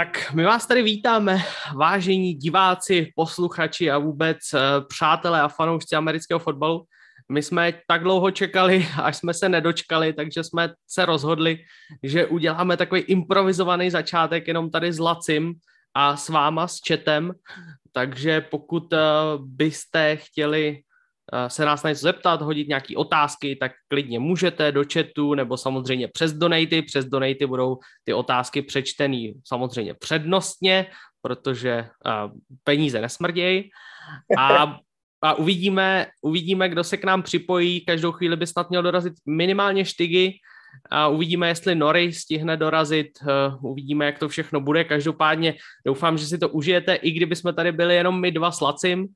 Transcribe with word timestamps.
Tak 0.00 0.32
my 0.32 0.44
vás 0.44 0.66
tady 0.66 0.82
vítáme, 0.82 1.38
vážení 1.76 2.34
diváci, 2.34 3.12
posluchači 3.16 3.90
a 3.90 3.98
vůbec 3.98 4.38
eh, 4.54 4.58
přátelé 4.88 5.40
a 5.40 5.48
fanoušci 5.48 5.96
amerického 5.96 6.38
fotbalu. 6.38 6.84
My 7.32 7.42
jsme 7.42 7.72
tak 7.88 8.02
dlouho 8.02 8.30
čekali, 8.30 8.88
až 9.02 9.16
jsme 9.16 9.34
se 9.34 9.48
nedočkali, 9.48 10.12
takže 10.12 10.44
jsme 10.44 10.72
se 10.86 11.06
rozhodli, 11.06 11.58
že 12.02 12.26
uděláme 12.26 12.76
takový 12.76 13.00
improvizovaný 13.00 13.90
začátek 13.90 14.48
jenom 14.48 14.70
tady 14.70 14.92
s 14.92 14.98
Lacim 14.98 15.54
a 15.94 16.16
s 16.16 16.28
váma, 16.28 16.68
s 16.68 16.76
četem. 16.80 17.32
Takže 17.92 18.40
pokud 18.40 18.92
eh, 18.92 18.98
byste 19.38 20.16
chtěli 20.16 20.80
se 21.48 21.64
nás 21.64 21.82
na 21.82 21.90
něco 21.90 22.00
zeptat, 22.00 22.42
hodit 22.42 22.68
nějaké 22.68 22.96
otázky, 22.96 23.56
tak 23.56 23.72
klidně 23.88 24.18
můžete 24.18 24.72
do 24.72 24.84
chatu 24.92 25.34
nebo 25.34 25.56
samozřejmě 25.56 26.08
přes 26.08 26.32
donaty. 26.32 26.82
Přes 26.82 27.04
donaty 27.04 27.46
budou 27.46 27.78
ty 28.04 28.12
otázky 28.12 28.62
přečtený 28.62 29.34
samozřejmě 29.44 29.94
přednostně, 29.94 30.86
protože 31.22 31.86
uh, 32.06 32.32
peníze 32.64 33.00
nesmrdějí. 33.00 33.70
A, 34.38 34.76
a 35.22 35.34
uvidíme, 35.34 36.06
uvidíme, 36.22 36.68
kdo 36.68 36.84
se 36.84 36.96
k 36.96 37.04
nám 37.04 37.22
připojí. 37.22 37.84
Každou 37.84 38.12
chvíli 38.12 38.36
by 38.36 38.46
snad 38.46 38.70
měl 38.70 38.82
dorazit 38.82 39.12
minimálně 39.26 39.84
štygy. 39.84 40.32
A 40.90 41.08
uvidíme, 41.08 41.48
jestli 41.48 41.74
Nory 41.74 42.12
stihne 42.12 42.56
dorazit, 42.56 43.08
uh, 43.22 43.70
uvidíme, 43.70 44.06
jak 44.06 44.18
to 44.18 44.28
všechno 44.28 44.60
bude. 44.60 44.84
Každopádně 44.84 45.54
doufám, 45.86 46.18
že 46.18 46.26
si 46.26 46.38
to 46.38 46.48
užijete, 46.48 46.94
i 46.94 47.10
kdyby 47.10 47.36
jsme 47.36 47.52
tady 47.52 47.72
byli 47.72 47.94
jenom 47.94 48.20
my 48.20 48.30
dva 48.30 48.50
s 48.52 48.60
Lacim, 48.60 49.06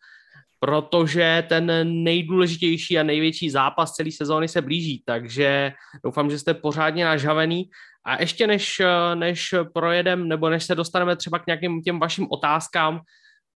protože 0.65 1.45
ten 1.49 1.67
nejdůležitější 2.05 2.99
a 2.99 3.03
největší 3.03 3.51
zápas 3.51 3.93
celé 3.93 4.11
sezóny 4.11 4.49
se 4.49 4.63
blíží, 4.63 5.03
takže 5.07 5.73
doufám, 6.05 6.31
že 6.31 6.39
jste 6.39 6.55
pořádně 6.55 7.05
nažavený. 7.05 7.71
A 8.05 8.21
ještě 8.21 8.47
než, 8.47 8.83
než 9.15 9.55
projedem, 9.75 10.29
nebo 10.29 10.49
než 10.49 10.65
se 10.65 10.75
dostaneme 10.75 11.17
třeba 11.17 11.39
k 11.39 11.47
nějakým 11.47 11.83
těm 11.83 12.01
vašim 12.01 12.27
otázkám, 12.31 13.01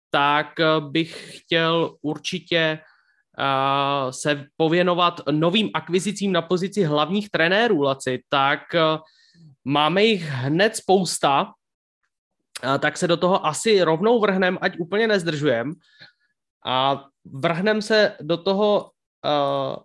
tak 0.10 0.48
bych 0.90 1.38
chtěl 1.38 1.98
určitě 2.02 2.80
uh, 2.80 4.12
se 4.12 4.46
pověnovat 4.58 5.22
novým 5.32 5.70
akvizicím 5.74 6.32
na 6.32 6.42
pozici 6.42 6.84
hlavních 6.84 7.30
trenérů, 7.30 7.82
Laci. 7.82 8.24
Tak 8.30 8.62
uh, 8.74 8.98
máme 9.66 10.04
jich 10.04 10.24
hned 10.24 10.76
spousta, 10.76 11.44
uh, 11.44 12.78
tak 12.80 12.98
se 12.98 13.08
do 13.08 13.18
toho 13.18 13.46
asi 13.46 13.82
rovnou 13.82 14.20
vrhnem, 14.20 14.58
ať 14.62 14.80
úplně 14.80 15.08
nezdržujem. 15.08 15.74
A 16.66 17.06
vrhneme 17.26 17.82
se 17.82 18.18
do 18.22 18.38
toho 18.38 18.92
uh, 19.26 19.76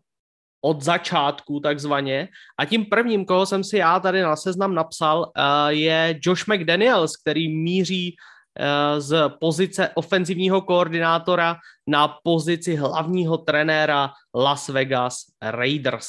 od 0.64 0.82
začátku 0.82 1.60
takzvaně 1.60 2.28
a 2.58 2.64
tím 2.64 2.86
prvním, 2.86 3.24
koho 3.24 3.46
jsem 3.46 3.64
si 3.64 3.76
já 3.76 4.00
tady 4.00 4.22
na 4.22 4.36
seznam 4.36 4.74
napsal, 4.74 5.18
uh, 5.20 5.68
je 5.68 6.18
Josh 6.22 6.46
McDaniels, 6.46 7.16
který 7.16 7.48
míří 7.48 8.16
uh, 8.16 9.00
z 9.00 9.28
pozice 9.40 9.90
ofenzivního 9.94 10.60
koordinátora 10.62 11.56
na 11.86 12.08
pozici 12.24 12.76
hlavního 12.76 13.38
trenéra 13.38 14.10
Las 14.34 14.68
Vegas 14.68 15.16
Raiders. 15.42 16.08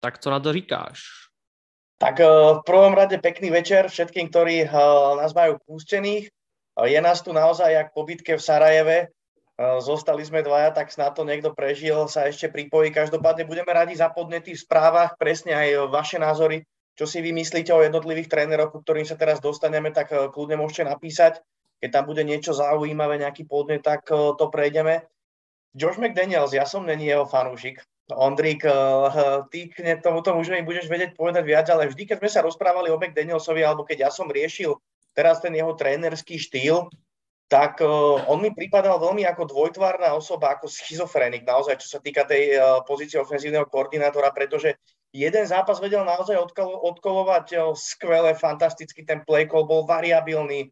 Tak 0.00 0.18
co 0.18 0.30
na 0.30 0.40
to 0.40 0.52
říkáš? 0.52 1.20
Tak 2.00 2.16
v 2.56 2.60
prvom 2.64 2.96
rade 2.96 3.20
pekný 3.20 3.52
večer 3.52 3.84
všetkým, 3.92 4.32
ktorí 4.32 4.64
nás 5.20 5.36
majú 5.36 5.60
púštených. 5.68 6.32
Je 6.80 6.96
nás 6.96 7.20
tu 7.20 7.36
naozaj 7.36 7.72
jak 7.72 7.92
po 7.92 8.08
bitke 8.08 8.40
v 8.40 8.40
Sarajeve. 8.40 9.12
Zostali 9.60 10.24
sme 10.24 10.40
dvaja, 10.40 10.72
tak 10.72 10.88
snad 10.88 11.12
to 11.12 11.28
niekto 11.28 11.52
prežil, 11.52 12.08
sa 12.08 12.24
ešte 12.24 12.48
pripojí. 12.48 12.88
Každopádne 12.96 13.44
budeme 13.44 13.68
radi 13.68 13.92
za 13.92 14.08
podnety 14.08 14.56
v 14.56 14.64
správach, 14.64 15.20
presne 15.20 15.52
aj 15.52 15.92
vaše 15.92 16.16
názory, 16.16 16.64
čo 16.96 17.04
si 17.04 17.20
vy 17.20 17.36
myslíte 17.36 17.68
o 17.72 17.84
jednotlivých 17.84 18.32
tréneroch, 18.32 18.72
ktorým 18.72 19.04
sa 19.04 19.20
teraz 19.20 19.40
dostaneme, 19.40 19.92
tak 19.92 20.12
e, 20.12 20.32
kľudne 20.32 20.60
môžete 20.60 20.88
napísať. 20.88 21.44
Keď 21.80 21.96
tam 21.96 22.04
bude 22.04 22.24
niečo 22.24 22.56
zaujímavé, 22.56 23.20
nejaký 23.20 23.44
podnet, 23.48 23.84
tak 23.84 24.04
e, 24.08 24.36
to 24.36 24.48
prejdeme. 24.48 25.04
Josh 25.76 26.00
McDaniels, 26.00 26.56
ja 26.56 26.68
som 26.68 26.88
není 26.88 27.08
jeho 27.08 27.24
fanúšik. 27.24 27.80
Ondrík, 28.12 28.64
e, 28.64 28.72
ty 29.48 29.72
k 29.72 30.00
tomuto 30.00 30.36
už 30.36 30.56
mi 30.56 30.64
budeš 30.64 30.88
vedieť 30.88 31.16
povedať 31.16 31.44
viac, 31.44 31.68
ale 31.72 31.88
vždy, 31.88 32.04
keď 32.04 32.16
sme 32.20 32.30
sa 32.32 32.44
rozprávali 32.44 32.92
o 32.92 33.00
McDanielsovi, 33.00 33.64
alebo 33.64 33.84
keď 33.84 34.08
ja 34.08 34.10
som 34.12 34.28
riešil 34.28 34.76
teraz 35.16 35.40
ten 35.40 35.56
jeho 35.56 35.72
trénerský 35.76 36.36
štýl, 36.36 36.88
tak 37.50 37.82
uh, 37.82 38.22
on 38.30 38.38
mi 38.38 38.54
pripadal 38.54 39.02
veľmi 39.02 39.26
ako 39.26 39.50
dvojtvárna 39.50 40.14
osoba, 40.14 40.54
ako 40.54 40.70
schizofrenik 40.70 41.42
naozaj, 41.42 41.82
čo 41.82 41.90
sa 41.90 41.98
týka 41.98 42.22
tej 42.22 42.54
uh, 42.54 42.78
pozície 42.86 43.18
ofenzívneho 43.18 43.66
koordinátora, 43.66 44.30
pretože 44.30 44.78
jeden 45.10 45.42
zápas 45.50 45.82
vedel 45.82 46.06
naozaj 46.06 46.38
odkolo, 46.38 46.78
odkolovať 46.94 47.46
uh, 47.58 47.74
skvele, 47.74 48.38
fantasticky, 48.38 49.02
ten 49.02 49.26
play 49.26 49.50
call 49.50 49.66
bol 49.66 49.82
variabilný, 49.82 50.70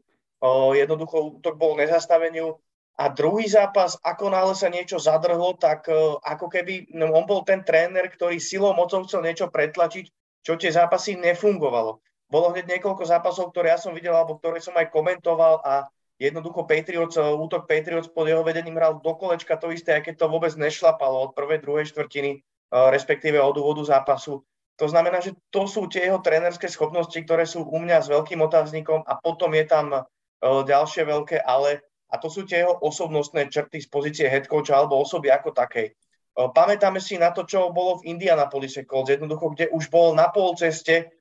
jednoducho 0.78 1.43
útok 1.43 1.59
bol 1.59 1.75
nezastaveniu 1.75 2.55
a 2.95 3.10
druhý 3.10 3.50
zápas, 3.50 3.99
ako 4.06 4.31
náhle 4.31 4.55
sa 4.55 4.71
niečo 4.71 5.03
zadrhlo, 5.03 5.59
tak 5.59 5.91
ako 6.22 6.47
keby 6.47 6.95
no, 6.95 7.10
on 7.10 7.27
bol 7.27 7.43
ten 7.43 7.66
tréner, 7.66 8.06
ktorý 8.06 8.39
silou 8.39 8.71
mocou 8.71 9.03
chcel 9.03 9.27
niečo 9.27 9.50
pretlačiť, 9.50 10.06
čo 10.47 10.55
tie 10.55 10.71
zápasy 10.71 11.19
nefungovalo. 11.19 11.99
Bolo 12.31 12.55
hneď 12.55 12.78
niekoľko 12.78 13.03
zápasov, 13.03 13.50
ktoré 13.50 13.75
ja 13.75 13.83
som 13.83 13.91
videl, 13.99 14.15
alebo 14.15 14.39
ktoré 14.39 14.62
som 14.62 14.78
aj 14.78 14.95
komentoval 14.95 15.59
a 15.66 15.91
Jednoducho 16.19 16.67
Patriots, 16.67 17.15
eh, 17.15 17.23
útok 17.23 17.71
Patriots 17.71 18.11
pod 18.11 18.27
jeho 18.27 18.43
vedením 18.43 18.75
hral 18.75 18.99
do 18.99 19.15
kolečka 19.15 19.55
to 19.55 19.71
isté, 19.71 20.03
keď 20.03 20.19
to 20.19 20.27
vôbec 20.27 20.51
nešlapalo 20.59 21.31
od 21.31 21.33
prvej, 21.39 21.62
druhej 21.62 21.87
štvrtiny, 21.95 22.31
eh, 22.34 22.91
respektíve 22.91 23.39
od 23.39 23.55
úvodu 23.55 23.87
zápasu. 23.87 24.43
To 24.78 24.87
znamená, 24.87 25.23
že 25.23 25.34
to 25.51 25.67
sú 25.71 25.87
tie 25.87 26.11
jeho 26.11 26.19
trénerské 26.19 26.67
schopnosti, 26.71 27.15
ktoré 27.15 27.47
sú 27.47 27.67
u 27.67 27.78
mňa 27.78 28.03
s 28.03 28.11
veľkým 28.11 28.39
otáznikom 28.43 29.07
a 29.07 29.19
potom 29.23 29.55
je 29.55 29.65
tam 29.67 29.87
eh, 29.95 30.03
ďalšie 30.43 31.07
veľké 31.07 31.39
ale 31.39 31.87
a 32.11 32.19
to 32.19 32.27
sú 32.27 32.43
tie 32.49 32.67
jeho 32.67 32.75
osobnostné 32.83 33.47
črty 33.53 33.78
z 33.84 33.89
pozície 33.91 34.27
head 34.27 34.51
coacha 34.51 34.75
alebo 34.75 34.99
osoby 34.99 35.28
ako 35.31 35.55
takej. 35.55 35.93
Pamätáme 36.39 37.03
si 37.03 37.19
na 37.19 37.34
to, 37.34 37.43
čo 37.43 37.75
bolo 37.75 37.99
v 37.99 38.15
Indianapolise 38.15 38.87
Colts, 38.87 39.11
jednoducho, 39.11 39.53
kde 39.53 39.69
už 39.75 39.91
bol 39.91 40.15
na 40.15 40.31
pol 40.31 40.55
ceste 40.55 41.18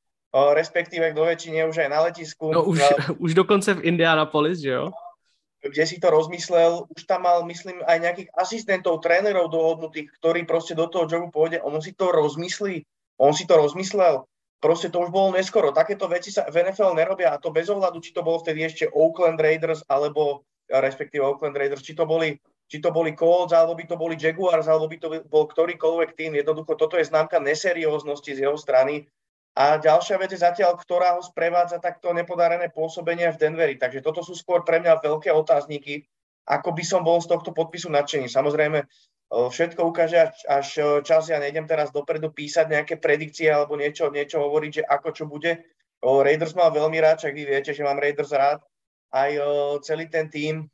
respektíve 0.54 1.16
do 1.16 1.24
väčšine 1.26 1.66
už 1.66 1.88
aj 1.88 1.90
na 1.90 2.00
letisku. 2.06 2.54
No 2.54 2.68
už, 2.68 2.80
už 3.26 3.32
dokonce 3.34 3.80
v 3.80 3.94
Indianapolis, 3.94 4.62
že 4.62 4.78
jo? 4.78 4.94
Kde 5.58 5.84
si 5.90 5.98
to 5.98 6.14
rozmyslel, 6.14 6.86
už 6.86 7.02
tam 7.10 7.26
mal, 7.26 7.42
myslím, 7.50 7.82
aj 7.84 7.98
nejakých 7.98 8.30
asistentov, 8.38 9.02
trénerov 9.02 9.50
dohodnutých, 9.50 10.14
ktorí 10.22 10.46
proste 10.46 10.78
do 10.78 10.86
toho 10.86 11.10
jobu 11.10 11.34
pôjde, 11.34 11.60
on 11.66 11.82
si 11.82 11.98
to 11.98 12.14
rozmyslí, 12.14 12.86
on 13.18 13.34
si 13.34 13.50
to 13.50 13.58
rozmyslel, 13.58 14.30
proste 14.62 14.94
to 14.94 15.02
už 15.02 15.10
bolo 15.10 15.34
neskoro. 15.34 15.74
Takéto 15.74 16.06
veci 16.06 16.30
sa 16.30 16.46
v 16.46 16.62
NFL 16.62 16.94
nerobia 16.94 17.34
a 17.34 17.42
to 17.42 17.50
bez 17.50 17.68
ohľadu, 17.74 18.00
či 18.00 18.14
to 18.14 18.22
bolo 18.22 18.38
vtedy 18.38 18.64
ešte 18.64 18.86
Oakland 18.94 19.42
Raiders, 19.42 19.82
alebo 19.90 20.46
respektíve 20.70 21.26
Oakland 21.26 21.58
Raiders, 21.58 21.82
či 21.82 21.98
to 21.98 22.06
boli 22.06 22.38
či 22.68 22.84
to 22.84 22.92
boli 22.92 23.16
Colts, 23.16 23.56
alebo 23.56 23.80
by 23.80 23.88
to 23.88 23.96
boli 23.96 24.20
Jaguars, 24.20 24.68
alebo 24.68 24.92
by 24.92 25.00
to 25.00 25.08
bol 25.32 25.48
ktorýkoľvek 25.48 26.20
tým. 26.20 26.36
Jednoducho, 26.36 26.76
toto 26.76 27.00
je 27.00 27.08
známka 27.08 27.40
neserióznosti 27.40 28.28
z 28.28 28.44
jeho 28.44 28.60
strany 28.60 29.08
a 29.58 29.82
ďalšia 29.82 30.22
vec 30.22 30.30
je 30.30 30.46
zatiaľ, 30.46 30.78
ktorá 30.78 31.18
ho 31.18 31.22
sprevádza 31.26 31.82
takto 31.82 32.14
nepodarené 32.14 32.70
pôsobenie 32.70 33.26
v 33.34 33.42
Denveri. 33.42 33.82
Takže 33.82 34.06
toto 34.06 34.22
sú 34.22 34.38
skôr 34.38 34.62
pre 34.62 34.78
mňa 34.78 35.02
veľké 35.02 35.34
otázniky, 35.34 36.06
ako 36.46 36.78
by 36.78 36.84
som 36.86 37.02
bol 37.02 37.18
z 37.18 37.34
tohto 37.34 37.58
podpisu 37.58 37.90
nadšený. 37.90 38.30
Samozrejme, 38.30 38.86
všetko 39.34 39.82
ukáže 39.82 40.30
až, 40.30 40.38
až 40.46 40.68
čas. 41.02 41.34
Ja 41.34 41.42
nejdem 41.42 41.66
teraz 41.66 41.90
dopredu 41.90 42.30
písať 42.30 42.70
nejaké 42.70 43.02
predikcie 43.02 43.50
alebo 43.50 43.74
niečo, 43.76 44.14
niečo 44.14 44.46
hovoriť, 44.46 44.72
že 44.72 44.84
ako 44.86 45.10
čo 45.10 45.26
bude. 45.26 45.66
Raiders 46.06 46.54
mám 46.54 46.78
veľmi 46.78 47.02
rád, 47.02 47.26
však 47.26 47.34
vy 47.34 47.44
viete, 47.50 47.74
že 47.74 47.82
mám 47.82 47.98
Raiders 47.98 48.30
rád 48.30 48.62
aj 49.10 49.42
celý 49.82 50.06
ten 50.12 50.30
tým, 50.30 50.70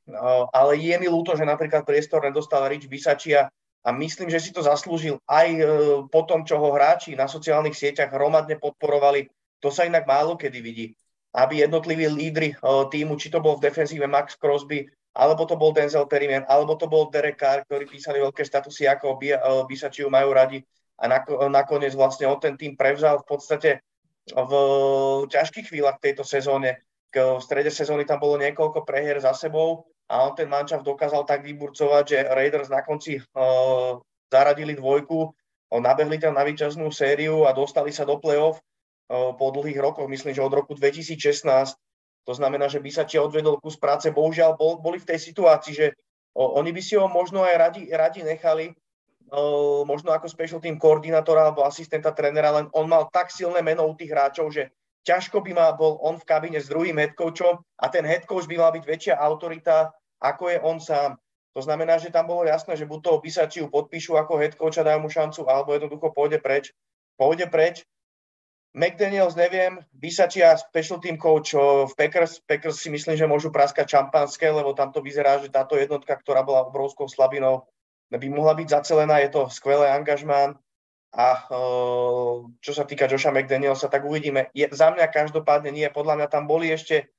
ale 0.51 0.75
je 0.75 0.95
mi 0.99 1.07
ľúto, 1.07 1.39
že 1.39 1.47
napríklad 1.47 1.87
priestor 1.87 2.25
nedostal 2.25 2.67
Rich 2.67 2.91
Bisaccia, 2.91 3.47
a 3.83 3.91
myslím, 3.91 4.31
že 4.31 4.39
si 4.39 4.55
to 4.55 4.63
zaslúžil 4.63 5.19
aj 5.27 5.47
e, 5.51 5.63
po 6.07 6.23
tom, 6.23 6.47
čo 6.47 6.55
ho 6.55 6.71
hráči 6.71 7.19
na 7.19 7.27
sociálnych 7.27 7.75
sieťach 7.75 8.15
hromadne 8.15 8.55
podporovali. 8.55 9.27
To 9.59 9.67
sa 9.67 9.83
inak 9.83 10.07
málo 10.07 10.39
kedy 10.39 10.59
vidí. 10.63 10.95
Aby 11.35 11.67
jednotliví 11.67 12.07
lídry 12.07 12.55
e, 12.55 12.57
týmu, 12.87 13.19
či 13.19 13.27
to 13.27 13.43
bol 13.43 13.59
v 13.59 13.67
defenzíve 13.67 14.07
Max 14.07 14.39
Crosby, 14.39 14.87
alebo 15.13 15.43
to 15.43 15.59
bol 15.59 15.75
Denzel 15.75 16.07
Perryman, 16.07 16.47
alebo 16.47 16.79
to 16.79 16.87
bol 16.87 17.11
Derek 17.11 17.35
Carr, 17.35 17.67
ktorí 17.67 17.83
písali 17.83 18.23
veľké 18.23 18.47
statusy, 18.47 18.87
ako 18.87 19.19
e, 19.19 19.35
Bisačiu 19.67 20.07
majú 20.07 20.31
radi. 20.31 20.63
A 21.03 21.11
nakoniec 21.51 21.91
vlastne 21.91 22.23
on 22.31 22.39
ten 22.39 22.55
tým 22.55 22.79
prevzal 22.79 23.19
v 23.19 23.27
podstate 23.27 23.83
v 24.31 24.53
ťažkých 25.27 25.67
chvíľach 25.67 25.99
tejto 25.99 26.23
sezóne. 26.23 26.79
V 27.11 27.43
strede 27.43 27.67
sezóny 27.67 28.07
tam 28.07 28.23
bolo 28.23 28.39
niekoľko 28.39 28.87
prehier 28.87 29.19
za 29.19 29.35
sebou 29.35 29.91
a 30.09 30.27
on 30.27 30.35
ten 30.35 30.49
mančav 30.51 30.83
dokázal 30.83 31.23
tak 31.23 31.43
vyburcovať, 31.47 32.03
že 32.07 32.17
Raiders 32.27 32.67
na 32.67 32.83
konci 32.83 33.19
uh, 33.19 33.97
zaradili 34.27 34.75
dvojku, 34.75 35.19
uh, 35.23 35.79
nabehli 35.79 36.19
tam 36.19 36.35
na 36.35 36.43
výčasnú 36.43 36.91
sériu 36.91 37.47
a 37.47 37.55
dostali 37.55 37.95
sa 37.95 38.03
do 38.03 38.19
play-off 38.19 38.59
uh, 38.59 39.31
po 39.33 39.51
dlhých 39.55 39.79
rokoch, 39.79 40.11
myslím, 40.11 40.35
že 40.35 40.43
od 40.43 40.53
roku 40.53 40.75
2016. 40.75 41.75
To 42.23 42.33
znamená, 42.35 42.71
že 42.71 42.79
by 42.79 42.89
sa 42.91 43.03
či 43.03 43.19
odvedol 43.19 43.59
kus 43.59 43.75
práce. 43.75 44.07
Bohužiaľ 44.07 44.55
bol, 44.55 44.79
boli 44.79 44.95
v 44.99 45.07
tej 45.15 45.19
situácii, 45.19 45.73
že 45.73 45.87
uh, 45.91 46.49
oni 46.59 46.75
by 46.75 46.81
si 46.83 46.99
ho 46.99 47.07
možno 47.07 47.43
aj 47.47 47.55
radi, 47.55 47.83
radi 47.87 48.21
nechali, 48.27 48.75
uh, 49.31 49.81
možno 49.87 50.11
ako 50.11 50.27
special 50.27 50.59
team 50.59 50.75
koordinátora 50.75 51.47
alebo 51.47 51.63
asistenta 51.63 52.11
trénera, 52.11 52.51
len 52.51 52.67
on 52.75 52.91
mal 52.91 53.07
tak 53.07 53.31
silné 53.31 53.63
meno 53.63 53.87
u 53.87 53.95
tých 53.95 54.11
hráčov, 54.11 54.51
že 54.51 54.67
ťažko 55.03 55.43
by 55.43 55.51
mal 55.53 55.71
bol 55.75 55.99
on 56.01 56.19
v 56.19 56.27
kabine 56.27 56.59
s 56.59 56.71
druhým 56.71 56.99
headcoachom 56.99 57.59
a 57.79 57.85
ten 57.91 58.03
headcoach 58.07 58.47
by 58.47 58.55
mal 58.59 58.71
byť 58.71 58.83
väčšia 58.83 59.15
autorita, 59.19 59.91
ako 60.23 60.43
je 60.49 60.57
on 60.63 60.79
sám. 60.79 61.19
To 61.53 61.61
znamená, 61.61 62.01
že 62.01 62.09
tam 62.09 62.25
bolo 62.25 62.49
jasné, 62.49 62.73
že 62.73 62.89
buď 62.89 62.99
toho 63.03 63.17
Bisačiu 63.21 63.69
podpíšu 63.69 64.17
ako 64.17 64.41
headcoacha, 64.41 64.81
dajú 64.81 64.99
mu 65.05 65.09
šancu, 65.11 65.45
alebo 65.45 65.77
jednoducho 65.77 66.09
pôjde 66.09 66.41
preč. 66.41 66.73
Pôjde 67.13 67.45
preč. 67.45 67.85
McDaniels 68.73 69.37
neviem, 69.37 69.77
Bisachia 69.93 70.57
special 70.57 70.97
team 70.97 71.21
coach 71.21 71.53
v 71.53 71.93
Packers, 71.93 72.41
Packers 72.41 72.81
si 72.81 72.89
myslím, 72.89 73.13
že 73.13 73.29
môžu 73.29 73.53
praskať 73.53 73.85
šampanské, 73.85 74.49
lebo 74.49 74.73
tam 74.73 74.89
to 74.89 75.05
vyzerá, 75.05 75.37
že 75.37 75.53
táto 75.53 75.77
jednotka, 75.77 76.17
ktorá 76.17 76.41
bola 76.41 76.65
obrovskou 76.65 77.05
slabinou, 77.05 77.69
by 78.09 78.27
mohla 78.33 78.57
byť 78.57 78.67
zacelená, 78.73 79.21
je 79.21 79.29
to 79.29 79.45
skvelé 79.53 79.93
angažmán. 79.93 80.57
A 81.13 81.45
čo 82.57 82.71
sa 82.73 82.89
týka 82.89 83.05
Josha 83.05 83.29
McDanielsa, 83.29 83.85
tak 83.85 84.01
uvidíme. 84.01 84.49
Je, 84.57 84.65
za 84.73 84.89
mňa 84.89 85.13
každopádne 85.13 85.69
nie. 85.69 85.85
Podľa 85.93 86.17
mňa 86.17 86.27
tam 86.27 86.49
boli 86.49 86.73
ešte 86.73 87.13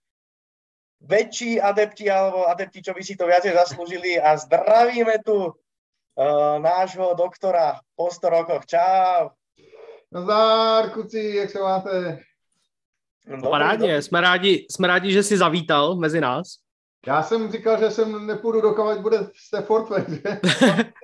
väčší 0.98 1.62
adepti 1.62 2.10
alebo 2.10 2.50
adepti, 2.50 2.82
čo 2.82 2.90
by 2.90 3.02
si 3.06 3.14
to 3.14 3.30
viacej 3.30 3.54
zaslúžili 3.54 4.18
a 4.18 4.34
zdravíme 4.34 5.22
tu 5.22 5.46
uh, 5.46 5.54
nášho 6.58 7.14
doktora 7.14 7.78
po 7.94 8.10
100 8.10 8.34
rokoch. 8.34 8.66
Čau. 8.66 9.30
Nazdar, 10.10 10.90
kuci, 10.90 11.38
jak 11.38 11.50
se 11.50 11.60
máte? 11.60 12.18
No, 13.26 13.50
Parádně, 13.50 14.02
jsme 14.02 14.20
rádi, 14.20 14.66
jsme 14.70 14.88
rádi, 14.88 15.12
že 15.12 15.22
jsi 15.22 15.38
zavítal 15.38 15.96
mezi 15.96 16.20
nás. 16.20 16.46
Já 17.06 17.22
jsem 17.22 17.52
říkal, 17.52 17.78
že 17.78 17.90
jsem 17.90 18.26
nepůjdu 18.26 18.60
dokovat, 18.60 19.00
bude 19.00 19.18
Stafford, 19.34 20.08
že? 20.08 20.22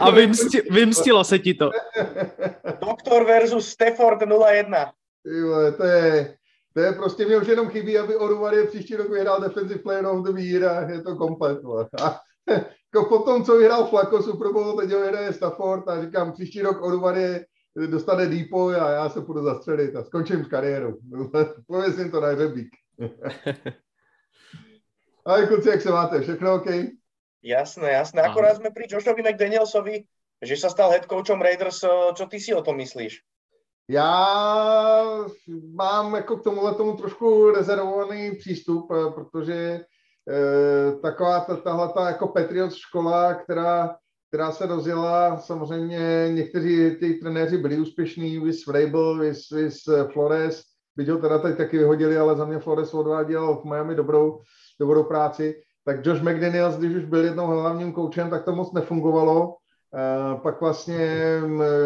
A 0.00 0.10
vymsti, 0.10 0.62
vymstilo 0.70 1.24
se 1.24 1.38
ti 1.38 1.54
to. 1.54 1.70
Doktor 2.86 3.24
versus 3.24 3.68
Stafford 3.68 4.22
0-1. 4.22 4.90
Jo, 5.24 5.72
to 5.76 5.84
je, 5.84 6.34
to 6.74 6.80
je 6.80 6.92
prostě, 6.92 7.26
mě 7.26 7.36
už 7.36 7.48
jenom 7.48 7.68
chybí, 7.68 7.98
aby 7.98 8.16
Oruvary 8.16 8.66
příští 8.66 8.96
rok 8.96 9.10
vyhrál 9.10 9.40
Defensive 9.40 9.82
Player 9.82 10.06
of 10.06 10.26
the 10.26 10.40
Year 10.40 10.64
a 10.64 10.90
je 10.90 11.02
to 11.02 11.16
komplet. 11.16 11.58
A 12.02 12.20
jako 12.94 13.04
po 13.08 13.18
tom, 13.18 13.44
co 13.44 13.56
vyhrál 13.56 13.86
Flacco 13.86 14.22
Super 14.22 14.52
Bowl, 14.52 14.76
teď 14.76 14.90
ho 14.90 15.00
vyhraje 15.00 15.32
Stafford 15.32 15.88
a 15.88 16.02
říkám, 16.02 16.32
příští 16.32 16.62
rok 16.62 16.82
Oruvary 16.82 17.44
dostane 17.86 18.26
Deepo 18.26 18.68
a 18.68 18.90
já 18.90 19.08
se 19.08 19.20
půjdu 19.20 19.42
zastřelit 19.42 19.96
a 19.96 20.04
skončím 20.04 20.44
s 20.44 20.48
kariérou. 20.48 20.98
Pověsím 21.66 22.10
to 22.10 22.20
na 22.20 22.28
hřebík. 22.28 22.68
Ale 25.26 25.46
kluci, 25.46 25.68
jak 25.68 25.80
se 25.80 25.90
máte? 25.90 26.20
Všechno 26.20 26.54
OK? 26.54 26.66
Jasné, 27.42 27.90
jasné. 27.90 28.22
Akorát 28.22 28.60
sme 28.60 28.68
pri 28.68 28.84
Joshovi 28.84 29.24
McDanielsovi, 29.24 30.04
že 30.44 30.54
sa 30.60 30.68
stal 30.68 30.92
head 30.92 31.08
coachom 31.08 31.40
Raiders. 31.40 31.80
Čo 32.12 32.24
ty 32.28 32.36
si 32.36 32.52
o 32.52 32.60
tom 32.60 32.76
myslíš? 32.76 33.24
Já 33.90 34.36
mám 35.74 36.14
jako 36.14 36.36
k 36.36 36.42
tomuhle 36.44 36.74
tomu 36.74 36.96
trošku 36.96 37.50
rezervovaný 37.50 38.36
přístup, 38.36 38.92
eh, 38.92 39.10
protože 39.14 39.80
eh, 40.30 40.92
taková 41.02 41.40
ta, 41.40 41.56
tahle 41.56 41.88
ta 41.88 42.06
jako 42.06 42.28
Patriots 42.28 42.76
škola, 42.76 43.34
která, 43.34 43.96
která 44.28 44.52
se 44.52 44.66
rozjela, 44.66 45.38
samozřejmě 45.38 46.28
někteří 46.32 46.96
ty 47.00 47.14
trenéři 47.14 47.58
byli 47.58 47.80
úspěšní, 47.80 48.38
vys 48.38 48.66
Vrabel, 48.66 49.18
vys, 49.18 49.50
vys 49.50 49.76
Flores, 50.12 50.62
byť 50.96 51.08
ho 51.08 51.18
teda 51.18 51.38
teď 51.38 51.56
taky 51.56 51.78
vyhodili, 51.78 52.18
ale 52.18 52.36
za 52.36 52.44
mě 52.44 52.58
Flores 52.58 52.94
odváděl 52.94 53.56
v 53.56 53.64
Miami 53.64 53.94
dobrou, 53.94 54.40
dobrou 54.80 55.04
práci. 55.04 55.60
Tak 55.84 56.06
Josh 56.06 56.22
McDaniels, 56.22 56.76
když 56.76 56.96
už 56.96 57.04
byl 57.04 57.24
jednou 57.24 57.46
hlavním 57.46 57.92
koučem, 57.92 58.30
tak 58.30 58.44
to 58.44 58.52
moc 58.52 58.72
nefungovalo. 58.72 59.56
Uh, 59.90 60.40
pak 60.40 60.60
vlastně 60.60 61.40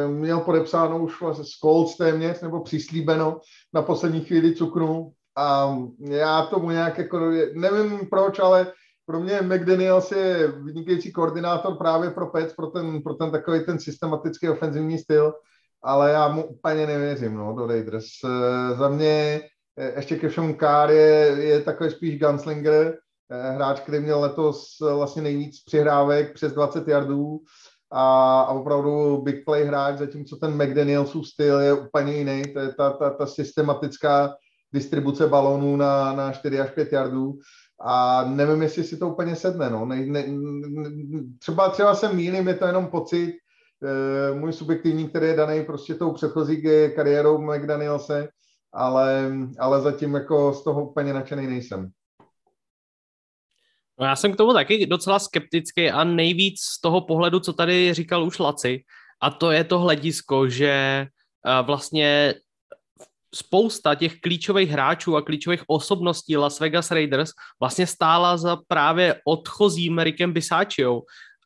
měl 0.08 0.40
podepsáno 0.40 0.98
už 0.98 1.20
vlastně 1.20 1.44
z 1.44 1.50
Colts 1.50 1.96
téměř, 1.96 2.40
nebo 2.40 2.60
přislíbeno 2.60 3.40
na 3.74 3.82
poslední 3.82 4.20
chvíli 4.20 4.54
cukru. 4.54 5.12
A 5.36 5.76
já 5.98 6.42
tomu 6.46 6.70
nějak 6.70 6.98
jako, 6.98 7.18
nevím 7.54 8.06
proč, 8.10 8.38
ale 8.38 8.72
pro 9.06 9.20
mě 9.20 9.40
McDaniels 9.42 10.12
je 10.12 10.48
vynikající 10.48 11.12
koordinátor 11.12 11.76
právě 11.76 12.10
pro 12.10 12.26
Pets, 12.26 12.54
pro 12.54 12.66
ten, 12.66 13.02
pro 13.02 13.14
ten 13.14 13.30
takový 13.30 13.64
ten 13.64 13.78
systematický 13.78 14.48
ofenzivní 14.48 14.98
styl, 14.98 15.32
ale 15.82 16.10
já 16.10 16.28
mu 16.28 16.44
úplně 16.44 16.86
nevěřím, 16.86 17.34
no, 17.34 17.54
do 17.54 17.66
Raiders. 17.66 18.06
Uh, 18.24 18.78
za 18.78 18.88
mě 18.88 19.40
eh, 19.42 19.53
ještě 19.96 20.16
ke 20.16 20.28
všemu 20.28 20.54
Kár 20.54 20.90
je, 20.90 21.36
je 21.38 21.60
takový 21.60 21.90
spíš 21.90 22.18
gunslinger, 22.18 22.98
hráč, 23.30 23.80
který 23.80 24.00
měl 24.00 24.20
letos 24.20 24.62
vlastně 24.94 25.22
nejvíc 25.22 25.62
přihrávek 25.66 26.34
přes 26.34 26.52
20 26.52 26.88
yardů, 26.88 27.40
a, 27.92 28.40
a 28.40 28.52
opravdu 28.52 29.22
big 29.22 29.44
play 29.44 29.64
hráč, 29.64 29.98
zatímco 29.98 30.36
ten 30.36 30.54
McDanielsův 30.54 31.28
styl 31.28 31.60
je 31.60 31.72
úplně 31.72 32.16
jiný. 32.16 32.42
To 32.52 32.58
je 32.58 32.74
ta, 32.74 32.90
ta, 32.90 33.10
ta 33.10 33.26
systematická 33.26 34.34
distribuce 34.72 35.26
balónů 35.26 35.76
na, 35.76 36.12
na 36.12 36.32
4 36.32 36.60
až 36.60 36.70
5 36.70 36.92
yardů 36.92 37.38
a 37.80 38.24
nevím, 38.24 38.62
jestli 38.62 38.84
si 38.84 38.96
to 38.96 39.08
úplně 39.08 39.36
sedne. 39.36 39.70
No. 39.70 39.86
Ne, 39.86 40.06
ne, 40.06 40.24
třeba, 41.38 41.68
třeba 41.68 41.94
jsem 41.94 42.16
mýlím, 42.16 42.48
je 42.48 42.54
to 42.54 42.66
jenom 42.66 42.86
pocit, 42.86 43.34
e, 43.84 44.34
můj 44.34 44.52
subjektivní, 44.52 45.08
který 45.08 45.26
je 45.26 45.36
daný 45.36 45.64
prostě 45.64 45.94
tou 45.94 46.12
předchozí 46.12 46.62
kariérou 46.96 47.38
McDanielse, 47.38 48.28
ale, 48.74 49.32
ale 49.58 49.80
zatím 49.80 50.14
jako 50.14 50.52
z 50.52 50.64
toho 50.64 50.88
úplně 50.88 51.12
nadšený 51.12 51.46
nejsem. 51.46 51.90
No 54.00 54.06
já 54.06 54.16
jsem 54.16 54.32
k 54.32 54.36
tomu 54.36 54.52
taky 54.52 54.86
docela 54.86 55.18
skeptický 55.18 55.90
a 55.90 56.04
nejvíc 56.04 56.60
z 56.60 56.80
toho 56.80 57.00
pohledu, 57.00 57.40
co 57.40 57.52
tady 57.52 57.94
říkal 57.94 58.24
už 58.24 58.38
Laci, 58.38 58.84
a 59.22 59.30
to 59.30 59.50
je 59.50 59.64
to 59.64 59.78
hledisko, 59.78 60.48
že 60.48 61.06
vlastně 61.62 62.34
spousta 63.34 63.94
těch 63.94 64.20
klíčových 64.20 64.70
hráčů 64.70 65.16
a 65.16 65.22
klíčových 65.22 65.62
osobností 65.66 66.36
Las 66.36 66.60
Vegas 66.60 66.90
Raiders 66.90 67.30
vlastně 67.60 67.86
stála 67.86 68.36
za 68.36 68.58
právě 68.68 69.20
odchozím 69.26 69.98
Rickem 69.98 70.32
Bisacciou 70.32 71.02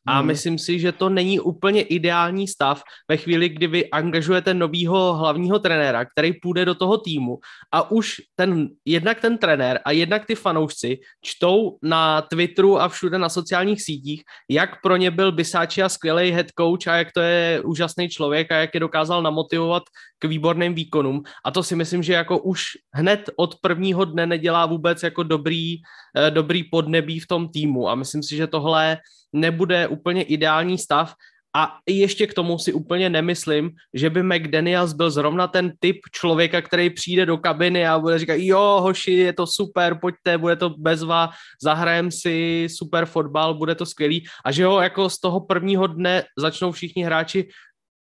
a 0.09 0.17
hmm. 0.17 0.27
myslím 0.27 0.57
si, 0.57 0.79
že 0.79 0.91
to 0.91 1.09
není 1.09 1.39
úplně 1.39 1.81
ideální 1.81 2.47
stav 2.47 2.81
ve 3.07 3.17
chvíli, 3.17 3.49
kdy 3.49 3.67
vy 3.67 3.89
angažujete 3.89 4.53
novýho 4.53 5.13
hlavního 5.13 5.59
trenéra, 5.59 6.05
který 6.05 6.33
půjde 6.33 6.65
do 6.65 6.75
toho 6.75 6.97
týmu 6.97 7.37
a 7.71 7.91
už 7.91 8.21
ten, 8.35 8.67
jednak 8.85 9.21
ten 9.21 9.37
trenér 9.37 9.79
a 9.85 9.91
jednak 9.91 10.25
ty 10.25 10.35
fanoušci 10.35 10.99
čtou 11.21 11.77
na 11.83 12.21
Twitteru 12.21 12.81
a 12.81 12.89
všude 12.89 13.17
na 13.17 13.29
sociálních 13.29 13.81
sítích, 13.81 14.21
jak 14.49 14.81
pro 14.81 14.97
ně 14.97 15.11
byl 15.11 15.31
Bisáči 15.31 15.83
a 15.83 15.89
skvělý 15.89 16.31
head 16.31 16.47
coach 16.59 16.87
a 16.87 16.95
jak 16.95 17.11
to 17.11 17.21
je 17.21 17.61
úžasný 17.65 18.09
člověk 18.09 18.51
a 18.51 18.55
jak 18.55 18.73
je 18.73 18.79
dokázal 18.79 19.21
namotivovat 19.21 19.83
k 20.19 20.25
výborným 20.25 20.73
výkonům. 20.73 21.23
A 21.45 21.51
to 21.51 21.63
si 21.63 21.75
myslím, 21.75 22.03
že 22.03 22.13
jako 22.13 22.39
už 22.39 22.63
hned 22.93 23.29
od 23.35 23.55
prvního 23.61 24.05
dne 24.05 24.25
nedělá 24.25 24.65
vůbec 24.65 25.03
jako 25.03 25.23
dobrý, 25.23 25.75
eh, 26.17 26.31
dobrý 26.31 26.63
podnebí 26.63 27.19
v 27.19 27.27
tom 27.27 27.49
týmu. 27.49 27.89
A 27.89 27.95
myslím 27.95 28.23
si, 28.23 28.35
že 28.35 28.47
tohle 28.47 28.97
nebude 29.33 29.87
úplně 29.87 30.23
ideální 30.23 30.77
stav. 30.77 31.13
A 31.55 31.77
ještě 31.87 32.27
k 32.27 32.33
tomu 32.33 32.57
si 32.57 32.73
úplně 32.73 33.09
nemyslím, 33.09 33.71
že 33.93 34.09
by 34.09 34.23
McDaniels 34.23 34.93
byl 34.93 35.11
zrovna 35.11 35.47
ten 35.47 35.73
typ 35.79 35.97
člověka, 36.11 36.61
který 36.61 36.89
přijde 36.89 37.25
do 37.25 37.37
kabiny 37.37 37.87
a 37.87 37.99
bude 37.99 38.19
říkat, 38.19 38.37
jo, 38.37 38.79
hoši, 38.81 39.11
je 39.11 39.33
to 39.33 39.47
super, 39.47 39.97
pojďte, 40.01 40.37
bude 40.37 40.55
to 40.55 40.69
bezva, 40.69 41.29
zahrajem 41.63 42.11
si 42.11 42.67
super 42.69 43.05
fotbal, 43.05 43.53
bude 43.53 43.75
to 43.75 43.85
skvělý. 43.85 44.25
A 44.45 44.51
že 44.51 44.65
ho 44.65 44.81
jako 44.81 45.09
z 45.09 45.19
toho 45.19 45.39
prvního 45.39 45.87
dne 45.87 46.23
začnou 46.37 46.71
všichni 46.71 47.03
hráči 47.03 47.49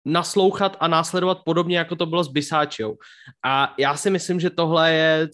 naslouchat 0.06 0.78
a 0.80 0.88
následovat 0.88 1.38
podobně, 1.46 1.78
jako 1.78 1.96
to 1.96 2.06
bylo 2.06 2.24
s 2.24 2.28
Bisáčou. 2.28 2.98
A 3.46 3.74
já 3.80 3.98
si 3.98 4.10
myslím, 4.10 4.40
že 4.40 4.50
tohle 4.50 4.94
je, 4.94 5.28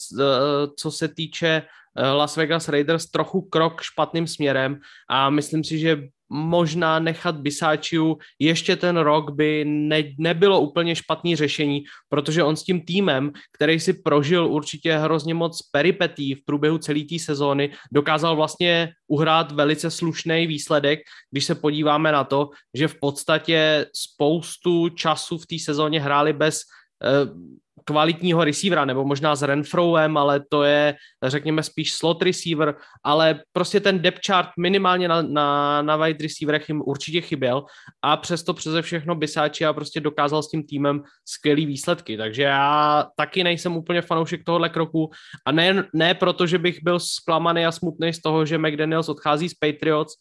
co 0.77 0.91
se 0.91 1.07
týče 1.07 1.61
Eh, 1.88 1.88
Las 2.13 2.37
Vegas 2.37 2.69
Raiders 2.69 3.05
trochu 3.05 3.41
krok 3.41 3.81
špatným 3.81 4.27
směrem 4.27 4.79
a 5.09 5.29
myslím 5.29 5.63
si, 5.63 5.79
že 5.79 6.03
možná 6.29 6.99
nechat 6.99 7.37
Bisáčiu 7.37 8.17
ještě 8.39 8.75
ten 8.75 8.97
rok 8.97 9.31
by 9.31 9.65
ne, 9.65 10.03
nebylo 10.17 10.61
úplně 10.61 10.95
špatný 10.95 11.35
řešení, 11.35 11.83
protože 12.09 12.43
on 12.43 12.55
s 12.55 12.63
tím 12.63 12.81
týmem, 12.81 13.31
který 13.53 13.79
si 13.79 13.93
prožil 13.93 14.47
určitě 14.47 14.97
hrozně 14.97 15.33
moc 15.33 15.61
peripetí 15.71 16.35
v 16.35 16.45
průběhu 16.45 16.77
celé 16.77 16.99
té 16.99 17.19
sezóny, 17.19 17.71
dokázal 17.91 18.35
vlastně 18.35 18.89
uhrát 19.07 19.51
velice 19.51 19.91
slušný 19.91 20.47
výsledek, 20.47 20.99
když 21.31 21.45
se 21.45 21.55
podíváme 21.55 22.11
na 22.11 22.23
to, 22.23 22.49
že 22.73 22.87
v 22.87 22.95
podstatě 22.99 23.85
spoustu 23.93 24.89
času 24.89 25.37
v 25.37 25.47
té 25.47 25.59
sezóně 25.59 26.01
hráli 26.01 26.33
bez 26.33 26.61
eh, 27.03 27.59
kvalitního 27.85 28.43
receivera, 28.43 28.85
nebo 28.85 29.05
možná 29.05 29.35
s 29.35 29.41
Renfrowem, 29.41 30.17
ale 30.17 30.41
to 30.49 30.63
je, 30.63 30.95
řekněme, 31.23 31.63
spíš 31.63 31.93
slot 31.93 32.21
receiver, 32.21 32.75
ale 33.03 33.41
prostě 33.53 33.79
ten 33.79 33.99
depth 33.99 34.19
chart 34.27 34.49
minimálně 34.59 35.07
na, 35.07 35.21
na, 35.21 35.81
na 35.81 35.97
wide 35.97 36.23
receiverech 36.23 36.69
jim 36.69 36.81
určitě 36.85 37.21
chyběl 37.21 37.65
a 38.01 38.17
přesto 38.17 38.53
přeze 38.53 38.81
všechno 38.81 39.15
Bisáči 39.15 39.65
a 39.65 39.73
prostě 39.73 39.99
dokázal 39.99 40.43
s 40.43 40.49
tím 40.49 40.63
týmem 40.63 41.01
skvělý 41.25 41.65
výsledky, 41.65 42.17
takže 42.17 42.43
já 42.43 43.05
taky 43.15 43.43
nejsem 43.43 43.77
úplně 43.77 44.01
fanoušek 44.01 44.43
tohohle 44.43 44.69
kroku 44.69 45.09
a 45.45 45.51
ne, 45.51 45.83
ne 45.93 46.13
proto, 46.13 46.47
že 46.47 46.57
bych 46.57 46.83
byl 46.83 46.99
zklamaný 46.99 47.65
a 47.65 47.71
smutný 47.71 48.13
z 48.13 48.21
toho, 48.21 48.45
že 48.45 48.57
McDaniels 48.57 49.09
odchází 49.09 49.49
z 49.49 49.53
Patriots, 49.53 50.13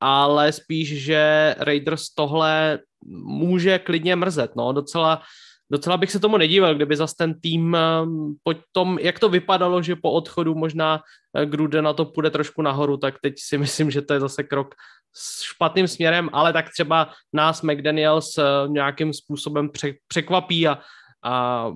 ale 0.00 0.52
spíš, 0.52 1.02
že 1.02 1.54
Raiders 1.58 2.14
tohle 2.14 2.78
může 3.24 3.78
klidně 3.78 4.16
mrzet. 4.16 4.56
No, 4.56 4.72
docela, 4.72 5.22
docela 5.70 5.96
bych 5.96 6.10
se 6.10 6.20
tomu 6.20 6.36
nedíval, 6.36 6.74
kdyby 6.74 6.96
zase 6.96 7.14
ten 7.18 7.40
tým 7.40 7.74
ehm, 7.74 8.34
po 8.42 8.54
tom, 8.72 8.98
jak 8.98 9.18
to 9.18 9.28
vypadalo, 9.28 9.82
že 9.82 9.96
po 9.96 10.12
odchodu 10.12 10.54
možná 10.54 11.00
eh, 11.36 11.46
Grude 11.46 11.82
na 11.82 11.92
to 11.92 12.04
půjde 12.04 12.30
trošku 12.30 12.62
nahoru, 12.62 12.96
tak 12.96 13.14
teď 13.22 13.34
si 13.38 13.58
myslím, 13.64 13.90
že 13.90 14.02
to 14.02 14.14
je 14.14 14.20
zase 14.20 14.42
krok 14.42 14.74
s 15.14 15.42
špatným 15.42 15.88
směrem, 15.88 16.28
ale 16.32 16.52
tak 16.52 16.66
třeba 16.70 17.12
nás 17.32 17.62
McDaniels 17.62 18.38
eh, 18.38 18.42
nějakým 18.68 19.12
způsobem 19.12 19.70
překvapí 20.08 20.68
a, 20.68 20.78
a, 21.24 21.70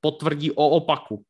potvrdí 0.00 0.50
o 0.52 0.68
opaku. 0.68 1.22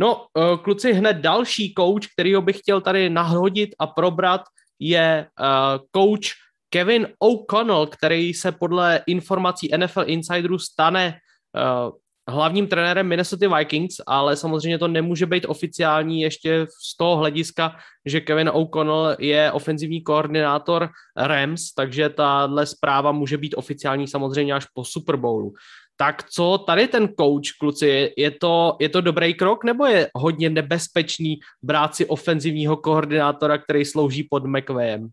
No, 0.00 0.26
eh, 0.38 0.56
kluci, 0.62 0.92
hned 0.92 1.16
další 1.16 1.74
coach, 1.78 2.06
kterýho 2.12 2.42
bych 2.42 2.58
chtěl 2.58 2.80
tady 2.80 3.10
nahodit 3.10 3.70
a 3.78 3.86
probrat, 3.86 4.40
je 4.80 5.26
coach 5.96 6.47
Kevin 6.70 7.08
O'Connell, 7.18 7.86
který 7.86 8.34
se 8.34 8.52
podle 8.52 9.00
informací 9.06 9.70
NFL 9.76 10.02
Insiderů 10.06 10.58
stane 10.58 11.18
uh, 11.54 11.92
hlavním 12.28 12.66
trenérem 12.66 13.06
Minnesota 13.06 13.56
Vikings, 13.56 13.96
ale 14.06 14.36
samozřejmě 14.36 14.78
to 14.78 14.88
nemůže 14.88 15.26
být 15.26 15.46
oficiální 15.46 16.20
ještě 16.20 16.66
z 16.84 16.96
toho 16.96 17.16
hlediska, 17.16 17.76
že 18.06 18.20
Kevin 18.20 18.50
O'Connell 18.52 19.16
je 19.18 19.52
ofenzivní 19.52 20.02
koordinátor 20.02 20.88
Rams, 21.16 21.74
takže 21.74 22.08
tahle 22.08 22.66
zpráva 22.66 23.12
může 23.12 23.38
být 23.38 23.54
oficiální 23.54 24.06
samozřejmě 24.06 24.52
až 24.54 24.66
po 24.74 24.84
Super 24.84 25.16
Bowlu. 25.16 25.52
Tak 25.96 26.30
co 26.30 26.58
tady 26.58 26.88
ten 26.88 27.08
coach, 27.20 27.58
kluci, 27.60 28.12
je 28.16 28.30
to, 28.30 28.76
je 28.80 28.88
to 28.88 29.00
dobrý 29.00 29.34
krok, 29.34 29.64
nebo 29.64 29.86
je 29.86 30.10
hodně 30.14 30.50
nebezpečný 30.50 31.38
brát 31.62 31.94
si 31.94 32.06
ofenzivního 32.06 32.76
koordinátora, 32.76 33.58
který 33.58 33.84
slouží 33.84 34.22
pod 34.30 34.46
McVayem? 34.46 35.08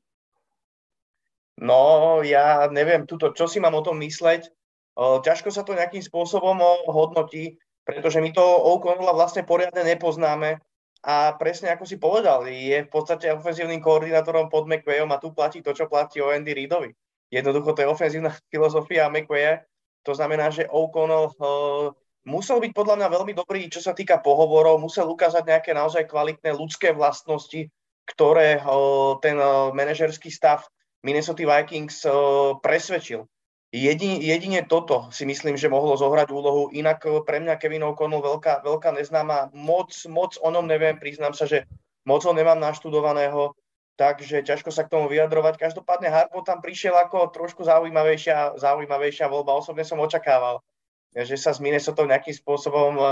No, 1.55 2.19
ja 2.19 2.67
neviem, 2.67 3.07
tuto, 3.07 3.31
čo 3.31 3.47
si 3.47 3.63
mám 3.63 3.79
o 3.79 3.85
tom 3.85 3.99
mysleť. 4.03 4.51
ťažko 4.97 5.49
sa 5.51 5.63
to 5.63 5.71
nejakým 5.71 6.03
spôsobom 6.03 6.59
hodnotí, 6.91 7.55
pretože 7.87 8.19
my 8.19 8.33
to 8.35 8.43
O'Connella 8.43 9.15
vlastne 9.15 9.47
poriadne 9.47 9.87
nepoznáme 9.87 10.59
a 11.05 11.37
presne 11.37 11.69
ako 11.69 11.85
si 11.85 12.01
povedal, 12.01 12.49
je 12.49 12.81
v 12.81 12.89
podstate 12.89 13.29
ofenzívnym 13.29 13.77
koordinátorom 13.77 14.49
pod 14.49 14.65
McVayom 14.65 15.13
a 15.13 15.21
tu 15.21 15.31
platí 15.31 15.61
to, 15.61 15.69
čo 15.71 15.85
platí 15.85 16.17
o 16.17 16.33
Andy 16.33 16.51
Reidovi. 16.57 16.91
Jednoducho 17.29 17.77
to 17.77 17.85
je 17.85 17.93
ofenzívna 17.93 18.33
filozofia 18.51 19.07
McVaya, 19.07 19.61
to 20.05 20.13
znamená, 20.13 20.49
že 20.49 20.69
O'Connell 20.69 21.33
uh, 21.37 21.89
musel 22.25 22.57
byť 22.61 22.71
podľa 22.73 22.95
mňa 23.01 23.07
veľmi 23.09 23.33
dobrý, 23.37 23.69
čo 23.69 23.81
sa 23.81 23.93
týka 23.93 24.21
pohovorov, 24.21 24.81
musel 24.81 25.09
ukázať 25.09 25.45
nejaké 25.45 25.71
naozaj 25.73 26.05
kvalitné 26.09 26.53
ľudské 26.53 26.93
vlastnosti, 26.93 27.69
ktoré 28.05 28.61
uh, 28.61 29.17
ten 29.21 29.37
uh, 29.37 29.73
manažerský 29.73 30.29
stav 30.29 30.65
Minnesota 31.05 31.45
Vikings 31.45 32.01
uh, 32.09 32.57
presvedčil. 32.65 33.29
Jedine, 33.69 34.17
jedine 34.17 34.65
toto 34.65 35.13
si 35.13 35.27
myslím, 35.29 35.53
že 35.53 35.69
mohlo 35.69 35.93
zohrať 35.93 36.33
úlohu. 36.33 36.73
Inak 36.73 37.05
uh, 37.05 37.21
pre 37.21 37.37
mňa 37.37 37.61
Kevin 37.61 37.85
O'Connell 37.85 38.25
veľká, 38.25 38.65
veľká 38.65 38.89
neznáma. 38.97 39.53
Moc, 39.53 39.93
moc 40.09 40.33
o 40.41 40.49
ňom 40.49 40.65
neviem, 40.65 40.97
priznám 40.97 41.37
sa, 41.37 41.45
že 41.45 41.69
moc 42.09 42.25
ho 42.25 42.33
nemám 42.33 42.57
naštudovaného, 42.57 43.53
takže 44.01 44.41
ťažko 44.41 44.73
sa 44.73 44.89
k 44.89 44.97
tomu 44.97 45.05
vyjadrovať. 45.05 45.61
Každopádne 45.61 46.09
Harpo 46.09 46.41
tam 46.41 46.65
prišiel 46.65 46.97
ako 46.97 47.29
trošku 47.29 47.61
zaujímavejšia, 47.61 48.57
zaujímavejšia 48.57 49.29
voľba. 49.29 49.61
Osobne 49.61 49.85
som 49.85 50.01
očakával, 50.01 50.65
že 51.13 51.37
sa 51.37 51.53
s 51.53 51.61
Minnesota 51.61 52.01
nejakým 52.01 52.33
spôsobom 52.33 52.97
uh, 52.97 53.07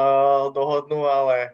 dohodnú, 0.50 1.06
ale 1.06 1.54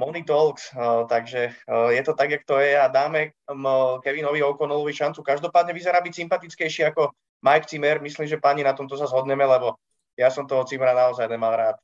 Money 0.00 0.24
Talks, 0.24 0.72
uh, 0.72 1.04
takže 1.04 1.52
uh, 1.68 1.92
je 1.92 2.02
to 2.02 2.16
tak, 2.16 2.30
jak 2.30 2.42
to 2.48 2.56
je 2.56 2.80
a 2.80 2.88
dáme 2.88 3.36
um, 3.52 3.68
Kevinovi 4.00 4.40
O'Connellovi 4.40 4.96
šancu. 4.96 5.20
Každopádne 5.20 5.76
vyzerá 5.76 6.00
byť 6.00 6.14
sympatickejší 6.24 6.88
ako 6.88 7.12
Mike 7.44 7.68
Zimmer. 7.68 8.00
Myslím, 8.00 8.24
že 8.24 8.40
pani 8.40 8.64
na 8.64 8.72
tomto 8.72 8.96
sa 8.96 9.04
zhodneme, 9.04 9.44
lebo 9.44 9.76
ja 10.16 10.32
som 10.32 10.48
toho 10.48 10.64
Zimmera 10.64 10.96
naozaj 10.96 11.28
nemal 11.28 11.52
rád. 11.52 11.76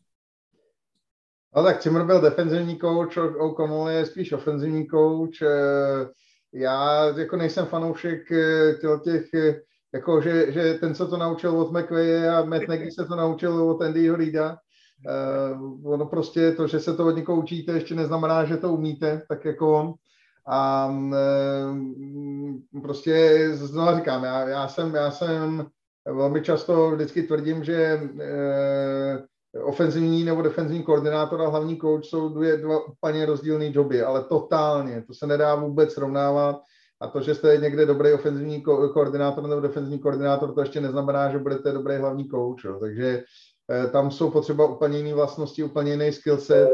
No 1.57 1.65
tak 1.65 1.83
Zimmer 1.83 2.05
byl 2.05 2.21
defenzivní 2.21 2.79
coach, 2.79 3.17
O'Connell 3.17 3.89
je 3.89 4.07
spíš 4.07 4.33
ofenzivní 4.33 4.87
coach. 4.87 5.43
Eh, 5.43 6.09
já 6.53 7.05
jako 7.05 7.37
nejsem 7.37 7.67
fanoušek 7.67 8.29
těch, 9.05 9.25
jako 9.95 10.21
že, 10.21 10.53
že 10.53 10.75
ten 10.75 10.95
se 10.95 11.07
to 11.07 11.17
naučil 11.17 11.61
od 11.61 11.73
McVeigh 11.73 12.29
a 12.29 12.45
Matt 12.45 12.69
Nagy 12.69 12.91
se 12.91 13.05
to 13.05 13.17
naučil 13.17 13.71
od 13.71 13.83
Andyho 13.83 14.17
Reida 14.17 14.59
Uh, 15.05 15.93
ono 15.93 16.07
prostě 16.07 16.53
to, 16.53 16.67
že 16.67 16.81
se 16.81 16.97
to 16.97 17.07
od 17.07 17.17
někoho 17.17 17.41
učíte, 17.41 17.73
ještě 17.73 17.95
neznamená, 17.95 18.45
že 18.45 18.57
to 18.57 18.73
umíte, 18.73 19.23
tak 19.29 19.45
jako. 19.45 19.95
A 20.47 20.87
uh, 20.87 21.77
prostě 22.83 23.49
znovu 23.53 23.97
říkám, 23.97 24.25
já, 24.25 24.49
já, 24.49 24.69
jsem, 24.69 24.95
já 24.95 25.11
jsem 25.11 25.67
velmi 26.07 26.43
často 26.43 26.91
vždycky 26.91 27.23
tvrdím, 27.23 27.65
že 27.65 28.01
uh, 28.03 29.69
ofenzivní 29.69 30.25
nebo 30.25 30.43
defenzivní 30.43 30.83
koordinátor 30.83 31.43
a 31.43 31.49
hlavní 31.49 31.79
coach 31.79 32.05
jsou 32.05 32.29
dvě, 32.29 32.57
dva 32.57 32.87
úplně 32.87 33.27
rozdílné 33.27 33.71
joby, 33.73 34.03
ale 34.03 34.25
totálně, 34.25 35.03
to 35.03 35.15
se 35.15 35.27
nedá 35.27 35.55
vůbec 35.55 35.93
srovnávat. 35.93 36.57
A 37.01 37.09
to, 37.09 37.21
že 37.21 37.35
jste 37.35 37.57
někde 37.57 37.87
dobrý 37.87 38.13
ofenzivní 38.13 38.65
ko- 38.65 38.93
koordinátor 38.93 39.49
nebo 39.49 39.61
defenzivní 39.61 39.99
koordinátor, 39.99 40.55
to 40.55 40.61
ještě 40.61 40.81
neznamená, 40.81 41.31
že 41.31 41.39
budete 41.39 41.73
dobrý 41.73 41.97
hlavní. 41.97 42.29
Jo. 42.33 42.79
Takže 42.81 43.23
Eh, 43.23 43.56
tam 43.93 44.11
jsou 44.11 44.31
potřeba 44.31 44.67
úplně 44.67 44.99
jiné 44.99 45.15
vlastnosti, 45.15 45.65
úplně 45.65 45.91
jiný 45.91 46.13
skillset. 46.13 46.69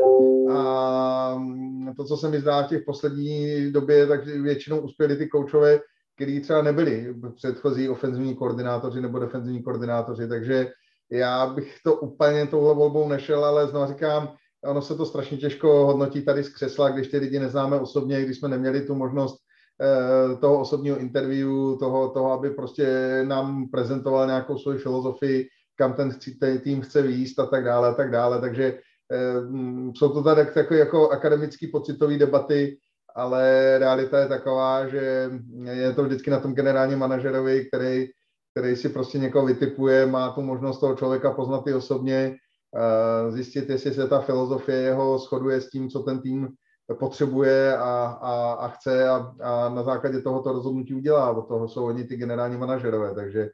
A 0.51 1.35
mm, 1.39 1.95
to, 1.97 2.05
co 2.05 2.17
se 2.17 2.29
mi 2.29 2.41
zdá 2.41 2.63
v 2.63 2.69
těch 2.69 2.83
poslední 2.87 3.73
době, 3.73 4.07
tak 4.07 4.27
většinou 4.27 4.81
uspěli 4.81 5.17
ty 5.17 5.29
koučové, 5.29 5.81
kteří 6.17 6.41
třeba 6.41 6.63
nebyli 6.63 7.15
předchozí 7.37 7.89
ofenzivní 7.89 8.37
koordinátoři 8.37 9.01
nebo 9.01 9.19
defenzivní 9.19 9.63
koordinátoři, 9.63 10.29
takže 10.29 10.71
já 11.11 11.47
bych 11.47 11.77
to 11.85 11.95
úplně 11.95 12.47
touhle 12.47 12.75
volbou 12.75 13.09
nešel, 13.09 13.45
ale 13.45 13.67
znovu 13.67 13.87
říkám, 13.87 14.35
ono 14.65 14.83
se 14.83 14.95
to 14.95 15.07
strašně 15.07 15.37
těžko 15.37 15.87
hodnotí 15.87 16.23
tady 16.23 16.45
z 16.45 16.49
křesla, 16.49 16.89
když 16.89 17.09
ty 17.09 17.19
lidi 17.19 17.39
neznáme 17.39 17.81
osobně, 17.81 18.23
když 18.23 18.39
jsme 18.39 18.49
neměli 18.49 18.81
tu 18.81 18.95
možnost 18.95 19.37
eh, 19.83 20.37
toho 20.37 20.61
osobního 20.61 20.99
interview, 20.99 21.79
toho, 21.79 22.09
toho, 22.09 22.33
aby 22.33 22.51
prostě 22.51 22.87
nám 23.29 23.69
prezentoval 23.69 24.27
nějakou 24.27 24.59
svoji 24.59 24.79
filozofii, 24.79 25.49
kam 25.77 25.93
ten, 25.93 26.11
tým 26.63 26.81
chce 26.81 27.03
výjist 27.03 27.39
a 27.39 27.47
tak 27.47 27.65
dále 27.65 27.89
a 27.89 27.95
tak 27.95 28.11
dále, 28.11 28.41
takže 28.41 28.79
eh, 29.13 29.41
jsou 29.97 30.09
to 30.09 30.23
tady 30.23 30.47
takové 30.47 30.81
jako 30.81 31.11
akademické 31.11 31.67
pocitové 31.73 32.19
debaty, 32.19 32.79
ale 33.15 33.79
realita 33.79 34.19
je 34.19 34.29
taková, 34.29 34.89
že 34.89 35.31
je 35.65 35.93
to 35.93 36.05
vždycky 36.05 36.31
na 36.31 36.41
tom 36.41 36.55
generálním 36.55 36.99
manažerovi, 36.99 37.65
který, 37.65 38.09
který 38.51 38.77
si 38.77 38.89
prostě 38.89 39.19
někoho 39.19 39.47
vytipuje, 39.47 40.07
má 40.07 40.31
tu 40.31 40.43
možnost 40.43 40.81
toho 40.81 40.97
člověka 40.97 41.31
poznat 41.31 41.67
i 41.67 41.75
osobně, 41.75 42.37
eh, 42.77 43.33
zjistit, 43.33 43.71
jestli 43.71 43.95
se 43.95 44.09
ta 44.09 44.21
filozofie 44.21 44.79
jeho 44.79 45.19
shoduje 45.19 45.61
s 45.61 45.71
tím, 45.71 45.89
co 45.89 46.03
ten 46.03 46.21
tým 46.21 46.49
potřebuje 46.95 47.77
a, 47.77 48.19
a, 48.21 48.53
a 48.53 48.69
chce 48.69 49.09
a, 49.09 49.35
a 49.43 49.69
na 49.69 49.83
základě 49.83 50.21
tohoto 50.21 50.53
rozhodnutí 50.53 50.95
udělá. 50.95 51.31
Od 51.31 51.49
toho 51.49 51.69
jsou 51.69 51.85
oni 51.85 52.05
ty 52.05 52.17
generální 52.17 52.57
manažerové, 52.57 53.15
takže 53.15 53.51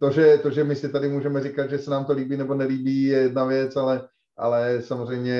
to 0.00 0.10
že, 0.10 0.38
to, 0.38 0.50
že 0.50 0.64
my 0.64 0.76
si 0.76 0.92
tady 0.92 1.08
můžeme 1.08 1.40
říkat, 1.40 1.70
že 1.70 1.78
se 1.78 1.90
nám 1.90 2.04
to 2.04 2.12
líbí 2.12 2.36
nebo 2.36 2.54
nelíbí, 2.54 3.04
je 3.04 3.18
jedna 3.18 3.44
věc, 3.44 3.76
ale, 3.76 4.08
ale 4.36 4.82
samozřejmě 4.82 5.38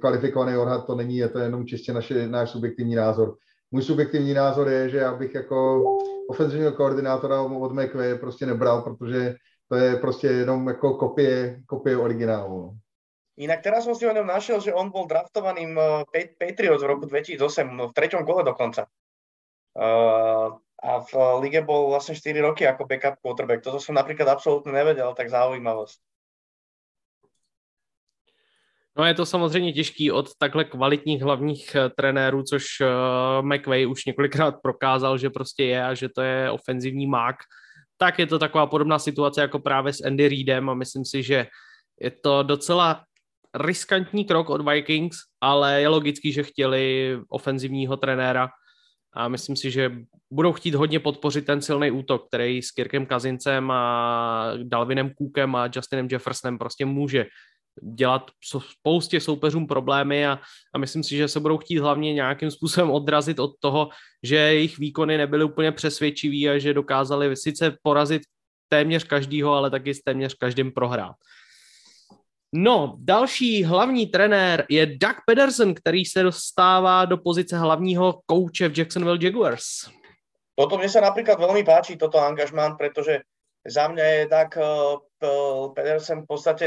kvalifikovaný 0.00 0.56
odhad 0.56 0.86
to 0.86 0.94
není, 0.94 1.16
je 1.16 1.28
to 1.28 1.38
jenom 1.38 1.66
čistě 1.66 1.92
naše, 1.92 2.28
náš 2.28 2.50
subjektivní 2.50 2.94
názor. 2.94 3.36
Můj 3.70 3.82
subjektivní 3.82 4.34
názor 4.34 4.68
je, 4.68 4.88
že 4.88 4.98
já 4.98 5.14
bych 5.14 5.34
jako 5.34 5.82
ofenzivního 6.30 6.72
koordinátora 6.72 7.42
od 7.42 7.72
McVay 7.72 8.18
prostě 8.18 8.46
nebral, 8.46 8.82
protože 8.82 9.34
to 9.68 9.76
je 9.76 9.96
prostě 9.96 10.26
jenom 10.26 10.68
jako 10.68 10.94
kopie, 10.94 11.60
kopie 11.66 11.96
originálu. 11.96 12.62
No. 12.62 12.72
Inak 13.38 13.62
teraz 13.62 13.86
som 13.86 13.94
si 13.94 14.02
o 14.02 14.10
ňom 14.10 14.26
našiel, 14.26 14.58
že 14.58 14.74
on 14.74 14.90
bol 14.90 15.06
draftovaným 15.06 15.78
eh, 15.78 16.34
Patriots 16.34 16.82
v 16.82 16.90
roku 16.90 17.06
2008, 17.06 17.38
v 17.86 17.94
treťom 17.94 18.26
kole 18.26 18.42
dokonca. 18.42 18.90
Uh, 19.78 20.58
a 20.78 21.02
v 21.02 21.10
lige 21.42 21.60
bol 21.66 21.90
vlastne 21.90 22.14
4 22.14 22.38
roky 22.40 22.62
ako 22.62 22.86
backup 22.86 23.18
quarterback. 23.18 23.66
Toto 23.66 23.82
som 23.82 23.98
napríklad 23.98 24.30
absolútne 24.30 24.70
nevedel, 24.70 25.10
tak 25.14 25.30
zaujímavosť. 25.30 25.98
No 28.98 29.04
je 29.04 29.14
to 29.14 29.26
samozřejmě 29.26 29.72
těžký 29.72 30.12
od 30.12 30.26
takhle 30.38 30.64
kvalitních 30.64 31.22
hlavních 31.22 31.74
eh, 31.74 31.88
trenérů, 31.88 32.42
což 32.42 32.64
uh, 32.80 33.46
McVay 33.46 33.86
už 33.86 34.04
několikrát 34.04 34.54
prokázal, 34.62 35.18
že 35.18 35.30
prostě 35.30 35.64
je 35.64 35.84
a 35.84 35.94
že 35.94 36.08
to 36.08 36.22
je 36.22 36.50
ofenzivní 36.50 37.06
mák. 37.06 37.36
Tak 37.98 38.18
je 38.18 38.26
to 38.26 38.38
taková 38.38 38.66
podobná 38.66 38.98
situace 38.98 39.40
jako 39.40 39.58
právě 39.58 39.92
s 39.92 40.04
Andy 40.04 40.28
Reidem 40.28 40.70
a 40.70 40.74
myslím 40.74 41.04
si, 41.04 41.22
že 41.22 41.46
je 42.00 42.10
to 42.10 42.42
docela 42.42 43.04
riskantní 43.54 44.24
krok 44.24 44.50
od 44.50 44.68
Vikings, 44.68 45.16
ale 45.40 45.80
je 45.80 45.88
logický, 45.88 46.32
že 46.32 46.42
chtěli 46.42 47.16
ofenzivního 47.28 47.96
trenéra, 47.96 48.48
a 49.12 49.28
myslím 49.28 49.56
si, 49.56 49.70
že 49.70 49.92
budou 50.32 50.52
chtít 50.52 50.74
hodně 50.74 51.00
podpořit 51.00 51.46
ten 51.46 51.62
silný 51.62 51.90
útok, 51.90 52.26
který 52.28 52.62
s 52.62 52.70
Kirkem 52.70 53.06
Kazincem 53.06 53.70
a 53.70 54.52
Dalvinem 54.62 55.10
Cookem 55.18 55.54
a 55.54 55.70
Justinem 55.74 56.08
Jeffersonem 56.10 56.58
prostě 56.58 56.84
může 56.84 57.26
dělat 57.82 58.30
spoustě 58.60 59.20
soupeřům 59.20 59.66
problémy 59.66 60.26
a, 60.26 60.38
a 60.74 60.78
myslím 60.78 61.02
si, 61.02 61.16
že 61.16 61.28
se 61.28 61.40
budou 61.40 61.58
chtít 61.58 61.78
hlavně 61.78 62.14
nějakým 62.14 62.50
způsobem 62.50 62.90
odrazit 62.90 63.38
od 63.38 63.50
toho, 63.60 63.88
že 64.22 64.36
jejich 64.36 64.78
výkony 64.78 65.18
nebyly 65.18 65.44
úplně 65.44 65.72
přesvědčivý 65.72 66.48
a 66.48 66.58
že 66.58 66.74
dokázali 66.74 67.36
sice 67.36 67.76
porazit 67.82 68.22
téměř 68.68 69.04
každýho, 69.04 69.52
ale 69.52 69.70
taky 69.70 69.94
s 69.94 70.02
téměř 70.02 70.34
každým 70.34 70.72
prohrát. 70.72 71.16
No, 72.52 72.96
další 72.98 73.64
hlavní 73.64 74.06
trenér 74.06 74.66
je 74.68 74.86
Doug 74.86 75.16
Pedersen, 75.26 75.74
který 75.74 76.04
se 76.04 76.22
dostává 76.22 77.04
do 77.04 77.16
pozice 77.16 77.58
hlavního 77.58 78.20
kouče 78.26 78.68
v 78.68 78.78
Jacksonville 78.78 79.18
Jaguars. 79.20 79.64
Toto 80.58 80.74
mne 80.74 80.90
sa 80.90 80.98
napríklad 80.98 81.38
veľmi 81.38 81.62
páči, 81.62 81.94
toto 81.94 82.18
angažmán, 82.18 82.74
pretože 82.74 83.22
za 83.62 83.86
mňa 83.86 84.04
je 84.04 84.22
Doug 84.26 84.50
uh, 84.58 85.70
Pedersen 85.70 86.24
v 86.24 86.26
podstate 86.26 86.66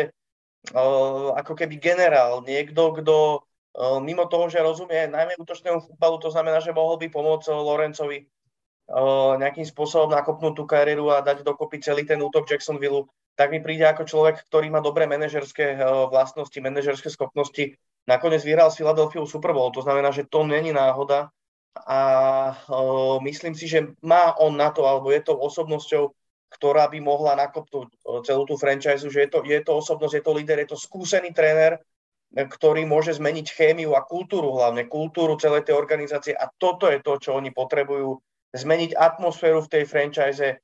uh, 0.72 1.36
ako 1.36 1.60
keby 1.60 1.76
generál, 1.76 2.40
niekto, 2.48 2.96
kto 2.96 3.44
uh, 3.44 4.00
mimo 4.00 4.32
toho, 4.32 4.48
že 4.48 4.64
rozumie 4.64 5.12
najmä 5.12 5.36
útočnému 5.36 5.84
futbalu, 5.84 6.24
to 6.24 6.32
znamená, 6.32 6.64
že 6.64 6.72
mohol 6.72 6.96
by 7.04 7.12
pomôcť 7.12 7.52
Lorencovi 7.52 8.32
nejakým 9.40 9.64
spôsobom 9.64 10.12
nakopnúť 10.12 10.54
tú 10.56 10.64
kariéru 10.68 11.16
a 11.16 11.24
dať 11.24 11.48
dokopy 11.48 11.80
celý 11.80 12.04
ten 12.04 12.20
útok 12.20 12.44
Jacksonville, 12.44 13.08
tak 13.36 13.52
mi 13.52 13.60
príde 13.64 13.88
ako 13.88 14.04
človek, 14.06 14.44
ktorý 14.48 14.70
má 14.70 14.84
dobré 14.84 15.08
manažerské 15.08 15.80
vlastnosti, 16.12 16.58
manažerské 16.60 17.10
schopnosti. 17.10 17.80
Nakoniec 18.06 18.42
vyhral 18.42 18.70
s 18.74 18.78
Philadelphia 18.78 19.24
Super 19.30 19.54
Bowl, 19.54 19.72
to 19.72 19.86
znamená, 19.86 20.10
že 20.10 20.28
to 20.28 20.44
není 20.44 20.74
náhoda 20.74 21.30
a 21.72 22.00
uh, 22.68 23.18
myslím 23.24 23.56
si, 23.56 23.70
že 23.70 23.96
má 24.04 24.36
on 24.36 24.60
na 24.60 24.76
to, 24.76 24.84
alebo 24.84 25.08
je 25.14 25.24
to 25.24 25.38
osobnosťou, 25.38 26.12
ktorá 26.52 26.92
by 26.92 27.00
mohla 27.00 27.40
nakopnúť 27.40 27.96
celú 28.28 28.44
tú 28.44 28.60
franchise, 28.60 29.08
že 29.08 29.20
je 29.24 29.30
to, 29.32 29.40
je 29.48 29.62
to 29.64 29.72
osobnosť, 29.80 30.20
je 30.20 30.24
to 30.28 30.36
líder, 30.36 30.58
je 30.60 30.76
to 30.76 30.78
skúsený 30.78 31.32
tréner, 31.32 31.80
ktorý 32.36 32.84
môže 32.84 33.16
zmeniť 33.16 33.48
chémiu 33.56 33.96
a 33.96 34.04
kultúru 34.04 34.56
hlavne, 34.60 34.88
kultúru 34.88 35.40
celej 35.40 35.68
tej 35.68 35.80
organizácie 35.80 36.36
a 36.36 36.52
toto 36.52 36.92
je 36.92 37.00
to, 37.00 37.16
čo 37.20 37.40
oni 37.40 37.56
potrebujú, 37.56 38.20
zmeniť 38.52 39.00
atmosféru 39.00 39.64
v 39.64 39.72
tej 39.72 39.84
franchise, 39.88 40.60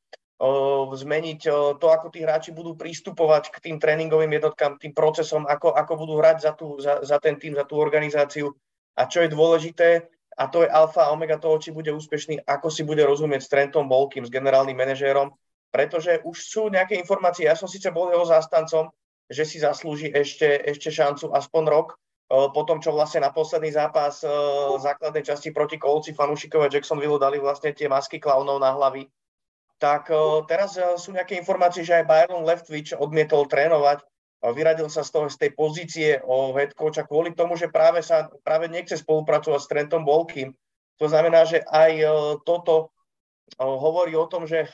zmeniť 0.94 1.40
to, 1.82 1.88
ako 1.90 2.14
tí 2.14 2.22
hráči 2.22 2.54
budú 2.54 2.78
prístupovať 2.78 3.50
k 3.50 3.58
tým 3.58 3.78
tréningovým 3.82 4.30
jednotkám, 4.38 4.78
tým 4.78 4.94
procesom, 4.94 5.50
ako, 5.50 5.74
ako 5.74 5.94
budú 5.98 6.14
hrať 6.22 6.38
za, 6.38 6.52
tú, 6.54 6.78
za, 6.78 7.02
za 7.02 7.18
ten 7.18 7.42
tým, 7.42 7.58
za 7.58 7.66
tú 7.66 7.82
organizáciu. 7.82 8.54
A 8.94 9.10
čo 9.10 9.26
je 9.26 9.34
dôležité, 9.34 10.06
a 10.38 10.46
to 10.46 10.62
je 10.62 10.70
alfa 10.70 11.10
a 11.10 11.14
omega 11.14 11.42
toho, 11.42 11.58
či 11.58 11.74
bude 11.74 11.90
úspešný, 11.90 12.46
ako 12.46 12.70
si 12.70 12.86
bude 12.86 13.02
rozumieť 13.02 13.42
s 13.42 13.50
Trentom 13.50 13.90
Bolkým, 13.90 14.26
s 14.26 14.34
generálnym 14.34 14.78
manažérom, 14.78 15.34
pretože 15.74 16.22
už 16.22 16.38
sú 16.38 16.70
nejaké 16.70 16.94
informácie, 17.02 17.50
ja 17.50 17.58
som 17.58 17.66
síce 17.66 17.90
bol 17.90 18.14
jeho 18.14 18.26
zástancom, 18.26 18.94
že 19.26 19.44
si 19.44 19.58
zaslúži 19.58 20.14
ešte, 20.14 20.62
ešte 20.70 20.94
šancu 20.94 21.34
aspoň 21.34 21.64
rok, 21.66 21.98
po 22.28 22.62
tom, 22.68 22.84
čo 22.84 22.92
vlastne 22.92 23.24
na 23.24 23.32
posledný 23.32 23.72
zápas 23.72 24.20
základnej 24.84 25.24
časti 25.24 25.56
proti 25.56 25.80
Kolci 25.80 26.12
fanúšikové 26.12 26.68
Jacksonville 26.68 27.18
dali 27.18 27.40
vlastne 27.40 27.72
tie 27.72 27.88
masky 27.88 28.20
klaunov 28.20 28.60
na 28.60 28.76
hlavy, 28.76 29.08
tak 29.78 30.10
teraz 30.50 30.74
sú 30.98 31.14
nejaké 31.14 31.38
informácie, 31.38 31.86
že 31.86 32.02
aj 32.02 32.10
Byron 32.10 32.46
Leftwich 32.46 32.98
odmietol 32.98 33.46
trénovať 33.46 34.02
vyradil 34.42 34.90
sa 34.90 35.02
z 35.02 35.10
toho, 35.10 35.26
z 35.30 35.38
tej 35.38 35.52
pozície 35.58 36.10
o 36.22 36.54
head 36.54 36.78
coacha 36.78 37.06
kvôli 37.06 37.34
tomu, 37.34 37.58
že 37.58 37.74
práve, 37.74 38.06
sa, 38.06 38.30
práve 38.46 38.70
nechce 38.70 39.02
spolupracovať 39.02 39.60
s 39.62 39.70
Trentom 39.70 40.06
Bolkým. 40.06 40.54
To 41.02 41.06
znamená, 41.10 41.46
že 41.46 41.66
aj 41.66 41.92
e, 41.98 42.06
toto 42.46 42.94
hovorí 43.58 44.14
o 44.14 44.28
tom, 44.28 44.44
že 44.44 44.68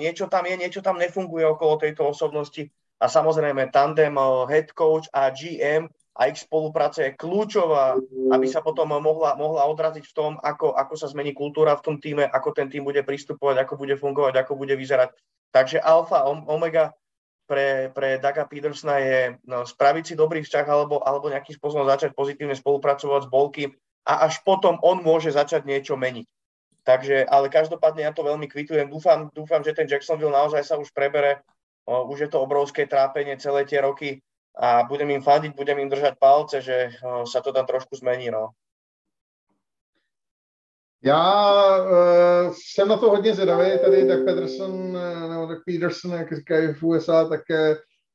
niečo 0.00 0.26
tam 0.26 0.48
je, 0.48 0.56
niečo 0.56 0.80
tam 0.80 0.96
nefunguje 0.96 1.44
okolo 1.44 1.76
tejto 1.76 2.10
osobnosti 2.10 2.64
a 2.96 3.12
samozrejme 3.12 3.68
tandem 3.68 4.16
head 4.48 4.72
coach 4.72 5.04
a 5.12 5.28
GM 5.28 5.84
a 6.16 6.32
ich 6.32 6.40
spolupráca 6.40 7.04
je 7.04 7.12
kľúčová, 7.12 8.00
aby 8.32 8.46
sa 8.48 8.64
potom 8.64 8.88
mohla, 8.88 9.36
mohla 9.36 9.68
odraziť 9.68 10.04
v 10.08 10.16
tom, 10.16 10.32
ako, 10.40 10.72
ako 10.72 10.94
sa 10.96 11.12
zmení 11.12 11.36
kultúra 11.36 11.76
v 11.76 11.84
tom 11.84 11.96
týme, 12.00 12.24
ako 12.24 12.56
ten 12.56 12.72
tým 12.72 12.88
bude 12.88 13.04
pristupovať, 13.04 13.60
ako 13.60 13.76
bude 13.76 14.00
fungovať, 14.00 14.34
ako 14.40 14.56
bude 14.56 14.72
vyzerať. 14.72 15.12
Takže 15.52 15.76
alfa, 15.84 16.24
omega 16.24 16.96
pre, 17.44 17.92
pre 17.92 18.16
Daga 18.16 18.48
Petersona 18.48 18.96
je 18.98 19.20
no, 19.44 19.68
spraviť 19.68 20.04
si 20.08 20.14
dobrý 20.16 20.40
vzťah 20.40 20.66
alebo, 20.66 21.04
alebo 21.04 21.28
nejakým 21.28 21.54
spôsobom 21.60 21.84
začať 21.84 22.16
pozitívne 22.16 22.56
spolupracovať 22.56 23.28
s 23.28 23.30
Bolkým 23.30 23.70
a 24.08 24.24
až 24.24 24.40
potom 24.40 24.80
on 24.80 25.04
môže 25.04 25.30
začať 25.36 25.68
niečo 25.68 26.00
meniť. 26.00 26.26
Takže, 26.86 27.26
ale 27.26 27.50
každopádne 27.50 28.06
ja 28.06 28.14
to 28.14 28.22
veľmi 28.22 28.46
kvitujem. 28.46 28.86
Dúfam, 28.86 29.26
dúfam, 29.34 29.58
že 29.60 29.74
ten 29.74 29.90
Jacksonville 29.90 30.30
naozaj 30.30 30.62
sa 30.62 30.78
už 30.78 30.94
prebere. 30.94 31.42
O, 31.82 32.06
už 32.14 32.26
je 32.26 32.30
to 32.30 32.38
obrovské 32.38 32.86
trápenie 32.86 33.34
celé 33.42 33.66
tie 33.66 33.82
roky 33.82 34.22
a 34.56 34.82
budem 34.88 35.10
im 35.10 35.22
fandiť, 35.22 35.52
budem 35.56 35.78
im 35.78 35.88
držať 35.88 36.16
palce, 36.18 36.60
že 36.64 36.90
o, 37.04 37.26
sa 37.26 37.40
to 37.40 37.52
tam 37.52 37.66
trošku 37.66 37.96
zmení. 37.96 38.30
No. 38.30 38.56
Já 41.04 41.22
uh, 41.80 42.52
jsem 42.52 42.88
na 42.88 42.96
to 42.96 43.10
hodně 43.10 43.34
zvědavý, 43.34 43.78
tady 43.78 44.08
Doug 44.08 44.24
Peterson, 44.24 44.96
eh, 44.96 45.28
nebo 45.28 45.46
Doug 45.46 45.62
Peterson, 45.66 46.10
jak 46.12 46.32
říkají 46.32 46.74
v 46.74 46.82
USA, 46.82 47.28
tak 47.28 47.40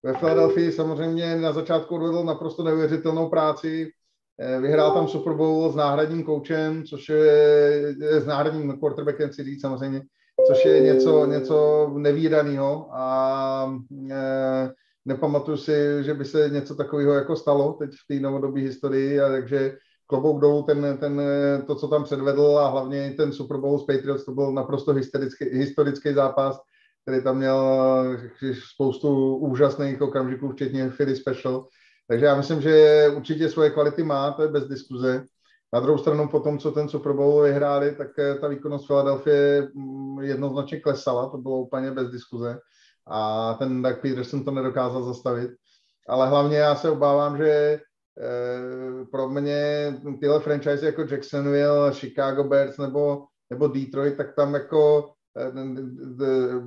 ve 0.04 0.14
Philadelphia 0.14 0.72
samozřejmě 0.72 1.36
na 1.36 1.52
začátku 1.52 1.96
odvedl 1.96 2.24
naprosto 2.24 2.64
neuvěřitelnou 2.64 3.30
práci. 3.30 3.92
Eh, 4.40 4.60
vyhrál 4.60 4.92
tam 4.92 5.08
Super 5.08 5.34
Bowl 5.34 5.72
s 5.72 5.76
náhradním 5.76 6.24
koučem, 6.24 6.84
což 6.84 7.10
je, 7.10 7.96
s 8.00 8.26
náhradním 8.26 8.80
quarterbackem, 8.80 9.34
si 9.34 9.44
říct 9.44 9.62
samozřejmě, 9.62 10.02
což 10.48 10.66
je 10.66 10.82
něco, 10.82 11.26
něco 11.26 11.90
nevýdaného 11.98 12.90
a 12.92 13.80
e, 14.12 14.70
nepamatuju 15.06 15.58
si, 15.58 16.04
že 16.04 16.14
by 16.14 16.26
se 16.26 16.50
něco 16.50 16.76
takového 16.76 17.14
jako 17.14 17.36
stalo 17.36 17.74
teď 17.74 17.92
v 17.92 18.08
té 18.08 18.20
novodobé 18.20 18.62
historii, 18.62 19.22
a 19.22 19.30
takže 19.30 19.78
klobouk 20.08 20.42
dolů 20.42 20.64
ten, 20.64 20.98
ten, 20.98 21.22
to, 21.68 21.76
co 21.76 21.88
tam 21.88 22.04
předvedl 22.04 22.58
a 22.60 22.70
hlavně 22.70 23.14
ten 23.18 23.34
Super 23.34 23.58
Bowl 23.58 23.80
s 23.80 23.86
Patriots, 23.86 24.26
to 24.26 24.32
byl 24.32 24.52
naprosto 24.52 24.94
historický, 24.94 25.46
historický 25.46 26.14
zápas, 26.14 26.60
který 27.02 27.24
tam 27.24 27.38
měl 27.38 27.60
spoustu 28.74 29.36
úžasných 29.36 30.02
okamžiků, 30.02 30.52
včetně 30.52 30.90
Philly 30.90 31.16
Special. 31.16 31.68
Takže 32.08 32.26
já 32.26 32.36
myslím, 32.36 32.62
že 32.62 33.06
určitě 33.16 33.50
svoje 33.50 33.70
kvality 33.70 34.04
má, 34.04 34.32
to 34.32 34.42
je 34.42 34.48
bez 34.48 34.68
diskuze. 34.68 35.26
Na 35.74 35.80
druhou 35.80 35.98
stranu 35.98 36.28
po 36.28 36.40
tom, 36.40 36.60
co 36.60 36.72
ten 36.72 36.90
Super 36.90 37.14
Bowl 37.14 37.42
vyhráli, 37.42 37.96
tak 37.96 38.20
eh, 38.20 38.36
ta 38.36 38.48
výkonnost 38.48 38.88
Philadelphia 38.88 39.68
mm, 39.74 40.20
jednoznačně 40.20 40.80
klesala, 40.80 41.30
to 41.30 41.38
bylo 41.38 41.62
úplně 41.62 41.92
bez 41.92 42.10
diskuze. 42.12 42.60
A 43.12 43.54
ten 43.60 43.82
Doug 43.82 44.02
Peterson 44.02 44.44
to 44.46 44.52
nedokázal 44.52 45.04
zastavit. 45.04 45.52
Ale 46.10 46.30
hlavně 46.30 46.58
já 46.58 46.76
se 46.76 46.90
obávám, 46.90 47.38
že 47.38 47.80
Eh, 48.20 49.06
pro 49.12 49.30
mě 49.30 49.94
tyhle 50.20 50.40
franchise 50.40 50.86
jako 50.86 51.02
Jacksonville, 51.12 51.94
Chicago 51.94 52.44
Bears 52.44 52.78
nebo, 52.78 53.24
nebo 53.50 53.68
Detroit, 53.68 54.18
tak 54.18 54.36
tam 54.36 54.54
jako 54.54 55.10
eh, 55.38 55.52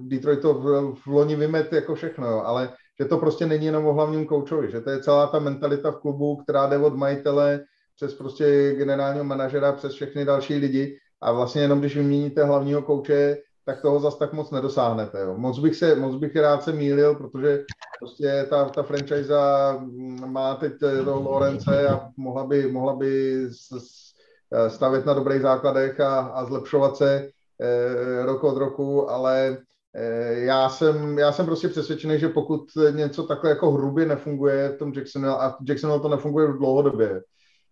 Detroit 0.09 0.41
to 0.41 0.55
v, 0.55 0.95
v 0.95 1.07
loni 1.07 1.37
vymet 1.37 1.73
jako 1.73 1.95
všechno, 1.95 2.47
ale 2.47 2.73
že 3.01 3.09
to 3.09 3.19
prostě 3.19 3.47
není 3.47 3.67
jenom 3.67 3.87
o 3.87 3.93
hlavním 3.93 4.27
koučovi, 4.27 4.71
že 4.71 4.81
to 4.81 4.91
je 4.91 5.03
celá 5.03 5.27
ta 5.27 5.39
mentalita 5.39 5.91
v 5.91 6.01
klubu, 6.01 6.37
která 6.37 6.67
jde 6.67 6.79
od 6.79 6.97
majitele 6.97 7.65
přes 7.97 8.15
prostě 8.15 8.75
generálního 8.79 9.25
manažera, 9.25 9.73
přes 9.73 9.93
všechny 9.93 10.25
další 10.25 10.55
lidi 10.55 10.99
a 11.23 11.33
vlastně 11.33 11.63
jenom 11.63 11.81
když 11.81 11.97
vyměníte 11.97 12.45
hlavního 12.45 12.83
kouče, 12.83 13.37
tak 13.65 13.83
toho 13.83 14.01
zas 14.01 14.19
tak 14.19 14.33
moc 14.33 14.51
nedosáhnete. 14.51 15.21
Jo. 15.21 15.35
Moc, 15.37 15.59
bych 15.59 15.77
se, 15.77 15.95
moc 15.95 16.15
bych 16.15 16.37
rád 16.37 16.63
se 16.63 16.73
mýlil, 16.73 17.15
protože 17.15 17.65
prostě 18.01 18.47
ta, 18.51 18.65
ta 18.65 18.83
franchise 18.83 19.35
má 20.27 20.55
teď 20.55 20.73
toho 21.05 21.23
Lorence 21.23 21.89
a 21.89 22.09
mohla 22.17 22.47
by, 22.47 22.73
mohla 22.73 22.97
by 22.97 23.49
stavět 24.69 25.07
na 25.07 25.15
dobrých 25.15 25.43
základech 25.43 26.01
a, 26.01 26.21
a 26.21 26.45
zlepšovat 26.45 26.97
se 26.97 27.29
eh, 27.61 28.27
rok 28.27 28.45
od 28.45 28.57
roku, 28.57 29.11
ale 29.11 29.59
eh, 29.95 30.35
já 30.35 30.69
jsem, 30.69 31.19
já 31.19 31.33
jsem 31.33 31.47
prostě 31.47 31.69
přesvědčený, 31.69 32.19
že 32.19 32.29
pokud 32.29 32.61
něco 32.91 33.23
takhle 33.23 33.51
jako 33.51 33.71
hrubě 33.71 34.07
nefunguje 34.07 34.69
v 34.69 34.79
tom 34.79 34.93
Jacksonville, 34.97 35.37
a 35.37 35.57
Jacksonville 35.69 36.03
to 36.03 36.09
nefunguje 36.09 36.49
dlouhodobě, 36.49 37.23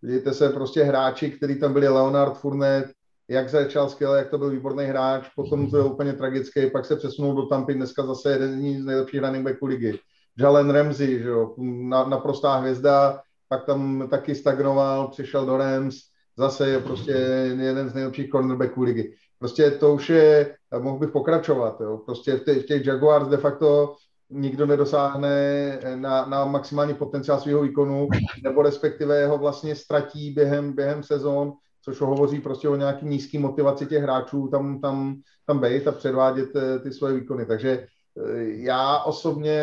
vidíte 0.01 0.33
se 0.33 0.49
prostě 0.49 0.83
hráči, 0.83 1.31
kteří 1.31 1.59
tam 1.59 1.73
byli 1.73 1.87
Leonard 1.87 2.37
Fournette, 2.37 2.91
jak 3.29 3.49
začal 3.49 3.89
skvěle, 3.89 4.17
jak 4.17 4.29
to 4.29 4.37
byl 4.37 4.49
výborný 4.49 4.85
hráč, 4.85 5.29
potom 5.35 5.69
to 5.69 5.77
je 5.77 5.83
úplně 5.83 6.13
tragický, 6.13 6.69
pak 6.69 6.85
se 6.85 6.95
přesunul 6.95 7.35
do 7.35 7.45
Tampy, 7.45 7.73
dneska 7.73 8.05
zase 8.05 8.31
jeden 8.31 8.81
z 8.81 8.85
nejlepších 8.85 9.21
running 9.21 9.45
backů 9.45 9.65
ligy. 9.65 9.99
Jalen 10.39 10.69
Ramsey, 10.69 11.19
že 11.19 11.29
jo, 11.29 11.55
na, 11.57 12.03
naprostá 12.03 12.55
hvězda, 12.55 13.21
pak 13.49 13.65
tam 13.65 14.07
taky 14.09 14.35
stagnoval, 14.35 15.07
přišel 15.07 15.45
do 15.45 15.57
Rams, 15.57 15.95
zase 16.37 16.69
je 16.69 16.79
prostě 16.79 17.11
jeden 17.59 17.89
z 17.89 17.93
nejlepších 17.93 18.29
cornerbacků 18.29 18.81
ligy. 18.81 19.13
Prostě 19.39 19.71
to 19.71 19.93
už 19.93 20.09
je, 20.09 20.55
mohl 20.79 20.99
bych 20.99 21.09
pokračovat, 21.09 21.81
jo. 21.81 21.97
prostě 21.97 22.35
v 22.35 22.43
těch, 22.43 22.63
v 22.63 22.65
těch 22.65 22.85
Jaguars 22.85 23.27
de 23.27 23.37
facto 23.37 23.95
nikdo 24.29 24.65
nedosáhne 24.65 25.79
na, 25.95 26.25
na 26.25 26.45
maximální 26.45 26.93
potenciál 26.93 27.39
svého 27.39 27.61
výkonu, 27.61 28.07
nebo 28.43 28.61
respektive 28.61 29.27
ho 29.27 29.37
vlastně 29.37 29.75
ztratí 29.75 30.31
během, 30.31 30.73
během 30.73 31.03
sezon, 31.03 31.53
což 31.83 32.01
hovoří 32.01 32.39
prostě 32.39 32.69
o 32.69 32.75
nějaký 32.75 33.05
nízký 33.05 33.37
motivaci 33.37 33.85
těch 33.85 34.03
hráčů 34.03 34.47
tam, 34.47 34.81
tam, 34.81 35.21
tam 35.45 35.59
být 35.59 35.87
a 35.87 35.91
předvádět 35.91 36.49
eh, 36.55 36.79
ty 36.79 36.91
svoje 36.91 37.13
výkony. 37.13 37.45
Takže 37.45 37.69
eh, 37.69 38.43
já 38.43 39.03
osobně 39.03 39.59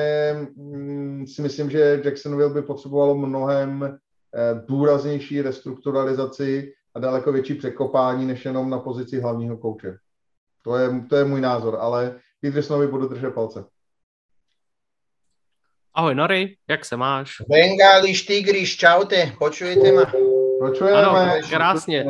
mm, 0.57 1.27
si 1.27 1.43
myslím, 1.43 1.71
že 1.71 2.03
Jacksonville 2.05 2.55
by 2.55 2.63
potřebovalo 2.63 3.15
mnohem 3.15 3.83
eh, 3.85 4.63
důraznější 4.69 5.43
restrukturalizaci 5.43 6.73
a 6.95 7.01
daleko 7.01 7.33
větší 7.33 7.55
překopání, 7.55 8.27
než 8.27 8.45
jenom 8.45 8.71
na 8.71 8.79
pozici 8.79 9.21
hlavního 9.21 9.57
kouče. 9.57 9.97
To 10.65 10.77
je, 10.77 11.05
to 11.09 11.17
je 11.17 11.25
můj 11.25 11.41
názor, 11.41 11.77
ale 11.81 12.21
Petersonovi 12.41 12.87
budu 12.87 13.09
držet 13.09 13.35
palce. 13.35 13.65
Ahoj 15.95 16.15
Nori, 16.15 16.57
jak 16.69 16.85
se 16.85 16.97
máš? 16.97 17.37
Bengáliš, 17.49 18.23
Tigriš, 18.23 18.77
čaute, 18.77 19.33
počujete 19.39 19.93
ma? 19.93 20.40
Počujeme. 20.61 21.03
Ano, 21.03 21.41
krásně. 21.51 22.05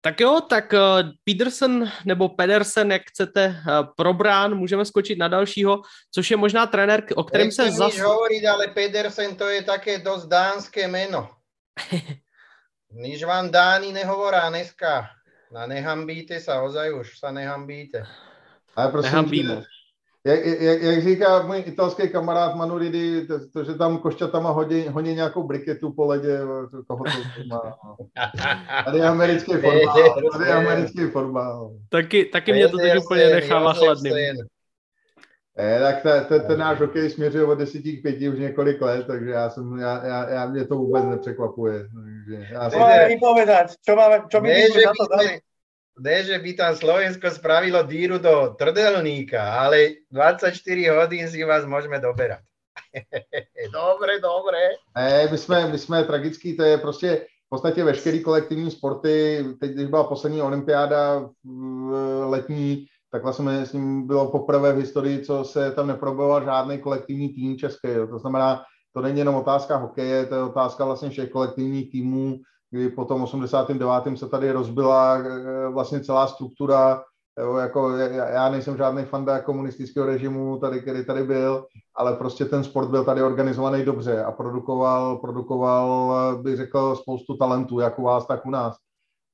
Tak 0.00 0.20
jo, 0.20 0.40
tak 0.40 0.72
uh, 0.72 1.10
Peterson 1.24 1.88
nebo 2.04 2.28
Pedersen, 2.28 2.92
jak 2.92 3.02
chcete, 3.02 3.46
uh, 3.48 3.86
probrán, 3.96 4.54
můžeme 4.54 4.84
skočit 4.84 5.18
na 5.18 5.28
dalšího, 5.28 5.82
což 6.14 6.30
je 6.30 6.36
možná 6.36 6.66
trenér, 6.66 7.04
o 7.16 7.24
kterém 7.24 7.52
se 7.52 7.70
zase... 7.70 8.02
hovoriť, 8.02 8.44
ale 8.44 8.68
Pedersen 8.68 9.36
to 9.36 9.48
je 9.48 9.62
také 9.62 9.98
dost 9.98 10.26
dánské 10.26 10.88
jméno. 10.88 11.30
Nič 12.92 13.24
vám 13.24 13.50
Dáni 13.50 13.92
nehovorá 13.92 14.48
dneska. 14.50 15.10
Na 15.50 15.66
nehambíte 15.66 16.40
sa, 16.40 16.62
ozaj 16.62 16.92
už 16.94 17.18
sa 17.18 17.30
nehambíte. 17.30 18.06
Ale 18.76 18.90
prosím, 18.90 19.10
Nehambíme 19.10 19.64
jak, 20.26 20.46
jak, 20.46 20.82
jak 20.82 21.02
říká 21.02 21.42
můj 21.42 21.62
italský 21.66 22.08
kamarád 22.08 22.54
Manuridi, 22.54 23.26
to, 23.26 23.48
to 23.48 23.64
že 23.64 23.74
tam 23.74 23.98
košťatama 23.98 24.50
hodí, 24.50 24.88
hodí 24.88 25.14
nějakou 25.14 25.42
briketu 25.42 25.92
po 25.92 26.06
ledě, 26.06 26.38
koho 26.86 27.04
to 27.04 27.10
má. 27.48 27.76
Tady 28.84 28.98
je 28.98 29.04
americký 29.04 29.52
fotbal, 29.52 30.14
tady 30.32 30.44
je 30.44 30.54
americký 30.54 31.06
fotbal. 31.06 31.70
Taky, 31.88 32.24
taky 32.24 32.52
mě 32.52 32.68
to 32.68 32.78
teď 32.78 33.04
úplně 33.04 33.26
nechává 33.26 33.72
chladným. 33.72 34.14
Eh, 35.58 35.80
tak 35.80 36.02
ta, 36.02 36.24
ta, 36.24 36.38
ten 36.38 36.58
náš 36.58 36.80
hokej 36.80 37.10
směřuje 37.10 37.44
od 37.44 37.54
10 37.54 37.82
k 37.82 38.02
5 38.02 38.32
už 38.32 38.38
několik 38.38 38.80
let, 38.80 39.06
takže 39.06 39.30
já 39.30 39.50
jsem, 39.50 39.78
já, 39.78 40.06
já, 40.06 40.30
já 40.30 40.46
mě 40.46 40.64
to 40.64 40.76
vůbec 40.76 41.04
nepřekvapuje. 41.04 41.78
Takže 41.78 42.46
já 42.52 42.70
jsem... 42.70 42.80
No, 42.80 42.86
povedať, 43.20 43.74
čo, 43.84 43.96
máme, 43.96 44.22
čo 44.28 44.40
by 44.40 44.48
ne, 44.48 44.68
na 44.86 44.92
to 44.98 45.16
dali? 45.16 45.40
Ne, 45.98 46.24
že 46.24 46.38
by 46.38 46.52
tam 46.52 46.76
Slovensko 46.76 47.30
spravilo 47.30 47.82
díru 47.82 48.18
do 48.18 48.54
trdelníka, 48.58 49.54
ale 49.54 50.06
24 50.10 50.88
hodín 50.88 51.28
si 51.28 51.44
vás 51.44 51.64
môžeme 51.64 52.00
doberať. 52.02 52.42
dobre, 53.72 54.18
dobre. 54.20 54.78
Ne, 54.96 55.28
my 55.30 55.38
jsme, 55.38 55.68
my 55.68 55.78
jsme 55.78 56.04
tragický, 56.04 56.56
to 56.56 56.62
je 56.62 56.78
prostě 56.78 57.26
v 57.46 57.48
podstatě 57.48 57.84
veškerý 57.84 58.22
kolektivní 58.22 58.70
sporty, 58.70 59.44
teď 59.60 59.70
když 59.70 59.86
byla 59.86 60.04
poslední 60.04 60.42
olympiáda 60.42 61.30
letní, 62.24 62.86
tak 63.12 63.22
vlastně 63.22 63.66
s 63.66 63.72
ním 63.72 64.06
bylo 64.06 64.30
poprvé 64.30 64.72
v 64.72 64.78
historii, 64.78 65.24
co 65.24 65.44
se 65.44 65.70
tam 65.70 65.86
neproboval 65.86 66.44
žádný 66.44 66.78
kolektivní 66.78 67.28
tým 67.28 67.58
český. 67.58 67.88
To 68.10 68.18
znamená, 68.18 68.62
to 68.92 69.00
není 69.00 69.18
jenom 69.18 69.34
otázka 69.34 69.76
hokeje, 69.76 70.26
to 70.26 70.34
je 70.34 70.42
otázka 70.42 70.84
vlastně 70.84 71.10
všech 71.10 71.30
kolektivních 71.30 71.90
týmů, 71.90 72.40
kdy 72.74 72.88
po 72.88 73.04
tom 73.04 73.22
89. 73.22 74.18
se 74.18 74.28
tady 74.28 74.52
rozbila 74.52 75.18
eh, 75.18 75.68
vlastně 75.68 76.00
celá 76.00 76.26
struktura, 76.26 77.02
jo, 77.38 77.56
jako 77.56 77.90
já 78.16 78.48
nejsem 78.48 78.76
žádný 78.76 79.04
fanda 79.04 79.40
komunistického 79.40 80.06
režimu, 80.06 80.58
tady, 80.58 80.80
který 80.80 81.04
tady 81.04 81.22
byl, 81.22 81.66
ale 81.96 82.16
prostě 82.16 82.44
ten 82.44 82.64
sport 82.64 82.90
byl 82.90 83.04
tady 83.04 83.22
organizovaný 83.22 83.84
dobře 83.84 84.24
a 84.24 84.32
produkoval, 84.32 85.16
produkoval 85.16 86.38
bych 86.42 86.56
řekl, 86.56 86.96
spoustu 86.96 87.36
talentů, 87.36 87.80
jak 87.80 87.98
u 87.98 88.02
vás, 88.02 88.26
tak 88.26 88.46
u 88.46 88.50
nás. 88.50 88.76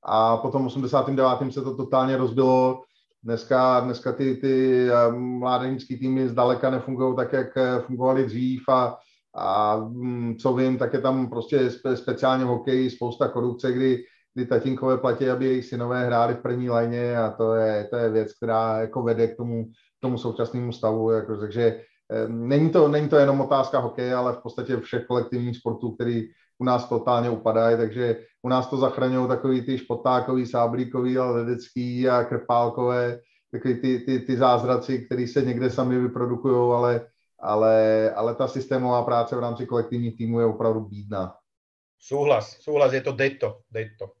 A 0.03 0.37
potom 0.37 0.65
89. 0.65 1.53
se 1.53 1.61
to 1.61 1.75
totálně 1.75 2.17
rozbilo, 2.17 2.81
Dneska, 3.23 3.79
dneska 3.79 4.11
ty, 4.11 4.35
ty 4.35 4.87
eh, 4.89 5.11
mládežnické 5.11 5.97
týmy 5.97 6.29
zdaleka 6.29 6.69
nefungují 6.69 7.15
tak, 7.15 7.33
jak 7.33 7.57
eh, 7.57 7.79
fungovaly 7.79 8.25
dřív 8.25 8.69
a 8.69 8.97
a 9.35 9.77
mm, 9.77 10.35
co 10.35 10.53
vím, 10.53 10.77
tak 10.77 10.93
je 10.93 11.01
tam 11.01 11.29
prostě 11.29 11.69
spe, 11.69 11.97
speciálně 11.97 12.45
v 12.45 12.47
hokeji 12.47 12.89
spousta 12.89 13.27
korupce, 13.27 13.71
kdy, 13.71 14.03
kdy 14.33 14.45
tatínkové 14.45 14.97
platí, 14.97 15.29
aby 15.29 15.45
jejich 15.45 15.65
synové 15.65 16.05
hráli 16.05 16.33
v 16.33 16.41
první 16.41 16.69
lajně 16.69 17.17
a 17.17 17.29
to 17.31 17.53
je, 17.53 17.87
to 17.89 17.95
je 17.95 18.09
věc, 18.09 18.33
která 18.33 18.81
jako 18.81 19.03
vede 19.03 19.27
k 19.27 19.37
tomu, 19.37 19.65
tomu 19.99 20.17
současnému 20.17 20.71
stavu. 20.71 21.11
Jako, 21.11 21.37
takže 21.37 21.81
není 22.27 22.69
to, 22.69 22.87
není 22.87 23.09
to 23.09 23.15
jenom 23.15 23.41
otázka 23.41 23.79
hokeje, 23.79 24.15
ale 24.15 24.33
v 24.33 24.37
podstatě 24.37 24.77
všech 24.77 25.05
kolektivních 25.05 25.57
sportů, 25.57 25.91
který 25.91 26.27
u 26.59 26.63
nás 26.63 26.89
totálně 26.89 27.29
upadají, 27.29 27.77
takže 27.77 28.17
u 28.41 28.49
nás 28.49 28.67
to 28.67 28.77
zachraňují 28.77 29.27
takový 29.27 29.61
ty 29.61 29.77
špotákový, 29.77 30.45
sáblíkový, 30.45 31.17
ledecký 31.17 32.09
a 32.09 32.23
krpálkové, 32.23 33.19
takový 33.51 33.75
ty, 33.75 33.99
ty, 33.99 34.19
ty 34.19 34.37
zázraci, 34.37 35.05
které 35.05 35.27
se 35.27 35.41
někde 35.41 35.69
sami 35.69 35.99
vyprodukují, 35.99 36.55
ale 36.55 37.01
ale, 37.41 38.11
ale 38.15 38.35
ta 38.35 38.47
systémová 38.47 39.03
práce 39.03 39.35
v 39.35 39.39
rámci 39.39 39.65
kolektivních 39.65 40.17
týmů 40.17 40.39
je 40.39 40.45
opravdu 40.45 40.79
bídná. 40.79 41.35
Souhlas, 41.99 42.57
souhlas, 42.61 42.93
je 42.93 43.01
to 43.01 43.11
deto, 43.11 43.57
deto. 43.71 44.11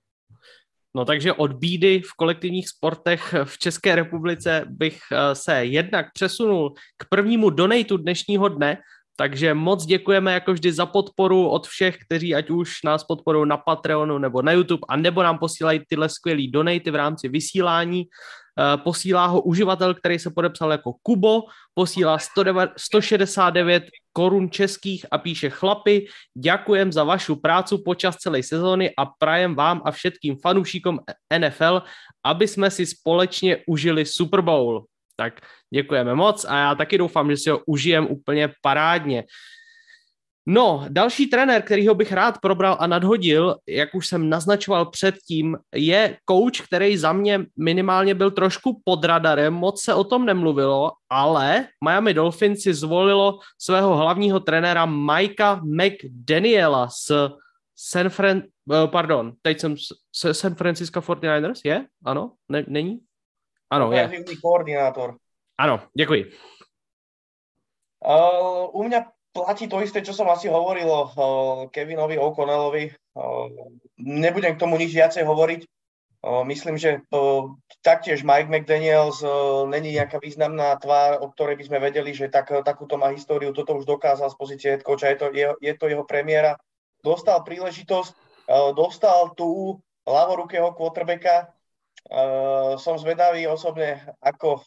No 0.95 1.05
takže 1.05 1.33
od 1.33 1.53
bídy 1.53 2.01
v 2.01 2.13
kolektivních 2.13 2.69
sportech 2.69 3.35
v 3.43 3.57
České 3.57 3.95
republice 3.95 4.65
bych 4.67 4.99
eh, 5.11 5.35
se 5.35 5.65
jednak 5.65 6.05
přesunul 6.13 6.73
k 6.97 7.09
prvnímu 7.09 7.49
donatu 7.49 7.97
dnešního 7.97 8.49
dne, 8.49 8.77
takže 9.15 9.53
moc 9.53 9.85
děkujeme 9.85 10.33
jako 10.33 10.53
vždy 10.53 10.73
za 10.73 10.85
podporu 10.85 11.49
od 11.49 11.67
všech, 11.67 11.97
kteří 12.05 12.35
ať 12.35 12.49
už 12.49 12.83
nás 12.83 13.03
podporují 13.03 13.47
na 13.47 13.57
Patreonu 13.57 14.17
nebo 14.17 14.41
na 14.41 14.51
YouTube, 14.51 14.85
a 14.89 14.95
nebo 14.95 15.23
nám 15.23 15.37
posílají 15.37 15.81
tyhle 15.87 16.09
skvělé 16.09 16.41
donaty 16.53 16.91
v 16.91 16.95
rámci 16.95 17.29
vysílání. 17.29 18.05
Eh, 18.59 18.77
posílá 18.77 19.25
ho 19.25 19.41
uživatel, 19.41 19.93
který 19.93 20.19
se 20.19 20.29
podepsal 20.29 20.71
jako 20.71 20.93
Kubo, 21.03 21.41
posílá 21.73 22.17
169 22.77 23.83
korun 24.13 24.51
českých 24.51 25.05
a 25.11 25.17
píše 25.17 25.49
chlapi, 25.49 26.05
děkujem 26.37 26.91
za 26.91 27.03
vašu 27.03 27.35
prácu 27.35 27.83
počas 27.85 28.15
celé 28.15 28.43
sezóny 28.43 28.91
a 28.97 29.05
prajem 29.05 29.55
vám 29.55 29.81
a 29.85 29.91
všetkým 29.91 30.35
fanoušíkom 30.43 30.99
NFL, 31.39 31.81
aby 32.25 32.47
jsme 32.47 32.71
si 32.71 32.85
společně 32.85 33.57
užili 33.67 34.05
Super 34.05 34.41
Bowl. 34.41 34.85
Tak 35.21 35.41
děkujeme 35.73 36.15
moc 36.15 36.45
a 36.45 36.57
já 36.57 36.75
taky 36.75 36.97
doufám, 36.97 37.31
že 37.31 37.37
si 37.37 37.49
ho 37.49 37.61
užijem 37.65 38.07
úplně 38.09 38.49
parádně. 38.61 39.23
No, 40.45 40.85
další 40.89 41.27
trenér, 41.27 41.61
kterýho 41.61 41.95
bych 41.95 42.11
rád 42.11 42.41
probral 42.41 42.77
a 42.79 42.87
nadhodil, 42.87 43.55
jak 43.67 43.95
už 43.95 44.07
jsem 44.07 44.29
naznačoval 44.29 44.85
předtím, 44.85 45.57
je 45.75 46.17
coach, 46.29 46.65
který 46.65 46.97
za 46.97 47.13
mě 47.13 47.45
minimálně 47.57 48.15
byl 48.15 48.31
trošku 48.31 48.81
pod 48.85 49.05
radarem, 49.05 49.53
moc 49.53 49.83
se 49.83 49.93
o 49.93 50.03
tom 50.03 50.25
nemluvilo, 50.25 50.91
ale 51.09 51.67
Miami 51.83 52.13
Dolphins 52.13 52.61
si 52.61 52.73
zvolilo 52.73 53.39
svého 53.61 53.97
hlavního 53.97 54.39
trenéra 54.39 54.85
Mikea 54.85 55.61
McDaniela 55.63 56.89
z 56.89 57.11
San 57.77 58.09
Fran... 58.09 58.41
Eh, 58.73 58.87
pardon, 58.87 59.33
teď 59.41 59.59
jsem 59.59 59.75
San 60.31 60.55
Francisco 60.55 60.99
49ers, 60.99 61.61
je? 61.65 61.85
Ano? 62.05 62.31
Ne, 62.49 62.65
není? 62.67 62.99
Ano, 63.71 63.91
je. 63.91 64.23
koordinátor. 64.41 65.15
Ano, 65.57 65.79
děkuji. 65.97 66.31
Uh, 68.01 68.67
u 68.75 68.83
mňa 68.83 69.05
platí 69.31 69.67
to 69.67 69.79
isté, 69.79 70.03
čo 70.03 70.11
som 70.11 70.27
asi 70.27 70.51
hovoril 70.51 70.91
o 70.91 71.07
Kevinovi 71.71 72.19
O'Connellovi. 72.19 72.91
Nebudem 73.95 74.55
k 74.55 74.59
tomu 74.59 74.75
nič 74.75 74.91
viacej 74.91 75.23
hovoriť. 75.23 75.61
Myslím, 76.21 76.77
že 76.77 77.01
to, 77.09 77.55
taktiež 77.81 78.21
Mike 78.21 78.51
McDaniels 78.51 79.25
není 79.65 79.97
nejaká 79.97 80.21
významná 80.21 80.77
tvár, 80.77 81.17
o 81.17 81.33
ktorej 81.33 81.57
by 81.57 81.63
sme 81.65 81.79
vedeli, 81.81 82.13
že 82.13 82.29
tak, 82.29 82.53
takúto 82.61 82.93
má 82.99 83.09
históriu, 83.09 83.49
toto 83.55 83.73
už 83.73 83.89
dokázal 83.89 84.29
z 84.29 84.37
pozície 84.37 84.69
head 84.69 84.85
coacha, 84.85 85.09
je 85.09 85.17
to 85.17 85.27
jeho, 85.33 85.55
je 85.57 85.73
to 85.73 85.89
jeho 85.89 86.05
premiéra. 86.05 86.61
Dostal 87.01 87.41
príležitosť, 87.41 88.13
dostal 88.77 89.33
tú 89.33 89.81
ľavorukého 90.05 90.77
quarterbacka, 90.77 91.49
som 92.81 92.95
zvedavý 92.97 93.45
osobne, 93.47 94.01
ako, 94.19 94.65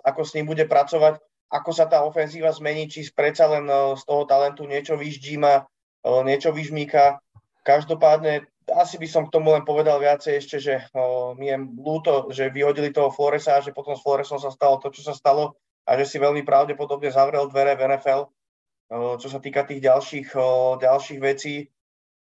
ako 0.00 0.20
s 0.22 0.34
ním 0.38 0.46
bude 0.48 0.64
pracovať 0.64 1.20
ako 1.50 1.70
sa 1.70 1.86
tá 1.86 2.02
ofenzíva 2.02 2.50
zmení, 2.50 2.90
či 2.90 3.06
predsa 3.14 3.46
len 3.46 3.66
eh, 3.70 3.94
z 3.94 4.02
toho 4.02 4.26
talentu 4.26 4.66
niečo 4.66 4.98
vyždíma, 4.98 5.54
eh, 5.62 6.20
niečo 6.26 6.50
vyžmíka. 6.50 7.22
Každopádne 7.62 8.46
asi 8.66 8.98
by 8.98 9.06
som 9.06 9.22
k 9.26 9.34
tomu 9.34 9.54
len 9.54 9.62
povedal 9.62 10.02
viacej 10.02 10.42
ešte, 10.42 10.58
že 10.58 10.74
uh, 10.90 11.38
mi 11.38 11.54
je 11.54 11.58
ľúto, 11.78 12.34
že 12.34 12.50
vyhodili 12.50 12.90
toho 12.90 13.14
Floresa 13.14 13.58
a 13.58 13.62
že 13.62 13.70
potom 13.70 13.94
s 13.94 14.02
Floresom 14.02 14.42
sa 14.42 14.50
stalo 14.50 14.82
to, 14.82 14.90
čo 14.90 15.06
sa 15.06 15.14
stalo 15.14 15.54
a 15.86 15.94
že 15.94 16.02
si 16.02 16.18
veľmi 16.18 16.42
pravdepodobne 16.42 17.06
zavrel 17.14 17.46
dvere 17.46 17.78
v 17.78 17.94
NFL, 17.94 18.26
uh, 18.26 19.14
čo 19.22 19.30
sa 19.30 19.38
týka 19.38 19.62
tých 19.62 19.86
ďalších, 19.86 20.34
uh, 20.34 20.82
ďalších 20.82 21.20
vecí. 21.22 21.70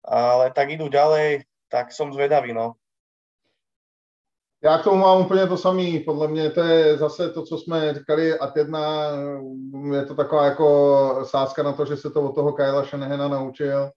Ale 0.05 0.53
tak 0.53 0.69
idú 0.69 0.85
ďalej, 0.85 1.49
tak 1.65 1.89
som 1.89 2.13
zvedavý, 2.13 2.53
no. 2.53 2.77
Já 4.63 4.77
k 4.77 4.83
tomu 4.83 4.97
mám 4.97 5.21
úplně 5.21 5.47
to 5.47 5.57
samé. 5.57 5.99
Podle 6.05 6.27
mě 6.27 6.49
to 6.49 6.61
je 6.61 6.97
zase 6.97 7.29
to, 7.29 7.43
co 7.43 7.57
jsme 7.57 7.93
říkali, 7.93 8.39
a 8.39 8.51
jedna 8.55 9.05
je 9.93 10.05
to 10.05 10.15
taková 10.15 10.45
jako 10.45 11.19
sázka 11.23 11.63
na 11.63 11.71
to, 11.71 11.85
že 11.85 11.97
se 11.97 12.09
to 12.09 12.21
od 12.21 12.35
toho 12.35 12.53
Kyla 12.53 12.83
Shanahana 12.83 13.27
naučil. 13.27 13.89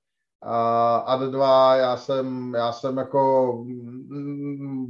A 0.42 0.96
ad 0.96 1.20
dva, 1.20 1.76
já 1.76 1.96
jsem, 1.96 2.54
já 2.54 2.72
jsem 2.72 2.96
jako 2.96 3.52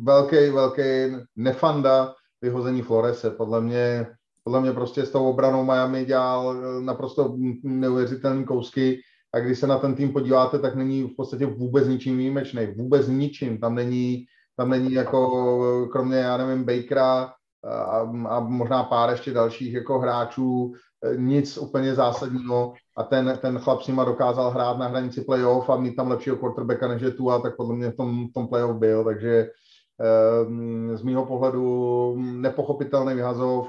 velký, 0.03 0.51
velký 0.51 1.17
nefanda 1.37 2.15
vyhození 2.43 2.83
Florese. 2.83 3.31
Podle 3.31 3.61
mě, 3.61 4.07
podle 4.45 4.61
mě 4.61 4.73
prostě 4.73 5.07
s 5.07 5.11
tou 5.11 5.31
obranou 5.31 5.65
Miami 5.65 6.05
dělal 6.05 6.57
eh, 6.57 6.81
naprosto 6.81 7.37
neuvěřitelné 7.63 8.45
kousky 8.45 9.01
a 9.35 9.41
když 9.41 9.59
se 9.59 9.67
na 9.67 9.79
ten 9.79 9.95
tým 9.95 10.13
podíváte, 10.13 10.59
tak 10.59 10.75
není 10.75 11.03
v 11.03 11.17
podstatě 11.17 11.47
vůbec 11.47 11.89
ničím 11.89 12.19
výjimečný, 12.19 12.67
vůbec 12.77 13.09
ničím, 13.09 13.59
tam 13.59 13.75
není, 13.75 14.25
tam 14.59 14.71
není 14.71 14.93
jako 14.93 15.89
kromě, 15.93 16.17
já 16.17 16.37
nevím, 16.37 16.65
Bakera 16.65 17.33
a, 17.65 17.99
a 18.29 18.41
možná 18.41 18.85
pár 18.85 19.11
ještě 19.11 19.33
dalších 19.33 19.75
jako 19.75 19.99
hráčů, 19.99 20.73
eh, 21.05 21.17
nic 21.17 21.59
úplně 21.59 21.95
zásadního. 21.95 22.73
A 22.97 23.03
ten, 23.03 23.39
ten 23.43 23.59
chlap 23.59 23.83
s 23.83 23.87
nima 23.87 24.05
dokázal 24.05 24.51
hrát 24.51 24.79
na 24.79 24.87
hranici 24.87 25.21
playoff 25.21 25.71
a 25.71 25.77
mít 25.77 25.97
tam 25.97 26.09
lepšího 26.09 26.37
quarterbacka 26.37 26.89
než 26.89 27.03
je 27.03 27.11
tu 27.11 27.31
a 27.31 27.39
tak 27.39 27.57
podle 27.57 27.77
mě 27.77 27.91
v 27.91 27.97
tom, 27.97 28.29
v 28.29 28.33
tom 28.33 28.49
playoff 28.49 28.77
byl, 28.77 29.05
takže 29.05 29.49
Ehm, 30.01 30.97
z 30.97 31.03
mýho 31.03 31.27
pohledu 31.27 32.15
nepochopitelný 32.19 33.15
vyhazov. 33.15 33.69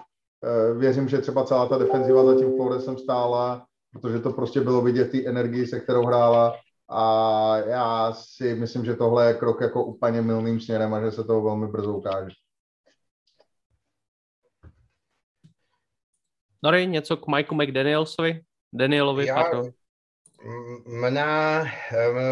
Věřím, 0.78 1.10
že 1.10 1.18
třeba 1.18 1.44
celá 1.44 1.68
ta 1.68 1.78
defenziva 1.78 2.26
za 2.26 2.36
tím 2.36 2.56
Floresem 2.56 2.98
stála, 2.98 3.66
protože 3.94 4.20
to 4.20 4.32
prostě 4.32 4.62
bylo 4.62 4.82
vidět 4.82 5.12
té 5.12 5.26
energii, 5.26 5.68
se 5.68 5.80
kterou 5.80 6.06
hrála 6.06 6.54
a 6.90 7.58
já 7.58 8.14
si 8.14 8.56
myslím, 8.56 8.86
že 8.86 8.96
tohle 8.96 9.28
je 9.28 9.34
krok 9.34 9.62
jako 9.62 9.86
úplně 9.86 10.22
milným 10.22 10.60
směrem 10.60 10.94
a 10.94 11.02
že 11.02 11.12
se 11.12 11.24
to 11.24 11.42
velmi 11.42 11.68
brzo 11.68 11.94
ukáže. 11.94 12.36
Nory, 16.64 16.88
něco 16.88 17.18
k 17.18 17.28
Mikeu 17.28 17.56
McDanielsovi? 17.56 18.42
Danielovi, 18.74 19.26
ja, 19.26 19.36
pardon. 19.36 19.72
Mňa, 20.86 21.32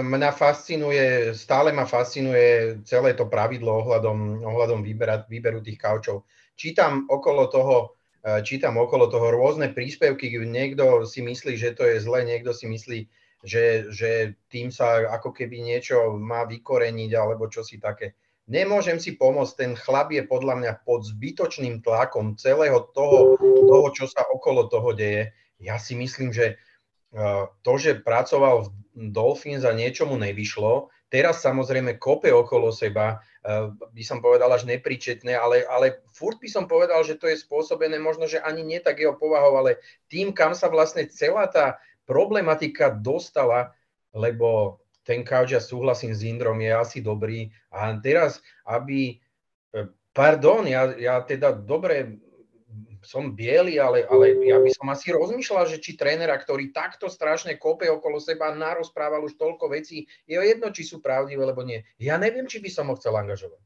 mňa 0.02 0.32
fascinuje, 0.32 1.36
stále 1.36 1.76
ma 1.76 1.84
fascinuje 1.84 2.80
celé 2.88 3.12
to 3.14 3.28
pravidlo 3.28 3.84
ohľadom, 3.84 4.48
ohľadom 4.48 4.80
výbera, 4.80 5.28
výberu 5.28 5.60
tých 5.60 5.76
kaučov. 5.76 6.24
Čítam 6.56 7.04
okolo 7.12 7.52
toho, 7.52 8.00
e, 8.24 8.44
čítam 8.48 8.80
okolo 8.80 9.12
toho 9.12 9.28
rôzne 9.32 9.76
príspevky, 9.76 10.40
niekto 10.40 11.04
si 11.04 11.20
myslí, 11.20 11.60
že 11.60 11.76
to 11.76 11.84
je 11.84 12.00
zle, 12.00 12.24
niekto 12.24 12.56
si 12.56 12.72
myslí, 12.72 13.00
že, 13.48 13.88
že 13.96 14.36
tým 14.52 14.68
sa 14.68 15.08
ako 15.08 15.32
keby 15.32 15.64
niečo 15.64 16.20
má 16.20 16.44
vykoreniť 16.44 17.12
alebo 17.16 17.48
čo 17.48 17.64
si 17.64 17.80
také. 17.80 18.20
Nemôžem 18.48 19.00
si 19.00 19.16
pomôcť, 19.16 19.54
ten 19.56 19.72
chlap 19.76 20.12
je 20.12 20.24
podľa 20.24 20.56
mňa 20.60 20.72
pod 20.88 21.04
zbytočným 21.04 21.84
tlakom 21.84 22.36
celého 22.36 22.80
toho, 22.96 23.40
toho, 23.40 23.88
čo 23.92 24.06
sa 24.08 24.24
okolo 24.28 24.72
toho 24.72 24.96
deje. 24.96 25.32
Ja 25.60 25.80
si 25.80 25.96
myslím, 25.96 26.32
že 26.32 26.60
to, 27.64 27.74
že 27.80 28.04
pracoval 28.04 28.68
v 28.68 29.12
Dolphins 29.16 29.64
a 29.64 29.76
niečo 29.76 30.08
mu 30.08 30.20
nevyšlo, 30.20 30.92
teraz 31.08 31.40
samozrejme 31.44 32.00
kope 32.00 32.32
okolo 32.32 32.72
seba, 32.72 33.24
by 33.96 34.04
som 34.04 34.20
povedal 34.20 34.52
až 34.52 34.68
nepričetné, 34.68 35.32
ale, 35.32 35.64
ale 35.64 36.04
furt 36.12 36.36
by 36.40 36.52
som 36.52 36.68
povedal, 36.68 37.00
že 37.08 37.16
to 37.16 37.32
je 37.32 37.40
spôsobené 37.40 37.96
možno, 37.96 38.28
že 38.28 38.44
ani 38.44 38.60
nie 38.60 38.84
tak 38.84 39.00
jeho 39.00 39.16
povahou, 39.16 39.56
ale 39.56 39.80
tým, 40.12 40.36
kam 40.36 40.52
sa 40.52 40.68
vlastne 40.68 41.08
celá 41.08 41.48
tá 41.48 41.80
problematika 42.08 42.90
dostala, 42.90 43.76
lebo 44.16 44.80
ten 45.04 45.28
couch, 45.28 45.52
ja 45.52 45.62
súhlasím 45.62 46.16
s 46.16 46.24
Indrom, 46.24 46.60
je 46.64 46.72
asi 46.72 47.00
dobrý. 47.04 47.52
A 47.72 47.92
teraz, 48.00 48.40
aby, 48.68 49.20
e, 49.72 49.88
pardon, 50.16 50.64
ja, 50.68 50.92
ja 50.96 51.20
teda 51.24 51.52
dobre, 51.52 52.20
som 53.08 53.32
biely, 53.32 53.80
ale, 53.80 54.04
ale 54.12 54.36
ja 54.44 54.60
by 54.60 54.68
som 54.76 54.92
asi 54.92 55.16
rozmýšľal, 55.16 55.72
že 55.72 55.80
či 55.80 55.96
trénera, 55.96 56.36
ktorý 56.36 56.76
takto 56.76 57.08
strašne 57.08 57.56
kope 57.56 57.88
okolo 57.88 58.20
seba, 58.20 58.52
narozprával 58.52 59.24
už 59.24 59.40
toľko 59.40 59.72
vecí, 59.72 60.12
je 60.28 60.36
jedno, 60.36 60.76
či 60.76 60.84
sú 60.84 61.00
pravdivé, 61.00 61.40
alebo 61.40 61.64
nie. 61.64 61.88
Ja 62.02 62.20
neviem, 62.20 62.52
či 62.52 62.60
by 62.60 62.68
som 62.68 62.92
ho 62.92 63.00
chcel 63.00 63.16
angažovať. 63.16 63.64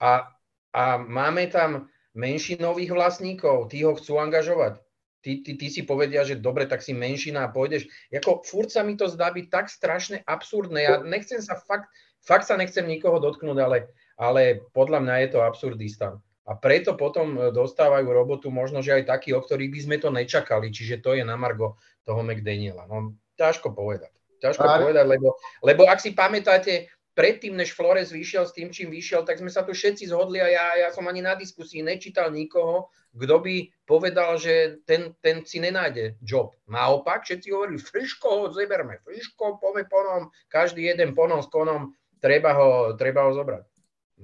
A, 0.00 0.32
a 0.72 0.84
máme 0.96 1.52
tam 1.52 1.92
menšinových 2.16 2.96
vlastníkov, 2.96 3.68
tí 3.68 3.84
ho 3.84 3.92
chcú 3.92 4.16
angažovať. 4.16 4.80
Ty, 5.20 5.44
ty, 5.44 5.52
ty 5.56 5.66
si 5.68 5.84
povedia, 5.84 6.24
že 6.24 6.40
dobre, 6.40 6.64
tak 6.64 6.80
si 6.80 6.96
menšina 6.96 7.44
a 7.44 7.52
pôjdeš. 7.52 7.88
Jako 8.08 8.40
furt 8.40 8.72
sa 8.72 8.80
mi 8.80 8.96
to 8.96 9.04
zdá 9.04 9.28
byť 9.28 9.46
tak 9.52 9.68
strašne 9.68 10.24
absurdné. 10.24 10.80
Ja 10.80 10.94
nechcem 11.04 11.44
sa 11.44 11.60
fakt, 11.60 11.92
fakt 12.24 12.48
sa 12.48 12.56
nechcem 12.56 12.88
nikoho 12.88 13.20
dotknúť, 13.20 13.58
ale, 13.60 13.78
ale 14.16 14.64
podľa 14.72 15.04
mňa 15.04 15.14
je 15.20 15.28
to 15.36 15.38
absurdista. 15.44 16.16
A 16.48 16.56
preto 16.56 16.96
potom 16.96 17.36
e, 17.36 17.52
dostávajú 17.52 18.08
robotu 18.10 18.48
možno, 18.48 18.80
že 18.80 18.96
aj 18.96 19.12
takí, 19.12 19.30
o 19.36 19.44
ktorých 19.44 19.70
by 19.70 19.80
sme 19.84 19.96
to 20.00 20.08
nečakali. 20.08 20.72
Čiže 20.72 21.04
to 21.04 21.14
je 21.14 21.22
na 21.22 21.36
margo 21.36 21.76
toho 22.08 22.24
McDaniela. 22.24 22.88
No, 22.88 23.14
ťažko 23.36 23.76
povedať. 23.76 24.10
Ťažko 24.40 24.64
povedať, 24.64 25.04
lebo, 25.04 25.36
lebo 25.60 25.84
ak 25.84 26.00
si 26.00 26.16
pamätáte, 26.16 26.88
predtým, 27.20 27.52
než 27.52 27.76
Flores 27.76 28.08
vyšiel 28.08 28.48
s 28.48 28.56
tým, 28.56 28.72
čím 28.72 28.88
vyšiel, 28.88 29.28
tak 29.28 29.36
sme 29.36 29.52
sa 29.52 29.60
tu 29.60 29.76
všetci 29.76 30.08
zhodli 30.08 30.40
a 30.40 30.48
ja, 30.48 30.66
ja 30.80 30.88
som 30.88 31.04
ani 31.04 31.20
na 31.20 31.36
diskusii 31.36 31.84
nečítal 31.84 32.32
nikoho, 32.32 32.88
kto 33.12 33.36
by 33.44 33.68
povedal, 33.84 34.40
že 34.40 34.80
ten, 34.88 35.12
ten 35.20 35.44
si 35.44 35.60
nenájde 35.60 36.16
job. 36.24 36.56
Naopak, 36.64 37.28
všetci 37.28 37.52
hovorili, 37.52 37.76
Friško 37.76 38.28
ho 38.32 38.46
zeberme, 38.56 39.04
Friško, 39.04 39.60
pome 39.60 39.84
ponom, 39.84 40.32
každý 40.48 40.88
jeden 40.88 41.12
ponom 41.12 41.44
s 41.44 41.52
konom, 41.52 41.92
treba 42.24 42.56
ho, 42.56 42.96
treba 42.96 43.28
ho 43.28 43.36
zobrať. 43.36 43.68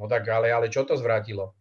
No 0.00 0.08
tak 0.08 0.24
ale, 0.32 0.48
ale 0.48 0.72
čo 0.72 0.88
to 0.88 0.96
zvrátilo? 0.96 1.52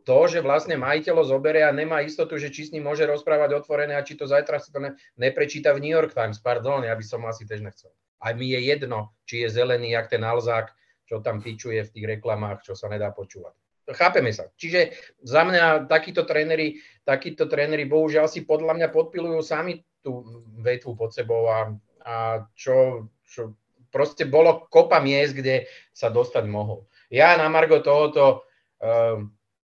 to, 0.00 0.18
že 0.26 0.40
vlastne 0.40 0.80
majiteľ 0.80 1.14
ho 1.20 1.24
zoberie 1.28 1.60
a 1.60 1.76
nemá 1.76 2.00
istotu, 2.00 2.40
že 2.40 2.48
či 2.48 2.66
s 2.66 2.72
ním 2.72 2.88
môže 2.88 3.04
rozprávať 3.04 3.60
otvorené 3.60 3.94
a 3.94 4.02
či 4.02 4.16
to 4.16 4.24
zajtra 4.24 4.56
si 4.56 4.72
to 4.72 4.80
ne, 4.80 4.96
neprečíta 5.20 5.76
v 5.76 5.84
New 5.84 5.92
York 5.92 6.16
Times. 6.16 6.40
Pardon, 6.40 6.82
ja 6.82 6.96
by 6.96 7.04
som 7.04 7.20
asi 7.28 7.44
tiež 7.44 7.60
nechcel. 7.60 7.92
Aj 8.20 8.32
mi 8.36 8.52
je 8.52 8.60
jedno, 8.60 9.16
či 9.24 9.44
je 9.44 9.48
zelený, 9.52 9.96
jak 9.96 10.12
ten 10.12 10.20
Alzák, 10.20 10.72
čo 11.08 11.24
tam 11.24 11.42
pičuje 11.42 11.82
v 11.82 11.92
tých 11.92 12.06
reklamách, 12.06 12.62
čo 12.62 12.78
sa 12.78 12.86
nedá 12.86 13.10
počúvať. 13.10 13.56
Chápeme 13.90 14.30
sa. 14.30 14.46
Čiže 14.54 14.94
za 15.26 15.42
mňa 15.42 15.90
takíto 15.90 16.22
tréneri, 16.22 16.78
takíto 17.02 17.50
tréneri 17.50 17.88
bohužiaľ 17.90 18.30
si 18.30 18.46
podľa 18.46 18.78
mňa 18.78 18.88
podpilujú 18.94 19.42
sami 19.42 19.82
tú 20.00 20.22
vetvu 20.62 20.94
pod 20.94 21.10
sebou 21.10 21.50
a, 21.50 21.74
a 22.06 22.46
čo, 22.54 23.08
čo 23.26 23.58
proste 23.90 24.24
bolo 24.24 24.70
kopa 24.70 25.02
miest, 25.02 25.34
kde 25.34 25.66
sa 25.90 26.08
dostať 26.08 26.46
mohol. 26.46 26.86
Ja 27.10 27.34
na 27.34 27.50
Margo 27.50 27.82
tohoto 27.82 28.46
uh, 28.78 29.18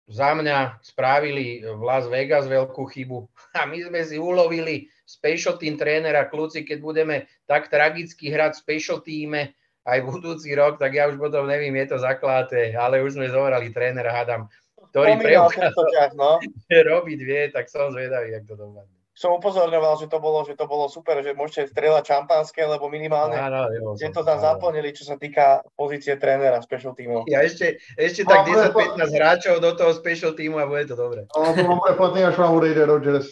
za 0.06 0.30
mňa 0.36 0.78
spravili 0.84 1.66
v 1.66 1.80
Las 1.82 2.06
Vegas 2.06 2.46
veľkú 2.46 2.86
chybu 2.86 3.26
a 3.58 3.66
my 3.66 3.78
sme 3.82 4.00
si 4.06 4.16
ulovili 4.16 4.88
special 5.04 5.60
team 5.60 5.76
trénera, 5.76 6.26
kľúci, 6.26 6.64
keď 6.64 6.78
budeme 6.80 7.16
tak 7.44 7.68
tragicky 7.68 8.32
hrať 8.32 8.56
v 8.56 8.62
special 8.64 8.98
týme 9.04 9.52
aj 9.84 9.98
v 10.00 10.08
budúci 10.08 10.56
rok, 10.56 10.80
tak 10.80 10.96
ja 10.96 11.06
už 11.12 11.20
potom 11.20 11.44
neviem, 11.44 11.76
je 11.84 11.92
to 11.92 11.98
zaklaté, 12.00 12.72
ale 12.72 13.04
už 13.04 13.20
sme 13.20 13.28
zohrali 13.28 13.68
trénera, 13.68 14.16
hádam, 14.16 14.48
ktorý 14.90 15.20
preukázal, 15.20 16.16
no. 16.16 16.40
že 16.40 16.78
robiť 16.92 17.20
vie, 17.20 17.42
tak 17.52 17.68
som 17.68 17.92
zvedavý, 17.92 18.32
jak 18.32 18.48
to 18.48 18.56
dopadne 18.56 19.03
som 19.14 19.38
upozorňoval, 19.38 19.94
že 20.02 20.10
to 20.10 20.18
bolo, 20.18 20.42
že 20.42 20.58
to 20.58 20.66
bolo 20.66 20.90
super, 20.90 21.22
že 21.22 21.38
môžete 21.38 21.70
strieľať 21.70 22.02
šampanské, 22.02 22.66
lebo 22.66 22.90
minimálne 22.90 23.38
áno, 23.38 23.70
jo, 23.70 23.94
ste 23.94 24.10
to 24.10 24.26
tam 24.26 24.42
áno. 24.42 24.46
zaplnili, 24.50 24.90
čo 24.90 25.06
sa 25.06 25.14
týka 25.14 25.62
pozície 25.78 26.18
trénera 26.18 26.58
special 26.58 26.98
týmu. 26.98 27.22
Ja 27.30 27.46
ešte, 27.46 27.78
ešte 27.94 28.26
tak 28.26 28.50
10-15 28.50 28.98
hráčov 29.14 29.62
do 29.62 29.70
toho 29.78 29.94
special 29.94 30.34
týmu 30.34 30.58
a 30.58 30.66
bude 30.66 30.90
to 30.90 30.98
dobre. 30.98 31.30
No, 31.30 31.54
to 31.54 31.62
mám 31.62 31.78
preplatný, 31.78 32.26
až 32.26 32.36
vám 32.42 32.58
odejde 32.58 32.82
Rodgers, 32.82 33.30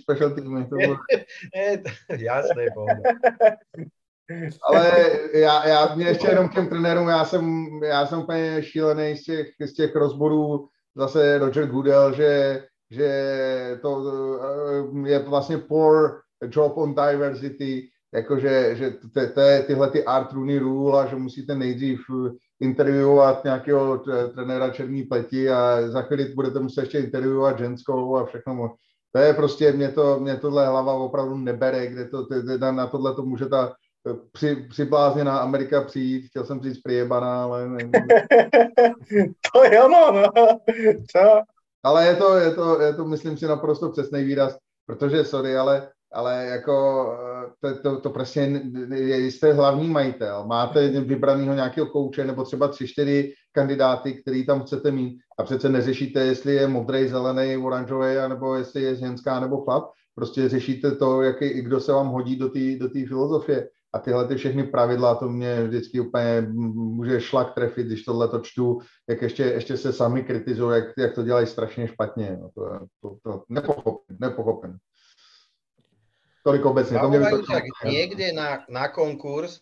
special 0.00 0.32
týmy. 0.32 0.64
Jasné, 2.16 2.64
pohoda. 2.72 3.04
Ale 4.62 5.10
já, 5.34 5.68
já 5.68 5.94
mě 5.94 6.06
ještě 6.06 6.26
jenom 6.28 6.48
k 6.48 6.54
těm 6.54 6.68
trenérům, 6.68 7.08
já 7.08 7.24
jsem, 7.24 7.66
já 7.84 8.06
jsem 8.06 8.18
úplně 8.18 8.62
šílený 8.62 9.16
z 9.16 9.22
těch, 9.22 9.46
z 9.60 9.72
těch 9.72 9.96
rozborů, 9.96 10.68
zase 10.96 11.38
Roger 11.38 11.66
Goodell, 11.66 12.12
že 12.12 12.60
že 12.90 13.78
to 13.82 14.02
eh, 15.04 15.08
je 15.08 15.18
vlastně 15.18 15.58
poor 15.58 16.20
job 16.50 16.76
on 16.76 16.94
diversity, 16.94 17.88
jakože 18.14 18.76
že 18.76 18.94
to 19.34 19.40
je 19.40 19.62
tyhle 19.62 19.90
ty 19.90 20.04
Art 20.04 20.32
Rooney 20.32 20.58
rule 20.58 21.02
a 21.02 21.06
že 21.06 21.16
musíte 21.16 21.54
nejdřív 21.54 22.00
interviewovat 22.60 23.44
nějakého 23.44 24.02
trenéra 24.34 24.70
černý 24.70 25.02
pleti 25.02 25.50
a 25.50 25.88
za 25.88 26.02
chvíli 26.02 26.24
budete 26.34 26.60
muset 26.60 26.80
ještě 26.80 26.98
interviewovat 26.98 27.58
ženskou 27.58 28.16
a 28.16 28.26
všechno. 28.26 28.74
To 29.12 29.18
je 29.18 29.34
prostě, 29.34 29.72
mě, 29.72 29.88
to, 29.88 30.20
mě 30.20 30.36
tohle 30.36 30.66
hlava 30.66 30.94
opravdu 30.94 31.36
nebere, 31.36 31.86
kde 31.86 32.04
to, 32.04 32.26
teda 32.26 32.72
na 32.72 32.86
tohle 32.86 33.14
to 33.14 33.22
může 33.22 33.46
ta 33.46 33.74
při, 34.32 34.56
přiblázněná 34.56 35.38
Amerika 35.38 35.80
přijít, 35.80 36.26
chtěl 36.26 36.44
jsem 36.44 36.62
říct 36.62 36.78
prijebaná, 36.78 37.42
ale... 37.44 37.68
To 39.52 39.64
je 39.64 39.84
ono, 39.84 40.12
no. 40.12 40.22
Ale 41.86 42.06
je 42.06 42.16
to, 42.16 42.34
je 42.36 42.50
to, 42.50 42.80
je 42.80 42.92
to, 42.94 43.04
myslím 43.04 43.36
si, 43.36 43.46
naprosto 43.46 43.90
přesný 43.90 44.24
výraz, 44.24 44.58
protože, 44.86 45.24
sorry, 45.24 45.56
ale, 45.56 45.88
ale 46.12 46.46
jako 46.46 46.74
to, 47.60 47.78
to, 47.82 48.00
to 48.00 48.10
prostě 48.10 48.40
je, 48.90 49.18
jste 49.26 49.52
hlavní 49.52 49.88
majitel, 49.88 50.46
máte 50.46 50.88
vybranýho 50.88 51.54
nějakého 51.54 51.86
kouče 51.86 52.24
nebo 52.24 52.44
třeba 52.44 52.68
tři, 52.68 52.88
čtyři 52.88 53.32
kandidáty, 53.52 54.14
který 54.14 54.46
tam 54.46 54.62
chcete 54.62 54.90
mít. 54.90 55.18
A 55.38 55.42
přece 55.42 55.68
neřešíte, 55.68 56.20
jestli 56.20 56.54
je 56.54 56.68
modrý, 56.68 57.08
zelený, 57.08 57.56
oranžový, 57.56 58.14
nebo 58.28 58.54
jestli 58.54 58.82
je 58.82 58.94
ženská 58.96 59.40
nebo 59.40 59.64
chlap, 59.64 59.90
prostě 60.14 60.48
řešíte 60.48 60.90
to, 60.90 61.22
jaký, 61.22 61.62
kdo 61.62 61.80
se 61.80 61.92
vám 61.92 62.08
hodí 62.08 62.36
do 62.36 62.48
té 62.48 62.76
do 62.80 62.88
filozofie. 62.88 63.68
A 63.96 63.98
tyhle 63.98 64.28
ty 64.28 64.36
všechny 64.36 64.64
pravidla, 64.64 65.14
to 65.14 65.28
mě 65.28 65.62
vždycky 65.62 66.00
úplně 66.00 66.46
může 66.74 67.20
šlak 67.20 67.54
trefit, 67.54 67.86
když 67.86 68.04
tohle 68.04 68.28
to 68.28 68.38
čtu, 68.38 68.78
jak 69.08 69.22
ještě, 69.22 69.42
ještě 69.42 69.76
se 69.76 69.92
sami 69.92 70.22
kritizují, 70.22 70.76
jak, 70.76 70.84
jak 70.98 71.14
to 71.14 71.22
dělají 71.22 71.46
strašně 71.46 71.88
špatně. 71.88 72.38
No, 72.40 72.48
to, 72.54 72.86
to, 73.00 73.16
to 73.22 73.44
nepochopím, 73.48 74.16
nepochopím. 74.20 74.76
Tolik 76.44 76.64
obecně. 76.64 76.98
To 76.98 77.08
mě 77.08 77.20
tak 77.20 77.64
někde 77.84 78.32
na, 78.32 78.58
na 78.68 78.88
konkurs, 78.88 79.60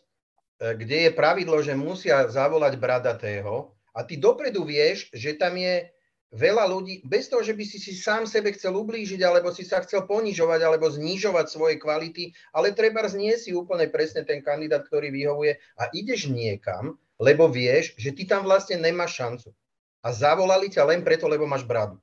eh, 0.61 0.75
kde 0.75 0.97
je 0.97 1.11
pravidlo, 1.11 1.62
že 1.62 1.79
musia 1.79 2.27
zavolať 2.27 2.77
bradatého 2.77 3.70
a 3.94 4.03
ty 4.03 4.16
dopredu 4.16 4.64
vieš, 4.64 5.11
že 5.14 5.38
tam 5.38 5.57
je 5.57 5.90
veľa 6.33 6.65
ľudí, 6.71 7.05
bez 7.05 7.29
toho, 7.29 7.45
že 7.45 7.53
by 7.53 7.65
si 7.67 7.79
si 7.79 7.93
sám 7.93 8.25
sebe 8.25 8.55
chcel 8.57 8.75
ublížiť, 8.75 9.21
alebo 9.23 9.53
si 9.53 9.63
sa 9.63 9.85
chcel 9.85 10.09
ponižovať, 10.09 10.61
alebo 10.65 10.89
znižovať 10.91 11.47
svoje 11.47 11.77
kvality, 11.77 12.33
ale 12.57 12.73
treba 12.73 13.05
nie 13.13 13.35
si 13.37 13.53
úplne 13.53 13.87
presne 13.93 14.25
ten 14.25 14.41
kandidát, 14.41 14.87
ktorý 14.87 15.15
vyhovuje 15.15 15.61
a 15.79 15.93
ideš 15.95 16.33
niekam, 16.33 16.99
lebo 17.23 17.47
vieš, 17.47 17.95
že 17.95 18.11
ty 18.11 18.27
tam 18.27 18.43
vlastne 18.49 18.81
nemáš 18.81 19.19
šancu. 19.19 19.49
A 20.05 20.13
zavolali 20.13 20.69
ťa 20.69 20.85
len 20.85 21.01
preto, 21.01 21.31
lebo 21.31 21.49
máš 21.49 21.65
bradu. 21.65 21.97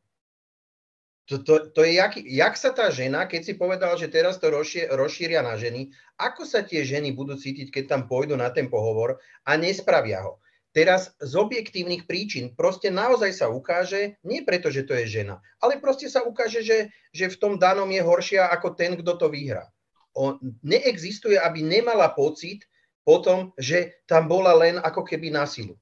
To, 1.29 1.37
to, 1.37 1.69
to 1.71 1.85
je 1.85 1.95
jak, 1.95 2.17
jak 2.17 2.55
sa 2.57 2.73
tá 2.73 2.89
žena, 2.89 3.29
keď 3.29 3.41
si 3.45 3.53
povedal, 3.55 3.93
že 3.95 4.11
teraz 4.11 4.41
to 4.41 4.51
rozšie, 4.51 4.89
rozšíria 4.89 5.45
na 5.45 5.55
ženy, 5.55 5.93
ako 6.17 6.43
sa 6.43 6.65
tie 6.65 6.81
ženy 6.81 7.13
budú 7.13 7.37
cítiť, 7.37 7.69
keď 7.71 7.83
tam 7.87 8.01
pôjdu 8.09 8.35
na 8.35 8.49
ten 8.49 8.67
pohovor 8.67 9.21
a 9.45 9.55
nespravia 9.55 10.25
ho. 10.25 10.41
Teraz 10.71 11.11
z 11.19 11.33
objektívnych 11.35 12.07
príčin 12.07 12.55
proste 12.55 12.87
naozaj 12.87 13.35
sa 13.35 13.51
ukáže, 13.51 14.15
nie 14.23 14.39
preto, 14.47 14.71
že 14.71 14.87
to 14.87 14.95
je 14.95 15.19
žena, 15.19 15.43
ale 15.59 15.83
proste 15.83 16.07
sa 16.07 16.23
ukáže, 16.23 16.63
že, 16.63 16.87
že 17.11 17.27
v 17.27 17.39
tom 17.39 17.53
danom 17.59 17.91
je 17.91 17.99
horšia 17.99 18.47
ako 18.55 18.71
ten, 18.79 18.95
kto 18.95 19.19
to 19.19 19.27
vyhrá. 19.27 19.67
On 20.15 20.39
neexistuje, 20.63 21.35
aby 21.35 21.59
nemala 21.59 22.11
pocit 22.15 22.63
potom, 23.03 23.51
že 23.59 23.99
tam 24.07 24.31
bola 24.31 24.55
len 24.55 24.79
ako 24.79 25.03
keby 25.03 25.33
na 25.33 25.43
silu 25.43 25.75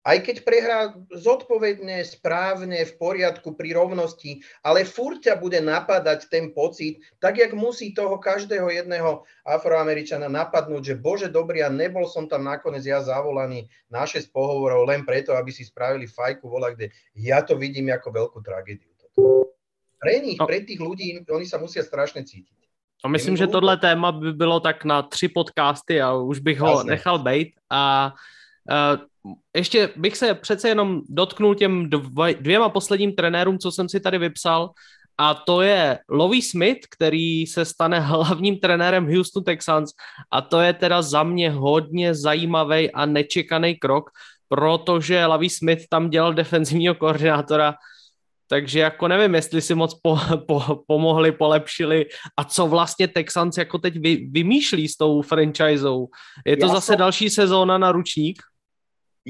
aj 0.00 0.18
keď 0.24 0.36
prehrá 0.48 0.80
zodpovedne, 1.12 2.00
správne, 2.08 2.88
v 2.88 2.92
poriadku, 2.96 3.52
pri 3.52 3.76
rovnosti, 3.76 4.40
ale 4.64 4.88
furt 4.88 5.20
ťa 5.20 5.36
bude 5.36 5.60
napadať 5.60 6.32
ten 6.32 6.56
pocit, 6.56 7.04
tak 7.20 7.36
jak 7.36 7.52
musí 7.52 7.92
toho 7.92 8.16
každého 8.16 8.72
jedného 8.72 9.28
afroameričana 9.44 10.32
napadnúť, 10.32 10.82
že 10.82 10.94
bože 10.96 11.28
dobrý, 11.28 11.60
a 11.60 11.68
nebol 11.68 12.08
som 12.08 12.24
tam 12.24 12.48
nakoniec 12.48 12.88
ja 12.88 13.04
zavolaný 13.04 13.68
na 13.92 14.08
6 14.08 14.32
pohovorov 14.32 14.88
len 14.88 15.04
preto, 15.04 15.36
aby 15.36 15.52
si 15.52 15.68
spravili 15.68 16.08
fajku 16.08 16.48
vola, 16.48 16.72
kde 16.72 16.88
ja 17.12 17.44
to 17.44 17.60
vidím 17.60 17.92
ako 17.92 18.08
veľkú 18.08 18.38
tragédiu. 18.40 18.88
Pre 20.00 20.16
nich, 20.24 20.40
no. 20.40 20.48
pre 20.48 20.64
tých 20.64 20.80
ľudí, 20.80 21.20
oni 21.28 21.44
sa 21.44 21.60
musia 21.60 21.84
strašne 21.84 22.24
cítiť. 22.24 22.56
A 23.04 23.08
myslím, 23.08 23.36
že 23.36 23.46
tohle 23.46 23.76
téma 23.76 24.12
by 24.12 24.32
bylo 24.32 24.60
tak 24.60 24.84
na 24.84 25.02
tři 25.02 25.28
podcasty 25.28 26.00
a 26.00 26.12
už 26.12 26.38
bych 26.38 26.60
ho 26.60 26.68
Jasne. 26.68 26.90
nechal 26.90 27.18
bejt. 27.18 27.52
A 27.70 28.12
uh, 28.68 29.09
ještě 29.56 29.90
bych 29.96 30.16
se 30.16 30.34
přece 30.34 30.68
jenom 30.68 31.00
dotknul 31.08 31.54
těm 31.54 31.90
dvěma 32.40 32.68
posledním 32.68 33.12
trenérům, 33.12 33.58
co 33.58 33.72
jsem 33.72 33.88
si 33.88 34.00
tady 34.00 34.18
vypsal, 34.18 34.70
a 35.18 35.34
to 35.34 35.60
je 35.60 35.98
Lovie 36.08 36.42
Smith, 36.42 36.80
který 36.90 37.46
se 37.46 37.64
stane 37.64 38.00
hlavním 38.10 38.58
trenérem 38.58 39.16
Houston 39.16 39.44
Texans 39.44 39.90
a 40.30 40.40
to 40.40 40.60
je 40.60 40.72
teda 40.72 41.02
za 41.02 41.22
mě 41.22 41.50
hodně 41.50 42.14
zajímavý 42.14 42.90
a 42.90 43.06
nečekaný 43.06 43.76
krok, 43.76 44.10
protože 44.48 45.26
Lovie 45.26 45.50
Smith 45.50 45.84
tam 45.88 46.10
dělal 46.10 46.34
defenzivního 46.34 46.94
koordinátora, 46.94 47.74
takže 48.48 48.80
jako 48.80 49.08
nevím, 49.08 49.34
jestli 49.34 49.62
si 49.62 49.74
moc 49.74 50.00
po, 50.02 50.18
po, 50.46 50.82
pomohli, 50.86 51.32
polepšili 51.32 52.06
a 52.36 52.44
co 52.44 52.66
vlastně 52.66 53.08
Texans 53.08 53.56
jako 53.56 53.78
teď 53.78 54.00
vy, 54.00 54.28
vymýšlí 54.30 54.88
s 54.88 54.96
tou 54.96 55.22
franchisou. 55.22 56.08
Je 56.46 56.56
to 56.56 56.66
Já 56.66 56.72
zase 56.72 56.86
jsem... 56.86 56.98
další 56.98 57.30
sezóna 57.30 57.78
na 57.78 57.92
ručník? 57.92 58.42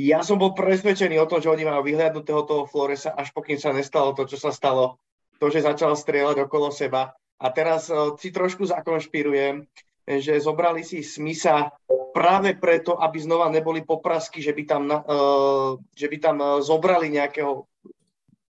Ja 0.00 0.24
som 0.24 0.40
bol 0.40 0.56
presvedčený 0.56 1.20
o 1.20 1.28
tom, 1.28 1.44
že 1.44 1.52
oni 1.52 1.68
majú 1.68 1.84
vyhľadnutého 1.84 2.48
toho 2.48 2.64
Floresa, 2.64 3.12
až 3.12 3.36
pokým 3.36 3.60
sa 3.60 3.76
nestalo 3.76 4.16
to, 4.16 4.24
čo 4.24 4.40
sa 4.40 4.48
stalo. 4.48 4.96
To, 5.36 5.52
že 5.52 5.64
začal 5.64 5.92
strieľať 5.92 6.48
okolo 6.48 6.72
seba. 6.72 7.12
A 7.40 7.46
teraz 7.52 7.88
uh, 7.92 8.16
si 8.16 8.32
trošku 8.32 8.64
zakonšpirujem, 8.68 9.64
že 10.04 10.40
zobrali 10.40 10.84
si 10.84 11.04
Smisa 11.04 11.72
práve 12.12 12.56
preto, 12.56 12.96
aby 12.96 13.20
znova 13.20 13.52
neboli 13.52 13.84
poprasky, 13.84 14.40
že 14.40 14.56
by 14.56 14.62
tam, 14.64 14.82
uh, 14.88 15.76
že 15.92 16.06
by 16.08 16.16
tam 16.16 16.36
uh, 16.40 16.60
zobrali 16.64 17.12
nejakého 17.12 17.68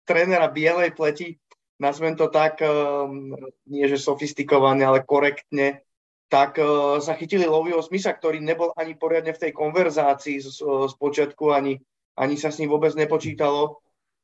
trénera 0.04 0.52
bielej 0.52 0.92
pleti, 0.96 1.40
nazvem 1.80 2.16
to 2.16 2.28
tak, 2.32 2.60
uh, 2.64 3.08
nie 3.68 3.86
že 3.88 4.00
sofistikované, 4.00 4.84
ale 4.84 5.08
korektne, 5.08 5.84
tak 6.34 6.58
sa 6.98 7.14
chytili 7.14 7.46
Lovio 7.46 7.78
Smisa, 7.86 8.10
ktorý 8.10 8.42
nebol 8.42 8.74
ani 8.74 8.98
poriadne 8.98 9.38
v 9.38 9.42
tej 9.46 9.52
konverzácii 9.54 10.42
z, 10.42 10.66
z 10.66 10.94
počiatku, 10.98 11.54
ani, 11.54 11.78
ani 12.18 12.42
sa 12.42 12.50
s 12.50 12.58
ním 12.58 12.74
vôbec 12.74 12.90
nepočítalo. 12.98 13.78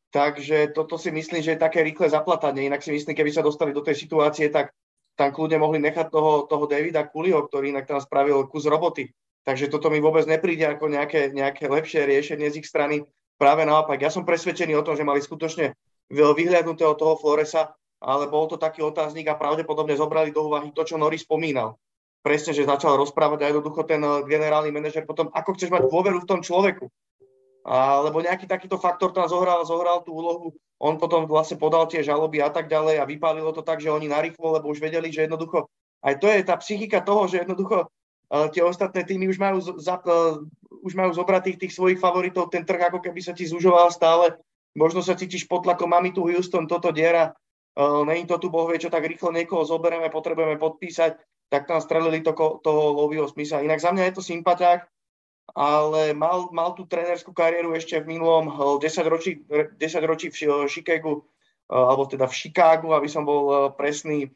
Takže 0.09 0.73
toto 0.73 0.97
si 0.97 1.13
myslím, 1.13 1.45
že 1.45 1.53
je 1.53 1.61
také 1.61 1.85
rýchle 1.85 2.09
zaplatanie. 2.09 2.65
Inak 2.65 2.81
si 2.81 2.89
myslím, 2.89 3.13
keby 3.13 3.29
sa 3.29 3.45
dostali 3.45 3.77
do 3.77 3.85
tej 3.85 3.93
situácie, 3.93 4.49
tak 4.49 4.73
tam 5.13 5.29
kľudne 5.29 5.61
mohli 5.61 5.77
nechať 5.85 6.09
toho, 6.09 6.49
toho 6.49 6.65
Davida 6.65 7.05
Kuliho, 7.05 7.45
ktorý 7.45 7.77
inak 7.77 7.85
tam 7.85 8.01
spravil 8.01 8.41
kus 8.49 8.65
roboty. 8.65 9.13
Takže 9.45 9.69
toto 9.69 9.93
mi 9.93 10.01
vôbec 10.01 10.25
nepríde 10.25 10.65
ako 10.65 10.89
nejaké, 10.89 11.29
nejaké 11.29 11.69
lepšie 11.69 12.09
riešenie 12.09 12.49
z 12.49 12.65
ich 12.65 12.65
strany. 12.65 13.05
Práve 13.37 13.69
naopak, 13.69 14.01
ja 14.01 14.09
som 14.09 14.25
presvedčený 14.25 14.73
o 14.73 14.81
tom, 14.81 14.97
že 14.97 15.05
mali 15.05 15.21
skutočne 15.21 15.77
vyhľadnutého 16.09 16.97
toho 16.97 17.21
Floresa, 17.21 17.77
ale 18.01 18.25
bol 18.25 18.49
to 18.49 18.57
taký 18.57 18.81
otáznik 18.81 19.29
a 19.29 19.37
pravdepodobne 19.37 19.93
zobrali 19.93 20.33
do 20.33 20.49
úvahy 20.49 20.73
to, 20.73 20.81
čo 20.81 20.97
Nori 20.97 21.21
spomínal 21.21 21.77
presne, 22.19 22.51
že 22.51 22.67
začal 22.67 22.99
rozprávať 22.99 23.39
a 23.43 23.49
jednoducho 23.51 23.83
ten 23.87 24.03
eh, 24.03 24.23
generálny 24.27 24.71
manažer 24.71 25.07
potom, 25.07 25.31
ako 25.31 25.55
chceš 25.55 25.71
mať 25.71 25.87
dôveru 25.87 26.23
v 26.23 26.29
tom 26.29 26.39
človeku. 26.43 26.87
Alebo 27.69 28.23
nejaký 28.23 28.47
takýto 28.47 28.79
faktor 28.79 29.11
tam 29.11 29.27
zohral, 29.27 29.61
zohral 29.67 30.01
tú 30.01 30.15
úlohu, 30.15 30.55
on 30.79 30.95
potom 30.95 31.27
vlastne 31.27 31.59
podal 31.59 31.85
tie 31.91 31.99
žaloby 31.99 32.39
a 32.39 32.47
tak 32.47 32.71
ďalej 32.71 33.03
a 33.03 33.05
vypálilo 33.05 33.51
to 33.51 33.61
tak, 33.61 33.83
že 33.83 33.91
oni 33.91 34.07
narýchlo, 34.07 34.55
lebo 34.55 34.71
už 34.71 34.79
vedeli, 34.79 35.11
že 35.11 35.27
jednoducho, 35.27 35.67
aj 35.99 36.23
to 36.23 36.31
je 36.31 36.39
tá 36.47 36.55
psychika 36.55 37.03
toho, 37.03 37.27
že 37.27 37.43
jednoducho 37.43 37.85
uh, 37.85 38.47
tie 38.49 38.63
ostatné 38.63 39.03
týmy 39.03 39.27
už 39.27 39.37
majú, 39.43 39.59
za, 39.59 39.99
uh, 39.99 40.39
už 40.81 40.95
majú 40.95 41.11
zobratých 41.11 41.59
tých 41.59 41.75
svojich 41.75 41.99
favoritov, 41.99 42.47
ten 42.47 42.63
trh 42.63 42.79
ako 42.79 43.03
keby 43.03 43.19
sa 43.19 43.35
ti 43.35 43.43
zužoval 43.43 43.91
stále, 43.91 44.39
možno 44.71 45.03
sa 45.03 45.19
cítiš 45.19 45.43
pod 45.43 45.67
tlakom, 45.67 45.91
máme 45.91 46.15
tu 46.15 46.31
Houston, 46.31 46.63
toto 46.63 46.95
diera, 46.95 47.35
uh, 47.75 48.01
není 48.07 48.23
to 48.23 48.39
tu 48.39 48.47
boh 48.47 48.71
vie, 48.71 48.79
čo 48.79 48.87
tak 48.87 49.03
rýchlo 49.03 49.35
niekoho 49.35 49.67
zoberieme, 49.67 50.07
potrebujeme 50.07 50.55
podpísať, 50.55 51.19
tak 51.49 51.65
tam 51.65 51.81
strelili 51.81 52.21
to, 52.21 52.33
toho 52.61 52.81
Lovio 52.93 53.27
Smitha. 53.27 53.65
Inak 53.65 53.81
za 53.81 53.91
mňa 53.91 54.03
je 54.09 54.15
to 54.15 54.21
sympatiák, 54.21 54.85
ale 55.57 56.13
mal, 56.13 56.53
mal 56.53 56.77
tú 56.77 56.85
trénerskú 56.85 57.33
kariéru 57.33 57.73
ešte 57.73 57.97
v 58.01 58.17
minulom 58.17 58.53
10 58.77 58.85
eh, 58.85 59.09
ročí, 59.09 59.31
10 59.49 59.81
ročí 60.05 60.29
v 60.29 60.69
Chicagu, 60.69 61.25
eh, 61.25 61.73
alebo 61.73 62.05
teda 62.05 62.29
v 62.29 62.37
Chicagu, 62.37 62.93
aby 62.93 63.09
som 63.09 63.25
bol 63.25 63.43
eh, 63.49 63.59
presný, 63.73 64.29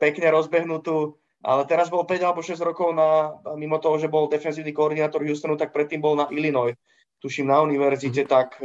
pekne 0.00 0.32
rozbehnutú, 0.32 1.12
ale 1.44 1.68
teraz 1.68 1.92
bol 1.92 2.08
5 2.08 2.24
alebo 2.24 2.40
6 2.40 2.56
rokov 2.64 2.96
na, 2.96 3.36
mimo 3.52 3.76
toho, 3.76 4.00
že 4.00 4.08
bol 4.08 4.32
defenzívny 4.32 4.72
koordinátor 4.72 5.20
Houstonu, 5.28 5.60
tak 5.60 5.76
predtým 5.76 6.00
bol 6.00 6.16
na 6.16 6.24
Illinois, 6.32 6.72
tuším 7.20 7.52
na 7.52 7.60
univerzite, 7.60 8.24
tak 8.24 8.56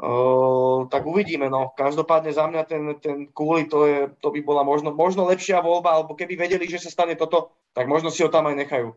Uh, 0.00 0.88
tak 0.88 1.06
uvidíme. 1.06 1.50
No. 1.50 1.70
Každopádne 1.76 2.32
za 2.32 2.46
mňa 2.48 2.62
ten, 2.64 2.82
ten 2.98 3.16
kúli, 3.30 3.68
to, 3.68 3.86
je, 3.86 3.98
to 4.18 4.30
by 4.32 4.40
bola 4.40 4.62
možno, 4.64 4.90
možno 4.90 5.28
lepšia 5.28 5.62
voľba, 5.62 5.94
alebo 5.94 6.16
keby 6.16 6.34
vedeli, 6.34 6.66
že 6.66 6.82
sa 6.82 6.90
stane 6.90 7.14
toto, 7.14 7.54
tak 7.76 7.86
možno 7.86 8.10
si 8.10 8.24
ho 8.24 8.32
tam 8.32 8.50
aj 8.50 8.56
nechajú. 8.56 8.96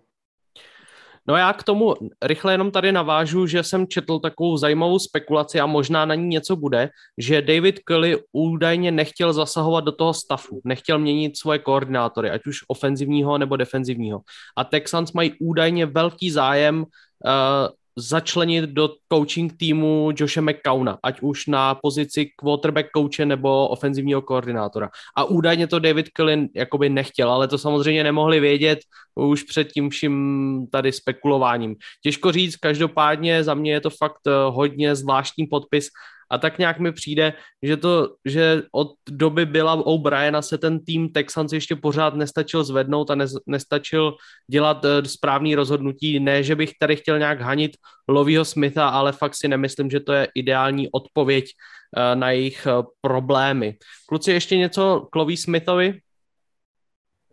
No 1.27 1.38
já 1.38 1.53
k 1.53 1.63
tomu 1.63 1.93
rychle 2.21 2.53
jenom 2.53 2.71
tady 2.71 2.91
navážu, 2.91 3.47
že 3.47 3.63
jsem 3.63 3.88
četl 3.88 4.19
takovou 4.19 4.58
zajímavou 4.58 4.99
spekulaci 4.99 5.60
a 5.60 5.65
možná 5.65 6.05
na 6.05 6.15
ní 6.15 6.27
něco 6.27 6.55
bude, 6.55 6.89
že 7.17 7.41
David 7.41 7.79
Kelly 7.79 8.17
údajně 8.31 8.91
nechtěl 8.91 9.34
zasahovat 9.34 9.84
do 9.84 9.91
toho 9.91 10.13
stafu, 10.13 10.62
nechtěl 10.63 10.99
měnit 10.99 11.38
svoje 11.38 11.60
koordinátory, 11.60 12.29
ať 12.29 12.47
už 12.47 12.58
ofenzivního 12.67 13.38
nebo 13.38 13.55
defenzivního. 13.55 14.21
A 14.58 14.63
Texans 14.63 15.13
mají 15.13 15.34
údajně 15.39 15.86
velký 15.86 16.31
zájem 16.31 16.77
uh, 16.79 17.73
začlenit 17.97 18.69
do 18.69 18.89
coaching 19.13 19.53
týmu 19.58 20.12
Joshe 20.17 20.41
McCowna, 20.41 20.99
ať 21.03 21.21
už 21.21 21.47
na 21.47 21.75
pozici 21.75 22.25
quarterback 22.36 22.88
coache 22.95 23.25
nebo 23.25 23.67
ofenzivního 23.67 24.21
koordinátora. 24.21 24.89
A 25.17 25.23
údajně 25.23 25.67
to 25.67 25.79
David 25.79 26.10
Killin 26.10 26.49
jakoby 26.55 26.89
nechtěl, 26.89 27.32
ale 27.32 27.47
to 27.47 27.57
samozřejmě 27.57 28.03
nemohli 28.03 28.39
vědět 28.39 28.80
už 29.15 29.43
před 29.43 29.72
tím 29.72 29.89
vším 29.89 30.67
tady 30.72 30.91
spekulováním. 30.91 31.76
Těžko 32.03 32.32
říct, 32.32 32.55
každopádně 32.55 33.43
za 33.43 33.53
mě 33.53 33.72
je 33.72 33.82
to 33.82 33.89
fakt 33.89 34.28
eh, 34.28 34.32
hodně 34.49 34.95
zvláštní 34.95 35.47
podpis 35.47 35.88
a 36.30 36.38
tak 36.38 36.57
nějak 36.57 36.80
mi 36.80 36.91
přijde, 36.91 37.34
že 37.63 37.78
to, 37.78 38.15
že 38.26 38.63
od 38.71 38.88
doby 39.09 39.45
byla 39.45 39.73
O'Briena 39.73 40.41
se 40.41 40.57
ten 40.57 40.80
tým 40.80 41.09
Texans 41.09 41.53
ještě 41.53 41.76
pořád 41.76 42.15
nestačil 42.15 42.63
zvednout 42.63 43.11
a 43.11 43.15
ne, 43.15 43.26
nestačil 43.47 44.15
dělat 44.51 44.86
uh, 44.86 44.91
správný 45.05 45.55
rozhodnutí. 45.55 46.19
Ne, 46.19 46.43
že 46.43 46.55
bych 46.55 46.71
tady 46.80 46.95
chtěl 46.95 47.19
nějak 47.19 47.41
hanit 47.41 47.71
Lovýho 48.07 48.45
Smitha, 48.45 48.89
ale 48.89 49.11
fakt 49.11 49.36
si 49.36 49.47
nemyslím, 49.47 49.89
že 49.89 49.99
to 49.99 50.13
je 50.13 50.28
ideální 50.36 50.91
odpověď 50.91 51.45
uh, 51.45 52.19
na 52.19 52.32
jejich 52.32 52.67
uh, 52.67 52.86
problémy. 53.01 53.78
Kluci, 54.07 54.32
ještě 54.32 54.57
něco 54.57 55.07
k 55.11 55.15
Lový 55.15 55.38
Smithovi? 55.38 55.99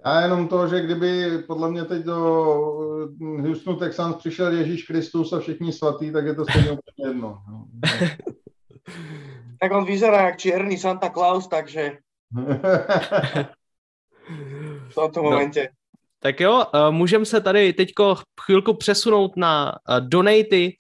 Já 0.05 0.21
jenom 0.21 0.49
to, 0.49 0.69
že 0.69 0.81
kdyby 0.81 1.39
podle 1.47 1.71
mě 1.71 1.85
teď 1.85 2.03
do 2.03 2.17
Houstonu 3.21 3.77
Texans 3.77 4.17
přišel 4.17 4.53
Ježíš 4.53 4.83
Kristus 4.83 5.33
a 5.33 5.41
všichni 5.41 5.73
svatý, 5.73 6.13
tak 6.13 6.25
je 6.25 6.35
to 6.35 6.45
stejně 6.45 6.71
úplně 6.71 7.09
jedno. 7.09 7.43
No. 8.89 8.95
tak 9.61 9.73
on 9.73 9.85
vyzerá 9.85 10.23
jak 10.23 10.39
čierny 10.39 10.79
Santa 10.79 11.11
Claus, 11.11 11.49
takže 11.49 11.99
v 14.89 14.95
tomto 14.95 15.23
no. 15.23 15.31
momentě. 15.31 15.71
Tak 16.23 16.41
jo, 16.41 16.65
eh, 16.75 16.91
můžeme 16.91 17.25
se 17.25 17.41
tady 17.41 17.73
teďko 17.73 18.17
chvilku 18.41 18.75
přesunout 18.75 19.37
na 19.37 19.73
eh, 19.73 20.01
donaty, 20.01 20.77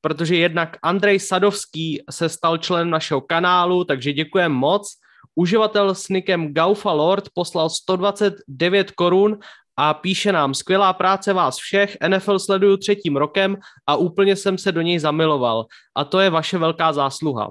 protože 0.00 0.36
jednak 0.36 0.76
Andrej 0.82 1.20
Sadovský 1.20 2.02
se 2.10 2.28
stal 2.28 2.58
členem 2.58 2.90
našeho 2.90 3.20
kanálu, 3.20 3.84
takže 3.84 4.12
děkujeme 4.12 4.54
moc. 4.54 4.98
Uživatel 5.34 5.94
s 5.94 6.08
nikem 6.08 6.54
Gaufa 6.54 6.92
Lord 6.92 7.28
poslal 7.34 7.70
129 7.70 8.90
korun 8.90 9.38
a 9.78 9.94
píše 9.94 10.32
nám, 10.32 10.54
skvělá 10.54 10.92
práce 10.92 11.32
vás 11.32 11.56
všech, 11.56 11.96
NFL 12.08 12.38
sleduju 12.38 12.76
třetím 12.76 13.16
rokem 13.16 13.56
a 13.86 13.96
úplně 13.96 14.36
jsem 14.36 14.58
se 14.58 14.72
do 14.72 14.80
něj 14.82 14.98
zamiloval. 14.98 15.66
A 15.96 16.04
to 16.04 16.20
je 16.20 16.30
vaše 16.30 16.58
velká 16.58 16.92
zásluha. 16.92 17.50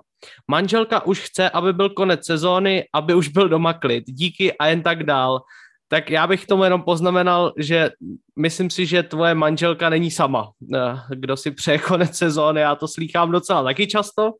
Manželka 0.52 1.06
už 1.06 1.20
chce, 1.22 1.50
aby 1.50 1.74
byl 1.74 1.90
konec 1.90 2.26
sezóny, 2.26 2.84
aby 2.94 3.16
už 3.16 3.28
byl 3.28 3.50
doma 3.50 3.74
klid. 3.74 4.04
Díky 4.08 4.58
a 4.58 4.68
jen 4.68 4.82
tak 4.82 5.04
dál. 5.04 5.42
Tak 5.88 6.10
já 6.10 6.28
bych 6.28 6.46
tomu 6.46 6.64
jenom 6.64 6.82
poznamenal, 6.82 7.54
že 7.58 7.92
myslím 8.40 8.70
si, 8.70 8.86
že 8.86 9.04
tvoje 9.04 9.36
manželka 9.36 9.90
není 9.90 10.12
sama, 10.12 10.52
eh, 10.76 10.98
kdo 11.10 11.38
si 11.38 11.52
přeje 11.52 11.78
konec 11.78 12.18
sezóny, 12.18 12.62
já 12.62 12.76
to 12.76 12.88
slýchám 12.88 13.32
docela 13.32 13.64
taky 13.64 13.88
často, 13.88 14.32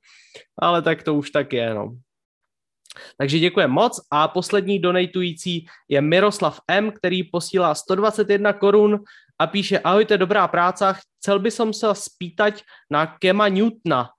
ale 0.62 0.82
tak 0.82 1.04
to 1.04 1.14
už 1.14 1.30
tak 1.30 1.54
je, 1.54 1.74
no. 1.74 1.96
Takže 3.18 3.40
děkuji 3.40 3.68
moc 3.68 4.00
a 4.12 4.28
poslední 4.28 4.80
donatující 4.80 5.66
je 5.90 6.02
Miroslav 6.02 6.60
M., 6.68 6.92
který 6.92 7.24
posílá 7.24 7.76
121 7.76 8.54
korun 8.54 9.00
a 9.40 9.48
píše 9.48 9.80
ahojte, 9.80 10.18
dobrá 10.18 10.48
práce, 10.48 10.86
chcel 11.20 11.40
by 11.40 11.52
som 11.52 11.74
se 11.74 11.88
spýtať 11.96 12.64
na 12.90 13.06
Kema 13.20 13.48
Newtona. 13.50 14.10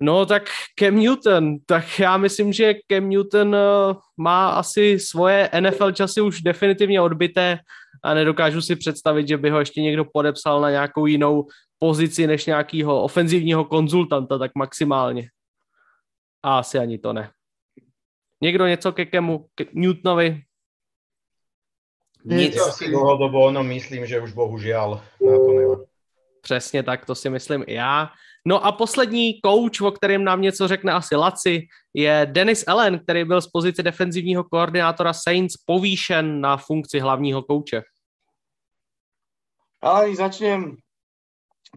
No 0.00 0.26
tak 0.26 0.42
Cam 0.78 0.96
Newton, 0.96 1.56
tak 1.66 1.98
já 1.98 2.16
myslím, 2.16 2.52
že 2.52 2.74
Cam 2.92 3.08
Newton 3.08 3.54
uh, 3.54 3.96
má 4.16 4.48
asi 4.48 4.98
svoje 4.98 5.50
NFL 5.60 5.92
časy 5.92 6.20
už 6.20 6.42
definitivně 6.42 7.00
odbité 7.00 7.58
a 8.02 8.14
nedokážu 8.14 8.60
si 8.60 8.76
představit, 8.76 9.28
že 9.28 9.38
by 9.38 9.50
ho 9.50 9.58
ještě 9.58 9.82
někdo 9.82 10.04
podepsal 10.04 10.60
na 10.60 10.70
nějakou 10.70 11.06
jinou 11.06 11.46
pozici 11.78 12.26
než 12.26 12.46
nějakého 12.46 13.02
ofenzivního 13.02 13.64
konzultanta, 13.64 14.38
tak 14.38 14.50
maximálně. 14.54 15.28
A 16.42 16.58
asi 16.58 16.78
ani 16.78 16.98
to 16.98 17.12
ne. 17.12 17.30
Někdo 18.44 18.66
něco 18.66 18.92
ke 18.92 19.04
Kemu, 19.04 19.48
ke 19.54 19.64
Newtonovi? 19.72 20.44
Nic. 22.24 22.56
Ja 22.56 22.72
si 22.72 22.88
dlhodobo 22.92 23.40
ono 23.48 23.64
myslím, 23.64 24.04
že 24.04 24.20
už 24.20 24.36
bohužiaľ 24.36 25.00
na 25.20 25.36
to 25.36 25.50
nemá. 25.52 25.76
Přesně 26.40 26.82
tak, 26.82 27.06
to 27.06 27.14
si 27.14 27.30
myslím 27.30 27.64
i 27.66 27.74
já. 27.74 28.10
No 28.46 28.66
a 28.66 28.72
poslední 28.72 29.40
coach, 29.44 29.80
o 29.80 29.90
kterém 29.90 30.24
nám 30.24 30.40
něco 30.40 30.68
řekne 30.68 30.92
asi 30.92 31.16
Laci, 31.16 31.68
je 31.94 32.28
Dennis 32.32 32.64
Allen, 32.68 32.98
který 32.98 33.24
byl 33.24 33.40
z 33.40 33.48
pozice 33.48 33.82
defenzivního 33.82 34.44
koordinátora 34.44 35.12
Saints 35.12 35.56
povýšen 35.56 36.40
na 36.40 36.56
funkci 36.56 37.00
hlavního 37.00 37.42
kouče. 37.42 37.82
Ale 39.80 40.16
začnem 40.16 40.76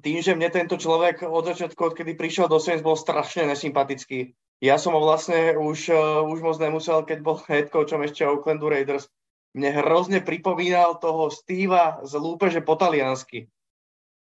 tým, 0.01 0.21
že 0.21 0.35
mne 0.35 0.49
tento 0.49 0.77
človek 0.77 1.23
od 1.23 1.45
začiatku, 1.45 1.85
odkedy 1.85 2.13
prišiel 2.13 2.47
do 2.47 2.59
Saints, 2.59 2.83
bol 2.83 2.95
strašne 2.95 3.47
nesympatický. 3.47 4.35
Ja 4.57 4.81
som 4.81 4.97
ho 4.97 5.01
vlastne 5.05 5.53
už, 5.53 5.93
uh, 5.93 6.25
už 6.25 6.41
moc 6.41 6.57
nemusel, 6.57 7.05
keď 7.05 7.17
bol 7.21 7.37
head 7.45 7.69
coachom 7.69 8.01
ešte 8.01 8.25
Oaklandu 8.25 8.73
Raiders. 8.73 9.05
Mne 9.53 9.69
hrozne 9.81 10.19
pripomínal 10.21 10.97
toho 10.97 11.29
Steva 11.29 12.01
z 12.01 12.17
lúpeže 12.17 12.65
po 12.65 12.73
taliansky. 12.73 13.49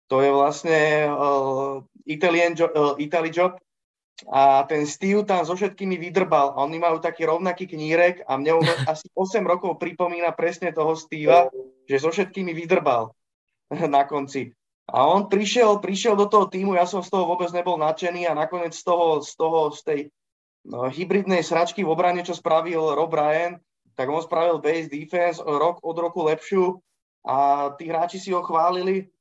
To 0.09 0.25
je 0.25 0.34
vlastne 0.34 1.09
uh, 1.09 1.86
Italian 2.09 2.57
jo- 2.57 2.69
uh, 2.69 2.93
Italy 2.97 3.29
job 3.29 3.61
a 4.29 4.61
ten 4.69 4.86
Steve 4.86 5.25
tam 5.25 5.41
so 5.45 5.57
všetkými 5.57 5.97
vydrbal 5.97 6.53
a 6.53 6.61
oni 6.61 6.77
majú 6.77 7.01
taký 7.01 7.25
rovnaký 7.25 7.65
knírek 7.65 8.25
a 8.25 8.38
mne 8.38 8.61
asi 8.91 9.09
8 9.13 9.41
rokov 9.45 9.77
pripomína 9.77 10.34
presne 10.34 10.73
toho 10.73 10.97
Steva, 10.97 11.49
že 11.86 11.97
so 12.01 12.09
všetkými 12.09 12.57
vydrbal 12.57 13.13
na 13.95 14.03
konci. 14.09 14.49
A 14.89 15.07
on 15.07 15.31
prišiel, 15.31 15.79
prišiel 15.79 16.19
do 16.19 16.27
toho 16.27 16.51
týmu, 16.51 16.75
ja 16.75 16.84
som 16.84 16.99
z 16.99 17.07
toho 17.07 17.23
vôbec 17.23 17.47
nebol 17.55 17.79
nadšený 17.79 18.27
a 18.27 18.36
nakoniec 18.36 18.75
z 18.75 18.84
toho, 18.84 19.23
z 19.23 19.31
toho, 19.39 19.71
z 19.71 19.81
tej 19.81 19.99
hybridnej 20.68 21.43
sračky 21.43 21.84
v 21.84 21.91
obrane, 21.91 22.24
čo 22.24 22.36
spravil 22.36 22.95
Rob 22.95 23.11
Ryan, 23.11 23.59
tak 23.93 24.09
on 24.09 24.24
spravil 24.24 24.64
base 24.64 24.89
defense 24.89 25.38
rok 25.43 25.84
od 25.84 25.95
roku 25.99 26.26
lepšiu 26.26 26.80
a 27.28 27.70
tí 27.78 27.88
hráči 27.88 28.18
si 28.18 28.34
ho 28.34 28.41
chválili. 28.41 29.11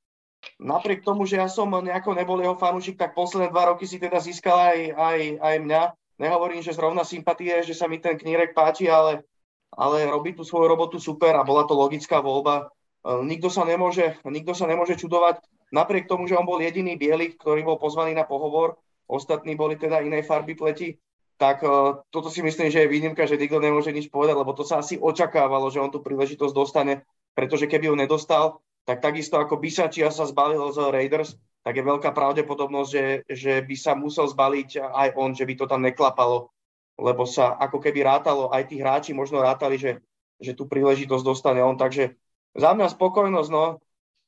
Napriek 0.59 1.07
tomu, 1.07 1.22
že 1.22 1.38
ja 1.38 1.47
som 1.47 1.70
nejako 1.70 2.18
nebol 2.18 2.38
jeho 2.43 2.59
fanúšik, 2.59 2.99
tak 2.99 3.14
posledné 3.14 3.55
dva 3.55 3.74
roky 3.74 3.86
si 3.86 4.03
teda 4.03 4.18
získal 4.18 4.59
aj, 4.59 4.78
aj, 4.90 5.18
aj 5.38 5.57
mňa. 5.62 5.82
Nehovorím, 6.18 6.62
že 6.62 6.74
zrovna 6.74 7.07
sympatie, 7.07 7.62
že 7.62 7.74
sa 7.74 7.86
mi 7.86 8.03
ten 8.03 8.18
knírek 8.18 8.51
páči, 8.51 8.90
ale, 8.90 9.22
ale 9.70 10.11
robí 10.11 10.34
tú 10.34 10.43
svoju 10.43 10.66
robotu 10.66 10.99
super 10.99 11.34
a 11.38 11.47
bola 11.47 11.62
to 11.62 11.78
logická 11.78 12.18
voľba 12.18 12.70
Ehm, 13.03 13.26
nikto 13.26 13.51
sa 13.51 13.66
nemôže, 13.66 14.14
nikto 14.22 14.55
sa 14.55 14.70
nemôže 14.70 14.95
čudovať, 14.95 15.43
napriek 15.74 16.07
tomu, 16.07 16.30
že 16.30 16.38
on 16.38 16.47
bol 16.47 16.62
jediný 16.62 16.95
biely, 16.95 17.34
ktorý 17.34 17.66
bol 17.66 17.78
pozvaný 17.78 18.14
na 18.14 18.22
pohovor, 18.22 18.78
ostatní 19.11 19.59
boli 19.59 19.74
teda 19.74 20.07
inej 20.07 20.22
farby 20.22 20.55
pleti, 20.55 20.95
tak 21.43 21.66
uh, 21.66 22.07
toto 22.14 22.30
si 22.30 22.38
myslím, 22.38 22.70
že 22.70 22.86
je 22.86 22.93
výnimka, 22.95 23.26
že 23.26 23.34
nikto 23.34 23.59
nemôže 23.59 23.90
nič 23.90 24.07
povedať, 24.07 24.38
lebo 24.38 24.55
to 24.55 24.62
sa 24.62 24.78
asi 24.78 24.95
očakávalo, 24.95 25.66
že 25.74 25.82
on 25.82 25.90
tú 25.90 25.99
príležitosť 25.99 26.55
dostane, 26.55 27.03
pretože 27.34 27.66
keby 27.66 27.90
ju 27.90 27.97
nedostal, 27.99 28.62
tak 28.86 29.03
takisto 29.03 29.43
ako 29.43 29.59
Bisačia 29.59 30.14
sa 30.14 30.22
zbalil 30.22 30.62
z 30.70 30.78
Raiders, 30.95 31.34
tak 31.66 31.74
je 31.74 31.82
veľká 31.82 32.14
pravdepodobnosť, 32.14 32.90
že, 32.95 33.05
že 33.26 33.53
by 33.59 33.74
sa 33.74 33.99
musel 33.99 34.30
zbaliť 34.30 34.86
aj 34.86 35.09
on, 35.18 35.34
že 35.34 35.43
by 35.43 35.55
to 35.59 35.66
tam 35.66 35.82
neklapalo, 35.82 36.55
lebo 36.95 37.26
sa 37.26 37.59
ako 37.59 37.82
keby 37.82 38.07
rátalo, 38.07 38.47
aj 38.55 38.70
tí 38.70 38.78
hráči 38.78 39.11
možno 39.11 39.43
rátali, 39.43 39.82
že, 39.82 39.99
že 40.38 40.55
tú 40.55 40.70
príležitosť 40.70 41.26
dostane 41.26 41.59
on, 41.59 41.74
takže 41.74 42.14
za 42.55 42.70
mňa 42.70 42.86
spokojnosť, 42.95 43.51
no. 43.51 43.82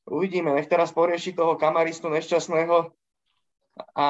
Uvidíme, 0.05 0.51
nech 0.51 0.67
teraz 0.67 0.91
porieši 0.91 1.31
toho 1.31 1.55
kamaristu 1.55 2.11
nešťastného 2.11 2.91
a, 3.97 4.09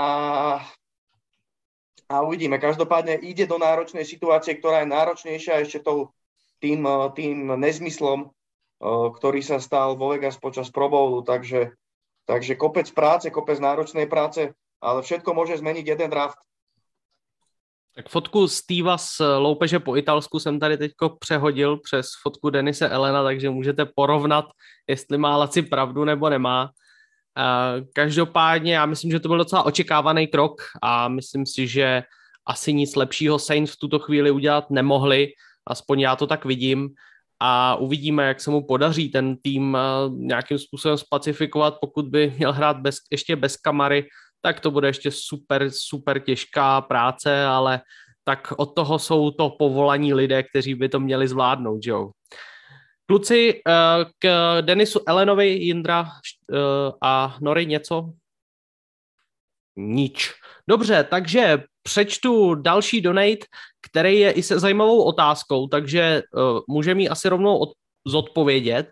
a 2.10 2.22
uvidíme. 2.22 2.62
Každopádne 2.62 3.18
ide 3.26 3.50
do 3.50 3.58
náročnej 3.58 4.06
situácie, 4.06 4.58
ktorá 4.58 4.86
je 4.86 4.94
náročnejšia 4.94 5.66
ešte 5.66 5.82
tou, 5.82 6.14
tým, 6.62 6.86
tým 7.18 7.58
nezmyslom, 7.58 8.30
ktorý 8.86 9.42
sa 9.42 9.58
stal 9.58 9.98
vo 9.98 10.14
Vegas 10.14 10.38
počas 10.38 10.70
Pro 10.70 10.90
Bowlu, 10.92 11.26
takže, 11.26 11.74
takže 12.30 12.54
kopec 12.60 12.86
práce, 12.92 13.32
kopec 13.34 13.58
náročnej 13.58 14.06
práce, 14.06 14.54
ale 14.84 15.00
všetko 15.02 15.34
môže 15.34 15.58
zmeniť 15.58 15.86
jeden 15.86 16.10
draft. 16.12 16.38
Tak 17.96 18.12
fotku 18.12 18.48
Steva 18.52 19.00
z 19.00 19.24
loupeže 19.40 19.80
po 19.80 19.96
italsku 19.96 20.40
jsem 20.40 20.60
tady 20.60 20.78
teďko 20.78 21.10
přehodil 21.10 21.78
přes 21.78 22.08
fotku 22.22 22.50
Denise 22.50 22.90
Elena, 22.90 23.24
takže 23.24 23.50
můžete 23.50 23.86
porovnat, 23.86 24.46
jestli 24.88 25.18
má 25.18 25.38
Laci 25.38 25.62
pravdu 25.62 26.04
nebo 26.04 26.30
nemá. 26.30 26.70
Každopádně 27.94 28.76
já 28.76 28.86
myslím, 28.86 29.12
že 29.12 29.20
to 29.20 29.28
byl 29.28 29.38
docela 29.38 29.64
očekávaný 29.64 30.28
krok 30.28 30.62
a 30.82 31.08
myslím 31.08 31.46
si, 31.46 31.68
že 31.68 32.04
asi 32.48 32.74
nic 32.74 32.96
lepšího 32.96 33.40
Saints 33.40 33.72
v 33.72 33.80
tuto 33.80 34.00
chvíli 34.00 34.32
udělat 34.32 34.70
nemohli, 34.70 35.28
aspoň 35.68 36.00
já 36.00 36.16
to 36.16 36.28
tak 36.28 36.46
vidím 36.46 36.90
a 37.40 37.76
uvidíme, 37.76 38.28
jak 38.28 38.42
se 38.42 38.52
mu 38.52 38.66
podaří 38.68 39.10
ten 39.10 39.38
tým 39.38 39.78
nějakým 40.10 40.60
způsobem 40.60 40.98
spacifikovat, 40.98 41.78
pokud 41.82 42.06
by 42.06 42.34
měl 42.38 42.54
hrát 42.54 42.78
bez, 42.78 42.96
ještě 43.12 43.36
bez 43.36 43.58
kamary, 43.58 44.08
tak 44.42 44.60
to 44.60 44.72
bude 44.72 44.88
ještě 44.88 45.12
super, 45.12 45.68
super 45.72 46.20
těžká 46.20 46.82
práce, 46.82 47.46
ale 47.46 47.82
tak 48.24 48.54
od 48.58 48.76
toho 48.76 49.00
jsou 49.00 49.32
to 49.32 49.50
povolaní 49.50 50.14
lidé, 50.14 50.44
kteří 50.44 50.76
by 50.76 50.90
to 50.90 51.00
měli 51.00 51.28
zvládnout, 51.28 51.80
jo. 51.86 52.12
Kluci, 53.06 53.62
eh, 53.68 54.06
k 54.20 54.58
Denisu 54.62 55.00
Elenovi, 55.08 55.48
Jindra 55.48 56.06
eh, 56.06 56.58
a 57.02 57.38
Nory 57.42 57.66
něco? 57.66 58.14
Nič. 59.76 60.34
Dobře, 60.70 61.04
takže 61.04 61.64
přečtu 61.84 62.56
další 62.56 63.02
donate, 63.02 63.46
který 63.82 64.20
je 64.20 64.32
i 64.32 64.44
se 64.44 64.60
zajímavou 64.60 65.04
otázkou, 65.04 65.68
takže 65.68 66.22
uh, 66.34 66.60
můžeme 66.70 67.02
ji 67.02 67.10
asi 67.10 67.30
rovnou 67.30 67.58
od, 67.58 67.70
zodpovědět. 68.08 68.92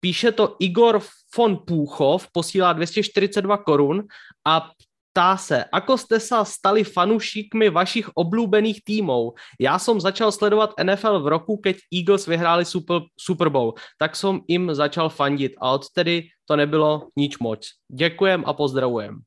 Píše 0.00 0.32
to 0.32 0.56
Igor 0.58 1.02
von 1.36 1.56
Půchov, 1.66 2.28
posílá 2.32 2.72
242 2.72 3.56
korun 3.56 4.02
a 4.46 4.70
ptá 5.12 5.36
se, 5.36 5.60
ako 5.68 6.00
ste 6.00 6.16
sa 6.16 6.40
stali 6.40 6.80
fanúšikmi 6.88 7.68
vašich 7.68 8.08
oblúbených 8.16 8.80
tímov? 8.80 9.36
Já 9.60 9.76
som 9.76 10.00
začal 10.00 10.32
sledovat 10.32 10.72
NFL 10.80 11.20
v 11.20 11.28
roku, 11.28 11.60
keď 11.60 11.76
Eagles 11.92 12.24
vyhráli 12.24 12.64
Super, 12.64 13.04
Super 13.12 13.52
Bowl, 13.52 13.76
tak 14.00 14.16
som 14.16 14.40
im 14.48 14.72
začal 14.72 15.12
fandit 15.12 15.52
a 15.60 15.76
odtedy 15.76 16.32
to 16.48 16.56
nebylo 16.56 17.12
nič 17.12 17.38
moc. 17.38 17.60
Děkujem 17.92 18.44
a 18.48 18.52
pozdravujem. 18.56 19.20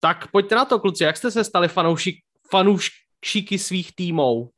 Tak 0.00 0.32
pojďte 0.32 0.54
na 0.54 0.64
to, 0.64 0.80
kluci, 0.80 1.04
jak 1.04 1.16
jste 1.16 1.30
se 1.30 1.44
stali 1.44 1.68
fanoušik, 1.68 2.24
fanoušky 2.50 3.58
svých 3.58 3.92
tímov? 3.92 4.48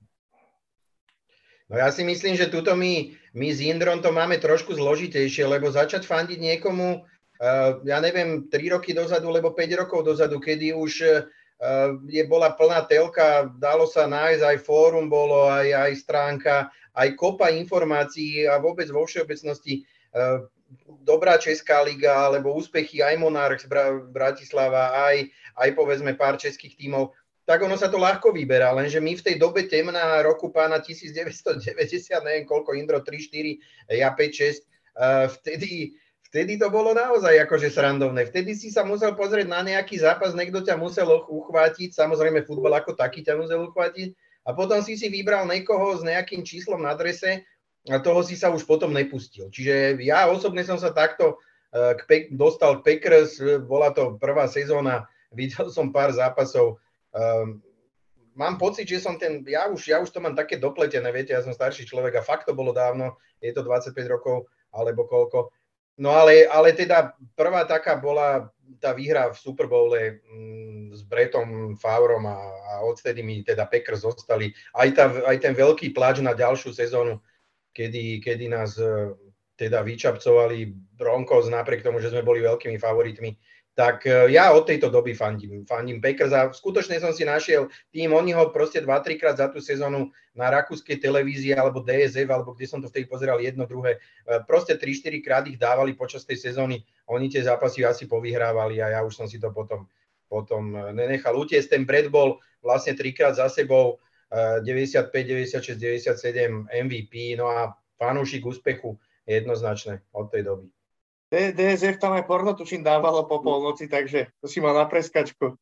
No 1.73 1.81
ja 1.81 1.89
si 1.89 2.05
myslím, 2.05 2.37
že 2.37 2.53
tuto 2.53 2.77
my, 2.77 3.17
my 3.33 3.49
s 3.49 3.65
Indrom 3.65 4.05
to 4.05 4.13
máme 4.13 4.37
trošku 4.37 4.77
zložitejšie, 4.77 5.49
lebo 5.49 5.73
začať 5.73 6.05
fandiť 6.05 6.37
niekomu, 6.37 7.01
ja 7.83 7.99
neviem, 7.99 8.47
3 8.47 8.75
roky 8.79 8.95
dozadu, 8.95 9.31
lebo 9.35 9.51
5 9.51 9.83
rokov 9.83 10.07
dozadu, 10.07 10.39
kedy 10.39 10.71
už 10.71 10.93
uh, 11.03 11.99
je, 12.07 12.23
bola 12.31 12.55
plná 12.55 12.87
telka, 12.87 13.51
dalo 13.59 13.91
sa 13.91 14.07
nájsť, 14.07 14.43
aj 14.47 14.59
fórum 14.63 15.11
bolo, 15.11 15.51
aj, 15.51 15.67
aj 15.75 15.93
stránka, 15.99 16.55
aj 16.95 17.09
kopa 17.19 17.51
informácií 17.51 18.47
a 18.47 18.63
vôbec 18.63 18.87
vo 18.95 19.03
všeobecnosti 19.03 19.83
uh, 20.15 20.47
dobrá 21.03 21.35
Česká 21.35 21.83
liga, 21.83 22.15
alebo 22.15 22.55
úspechy 22.55 23.03
aj 23.03 23.19
Monarchs 23.19 23.67
Bratislava, 24.15 24.95
aj, 25.11 25.27
aj 25.59 25.69
povedzme 25.75 26.15
pár 26.15 26.39
českých 26.39 26.79
tímov 26.79 27.11
tak 27.43 27.59
ono 27.59 27.75
sa 27.75 27.91
to 27.91 27.99
ľahko 27.99 28.31
vyberá, 28.31 28.71
lenže 28.71 29.03
my 29.03 29.19
v 29.19 29.25
tej 29.27 29.35
dobe 29.35 29.67
temná 29.67 30.23
roku 30.23 30.55
pána 30.55 30.79
1990, 30.79 31.67
neviem 32.23 32.47
koľko, 32.47 32.79
Indro 32.79 33.03
3, 33.03 33.19
4, 33.19 33.99
ja 33.99 34.15
5, 34.15 34.31
6, 34.31 34.63
uh, 34.95 35.27
vtedy, 35.27 35.99
vtedy 36.33 36.57
to 36.57 36.73
bolo 36.73 36.97
naozaj 36.97 37.37
akože 37.45 37.69
srandovné. 37.69 38.25
Vtedy 38.33 38.57
si 38.57 38.73
sa 38.73 38.89
musel 38.89 39.13
pozrieť 39.13 39.53
na 39.53 39.61
nejaký 39.61 40.01
zápas, 40.01 40.33
niekto 40.33 40.65
ťa 40.65 40.81
musel 40.81 41.29
uchvátiť, 41.29 41.93
samozrejme 41.93 42.49
futbal 42.49 42.81
ako 42.81 42.97
taký 42.97 43.21
ťa 43.21 43.37
musel 43.37 43.69
uchvátiť 43.69 44.17
a 44.49 44.57
potom 44.57 44.81
si 44.81 44.97
si 44.97 45.13
vybral 45.13 45.45
niekoho 45.45 45.93
s 45.95 46.03
nejakým 46.03 46.41
číslom 46.41 46.81
na 46.81 46.97
adrese 46.97 47.45
a 47.85 48.01
toho 48.01 48.25
si 48.25 48.41
sa 48.41 48.49
už 48.49 48.65
potom 48.65 48.97
nepustil. 48.97 49.53
Čiže 49.53 50.01
ja 50.01 50.25
osobne 50.33 50.65
som 50.65 50.81
sa 50.81 50.97
takto 50.97 51.37
uh, 51.37 51.93
k 52.01 52.33
dostal 52.33 52.81
k 52.81 52.97
Packers, 52.97 53.37
bola 53.69 53.93
to 53.93 54.17
prvá 54.17 54.49
sezóna, 54.49 55.05
videl 55.37 55.69
som 55.69 55.93
pár 55.93 56.17
zápasov, 56.17 56.81
Um, 57.13 57.61
mám 58.33 58.57
pocit, 58.57 58.89
že 58.89 59.05
som 59.05 59.21
ten, 59.21 59.45
ja 59.45 59.69
už, 59.69 59.85
ja 59.85 60.01
už 60.01 60.09
to 60.09 60.21
mám 60.25 60.33
také 60.33 60.57
dopletené, 60.57 61.13
viete, 61.13 61.37
ja 61.37 61.45
som 61.45 61.53
starší 61.53 61.85
človek 61.85 62.17
a 62.17 62.25
fakt 62.25 62.49
to 62.49 62.57
bolo 62.57 62.73
dávno, 62.73 63.21
je 63.45 63.53
to 63.53 63.61
25 63.61 63.93
rokov 64.09 64.49
alebo 64.73 65.05
koľko. 65.05 65.53
No 66.01 66.11
ale, 66.17 66.49
ale 66.49 66.73
teda 66.73 67.13
prvá 67.37 67.69
taká 67.69 68.01
bola 68.01 68.49
tá 68.81 68.97
výhra 68.97 69.29
v 69.31 69.37
Super 69.37 69.69
Bowle 69.69 70.25
mm, 70.25 70.97
s 70.97 71.05
Bretom 71.05 71.77
Faurom 71.77 72.25
a, 72.27 72.39
a 72.73 72.73
odtedy 72.83 73.21
mi 73.21 73.45
teda 73.45 73.69
Packers 73.69 74.03
zostali. 74.03 74.51
Aj, 74.73 74.89
tá, 74.91 75.13
aj 75.29 75.37
ten 75.39 75.53
veľký 75.53 75.93
pláč 75.93 76.25
na 76.25 76.33
ďalšiu 76.33 76.73
sezónu, 76.73 77.21
kedy, 77.77 78.25
kedy 78.25 78.49
nás 78.49 78.75
e, 78.81 79.13
teda 79.55 79.85
vyčapcovali 79.85 80.73
Broncos 80.97 81.53
napriek 81.53 81.85
tomu, 81.85 82.01
že 82.01 82.11
sme 82.11 82.25
boli 82.25 82.41
veľkými 82.41 82.81
favoritmi 82.81 83.31
tak 83.73 84.05
e, 84.05 84.29
ja 84.37 84.53
od 84.53 84.69
tejto 84.69 84.93
doby 84.93 85.17
fandím, 85.17 85.65
fandím 85.65 85.97
Packers 85.97 86.33
a 86.37 86.53
skutočne 86.53 87.01
som 87.01 87.17
si 87.17 87.25
našiel 87.25 87.73
tým, 87.89 88.13
oni 88.13 88.37
ho 88.37 88.53
proste 88.53 88.85
2-3 88.85 89.17
krát 89.17 89.37
za 89.41 89.49
tú 89.49 89.65
sezónu 89.65 90.13
na 90.37 90.53
rakúskej 90.53 91.01
televízii 91.01 91.57
alebo 91.57 91.81
DSF, 91.81 92.29
alebo 92.29 92.53
kde 92.53 92.69
som 92.69 92.85
to 92.85 92.93
vtedy 92.93 93.09
pozeral 93.09 93.41
jedno, 93.41 93.65
druhé, 93.65 93.97
e, 94.29 94.41
proste 94.45 94.77
3-4 94.77 95.25
krát 95.25 95.45
ich 95.49 95.57
dávali 95.57 95.97
počas 95.97 96.29
tej 96.29 96.53
sezóny, 96.53 96.85
oni 97.09 97.33
tie 97.33 97.41
zápasy 97.41 97.81
asi 97.85 98.05
povyhrávali 98.05 98.85
a 98.85 98.93
ja 98.97 99.01
už 99.01 99.17
som 99.17 99.25
si 99.25 99.41
to 99.41 99.49
potom, 99.49 99.89
potom 100.29 100.77
e, 100.77 100.93
nenechal 100.93 101.33
utiesť. 101.33 101.73
Ten 101.73 101.89
Brad 101.89 102.13
bol 102.13 102.45
vlastne 102.61 102.93
trikrát 102.93 103.37
za 103.37 103.49
sebou 103.49 103.99
95, 104.33 105.13
96, 105.13 105.77
97 105.77 106.65
MVP, 106.73 107.37
no 107.37 107.53
a 107.53 107.77
fanúšik 108.01 108.49
úspechu 108.49 108.97
jednoznačne 109.29 110.01
od 110.17 110.33
tej 110.33 110.49
doby. 110.49 110.67
DSF 111.33 111.97
tam 111.97 112.13
aj 112.13 112.29
porno 112.29 112.53
tuším 112.53 112.85
dávalo 112.85 113.25
po 113.25 113.41
polnoci, 113.41 113.89
takže 113.89 114.29
to 114.37 114.47
si 114.49 114.61
mal 114.61 114.77
na 114.77 114.85
preskačku. 114.85 115.57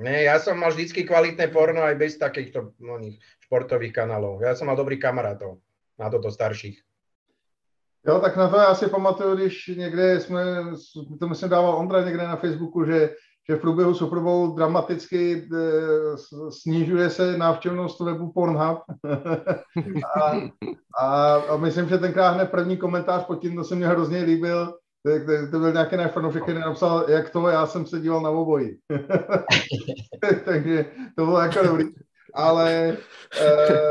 Nie, 0.00 0.24
ja 0.24 0.40
som 0.40 0.56
mal 0.56 0.72
vždycky 0.72 1.04
kvalitné 1.04 1.52
porno 1.52 1.84
aj 1.84 2.00
bez 2.00 2.16
takýchto 2.16 2.72
oných 2.80 3.20
športových 3.44 3.92
kanálov. 3.92 4.40
Ja 4.40 4.56
som 4.56 4.72
mal 4.72 4.78
dobrých 4.78 5.02
kamarátov 5.02 5.60
na 6.00 6.08
toto 6.08 6.32
starších. 6.32 6.80
Jo, 8.06 8.20
tak 8.20 8.36
na 8.36 8.48
to 8.48 8.56
já 8.56 8.74
si 8.74 8.86
pamatuju, 8.86 9.36
když 9.36 9.66
někde 9.66 10.20
jsme, 10.20 10.42
to 11.20 11.28
myslím 11.28 11.50
dával 11.50 11.76
Ondra 11.76 12.04
někde 12.04 12.22
na 12.22 12.36
Facebooku, 12.36 12.84
že 12.84 13.14
že 13.50 13.56
v 13.56 13.60
průběhu 13.60 13.94
Super 13.94 14.18
Bowl 14.18 14.54
dramaticky 14.54 15.48
eh, 15.54 15.58
snižuje 16.50 17.10
se 17.10 17.38
návštěvnost 17.38 18.00
webu 18.00 18.32
Pornhub. 18.32 18.78
a, 20.16 20.50
a, 21.00 21.34
a 21.34 21.56
myslím, 21.56 21.88
že 21.88 21.98
tenkrát 21.98 22.30
hned 22.30 22.50
první 22.50 22.76
komentář 22.76 23.24
pod 23.24 23.40
tím, 23.40 23.56
to 23.56 23.64
se 23.64 23.74
mě 23.74 23.86
hrozně 23.86 24.22
líbil, 24.22 24.74
to, 25.50 25.58
byl 25.58 25.72
nějaký 25.72 25.96
náš 25.96 26.10
fanoušek, 26.10 26.42
který 26.42 26.58
napsal, 26.58 27.04
jak 27.08 27.30
to, 27.30 27.48
já 27.48 27.66
jsem 27.66 27.86
se 27.86 28.00
díval 28.00 28.20
na 28.20 28.30
obojí. 28.30 28.76
Takže 30.44 30.84
to 31.16 31.24
bylo 31.24 31.40
jako 31.40 31.62
dobrý. 31.62 31.84
Ale 32.34 32.96
uh, 33.42 33.86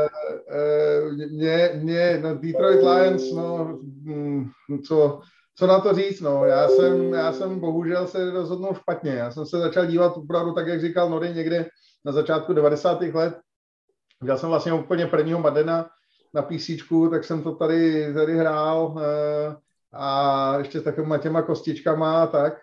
uh, 1.06 1.12
mě, 1.12 1.70
mě, 1.82 2.20
no 2.22 2.34
Detroit 2.34 2.82
Lions, 2.82 3.32
no, 3.32 3.78
mm, 4.02 4.50
co, 4.86 5.20
co 5.54 5.66
na 5.66 5.80
to 5.80 5.94
říct, 5.94 6.20
no. 6.20 6.44
Já 6.44 6.68
jsem, 6.68 7.14
já 7.14 7.32
jsem 7.32 7.60
bohužel 7.60 8.06
se 8.06 8.30
rozhodnul 8.30 8.74
špatně. 8.74 9.10
Já 9.12 9.30
jsem 9.30 9.46
se 9.46 9.58
začal 9.58 9.86
dívat 9.86 10.16
opravdu 10.16 10.52
tak, 10.52 10.66
jak 10.66 10.80
říkal 10.80 11.10
Nory 11.10 11.34
někde 11.34 11.68
na 12.04 12.12
začátku 12.12 12.52
90. 12.52 13.00
let. 13.00 13.38
Dělal 14.22 14.38
jsem 14.38 14.48
vlastně 14.48 14.72
úplně 14.72 15.06
prvního 15.06 15.40
Madena 15.40 15.90
na 16.34 16.42
PC, 16.42 16.70
tak 17.10 17.24
jsem 17.24 17.42
to 17.42 17.54
tady, 17.54 18.14
tady 18.14 18.38
hrál 18.38 18.94
e, 19.00 19.56
a 19.92 20.54
ještě 20.58 20.80
s 20.80 20.82
takovýma 20.82 21.18
těma 21.18 21.42
kostičkama 21.42 22.22
a 22.22 22.26
tak. 22.26 22.54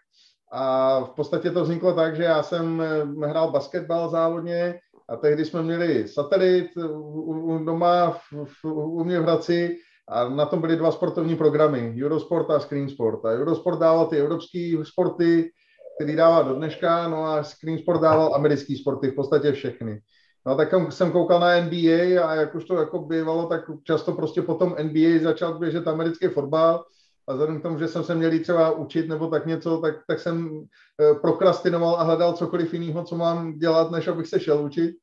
A 0.52 1.00
v 1.00 1.10
podstatě 1.10 1.52
to 1.52 1.64
vzniklo 1.64 1.94
tak, 1.94 2.16
že 2.16 2.24
já 2.24 2.44
jsem 2.44 2.82
eh, 2.82 3.28
hrál 3.28 3.52
basketbal 3.52 4.10
závodně 4.10 4.80
a 5.10 5.16
tehdy 5.16 5.46
jsme 5.46 5.64
měli 5.64 6.08
satelit 6.08 6.78
u, 6.78 7.32
u 7.32 7.66
doma 7.66 8.10
v, 8.10 8.46
v, 8.46 8.66
u 8.66 9.04
mě 9.04 9.20
v 9.20 9.24
Hradci 9.24 9.78
a 10.10 10.30
na 10.30 10.46
tom 10.46 10.62
byly 10.62 10.76
dva 10.76 10.92
sportovní 10.92 11.36
programy, 11.36 11.96
Eurosport 12.04 12.50
a 12.50 12.60
Screensport. 12.60 13.26
A 13.26 13.30
Eurosport 13.30 13.80
dával 13.80 14.06
ty 14.06 14.18
evropské 14.18 14.78
sporty, 14.84 15.52
který 15.98 16.16
dává 16.16 16.42
do 16.42 16.56
dneška, 16.56 17.08
no 17.08 17.26
a 17.26 17.44
Screensport 17.44 18.02
dával 18.02 18.36
americké 18.36 18.76
sporty, 18.82 19.12
v 19.12 19.16
podstatě 19.16 19.52
všechny. 19.52 20.02
No 20.46 20.56
tak 20.56 20.70
jsem 20.90 21.12
koukal 21.12 21.40
na 21.40 21.62
NBA 21.62 22.28
a 22.28 22.36
jak 22.36 22.56
už 22.56 22.66
to 22.66 22.76
jako 22.76 23.00
bývalo, 23.00 23.46
tak 23.46 23.62
často 23.84 24.14
prostě 24.14 24.42
potom 24.42 24.76
NBA 24.84 25.24
začal 25.24 25.60
běžet 25.60 25.88
americký 25.88 26.28
fotbal 26.28 26.86
a 27.28 27.34
vzhledem 27.34 27.60
k 27.60 27.64
tomu, 27.64 27.80
že 27.80 27.88
jsem 27.88 28.04
se 28.04 28.16
měl 28.16 28.40
třeba 28.40 28.72
učit 28.72 29.08
nebo 29.08 29.28
tak 29.28 29.46
něco, 29.46 29.78
tak, 29.78 29.96
tak 30.08 30.20
jsem 30.20 30.64
eh, 31.02 31.14
prokrastinoval 31.22 31.96
a 31.96 32.04
hledal 32.04 32.34
cokoliv 32.34 32.74
jiného, 32.74 33.04
co 33.04 33.16
mám 33.16 33.58
dělat, 33.58 33.92
než 33.92 34.08
abych 34.08 34.28
se 34.28 34.40
šel 34.40 34.66
učit. 34.66 34.96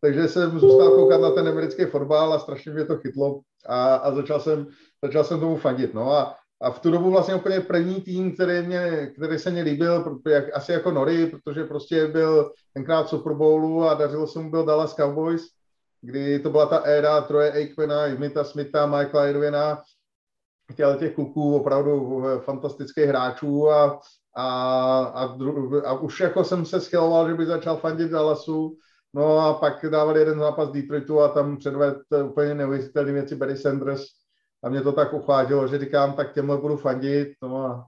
Takže 0.00 0.28
jsem 0.28 0.58
zůstal 0.58 0.90
koukat 0.90 1.20
na 1.20 1.30
ten 1.30 1.48
americký 1.48 1.84
fotbal 1.84 2.32
a 2.32 2.38
strašně 2.38 2.72
mě 2.72 2.84
to 2.84 2.98
chytlo 2.98 3.40
a, 3.66 3.94
a 3.94 4.14
začal, 4.14 4.40
jsem, 4.40 4.66
začal 5.04 5.24
jsem 5.24 5.40
tomu 5.40 5.56
fandit. 5.56 5.94
No 5.94 6.12
a, 6.12 6.36
a 6.62 6.70
v 6.70 6.78
tu 6.78 6.90
dobu 6.90 7.10
vlastně 7.10 7.34
úplně 7.34 7.60
první 7.60 8.00
tým, 8.00 8.34
který, 8.34 8.66
mě, 8.66 9.12
který 9.16 9.38
se 9.38 9.50
mi 9.50 9.62
líbil, 9.62 10.20
jak, 10.28 10.56
asi 10.56 10.72
jako 10.72 10.90
Nory, 10.90 11.26
protože 11.26 11.64
prostě 11.64 12.06
byl 12.06 12.52
tenkrát 12.74 13.08
Super 13.08 13.32
Bowlu 13.32 13.84
a 13.84 13.94
dařilo 13.94 14.26
se 14.26 14.38
mu 14.38 14.50
byl 14.50 14.64
Dallas 14.64 14.94
Cowboys, 14.94 15.42
kdy 16.00 16.38
to 16.38 16.50
byla 16.50 16.66
ta 16.66 16.76
éra 16.76 17.20
Troje 17.20 17.52
Aikmana, 17.52 18.16
Smita 18.16 18.44
Smitha, 18.44 18.86
Michaela 18.86 19.26
Edwina, 19.26 19.82
chtěl 20.72 20.94
těch 20.94 21.14
kluků 21.14 21.56
opravdu 21.56 22.22
fantastických 22.38 23.04
hráčů 23.04 23.70
a, 23.70 24.00
a, 24.36 24.48
a, 25.02 25.36
a 25.84 25.92
už 25.92 26.20
jako 26.20 26.44
jsem 26.44 26.66
se 26.66 26.80
schyloval, 26.80 27.28
že 27.28 27.34
by 27.34 27.46
začal 27.46 27.76
fandit 27.76 28.10
Dallasu, 28.10 28.76
No 29.14 29.38
a 29.38 29.54
pak 29.54 29.86
dával 29.90 30.16
jeden 30.16 30.38
zápas 30.38 30.70
Detroitu 30.70 31.20
a 31.20 31.28
tam 31.28 31.56
předvedl 31.56 32.02
úplně 32.24 32.54
neuvěřitelné 32.54 33.12
věci 33.12 33.36
Barry 33.36 33.56
Sanders 33.56 34.02
a 34.64 34.68
mě 34.68 34.80
to 34.80 34.92
tak 34.92 35.12
uchvátilo, 35.12 35.68
že 35.68 35.78
říkám, 35.78 36.12
tak 36.12 36.32
těmhle 36.32 36.56
budu 36.56 36.76
fandit. 36.76 37.28
No 37.42 37.56
a 37.56 37.86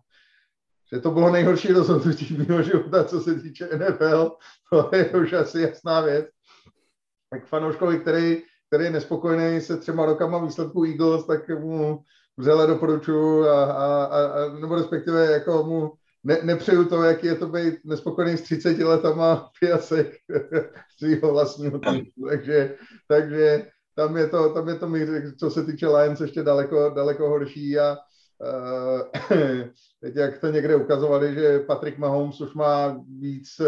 že 0.92 1.00
to 1.00 1.10
bylo 1.10 1.30
nejhorší 1.30 1.72
rozhodnutí 1.72 2.36
mého 2.36 2.62
života, 2.62 3.04
co 3.04 3.20
se 3.20 3.34
týče 3.34 3.68
NFL, 3.76 4.36
to 4.70 4.90
je 4.96 5.10
už 5.10 5.32
asi 5.32 5.60
jasná 5.60 6.00
věc. 6.00 6.26
Tak 7.30 7.46
fanouškovi, 7.46 7.98
který, 7.98 8.42
který 8.66 8.84
je 8.84 8.90
nespokojený 8.90 9.60
se 9.60 9.76
třema 9.76 10.06
rokama 10.06 10.44
výsledku 10.44 10.84
Eagles, 10.84 11.26
tak 11.26 11.48
mu 11.48 12.02
vřele 12.36 12.66
doporučuji 12.66 13.48
a, 13.48 13.64
a, 13.64 14.04
a, 14.04 14.48
nebo 14.60 14.74
respektive 14.74 15.26
jako 15.26 15.62
mu 15.62 15.92
ne, 16.24 16.38
nepřeju 16.42 16.84
to, 16.84 17.02
jaký 17.02 17.26
je 17.26 17.34
to 17.34 17.48
být 17.48 17.74
nespokojený 17.84 18.36
s 18.36 18.42
30 18.42 18.78
letama 18.78 19.50
piasek 19.60 20.16
svého 20.98 21.32
vlastního 21.32 21.78
týmu. 21.78 22.28
Takže, 22.28 22.76
takže 23.08 23.66
tam 23.94 24.16
je 24.16 24.28
to, 24.28 24.54
tam 24.54 24.68
je 24.68 24.74
to 24.74 24.88
co 25.38 25.50
se 25.50 25.64
týče 25.64 25.88
Lions, 25.88 26.20
ještě 26.20 26.42
daleko, 26.42 26.90
daleko 26.90 27.28
horší 27.28 27.78
a 27.78 27.96
uh, 28.38 29.00
teď 30.00 30.16
jak 30.16 30.38
to 30.38 30.46
někde 30.46 30.76
ukazovali, 30.76 31.34
že 31.34 31.60
Patrick 31.60 31.98
Mahomes 31.98 32.40
už 32.40 32.54
má 32.54 33.00
víc 33.18 33.60
uh, 33.60 33.66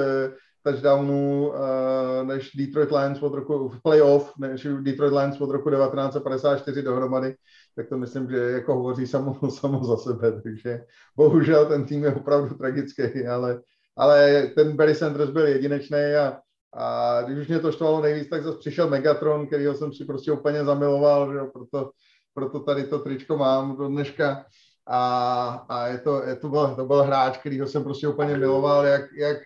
touchdownů 0.62 1.48
uh, 1.48 2.26
než 2.26 2.50
Detroit 2.56 2.92
Lions 2.92 3.22
od 3.22 3.34
roku 3.34 3.68
v 3.68 3.82
playoff, 3.82 4.32
než 4.38 4.66
Detroit 4.80 5.12
Lions 5.12 5.40
od 5.40 5.50
roku 5.50 5.70
1954 5.70 6.82
dohromady, 6.82 7.34
tak 7.76 7.88
to 7.88 7.98
myslím, 7.98 8.30
že 8.30 8.36
jako 8.36 8.74
hovoří 8.74 9.06
samo, 9.06 9.50
samo 9.50 9.84
za 9.84 9.96
sebe, 9.96 10.40
takže 10.42 10.84
bohužel 11.16 11.66
ten 11.66 11.84
tým 11.84 12.04
je 12.04 12.14
opravdu 12.14 12.54
tragický, 12.54 13.26
ale, 13.26 13.60
ale 13.96 14.46
ten 14.54 14.76
Barry 14.76 14.94
Sanders 14.94 15.30
byl 15.30 15.46
jedinečný 15.46 15.98
a, 15.98 16.40
A 16.76 17.22
když 17.22 17.38
už 17.38 17.48
mě 17.48 17.58
to 17.58 17.72
štvalo 17.72 18.02
nejvíc, 18.02 18.28
tak 18.28 18.42
zase 18.42 18.58
přišel 18.58 18.90
Megatron, 18.90 19.46
kterýho 19.46 19.74
jsem 19.74 19.92
si 19.92 20.04
prostě 20.04 20.32
úplně 20.32 20.64
zamiloval, 20.64 21.32
že 21.32 21.38
jo, 21.38 21.50
proto, 21.52 21.90
proto 22.34 22.60
tady 22.60 22.84
to 22.84 22.98
tričko 22.98 23.36
mám 23.36 23.76
do 23.76 23.88
dneška. 23.88 24.44
A, 24.86 25.66
a 25.68 25.86
je 25.86 25.98
to, 25.98 26.22
je 26.22 26.36
to, 26.36 26.48
byl, 26.48 26.74
to 26.76 26.84
byl 26.84 27.02
hráč, 27.02 27.38
kterýho 27.38 27.66
jsem 27.66 27.84
prostě 27.84 28.08
úplně 28.08 28.36
miloval, 28.36 28.86
jak, 28.86 29.02
jak, 29.16 29.38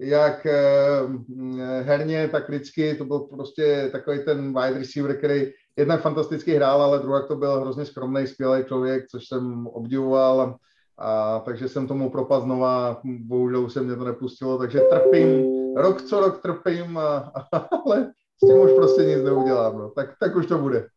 jak 0.00 0.46
eh, 0.46 1.82
herně, 1.82 2.28
tak 2.28 2.48
lidsky, 2.48 2.94
to 2.94 3.04
byl 3.04 3.18
prostě 3.18 3.88
takový 3.92 4.24
ten 4.24 4.46
wide 4.48 4.78
receiver, 4.78 5.18
který 5.18 5.52
jednak 5.76 6.02
fantasticky 6.02 6.54
hrál, 6.54 6.82
ale 6.82 6.98
druhak 6.98 7.28
to 7.28 7.36
byl 7.36 7.60
hrozně 7.60 7.84
skromný, 7.84 8.26
skvělý 8.26 8.64
člověk, 8.64 9.08
což 9.08 9.28
jsem 9.28 9.66
obdivoval. 9.66 10.56
A 10.98 11.38
takže 11.44 11.68
jsem 11.68 11.86
tomu 11.86 12.10
propad 12.10 12.42
znova, 12.42 13.00
bohužel 13.04 13.64
už 13.64 13.72
se 13.72 13.82
mě 13.82 13.96
to 13.96 14.04
nepustilo, 14.04 14.58
takže 14.58 14.80
trpím, 14.80 15.44
rok 15.76 16.02
co 16.02 16.20
rok 16.20 16.42
trpím, 16.42 16.98
a, 16.98 17.32
a, 17.52 17.56
ale 17.86 18.12
s 18.36 18.46
tím 18.46 18.58
už 18.58 18.72
prostě 18.72 19.02
nic 19.02 19.24
neudělám, 19.24 19.78
no. 19.78 19.90
tak, 19.90 20.14
tak 20.20 20.36
už 20.36 20.46
to 20.46 20.58
bude. 20.58 20.88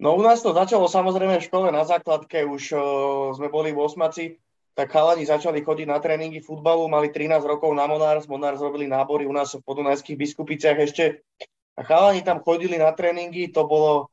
No 0.00 0.16
u 0.16 0.22
nás 0.22 0.42
to 0.42 0.56
začalo 0.56 0.88
samozrejme 0.88 1.38
v 1.38 1.44
škole 1.44 1.68
na 1.68 1.84
základke, 1.84 2.40
už 2.48 2.72
o, 2.72 2.80
sme 3.36 3.52
boli 3.52 3.68
v 3.68 3.84
osmaci, 3.84 4.40
tak 4.72 4.96
chalani 4.96 5.28
začali 5.28 5.60
chodiť 5.60 5.84
na 5.84 6.00
tréningy 6.00 6.40
futbalu, 6.40 6.88
mali 6.88 7.12
13 7.12 7.44
rokov 7.44 7.68
na 7.76 7.84
Monars, 7.84 8.24
Monars 8.24 8.64
robili 8.64 8.88
nábory 8.88 9.28
u 9.28 9.32
nás 9.36 9.52
v 9.52 9.60
podunajských 9.60 10.16
biskupiciach 10.16 10.78
ešte 10.80 11.20
a 11.80 11.84
chalani 11.88 12.20
tam 12.20 12.44
chodili 12.44 12.76
na 12.76 12.92
tréningy, 12.92 13.48
to 13.48 13.64
bolo, 13.64 14.12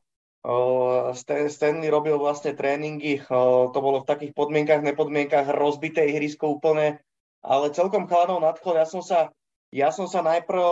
Stanley 1.52 1.92
robil 1.92 2.16
vlastne 2.16 2.56
tréningy, 2.56 3.20
to 3.28 3.78
bolo 3.78 4.00
v 4.00 4.08
takých 4.08 4.32
podmienkach, 4.32 4.80
nepodmienkach, 4.80 5.52
rozbité 5.52 6.08
ihrisko 6.08 6.56
úplne, 6.56 6.96
ale 7.44 7.68
celkom 7.76 8.08
chalanov 8.08 8.40
nadchol, 8.40 8.80
ja 8.80 8.88
som 8.88 9.04
sa 9.04 9.28
ja 9.68 9.92
som 9.92 10.08
sa 10.08 10.24
najprv, 10.24 10.64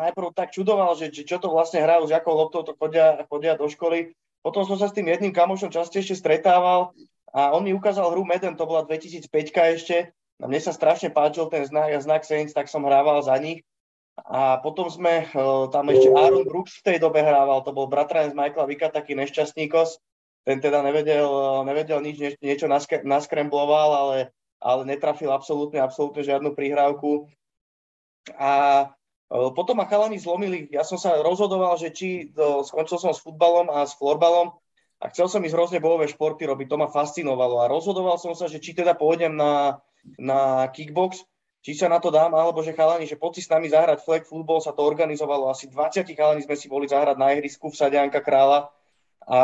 najprv 0.00 0.32
tak 0.32 0.48
čudoval, 0.48 0.96
že, 0.96 1.12
že 1.12 1.28
čo 1.28 1.36
to 1.36 1.52
vlastne 1.52 1.84
hrajú, 1.84 2.08
s 2.08 2.16
akou 2.16 2.32
loptou 2.32 2.64
to 2.64 2.72
chodia, 2.72 3.20
chodia 3.28 3.52
do 3.52 3.68
školy. 3.68 4.16
Potom 4.40 4.64
som 4.64 4.80
sa 4.80 4.88
s 4.88 4.96
tým 4.96 5.12
jedným 5.12 5.36
kamošom 5.36 5.68
častejšie 5.68 6.16
stretával 6.16 6.96
a 7.36 7.52
on 7.52 7.68
mi 7.68 7.76
ukázal 7.76 8.08
hru 8.08 8.24
Meden, 8.24 8.56
to 8.56 8.64
bola 8.64 8.88
2005 8.88 9.28
ešte. 9.76 10.08
A 10.40 10.48
mne 10.48 10.56
sa 10.56 10.72
strašne 10.72 11.12
páčil 11.12 11.52
ten 11.52 11.68
znak, 11.68 12.00
znak 12.00 12.24
Saints, 12.24 12.56
tak 12.56 12.72
som 12.72 12.88
hrával 12.88 13.20
za 13.20 13.36
nich. 13.36 13.60
A 14.14 14.62
potom 14.62 14.86
sme, 14.86 15.26
e, 15.26 15.42
tam 15.74 15.90
ešte 15.90 16.14
Aaron 16.14 16.46
Brooks 16.46 16.78
v 16.80 16.86
tej 16.86 16.98
dobe 17.02 17.18
hrával, 17.18 17.66
to 17.66 17.74
bol 17.74 17.90
bratranec 17.90 18.30
Michaela 18.30 18.70
Vika, 18.70 18.86
taký 18.86 19.18
nešťastníkos. 19.18 19.98
Ten 20.46 20.62
teda 20.62 20.84
nevedel, 20.86 21.26
nevedel 21.66 21.98
nič, 22.04 22.16
nie, 22.20 22.30
niečo 22.38 22.70
naskrembloval, 23.02 23.90
ale, 23.90 24.18
ale 24.62 24.82
netrafil 24.86 25.32
absolútne, 25.34 25.82
absolútne 25.82 26.22
žiadnu 26.22 26.54
prihrávku. 26.54 27.26
A 28.38 28.86
potom 29.28 29.80
ma 29.82 29.88
chalani 29.88 30.20
zlomili, 30.20 30.70
ja 30.70 30.86
som 30.86 31.00
sa 31.00 31.18
rozhodoval, 31.18 31.74
že 31.80 31.90
či 31.90 32.30
do, 32.30 32.62
skončil 32.62 33.02
som 33.02 33.10
s 33.10 33.24
futbalom 33.24 33.66
a 33.72 33.82
s 33.82 33.96
florbalom 33.98 34.54
a 35.02 35.10
chcel 35.10 35.26
som 35.26 35.42
ísť 35.42 35.56
hrozne 35.56 35.82
bojové 35.82 36.06
športy 36.06 36.46
robiť, 36.46 36.66
to 36.70 36.76
ma 36.78 36.88
fascinovalo. 36.92 37.64
A 37.64 37.70
rozhodoval 37.72 38.20
som 38.20 38.36
sa, 38.36 38.46
že 38.46 38.62
či 38.62 38.76
teda 38.76 38.94
pôjdem 38.94 39.34
na, 39.34 39.82
na 40.20 40.70
kickbox, 40.70 41.24
či 41.64 41.72
sa 41.72 41.88
na 41.88 41.96
to 41.96 42.12
dám, 42.12 42.36
alebo 42.36 42.60
že 42.60 42.76
chalani, 42.76 43.08
že 43.08 43.16
poď 43.16 43.40
si 43.40 43.42
s 43.48 43.48
nami 43.48 43.72
zahrať 43.72 44.04
flag 44.04 44.28
football, 44.28 44.60
sa 44.60 44.76
to 44.76 44.84
organizovalo, 44.84 45.48
asi 45.48 45.64
20 45.64 46.04
chalani 46.12 46.44
sme 46.44 46.60
si 46.60 46.68
boli 46.68 46.84
zahrať 46.84 47.16
na 47.16 47.32
ihrisku 47.32 47.72
v 47.72 47.78
Sadianka 47.80 48.20
Krála 48.20 48.68
a 49.24 49.38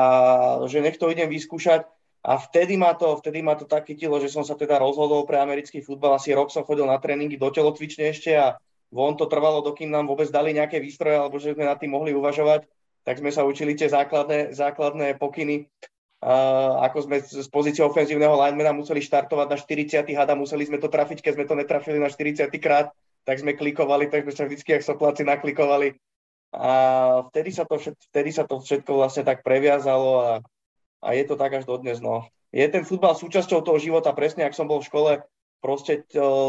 že 0.68 0.84
nech 0.84 1.00
to 1.00 1.08
idem 1.08 1.32
vyskúšať. 1.32 1.88
A 2.20 2.36
vtedy 2.36 2.76
ma 2.76 2.92
to, 2.92 3.16
vtedy 3.16 3.40
ma 3.40 3.56
to 3.56 3.64
tak 3.64 3.88
chytilo, 3.88 4.20
že 4.20 4.28
som 4.28 4.44
sa 4.44 4.52
teda 4.52 4.76
rozhodol 4.76 5.24
pre 5.24 5.40
americký 5.40 5.80
futbal. 5.80 6.20
Asi 6.20 6.36
rok 6.36 6.52
som 6.52 6.68
chodil 6.68 6.84
na 6.84 7.00
tréningy 7.00 7.40
do 7.40 7.48
telocvične 7.48 8.12
ešte 8.12 8.36
a 8.36 8.60
von 8.92 9.16
to 9.16 9.24
trvalo, 9.24 9.64
dokým 9.64 9.88
nám 9.88 10.04
vôbec 10.04 10.28
dali 10.28 10.52
nejaké 10.52 10.84
výstroje, 10.84 11.16
alebo 11.16 11.40
že 11.40 11.56
sme 11.56 11.64
nad 11.64 11.80
tým 11.80 11.96
mohli 11.96 12.12
uvažovať, 12.12 12.68
tak 13.08 13.24
sme 13.24 13.32
sa 13.32 13.48
učili 13.48 13.72
tie 13.72 13.88
základné, 13.88 14.52
základné 14.52 15.16
pokyny. 15.16 15.72
Uh, 16.20 16.84
ako 16.84 17.08
sme 17.08 17.16
z 17.24 17.48
pozície 17.48 17.80
ofenzívneho 17.80 18.36
linemana 18.36 18.76
museli 18.76 19.00
štartovať 19.00 19.46
na 19.48 19.56
40. 19.56 20.04
hada, 20.12 20.36
museli 20.36 20.68
sme 20.68 20.76
to 20.76 20.92
trafiť, 20.92 21.24
keď 21.24 21.32
sme 21.32 21.48
to 21.48 21.56
netrafili 21.56 21.96
na 21.96 22.12
40. 22.12 22.52
krát, 22.60 22.92
tak 23.24 23.40
sme 23.40 23.56
klikovali, 23.56 24.12
tak 24.12 24.28
sme 24.28 24.36
sa 24.36 24.44
vždycky, 24.44 24.76
jak 24.76 24.84
sopláci, 24.84 25.24
naklikovali. 25.24 25.96
A 26.52 26.70
vtedy 27.32 27.56
sa 27.56 27.64
to, 27.64 27.80
vtedy 27.80 28.36
sa 28.36 28.44
to 28.44 28.60
všetko 28.60 29.00
vlastne 29.00 29.24
tak 29.24 29.40
previazalo 29.40 30.10
a, 30.20 30.32
a 31.00 31.08
je 31.16 31.24
to 31.24 31.40
tak 31.40 31.56
až 31.56 31.64
dodnes. 31.64 32.04
No. 32.04 32.28
Je 32.52 32.68
ten 32.68 32.84
futbal 32.84 33.16
súčasťou 33.16 33.64
toho 33.64 33.80
života, 33.80 34.12
presne 34.12 34.44
ak 34.44 34.52
som 34.52 34.68
bol 34.68 34.84
v 34.84 34.88
škole, 34.92 35.12
proste 35.64 36.04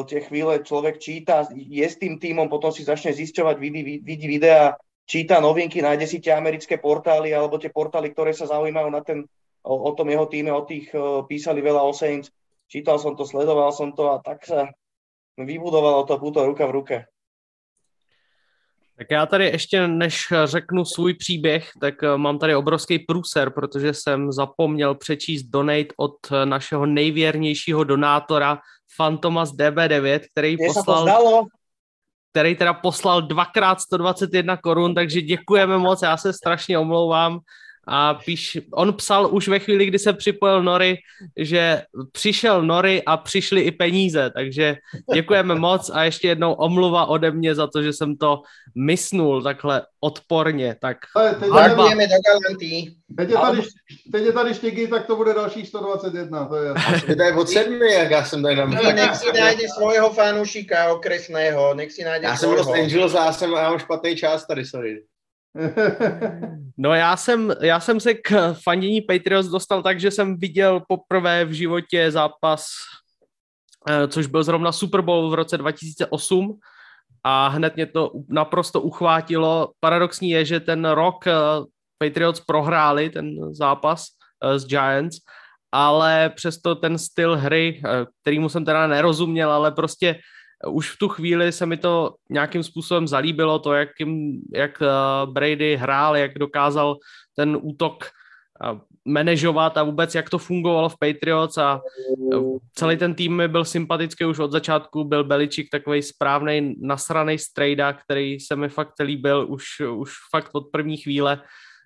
tie 0.08 0.20
chvíle 0.26 0.68
človek 0.68 1.00
číta, 1.00 1.48
je 1.54 1.86
s 1.88 1.96
tým 1.96 2.20
týmom, 2.20 2.52
potom 2.52 2.76
si 2.76 2.84
začne 2.84 3.16
zisťovať, 3.16 3.56
vidí, 3.56 4.04
vidí 4.04 4.28
videa, 4.28 4.76
číta 5.06 5.44
novinky, 5.44 5.84
nájde 5.84 6.08
si 6.08 6.18
tie 6.24 6.32
americké 6.32 6.80
portály 6.80 7.36
alebo 7.36 7.60
tie 7.60 7.70
portály, 7.70 8.16
ktoré 8.16 8.32
sa 8.32 8.48
zaujímajú 8.48 8.90
na 8.90 9.04
ten, 9.04 9.28
o, 9.64 9.74
o 9.78 9.91
tom 9.95 10.09
jeho 10.09 10.26
týme, 10.26 10.51
o 10.51 10.66
tých 10.66 10.89
písali 11.28 11.62
veľa 11.62 11.82
o 11.82 11.93
Saints. 11.93 12.30
Čítal 12.72 12.99
som 12.99 13.20
to, 13.20 13.28
sledoval 13.28 13.76
som 13.76 13.91
to 13.91 14.16
a 14.16 14.24
tak 14.24 14.47
sa 14.47 14.72
vybudovalo 15.36 16.07
to 16.07 16.16
puto 16.18 16.45
ruka 16.45 16.66
v 16.68 16.72
ruke. 16.72 16.97
Tak 19.01 19.12
já 19.12 19.26
tady 19.26 19.45
ještě, 19.45 19.88
než 19.88 20.34
řeknu 20.43 20.86
svůj 20.86 21.14
příběh, 21.14 21.70
tak 21.82 22.03
eh, 22.03 22.18
mám 22.18 22.39
tady 22.39 22.55
obrovský 22.55 22.99
průser, 22.99 23.49
protože 23.49 23.93
jsem 23.93 24.32
zapomněl 24.32 24.95
přečíst 24.95 25.43
donate 25.43 25.93
od 25.97 26.16
eh, 26.32 26.45
našeho 26.45 26.86
nejvěrnějšího 26.86 27.84
donátora 27.84 28.59
Fantomas 28.95 29.49
DB9, 29.49 30.20
který 30.32 30.55
Kde 30.55 30.66
poslal, 30.68 31.45
který 32.32 32.55
teda 32.55 32.74
poslal 32.74 33.22
dvakrát 33.22 33.82
121 33.82 34.57
korun, 34.57 34.95
takže 34.95 35.22
děkujeme 35.22 35.78
moc, 35.78 36.01
já 36.01 36.18
se 36.18 36.34
strašně 36.34 36.80
omlouvám 36.80 37.39
a 37.88 38.14
píš, 38.14 38.60
on 38.74 38.94
psal 38.94 39.30
už 39.32 39.48
ve 39.48 39.60
chvíli, 39.60 39.86
kdy 39.86 40.00
se 40.00 40.14
připojil 40.14 40.64
Nory, 40.64 40.98
že 41.38 41.82
přišel 42.12 42.64
Nory 42.64 43.04
a 43.06 43.18
přišly 43.18 43.62
i 43.62 43.72
peníze, 43.72 44.32
takže 44.36 44.76
děkujeme 45.14 45.56
moc 45.60 45.90
a 45.94 46.04
ještě 46.04 46.28
jednou 46.28 46.54
omluva 46.54 47.06
ode 47.06 47.32
mě 47.32 47.56
za 47.56 47.68
to, 47.68 47.84
že 47.84 47.94
jsem 47.94 48.18
to 48.18 48.42
mysnul 48.76 49.44
takhle 49.44 49.82
odporně. 50.00 50.76
Tak 50.82 50.98
Děkujeme 51.40 52.08
do 52.08 52.16
galantí. 52.28 52.98
Teď 53.18 53.30
je 53.30 53.38
tady, 53.38 53.62
teď 54.12 54.24
je 54.24 54.32
tady 54.32 54.54
štěky, 54.54 54.88
tak 54.88 55.06
to 55.06 55.16
bude 55.16 55.34
další 55.34 55.66
121, 55.66 56.46
to 56.46 56.56
je 56.56 56.74
To 57.16 57.24
je 57.24 57.34
od 57.34 57.50
sedmi, 57.50 57.94
jak 57.94 58.12
já 58.12 58.26
jsem 58.26 58.44
tady 58.44 58.56
na 58.56 58.66
no, 58.66 58.92
Nech 58.92 59.16
si 59.16 59.40
najde 59.40 59.64
svojho 59.78 60.10
fanúšika 60.10 60.94
okresného, 60.94 61.74
nech 61.74 61.92
si 61.92 62.04
najde 62.04 62.28
Já 62.28 62.38
jsem 62.38 62.50
Los 62.50 62.68
Angeles 62.68 63.16
a 63.16 63.26
já, 63.26 63.34
jsem, 63.34 63.52
já 63.52 63.70
mám 63.70 63.80
špatný 63.80 64.16
čas 64.16 64.48
tady, 64.48 64.66
sorry. 64.66 65.04
No 66.78 66.93
já 66.93 67.18
jsem, 67.18 67.54
já 67.62 67.80
jsem 67.80 67.99
se 67.99 68.14
k 68.14 68.54
fandění 68.64 69.02
Patriots 69.02 69.49
dostal 69.49 69.84
tak, 69.84 69.99
že 69.99 70.12
jsem 70.12 70.38
viděl 70.38 70.82
poprvé 70.88 71.45
v 71.45 71.52
životě 71.52 72.12
zápas, 72.12 72.66
eh, 73.89 74.08
což 74.08 74.28
byl 74.28 74.43
zrovna 74.43 74.72
Super 74.72 75.02
Bowl 75.02 75.30
v 75.30 75.34
roce 75.34 75.58
2008 75.58 76.60
a 77.24 77.47
hned 77.47 77.76
mě 77.76 77.86
to 77.86 78.12
naprosto 78.30 78.82
uchvátilo. 78.82 79.72
Paradoxní 79.80 80.30
je, 80.30 80.45
že 80.45 80.60
ten 80.60 80.86
rok 80.86 81.28
eh, 81.28 81.34
Patriots 81.97 82.39
prohráli 82.39 83.10
ten 83.10 83.54
zápas 83.54 84.08
eh, 84.43 84.60
s 84.60 84.66
Giants, 84.66 85.18
ale 85.72 86.30
přesto 86.36 86.76
ten 86.76 86.97
styl 86.97 87.38
hry, 87.38 87.82
kterýmu 88.22 88.49
jsem 88.49 88.66
teda 88.66 88.88
nerozuměl, 88.88 89.52
ale 89.52 89.72
prostě 89.72 90.20
už 90.68 90.91
v 90.91 90.97
tu 90.97 91.07
chvíli 91.09 91.51
se 91.51 91.66
mi 91.66 91.78
to 91.78 92.16
nějakým 92.30 92.64
způsobem 92.64 93.07
zalíbilo, 93.07 93.59
to, 93.59 93.74
jak, 93.74 93.89
jim, 93.99 94.41
jak 94.53 94.82
eh, 94.82 94.88
Brady 95.26 95.76
hrál, 95.76 96.18
jak 96.18 96.34
dokázal 96.34 96.97
ten 97.36 97.57
útok 97.62 98.05
eh, 98.05 98.80
manažovat 99.05 99.78
a 99.78 99.84
vůbec 99.84 100.16
jak 100.16 100.30
to 100.30 100.38
fungovalo 100.38 100.89
v 100.89 100.97
Patriots 100.99 101.57
a 101.57 101.82
eh, 102.34 102.38
celý 102.76 102.97
ten 102.97 103.16
tým 103.16 103.36
mi 103.36 103.47
byl 103.47 103.66
sympatický 103.66 104.26
už 104.26 104.39
od 104.39 104.51
začátku, 104.51 105.03
byl 105.03 105.24
Beličík 105.24 105.68
takový 105.72 106.01
správný 106.01 106.76
nasraný 106.82 107.39
strejda, 107.39 107.93
který 107.93 108.39
se 108.39 108.55
mi 108.55 108.70
fakt 108.70 108.93
líbil 108.99 109.45
už, 109.49 109.80
už 109.80 110.12
fakt 110.32 110.49
od 110.53 110.64
první 110.72 110.97
chvíle. 110.97 111.41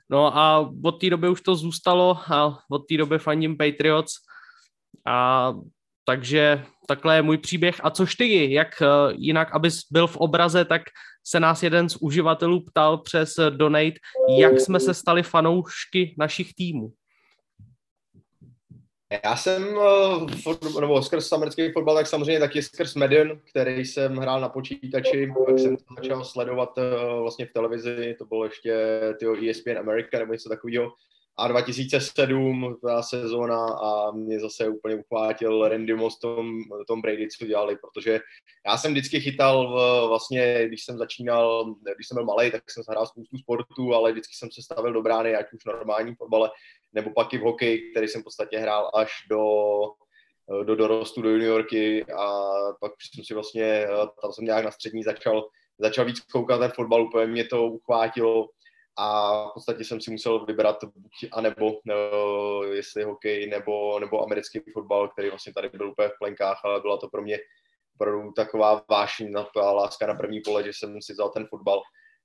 No 0.09 0.38
a 0.38 0.69
od 0.84 0.91
té 0.91 1.09
doby 1.09 1.30
už 1.30 1.41
to 1.41 1.55
zůstalo 1.55 2.17
a 2.34 2.59
od 2.69 2.88
té 2.88 2.97
doby 2.97 3.19
fandím 3.19 3.57
Patriots 3.57 4.13
a 5.07 5.53
takže 6.06 6.64
takhle 6.88 7.16
je 7.16 7.22
můj 7.22 7.38
příběh. 7.38 7.76
A 7.84 7.89
což 7.89 8.16
ty, 8.16 8.53
jak 8.53 8.82
eh, 8.82 8.86
jinak, 9.12 9.56
abys 9.56 9.80
byl 9.91 10.08
v 10.08 10.18
obraze, 10.18 10.66
tak 10.66 10.82
se 11.28 11.39
nás 11.39 11.64
jeden 11.64 11.89
z 11.89 11.95
uživatelů 11.95 12.66
ptal 12.66 12.97
přes 12.97 13.36
Donate, 13.49 13.99
jak 14.39 14.60
jsme 14.60 14.80
se 14.80 14.93
stali 14.93 15.24
fanoušky 15.24 16.16
našich 16.18 16.53
týmů. 16.53 16.91
Já 19.24 19.36
jsem, 19.36 19.78
eh, 20.47 20.80
nebo 20.82 21.01
skrz 21.01 21.32
americký 21.32 21.72
fotbal, 21.72 21.95
tak 21.95 22.08
samozřejmě 22.08 22.39
taky 22.39 22.62
skrz 22.62 22.95
Medion, 22.95 23.39
který 23.49 23.86
jsem 23.86 24.18
hrál 24.18 24.41
na 24.41 24.49
počítači, 24.49 25.34
pak 25.47 25.60
jsem 25.60 25.78
to 25.78 25.84
začal 25.97 26.24
sledovat 26.24 26.78
eh, 26.78 26.82
vlastně 27.22 27.45
v 27.45 27.53
televizi, 27.53 28.16
to 28.18 28.26
bylo 28.26 28.45
ještě 28.45 28.99
tyho 29.20 29.36
ESPN 29.49 29.78
America 29.78 30.20
nebo 30.20 30.34
něco 30.34 30.49
takového. 30.49 30.91
A 31.38 31.48
2007, 31.48 32.76
ta 32.82 33.02
sezóna 33.02 33.66
a 33.66 34.12
mě 34.12 34.40
zase 34.40 34.70
úplně 34.70 34.96
uchvátil 34.96 35.68
Randy 35.68 35.96
Moss 35.96 36.20
Tom, 36.20 36.60
Tom 36.88 37.02
Brady, 37.02 37.28
co 37.28 37.46
dělali, 37.46 37.76
protože 37.76 38.20
já 38.68 38.78
jsem 38.78 38.92
vždycky 38.92 39.20
chytal 39.20 39.68
v, 39.68 40.08
vlastně, 40.08 40.68
když 40.68 40.86
jsem 40.86 40.98
začínal, 40.98 41.76
když 41.96 42.08
jsem 42.08 42.16
byl 42.16 42.26
malý, 42.26 42.52
tak 42.52 42.72
jsem 42.72 42.84
hrál 42.90 43.08
spoustu 43.08 43.38
sportů, 43.38 43.94
ale 43.94 44.12
vždycky 44.12 44.36
jsem 44.36 44.50
se 44.52 44.62
stavil 44.62 44.94
do 44.94 45.02
brány, 45.02 45.36
ať 45.36 45.46
už 45.54 45.64
v 45.64 45.68
normálním 45.68 46.16
fotbale, 46.16 46.52
nebo 46.94 47.10
pak 47.16 47.34
i 47.34 47.38
v 47.38 47.42
hokeji, 47.42 47.92
který 47.92 48.08
jsem 48.08 48.22
v 48.22 48.24
podstatě 48.24 48.58
hrál 48.58 48.92
až 48.94 49.12
do, 49.30 49.44
do 50.64 50.76
dorostu, 50.76 51.22
do 51.22 51.30
juniorky. 51.30 52.06
A 52.06 52.44
pak 52.82 52.92
jsem 53.14 53.24
si 53.24 53.34
vlastně, 53.34 53.88
tam 54.22 54.34
jsem 54.34 54.46
nějak 54.46 54.66
na 54.66 54.72
střední 54.72 55.04
začal, 55.04 55.48
začal 55.80 56.06
víc 56.06 56.20
koukat 56.20 56.60
ten 56.60 56.72
fotbal, 56.72 57.04
úplně 57.04 57.28
mě 57.28 57.46
to 57.46 57.68
uchvátilo, 57.68 58.50
a 58.98 59.43
v 59.50 59.54
podstatě 59.54 59.84
jsem 59.84 60.02
si 60.02 60.12
musel 60.12 60.46
vybrat 60.46 60.84
buď 60.84 61.12
anebo, 61.32 61.80
nebo 61.86 62.64
jestli 62.64 63.04
hokej 63.04 63.50
nebo, 63.50 64.00
nebo 64.00 64.24
americký 64.24 64.60
fotbal, 64.74 65.08
který 65.08 65.30
vlastně 65.30 65.54
tady 65.54 65.70
byl 65.70 65.89
úplně 65.89 66.08
v 66.08 66.20
plenkách, 66.20 66.62
ale 66.64 66.82
byla 66.82 66.98
to 66.98 67.10
pro 67.10 67.22
mě 67.22 67.39
opravdu 67.96 68.32
taková 68.32 68.84
vášní 68.89 69.34
láska 69.56 70.08
na 70.08 70.16
první 70.16 70.41
pole, 70.41 70.64
že 70.64 70.74
jsem 70.74 71.02
si 71.02 71.14
vzal 71.14 71.30
ten 71.30 71.48
fotbal. 71.48 71.82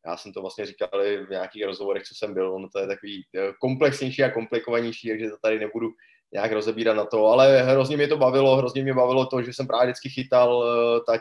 Já 0.06 0.16
jsem 0.16 0.32
to 0.32 0.40
vlastně 0.40 0.66
říkal 0.66 1.02
i 1.04 1.26
v 1.26 1.30
nějakých 1.30 1.64
rozhovorech, 1.64 2.02
co 2.02 2.14
jsem 2.14 2.34
byl, 2.34 2.54
ono 2.54 2.68
to 2.68 2.78
je 2.78 2.86
takový 2.86 3.24
eh, 3.36 3.52
komplexnější 3.60 4.24
a 4.24 4.30
komplikovanější, 4.30 5.08
takže 5.08 5.30
to 5.30 5.36
tady 5.42 5.58
nebudu 5.58 5.90
nějak 6.32 6.52
rozebírat 6.52 6.96
na 6.96 7.04
to, 7.04 7.26
ale 7.26 7.62
hrozně 7.62 7.96
mě 7.96 8.08
to 8.08 8.16
bavilo, 8.16 8.56
hrozně 8.56 8.82
mě 8.82 8.94
bavilo 8.94 9.26
to, 9.26 9.42
že 9.42 9.52
jsem 9.52 9.66
právě 9.66 9.86
vždycky 9.86 10.08
chytal, 10.08 10.64
eh, 10.64 11.00
tak 11.06 11.20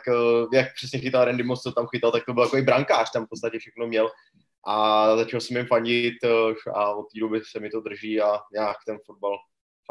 jak 0.54 0.74
přesně 0.76 1.00
chytal 1.00 1.26
Randy 1.26 1.43
Moss, 1.43 1.62
co 1.62 1.72
tam 1.72 1.88
chytal, 1.88 2.12
tak 2.12 2.26
to 2.26 2.34
byl 2.34 2.43
takový 2.43 2.62
brankář, 2.62 3.12
tam 3.12 3.26
v 3.26 3.30
podstatě 3.30 3.60
všechno 3.60 3.88
měl 3.88 4.10
a 4.68 5.16
začal 5.18 5.41
jsem 5.41 5.57
jim 5.57 5.66
fandit 5.66 6.14
eh, 6.24 6.70
a 6.74 6.93
od 6.93 7.03
té 7.14 7.20
doby 7.20 7.41
se 7.51 7.60
mi 7.60 7.70
to 7.70 7.82
drží 7.82 8.22
a 8.22 8.39
nějak 8.53 8.78
ten 8.86 8.97
fotbal 9.05 9.38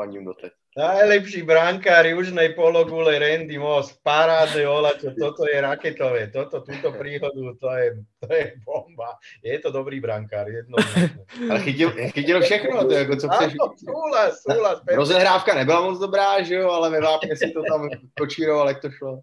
fandím 0.01 0.25
doteď. 0.25 0.53
Najlepší 0.79 1.43
brankár 1.43 2.07
južnej 2.07 2.55
pologule 2.55 3.19
Randy 3.19 3.59
Moss, 3.59 3.99
parádny 4.03 4.67
Olačo, 4.67 5.11
toto 5.11 5.43
je 5.43 5.59
raketové, 5.61 6.31
toto, 6.31 6.63
túto 6.63 6.93
príhodu, 6.95 7.55
to 7.59 7.67
je, 7.67 7.87
to 8.23 8.35
je 8.35 8.53
bomba. 8.63 9.19
Je 9.43 9.59
to 9.59 9.75
dobrý 9.75 10.01
brankár, 10.01 10.47
jedno. 10.49 10.79
Ale 11.51 11.61
chytil, 11.61 11.91
chytil 12.15 12.41
všechno, 12.41 12.85
to 12.85 12.93
je 12.93 12.99
jako 12.99 13.17
co 13.17 13.29
chceš. 13.29 13.53
Súhlas, 13.77 14.43
súhlas. 14.43 14.83
Rozehrávka 14.89 15.55
nebyla 15.55 15.81
moc 15.81 15.99
dobrá, 15.99 16.43
že 16.43 16.55
jo, 16.55 16.71
ale 16.71 16.91
ve 16.91 17.01
vápně 17.01 17.37
si 17.37 17.51
to 17.51 17.63
tam 17.63 17.89
kočíroval, 18.19 18.69
jak 18.69 18.81
to 18.81 18.91
šlo. 18.91 19.21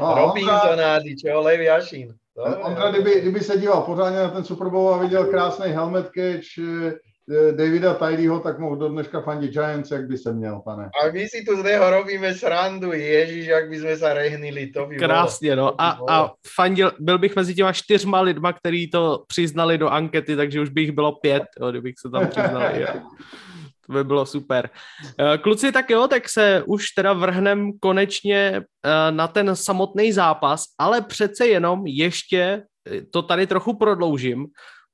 No, 0.00 0.14
Robinsonády, 0.14 1.16
čo, 1.16 1.40
Levi 1.40 1.70
Ašín. 1.70 2.14
Ondra, 2.36 2.90
kdyby, 2.90 3.20
kdyby 3.20 3.40
se 3.40 3.58
díval 3.58 3.82
pořádně 3.82 4.18
na 4.18 4.28
ten 4.28 4.44
Super 4.44 4.68
Bowl 4.68 4.94
a 4.94 4.98
viděl 4.98 5.24
krásný 5.24 5.66
helmet 5.66 6.06
catch 6.06 6.58
eh, 6.58 6.92
eh, 7.48 7.52
Davida 7.52 7.94
Tyleho, 7.94 8.40
tak 8.40 8.58
mohl 8.58 8.76
do 8.76 8.88
dneška 8.88 9.20
fandit 9.20 9.52
Giants, 9.52 9.90
jak 9.90 10.08
by 10.08 10.18
se 10.18 10.32
měl, 10.32 10.60
pane. 10.64 10.84
A 10.84 11.12
my 11.12 11.28
si 11.28 11.44
tu 11.48 11.56
z 11.56 11.64
něho 11.64 11.90
robíme 11.90 12.34
srandu, 12.34 12.92
ježíš, 12.92 13.46
jak 13.46 13.68
by 13.68 13.80
jsme 13.80 13.96
se 13.96 14.14
rehnili, 14.14 14.66
to 14.66 14.86
by 14.86 14.96
Krásně, 14.96 15.56
no. 15.56 15.80
A, 15.80 15.98
a 16.08 16.30
fandil, 16.54 16.92
byl 16.98 17.18
bych 17.18 17.36
mezi 17.36 17.54
těma 17.54 17.72
čtyřma 17.72 18.20
lidma, 18.20 18.52
kteří 18.52 18.90
to 18.90 19.24
přiznali 19.26 19.78
do 19.78 19.88
ankety, 19.88 20.36
takže 20.36 20.60
už 20.60 20.68
bych 20.68 20.92
bylo 20.92 21.12
pět, 21.12 21.42
jo, 21.60 21.70
kdybych 21.70 21.94
se 21.98 22.10
tam 22.10 22.28
přiznal. 22.28 22.62
To 23.86 23.92
by 23.92 24.04
bylo 24.04 24.26
super. 24.26 24.70
Eh, 25.18 25.38
kluci, 25.38 25.72
tak 25.72 25.90
jo, 25.90 26.08
tak 26.08 26.28
se 26.28 26.62
už 26.66 26.90
teda 26.90 27.12
vrhnem 27.12 27.72
konečně 27.80 28.36
eh, 28.56 29.12
na 29.12 29.28
ten 29.28 29.56
samotný 29.56 30.12
zápas, 30.12 30.64
ale 30.78 31.00
přece 31.00 31.46
jenom 31.46 31.86
ještě 31.86 32.62
eh, 32.90 33.02
to 33.12 33.22
tady 33.22 33.46
trochu 33.46 33.76
prodloužím, 33.76 34.46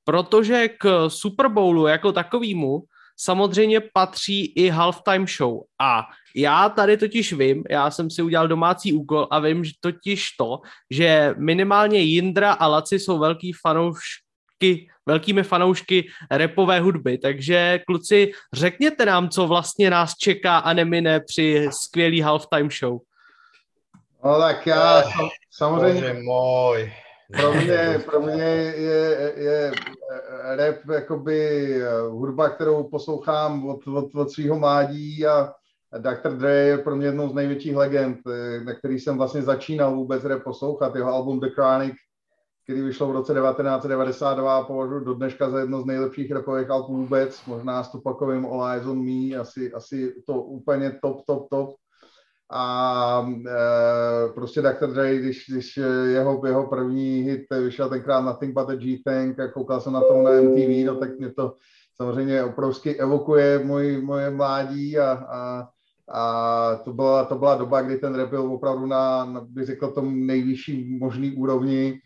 protože 0.03 0.67
k 0.67 1.09
Super 1.09 1.47
Bowlu 1.47 1.87
jako 1.87 2.11
takovýmu 2.11 2.83
samozřejmě 3.19 3.79
patří 3.93 4.45
i 4.45 4.69
halftime 4.69 5.25
show. 5.37 5.59
A 5.81 6.07
já 6.35 6.69
tady 6.69 6.97
totiž 6.97 7.33
vím, 7.33 7.63
já 7.69 7.91
jsem 7.91 8.09
si 8.09 8.21
udělal 8.21 8.47
domácí 8.47 8.93
úkol 8.93 9.27
a 9.31 9.39
vím 9.39 9.63
že 9.63 9.71
totiž 9.79 10.31
to, 10.31 10.59
že 10.91 11.35
minimálně 11.37 11.99
Jindra 11.99 12.51
a 12.51 12.67
Laci 12.67 12.99
jsou 12.99 13.19
velký 13.19 13.53
fanoušky 14.59 14.89
velkými 15.05 15.43
fanoušky 15.43 16.07
repové 16.31 16.79
hudby. 16.79 17.17
Takže 17.17 17.79
kluci, 17.87 18.31
řekněte 18.53 19.05
nám, 19.05 19.29
co 19.29 19.47
vlastně 19.47 19.89
nás 19.89 20.15
čeká 20.15 20.57
a 20.57 20.73
nemine 20.73 21.19
při 21.19 21.69
skvělý 21.71 22.21
halftime 22.21 22.69
show. 22.79 22.99
No 24.25 24.39
tak 24.39 24.67
já 24.67 25.03
samozřejmě... 25.51 26.13
můj. 26.13 26.91
Pro 27.37 27.53
mě, 27.53 27.99
pro 28.05 28.21
mě 28.21 28.43
je, 28.43 29.33
je 29.37 29.71
rap 30.55 30.75
jakoby 30.93 31.69
hudba, 32.09 32.49
kterou 32.49 32.83
poslouchám 32.83 33.69
od, 33.69 33.87
od, 33.87 34.15
od 34.15 34.31
svého 34.31 34.59
mládí 34.59 35.25
a 35.25 35.53
Dr. 35.97 36.37
Dre 36.37 36.53
je 36.53 36.77
pro 36.77 36.95
mě 36.95 37.05
jednou 37.05 37.29
z 37.29 37.33
největších 37.33 37.75
legend, 37.75 38.17
na 38.65 38.73
který 38.73 38.99
jsem 38.99 39.17
vlastně 39.17 39.41
začínal 39.41 39.95
vůbec 39.95 40.23
rap 40.23 40.43
poslouchat. 40.43 40.95
Jeho 40.95 41.13
album 41.13 41.39
The 41.39 41.49
Chronic 41.49 41.95
který 42.69 42.81
vyšlo 42.81 43.07
v 43.07 43.11
roce 43.11 43.33
1992 43.33 44.63
považuji 44.63 44.99
do 44.99 45.13
dneška 45.13 45.49
za 45.49 45.59
jedno 45.59 45.81
z 45.81 45.85
nejlepších 45.85 46.31
rapových 46.31 46.69
alb 46.69 46.87
vůbec, 46.87 47.45
možná 47.47 47.83
s 47.83 47.91
Tupakovým 47.91 48.45
All 48.45 48.67
Eyes 48.67 48.85
on 48.85 49.05
Me, 49.05 49.35
asi, 49.35 49.73
asi 49.73 50.15
to 50.25 50.41
úplně 50.41 50.99
top, 51.01 51.25
top, 51.25 51.49
top. 51.49 51.75
A 52.51 53.29
e, 53.47 54.33
prostě 54.33 54.61
Dr. 54.61 54.93
Dre, 54.93 55.17
když, 55.17 55.45
když 55.49 55.77
jeho, 56.05 56.41
jeho 56.45 56.67
první 56.67 57.21
hit 57.21 57.41
vyšel 57.63 57.89
tenkrát 57.89 58.21
Nothing 58.21 58.53
But 58.53 58.69
a 58.69 58.75
G-Tank 58.75 59.39
a 59.39 59.47
koukal 59.47 59.81
jsem 59.81 59.93
na 59.93 60.01
to 60.01 60.21
na 60.23 60.31
MTV, 60.31 60.85
no 60.85 60.95
tak 60.95 61.19
mě 61.19 61.33
to 61.33 61.55
samozřejmě 61.95 62.43
obrovsky 62.43 62.99
evokuje 62.99 63.59
můj, 63.59 64.01
moje 64.01 64.29
mládí 64.29 64.99
a, 64.99 65.11
a 65.11 65.67
a 66.11 66.81
to 66.83 66.93
byla, 66.93 67.25
to 67.25 67.35
byla 67.35 67.55
doba, 67.55 67.81
kdy 67.81 67.97
ten 67.97 68.15
rap 68.15 68.29
byl 68.29 68.41
opravdu 68.41 68.85
na, 68.85 69.25
na 69.25 69.41
bych 69.41 69.65
řekl, 69.65 69.87
tom 69.87 70.25
nejvyšší 70.25 70.97
možný 70.99 71.31
úrovni 71.31 72.01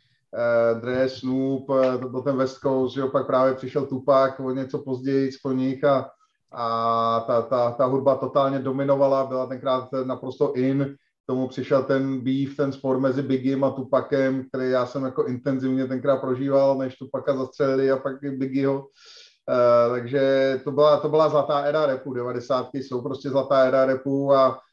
Dre, 0.81 1.09
Snoop, 1.09 1.69
uh, 1.69 2.01
to 2.01 2.09
byl 2.09 2.21
ten 2.21 2.37
West 2.37 2.57
Coast, 2.59 2.93
že 2.93 3.01
jo, 3.01 3.07
pak 3.07 3.27
právě 3.27 3.53
přišel 3.53 3.85
Tupac 3.85 4.33
o 4.39 4.51
něco 4.51 4.79
později 4.79 5.29
po 5.43 5.51
nich 5.51 5.83
a, 5.83 6.09
a 6.51 7.19
ta, 7.27 7.41
ta, 7.41 7.71
ta 7.71 7.85
hudba 7.85 8.15
totálně 8.15 8.59
dominovala, 8.59 9.25
byla 9.25 9.45
tenkrát 9.45 9.89
naprosto 10.03 10.53
in, 10.53 10.95
k 11.23 11.25
tomu 11.27 11.47
přišel 11.47 11.83
ten 11.83 12.19
beef, 12.19 12.55
ten 12.55 12.71
spor 12.71 12.99
mezi 12.99 13.21
Biggiem 13.21 13.63
a 13.63 13.71
Tupacem, 13.71 14.43
který 14.47 14.69
já 14.69 14.85
jsem 14.85 15.03
jako 15.03 15.25
intenzivně 15.25 15.87
tenkrát 15.87 16.17
prožíval, 16.17 16.77
než 16.77 16.95
Tupaca 16.95 17.37
zastřelili 17.37 17.91
a 17.91 17.97
pak 17.97 18.15
Biggieho. 18.21 18.79
Uh, 18.79 19.95
takže 19.95 20.59
to 20.63 20.71
byla, 20.71 20.99
to 20.99 21.09
byla 21.09 21.29
zlatá 21.29 21.59
éra 21.59 21.85
repu, 21.85 22.13
90. 22.13 22.69
jsou 22.73 23.01
prostě 23.01 23.29
zlatá 23.29 23.57
éra 23.57 23.85
repu 23.85 24.33
a 24.33 24.59
Eh, 24.59 24.72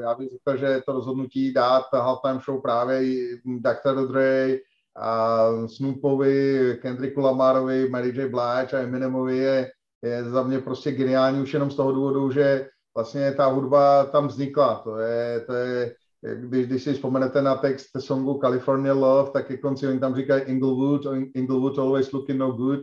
já 0.00 0.14
bych 0.14 0.28
řekl, 0.32 0.56
že 0.56 0.82
to 0.86 0.92
rozhodnutí 0.92 1.52
dát 1.52 1.84
halftime 1.92 2.40
show 2.44 2.62
právě 2.62 3.00
Dr. 3.44 4.08
Dre 4.08 4.56
a 4.96 5.46
Snoopovi, 5.66 6.78
Kendricku 6.82 7.20
Lamarovi, 7.20 7.88
Mary 7.88 8.08
J. 8.08 8.28
Blige 8.28 8.76
a 8.76 8.80
Eminemovi 8.80 9.36
je, 9.36 9.70
je 10.02 10.24
za 10.24 10.42
mě 10.42 10.58
prostě 10.58 10.92
geniální 10.92 11.42
už 11.42 11.54
jenom 11.54 11.70
z 11.70 11.76
toho 11.76 11.92
důvodu, 11.92 12.30
že 12.30 12.68
vlastně 12.96 13.32
ta 13.32 13.46
hudba 13.46 14.04
tam 14.04 14.28
vznikla. 14.28 14.80
To 14.84 14.98
je, 14.98 15.40
to 15.40 15.52
je 15.52 15.94
když, 16.34 16.66
když 16.66 16.82
si 16.82 16.92
vzpomenete 16.92 17.42
na 17.42 17.54
text 17.54 17.90
songu 17.98 18.38
California 18.40 18.94
Love, 18.94 19.30
tak 19.30 19.46
ke 19.46 19.56
konci 19.56 19.88
oni 19.88 20.00
tam 20.00 20.16
říkají 20.16 20.42
Inglewood, 20.42 21.06
Inglewood 21.34 21.78
always 21.78 22.12
looking 22.12 22.38
no 22.38 22.52
good. 22.52 22.80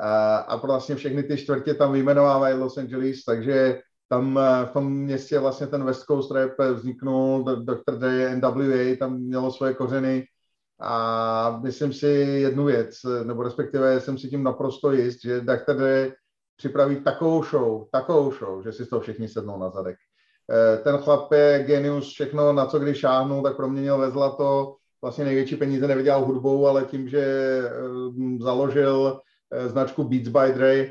A, 0.00 0.36
a 0.36 0.56
vlastně 0.56 0.94
všechny 0.94 1.22
ty 1.22 1.36
čtvrtě 1.36 1.74
tam 1.74 1.92
vyjmenovávají 1.92 2.54
Los 2.58 2.78
Angeles, 2.78 3.24
takže 3.24 3.80
tam 4.10 4.38
eh, 4.38 4.66
v 4.66 4.70
tom 4.70 4.92
městě 4.92 5.38
vlastně 5.38 5.66
ten 5.66 5.84
West 5.84 6.04
Coast 6.04 6.30
rap 6.30 6.52
vzniknul, 6.74 7.44
Dr. 7.44 7.98
Dre, 7.98 8.36
NWA 8.36 8.96
tam 8.98 9.18
mělo 9.18 9.52
svoje 9.52 9.74
kořeny 9.74 10.26
a 10.80 11.60
myslím 11.62 11.92
si 11.92 12.06
jednu 12.42 12.64
věc, 12.64 12.96
nebo 13.24 13.42
respektive 13.42 14.00
jsem 14.00 14.18
si 14.18 14.28
tím 14.28 14.42
naprosto 14.42 14.92
jist, 14.92 15.22
že 15.22 15.40
Dr. 15.40 15.74
Dre 15.76 16.12
připraví 16.56 16.96
takovou 16.96 17.42
show, 17.42 17.84
takovou 17.92 18.32
show, 18.32 18.62
že 18.62 18.72
si 18.72 18.84
z 18.84 18.88
toho 18.88 19.00
všichni 19.00 19.28
sednou 19.28 19.58
na 19.58 19.70
zadek. 19.70 19.96
Eh, 20.50 20.76
ten 20.76 20.98
chlap 20.98 21.32
je 21.32 21.64
genius, 21.66 22.12
všechno, 22.12 22.52
na 22.52 22.66
co 22.66 22.78
když 22.78 22.98
šáhnul, 22.98 23.42
tak 23.42 23.56
proměnil 23.56 23.98
ve 23.98 24.10
zlato, 24.10 24.76
vlastně 25.02 25.24
největší 25.24 25.56
peníze 25.56 25.88
nevydělal 25.88 26.24
hudbou, 26.24 26.66
ale 26.66 26.84
tím, 26.84 27.08
že 27.08 27.20
eh, 27.20 27.70
založil 28.40 29.20
značku 29.66 30.04
Beats 30.04 30.28
by 30.28 30.52
Dre, 30.52 30.86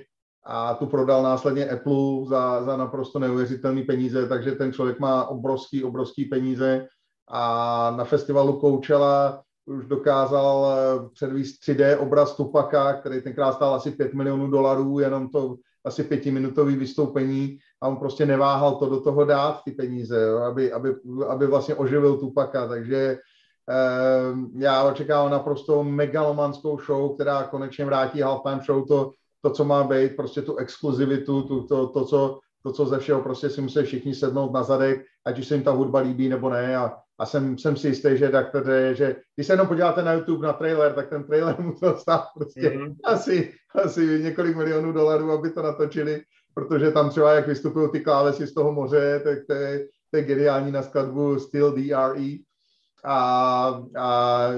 a 0.52 0.74
tu 0.74 0.86
prodal 0.86 1.24
následně 1.24 1.70
Apple 1.70 2.26
za, 2.26 2.64
za 2.64 2.78
naprosto 2.78 3.20
neuvěřitelné 3.20 3.84
peníze, 3.84 4.28
takže 4.28 4.52
ten 4.52 4.74
člověk 4.74 5.00
má 5.00 5.26
obrovský, 5.26 5.84
obrovský 5.84 6.26
peníze. 6.26 6.88
A 7.28 7.94
na 7.98 8.04
festivalu 8.04 8.60
Coachella 8.62 9.42
už 9.66 9.86
dokázal 9.86 10.68
eh, 10.68 11.10
předvíst 11.14 11.64
3D 11.64 12.00
obraz 12.00 12.36
Tupaka, 12.36 12.94
který 12.94 13.22
tenkrát 13.22 13.54
stál 13.54 13.76
asi 13.76 13.92
5 13.92 14.14
milionů 14.14 14.50
dolarů, 14.50 15.00
jenom 15.00 15.30
to 15.30 15.56
asi 15.86 16.04
pětiminutový 16.04 16.76
vystoupení. 16.76 17.58
A 17.82 17.88
on 17.88 17.98
prostě 17.98 18.26
neváhal 18.26 18.76
to 18.76 18.90
do 18.90 19.02
toho 19.02 19.26
dát, 19.26 19.62
ty 19.66 19.72
peníze, 19.72 20.22
jo, 20.22 20.38
aby, 20.38 20.72
aby, 20.72 20.96
aby 21.28 21.48
vlastně 21.48 21.76
oživil 21.76 22.18
Tupaka, 22.18 22.68
takže 22.68 23.18
eh, 23.70 24.34
já 24.58 24.84
očekávám 24.84 25.32
naprosto 25.32 25.84
megalomanskou 25.84 26.80
show, 26.80 27.16
která 27.16 27.44
konečně 27.44 27.86
vrátí 27.86 28.22
halftime 28.22 28.62
show. 28.66 28.88
To 28.88 29.12
to, 29.42 29.50
co 29.50 29.66
má 29.66 29.84
být, 29.84 30.16
prostě 30.16 30.42
tu 30.42 30.56
exkluzivitu, 30.58 31.42
tu, 31.42 31.64
to, 31.64 31.88
to, 31.88 32.06
co, 32.06 32.40
to, 32.64 32.72
co 32.72 32.86
ze 32.86 33.00
všeho 33.00 33.22
prostě 33.22 33.50
si 33.50 33.62
musí 33.62 33.84
všichni 33.84 34.16
sednout 34.16 34.54
na 34.54 34.64
zadek, 34.64 35.02
ať 35.26 35.40
už 35.40 35.48
se 35.48 35.56
jim 35.56 35.64
ta 35.64 35.72
hudba 35.72 36.00
líbí 36.00 36.30
nebo 36.30 36.50
ne. 36.50 36.78
A, 36.78 36.96
a 37.20 37.26
jsem, 37.26 37.58
jsem 37.58 37.78
si 37.78 37.88
jistý, 37.88 38.18
že, 38.18 38.30
tak 38.30 38.52
tady, 38.52 38.96
že 38.96 39.16
když 39.36 39.48
se 39.48 39.54
jenom 39.54 39.68
podíváte 39.68 40.04
na 40.04 40.14
YouTube 40.14 40.48
na 40.48 40.54
trailer, 40.54 40.94
tak 40.94 41.10
ten 41.10 41.24
trailer 41.24 41.62
musel 41.62 41.98
stát 41.98 42.26
prostě 42.36 42.62
mm-hmm. 42.62 42.96
asi, 43.04 43.54
asi 43.76 44.20
několik 44.24 44.56
milionů 44.56 44.92
dolarů, 44.92 45.32
aby 45.32 45.52
to 45.52 45.62
natočili, 45.62 46.22
protože 46.54 46.92
tam 46.92 47.10
třeba, 47.10 47.34
jak 47.34 47.48
vystupují 47.48 47.90
ty 47.92 48.00
klávesy 48.00 48.48
z 48.48 48.54
toho 48.54 48.72
moře, 48.72 49.22
tak 49.24 49.38
to 49.48 49.54
je, 49.54 49.88
to 50.12 50.18
je 50.18 50.24
geniální 50.24 50.72
na 50.72 50.82
skladbu 50.82 51.40
Still 51.40 51.72
DRE. 51.72 52.38
A, 53.04 53.84
a 53.98 54.50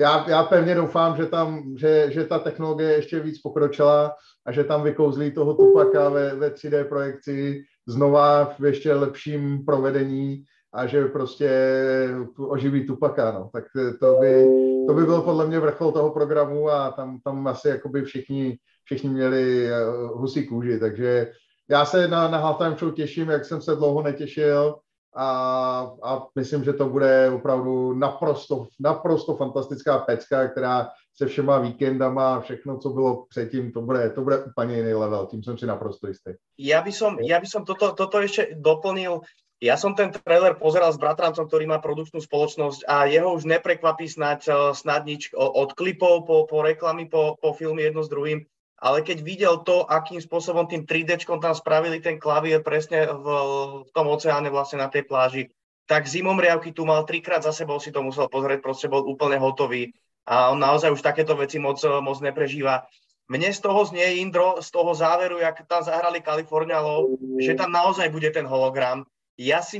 já, 0.00 0.30
já 0.30 0.42
pevně 0.42 0.74
doufám, 0.74 1.16
že, 1.16 1.26
tam, 1.26 1.74
že, 1.76 2.06
že 2.10 2.24
ta 2.24 2.38
technologie 2.38 2.90
ještě 2.90 3.20
víc 3.20 3.40
pokročila 3.40 4.14
a 4.46 4.52
že 4.52 4.64
tam 4.64 4.82
vykouzlí 4.82 5.30
toho 5.30 5.54
Tupaka 5.54 6.08
ve, 6.08 6.34
ve 6.34 6.48
3D 6.48 6.84
projekci 6.84 7.62
znova 7.88 8.44
v 8.58 8.64
ještě 8.64 8.94
lepším 8.94 9.64
provedení 9.64 10.44
a 10.72 10.86
že 10.86 11.04
prostě 11.04 11.50
oživí 12.36 12.86
Tupaka, 12.86 13.32
no. 13.32 13.50
Tak 13.52 13.64
to 14.00 14.16
by, 14.20 14.46
to 14.86 14.94
by 14.94 15.04
byl 15.04 15.20
podle 15.20 15.46
mě 15.46 15.60
vrchol 15.60 15.92
toho 15.92 16.10
programu 16.10 16.70
a 16.70 16.90
tam, 16.90 17.18
tam 17.24 17.46
asi 17.46 17.68
jakoby 17.68 18.04
všichni, 18.04 18.58
všichni 18.84 19.08
měli 19.10 19.66
eh, 19.66 19.84
husí 20.14 20.46
kůži, 20.46 20.78
takže 20.78 21.32
já 21.70 21.84
se 21.84 22.08
na, 22.08 22.28
na 22.28 22.38
Halftime 22.38 22.76
Show 22.76 22.92
těším, 22.92 23.28
jak 23.28 23.44
jsem 23.44 23.62
se 23.62 23.76
dlouho 23.76 24.02
netěšil 24.02 24.74
a, 25.16 25.28
a 26.02 26.26
myslím, 26.34 26.64
že 26.64 26.72
to 26.72 26.88
bude 26.88 27.30
opravdu 27.30 27.92
naprosto, 27.94 28.66
naprosto 28.80 29.36
fantastická 29.36 29.98
pecka, 29.98 30.48
která 30.48 30.88
se 31.16 31.26
všema 31.26 31.58
víkendama 31.58 32.34
a 32.34 32.40
všechno, 32.40 32.78
co 32.78 32.88
bylo 32.88 33.26
předtím, 33.28 33.72
to 33.72 33.80
bude, 33.82 34.10
to 34.10 34.22
bude 34.22 34.44
úplně 34.44 34.76
jiný 34.76 34.94
level, 34.94 35.26
tím 35.26 35.42
jsem 35.42 35.58
si 35.58 35.66
naprosto 35.66 36.06
jistý. 36.06 36.30
Ja 36.58 36.82
by 36.82 36.92
som, 36.92 37.18
ja 37.20 37.40
by 37.40 37.46
som 37.46 37.64
toto, 37.64 37.92
toto 37.92 38.20
ešte 38.22 38.54
doplnil. 38.56 39.20
Ja 39.60 39.76
som 39.76 39.92
ten 39.92 40.08
trailer 40.08 40.56
pozeral 40.56 40.88
s 40.88 40.96
bratrancom, 40.96 41.44
ktorý 41.44 41.68
má 41.68 41.76
produkčnú 41.84 42.24
spoločnosť 42.24 42.88
a 42.88 43.04
jeho 43.04 43.36
už 43.36 43.44
neprekvapí 43.44 44.08
snať, 44.08 44.72
snad 44.72 45.04
nič 45.04 45.36
od 45.36 45.76
klipov 45.76 46.24
po, 46.24 46.48
po 46.48 46.64
reklamy, 46.64 47.12
po, 47.12 47.36
po 47.36 47.52
filmy 47.52 47.84
jedno 47.84 48.00
s 48.00 48.08
druhým 48.08 48.48
ale 48.80 49.04
keď 49.04 49.18
videl 49.20 49.54
to, 49.60 49.84
akým 49.84 50.18
spôsobom 50.18 50.64
tým 50.64 50.88
3D 50.88 51.20
tam 51.28 51.52
spravili 51.52 52.00
ten 52.00 52.16
klavír 52.16 52.64
presne 52.64 53.04
v, 53.04 53.26
v 53.84 53.90
tom 53.92 54.08
oceáne 54.08 54.48
vlastne 54.48 54.80
na 54.80 54.88
tej 54.88 55.04
pláži, 55.04 55.52
tak 55.84 56.08
zimom 56.08 56.40
riavky 56.40 56.72
tu 56.72 56.88
mal 56.88 57.04
trikrát 57.04 57.44
za 57.44 57.52
sebou 57.52 57.76
si 57.76 57.92
to 57.92 58.00
musel 58.00 58.24
pozrieť, 58.32 58.64
proste 58.64 58.88
bol 58.88 59.04
úplne 59.04 59.36
hotový 59.36 59.92
a 60.24 60.48
on 60.48 60.62
naozaj 60.62 60.96
už 60.96 61.04
takéto 61.04 61.36
veci 61.36 61.60
moc, 61.60 61.76
moc 62.00 62.16
neprežíva. 62.24 62.88
Mne 63.30 63.52
z 63.54 63.60
toho 63.62 63.84
znie, 63.86 64.18
Indro, 64.18 64.58
z 64.58 64.70
toho 64.74 64.90
záveru, 64.90 65.38
jak 65.38 65.62
tam 65.66 65.86
zahrali 65.86 66.24
California 66.24 66.82
Love, 66.82 67.14
že 67.38 67.54
tam 67.54 67.70
naozaj 67.70 68.10
bude 68.10 68.26
ten 68.32 68.46
hologram. 68.46 69.06
Ja 69.38 69.62
si 69.62 69.78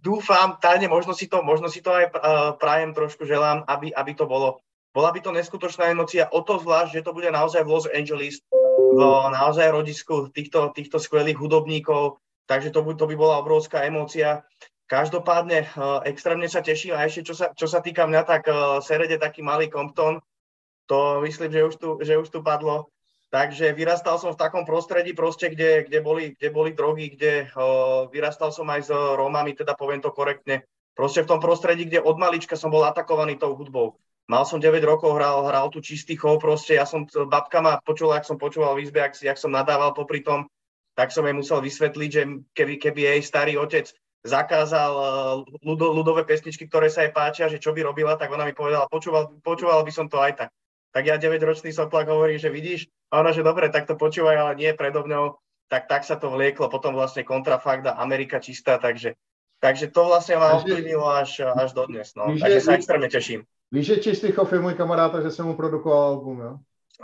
dúfam, 0.00 0.58
tajne 0.58 0.90
možno 0.90 1.14
si 1.14 1.30
to, 1.30 1.40
možno 1.42 1.70
si 1.70 1.82
to 1.82 1.94
aj 1.94 2.14
prajem 2.58 2.90
trošku 2.94 3.26
želám, 3.26 3.62
aby, 3.66 3.94
aby 3.94 4.12
to 4.16 4.26
bolo 4.26 4.64
bola 4.90 5.14
by 5.14 5.20
to 5.22 5.30
neskutočná 5.30 5.90
emócia, 5.90 6.26
o 6.30 6.42
to 6.42 6.58
zvlášť, 6.58 7.00
že 7.00 7.04
to 7.06 7.14
bude 7.14 7.30
naozaj 7.30 7.62
v 7.62 7.70
Los 7.70 7.86
Angeles, 7.86 8.42
v 8.90 9.00
naozaj 9.30 9.70
rodisku 9.70 10.34
týchto, 10.34 10.74
týchto 10.74 10.98
skvelých 10.98 11.38
hudobníkov, 11.38 12.18
takže 12.50 12.74
to 12.74 12.82
by, 12.82 12.98
to 12.98 13.06
by 13.06 13.14
bola 13.14 13.38
obrovská 13.38 13.86
emócia. 13.86 14.42
Každopádne 14.90 15.70
uh, 15.70 16.02
extrémne 16.02 16.50
sa 16.50 16.66
teším 16.66 16.98
a 16.98 17.06
ešte 17.06 17.30
čo 17.30 17.34
sa, 17.38 17.54
čo 17.54 17.70
sa 17.70 17.78
týka 17.78 18.10
mňa, 18.10 18.22
tak 18.26 18.42
uh, 18.50 18.82
Serede 18.82 19.22
taký 19.22 19.46
malý 19.46 19.70
Compton, 19.70 20.18
to 20.90 21.22
myslím, 21.22 21.54
že 21.54 21.62
už 21.70 21.74
tu, 21.78 21.88
že 22.02 22.18
už 22.18 22.26
tu 22.26 22.42
padlo. 22.42 22.90
Takže 23.30 23.70
vyrastal 23.78 24.18
som 24.18 24.34
v 24.34 24.42
takom 24.42 24.66
prostredí, 24.66 25.14
proste, 25.14 25.54
kde, 25.54 25.86
kde, 25.86 26.02
boli, 26.02 26.34
kde 26.34 26.50
boli 26.50 26.74
drogy, 26.74 27.14
kde 27.14 27.46
uh, 27.46 28.10
vyrastal 28.10 28.50
som 28.50 28.66
aj 28.66 28.80
s 28.82 28.90
Rómami, 28.90 29.54
teda 29.54 29.78
poviem 29.78 30.02
to 30.02 30.10
korektne. 30.10 30.66
Proste 30.98 31.22
v 31.22 31.30
tom 31.30 31.38
prostredí, 31.38 31.86
kde 31.86 32.02
od 32.02 32.18
malička 32.18 32.58
som 32.58 32.74
bol 32.74 32.82
atakovaný 32.82 33.38
tou 33.38 33.54
hudbou. 33.54 33.94
Mal 34.30 34.46
som 34.46 34.62
9 34.62 34.78
rokov, 34.86 35.18
hral, 35.18 35.42
hral 35.42 35.66
tu 35.74 35.82
čistý 35.82 36.14
chov, 36.14 36.38
proste 36.38 36.78
ja 36.78 36.86
som, 36.86 37.02
babka 37.26 37.58
ma 37.58 37.82
počula, 37.82 38.22
ak 38.22 38.28
som 38.30 38.38
počúval 38.38 38.78
v 38.78 38.86
izbe, 38.86 39.02
ak, 39.02 39.18
jak 39.18 39.34
som 39.34 39.50
nadával 39.50 39.90
popri 39.90 40.22
tom, 40.22 40.46
tak 40.94 41.10
som 41.10 41.26
jej 41.26 41.34
musel 41.34 41.58
vysvetliť, 41.58 42.10
že 42.14 42.22
keby, 42.54 42.78
keby 42.78 43.00
jej 43.10 43.20
starý 43.26 43.58
otec 43.58 43.90
zakázal 44.22 44.92
uh, 44.94 45.02
ľudo, 45.66 45.96
ľudové 45.96 46.22
pesničky, 46.22 46.70
ktoré 46.70 46.92
sa 46.92 47.02
jej 47.02 47.10
páčia, 47.10 47.50
že 47.50 47.58
čo 47.58 47.74
by 47.74 47.82
robila, 47.82 48.14
tak 48.14 48.30
ona 48.30 48.46
mi 48.46 48.54
povedala, 48.54 48.86
počúval, 48.86 49.34
počúval 49.42 49.82
by 49.82 49.90
som 49.90 50.06
to 50.06 50.22
aj 50.22 50.46
tak. 50.46 50.50
Tak 50.94 51.02
ja 51.06 51.18
9-ročný 51.18 51.74
soplak 51.74 52.06
hovorím, 52.06 52.38
že 52.38 52.54
vidíš, 52.54 52.86
a 53.10 53.26
ona, 53.26 53.34
že 53.34 53.42
dobre, 53.42 53.66
tak 53.66 53.90
to 53.90 53.98
počúvaj, 53.98 54.36
ale 54.36 54.52
nie 54.54 54.70
predo 54.78 55.02
mňou, 55.02 55.42
tak 55.66 55.90
tak 55.90 56.06
sa 56.06 56.14
to 56.14 56.30
vlieklo, 56.30 56.70
potom 56.70 56.94
vlastne 56.94 57.26
kontrafakt 57.26 57.82
a 57.90 57.98
Amerika 57.98 58.38
čistá, 58.38 58.78
takže, 58.78 59.18
takže 59.58 59.90
to 59.90 60.06
vlastne 60.06 60.38
ma 60.38 60.54
ovplyvnilo 60.54 61.06
až, 61.06 61.50
až 61.50 61.74
dodnes, 61.74 62.14
no. 62.14 62.30
Takže 62.30 62.60
sa 62.62 62.78
extrémne 62.78 63.10
teším. 63.10 63.42
Víš, 63.72 63.86
že 63.86 63.96
Čistichov 63.96 64.52
je 64.52 64.60
můj 64.60 64.74
kamarád, 64.74 65.22
že 65.22 65.30
jsem 65.30 65.46
mu 65.46 65.56
produkoval 65.56 66.02
album, 66.02 66.40
jo? 66.40 66.56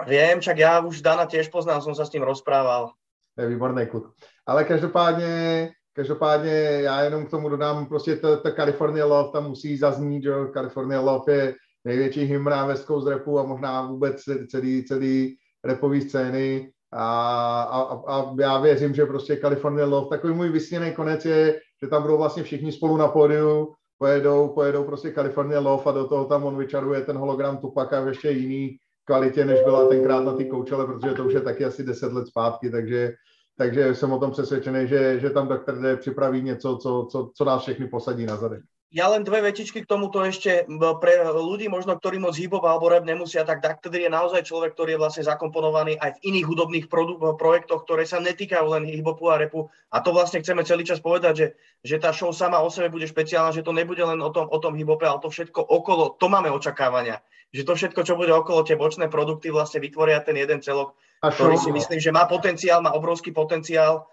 Viem, 0.07 0.41
čak 0.41 0.59
já 0.59 0.81
už 0.81 1.03
Dana 1.03 1.27
těž 1.27 1.49
poznám, 1.49 1.83
jsem 1.83 1.95
se 1.95 2.07
s 2.07 2.11
tím 2.11 2.23
rozprával. 2.23 2.91
Je 3.39 3.47
výborný 3.47 3.87
kluk. 3.87 4.15
Ale 4.47 4.65
každopádně, 4.65 5.71
každopádně 5.93 6.53
já 6.83 7.03
jenom 7.03 7.27
k 7.27 7.31
tomu 7.31 7.49
dodám, 7.49 7.87
prostě 7.87 8.17
ta, 8.17 8.37
ta 8.37 8.53
California 8.53 9.07
Love 9.07 9.33
tam 9.33 9.49
musí 9.49 9.77
zaznít, 9.77 10.23
že 10.23 10.31
California 10.55 11.01
Love 11.01 11.33
je 11.33 11.55
největší 11.85 12.25
hymna 12.25 12.57
na 12.57 12.67
West 12.67 12.87
Coast 12.87 13.09
rapu 13.09 13.39
a 13.39 13.43
možná 13.43 13.87
vůbec 13.87 14.17
celý, 14.51 14.85
celý 14.85 15.37
repový 15.65 16.01
scény. 16.01 16.73
A, 16.93 17.63
a, 17.63 18.01
a, 18.15 18.35
já 18.41 18.59
věřím, 18.59 18.95
že 18.95 19.07
prostě 19.07 19.37
California 19.37 19.87
Love, 19.87 20.09
takový 20.11 20.35
můj 20.35 20.49
vysněný 20.49 20.93
konec 20.93 21.25
je, 21.25 21.61
že 21.83 21.89
tam 21.89 22.03
budou 22.03 22.19
vlastně 22.19 22.43
všichni 22.43 22.73
spolu 22.73 22.97
na 22.97 23.09
pódiu 23.09 23.75
pojedou, 23.99 24.49
pojedou 24.49 24.85
prostě 24.85 25.13
California 25.13 25.61
Love 25.61 25.85
a 25.87 25.93
do 25.93 26.07
toho 26.07 26.25
tam 26.25 26.45
on 26.45 26.59
vyčaruje 26.59 27.01
ten 27.01 27.17
hologram 27.17 27.59
Tupaka 27.59 28.01
v 28.01 28.09
ještě 28.09 28.31
jiný 28.31 28.77
kvalitě, 29.05 29.45
než 29.45 29.63
byla 29.63 29.89
tenkrát 29.89 30.21
na 30.21 30.33
ty 30.33 30.45
koučele, 30.45 30.87
protože 30.87 31.15
to 31.15 31.25
už 31.25 31.35
je 31.35 31.41
taky 31.41 31.65
asi 31.65 31.85
10 31.85 32.13
let 32.13 32.27
zpátky, 32.27 32.71
takže, 32.71 33.13
takže 33.59 33.95
jsem 33.95 34.13
o 34.13 34.19
tom 34.19 34.31
přesvědčený, 34.31 34.89
že, 34.89 35.21
že 35.21 35.31
tam 35.31 35.49
Dr. 35.49 35.81
D 35.83 35.97
připraví 35.97 36.43
něco, 36.43 36.79
co, 36.83 37.09
co, 37.11 37.31
co 37.35 37.45
nás 37.45 37.63
všechny 37.63 37.89
posadí 37.89 38.27
na 38.27 38.37
zadek. 38.37 38.63
Ja 38.95 39.11
len 39.11 39.27
dve 39.27 39.43
vetičky 39.43 39.83
k 39.83 39.91
tomuto 39.91 40.23
ešte 40.23 40.63
pre 41.03 41.13
ľudí 41.27 41.67
možno, 41.67 41.99
ktorí 41.99 42.23
moc 42.23 42.39
hip 42.39 42.55
alebo 42.55 42.87
rap 42.87 43.03
nemusia, 43.03 43.43
tak 43.43 43.59
Dr. 43.59 43.91
je 43.91 44.07
naozaj 44.07 44.47
človek, 44.47 44.79
ktorý 44.79 44.95
je 44.95 45.03
vlastne 45.03 45.27
zakomponovaný 45.27 45.99
aj 45.99 46.17
v 46.17 46.23
iných 46.31 46.47
hudobných 46.47 46.87
projektoch, 47.35 47.83
ktoré 47.83 48.07
sa 48.07 48.23
netýkajú 48.23 48.67
len 48.79 48.87
hip-hopu 48.87 49.27
a 49.27 49.43
repu. 49.43 49.67
A 49.91 49.99
to 50.07 50.15
vlastne 50.15 50.39
chceme 50.39 50.63
celý 50.63 50.87
čas 50.87 51.03
povedať, 51.03 51.35
že, 51.35 51.47
že 51.83 51.97
tá 51.99 52.15
show 52.15 52.31
sama 52.31 52.63
o 52.63 52.71
sebe 52.71 52.87
bude 52.87 53.11
špeciálna, 53.11 53.51
že 53.51 53.67
to 53.67 53.75
nebude 53.75 54.07
len 54.07 54.23
o 54.23 54.31
tom, 54.31 54.47
o 54.47 54.59
tom 54.63 54.79
hip-hope, 54.79 55.03
ale 55.03 55.19
to 55.19 55.35
všetko 55.35 55.67
okolo, 55.67 56.15
to 56.15 56.31
máme 56.31 56.47
očakávania. 56.55 57.19
Že 57.51 57.67
to 57.67 57.73
všetko, 57.75 58.01
čo 58.07 58.15
bude 58.15 58.31
okolo, 58.31 58.63
tie 58.63 58.79
bočné 58.79 59.11
produkty 59.11 59.51
vlastne 59.51 59.83
vytvoria 59.83 60.23
ten 60.23 60.39
jeden 60.39 60.63
celok, 60.63 60.95
ktorý 61.27 61.59
si 61.59 61.75
myslím, 61.75 61.99
že 61.99 62.15
má 62.15 62.31
potenciál, 62.31 62.87
má 62.87 62.95
obrovský 62.95 63.35
potenciál 63.35 64.07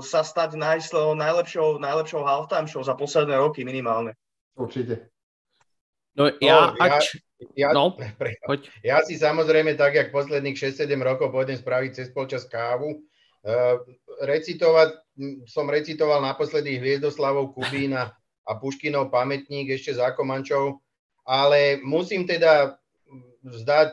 sa 0.00 0.24
stať 0.24 0.56
najlepšou, 0.56 1.76
najlepšou 1.76 2.22
halftime 2.24 2.68
show 2.68 2.80
za 2.80 2.96
posledné 2.96 3.36
roky 3.36 3.68
minimálne. 3.68 4.16
Určite. 4.56 5.12
No, 6.16 6.26
ja, 6.40 6.74
no, 6.74 6.80
ač... 6.80 7.20
ja, 7.54 7.70
no, 7.70 7.94
ja 8.82 8.98
si 9.06 9.14
samozrejme 9.14 9.78
tak, 9.78 9.94
jak 9.94 10.12
posledných 10.12 10.58
6-7 10.58 10.90
rokov 11.00 11.30
pôjdem 11.30 11.56
spraviť 11.56 11.90
cez 11.94 12.08
polčas 12.10 12.48
kávu. 12.48 13.04
Uh, 13.40 13.80
recitovať, 14.20 15.00
som 15.48 15.64
recitoval 15.64 16.20
naposledy 16.20 16.76
Hviezdoslavov 16.76 17.56
Kubína 17.56 18.12
a 18.44 18.50
Puškinov 18.56 19.08
pamätník 19.08 19.72
ešte 19.72 19.96
za 19.96 20.12
Komančov, 20.12 20.80
ale 21.24 21.80
musím 21.80 22.28
teda 22.28 22.76
vzdať, 23.40 23.90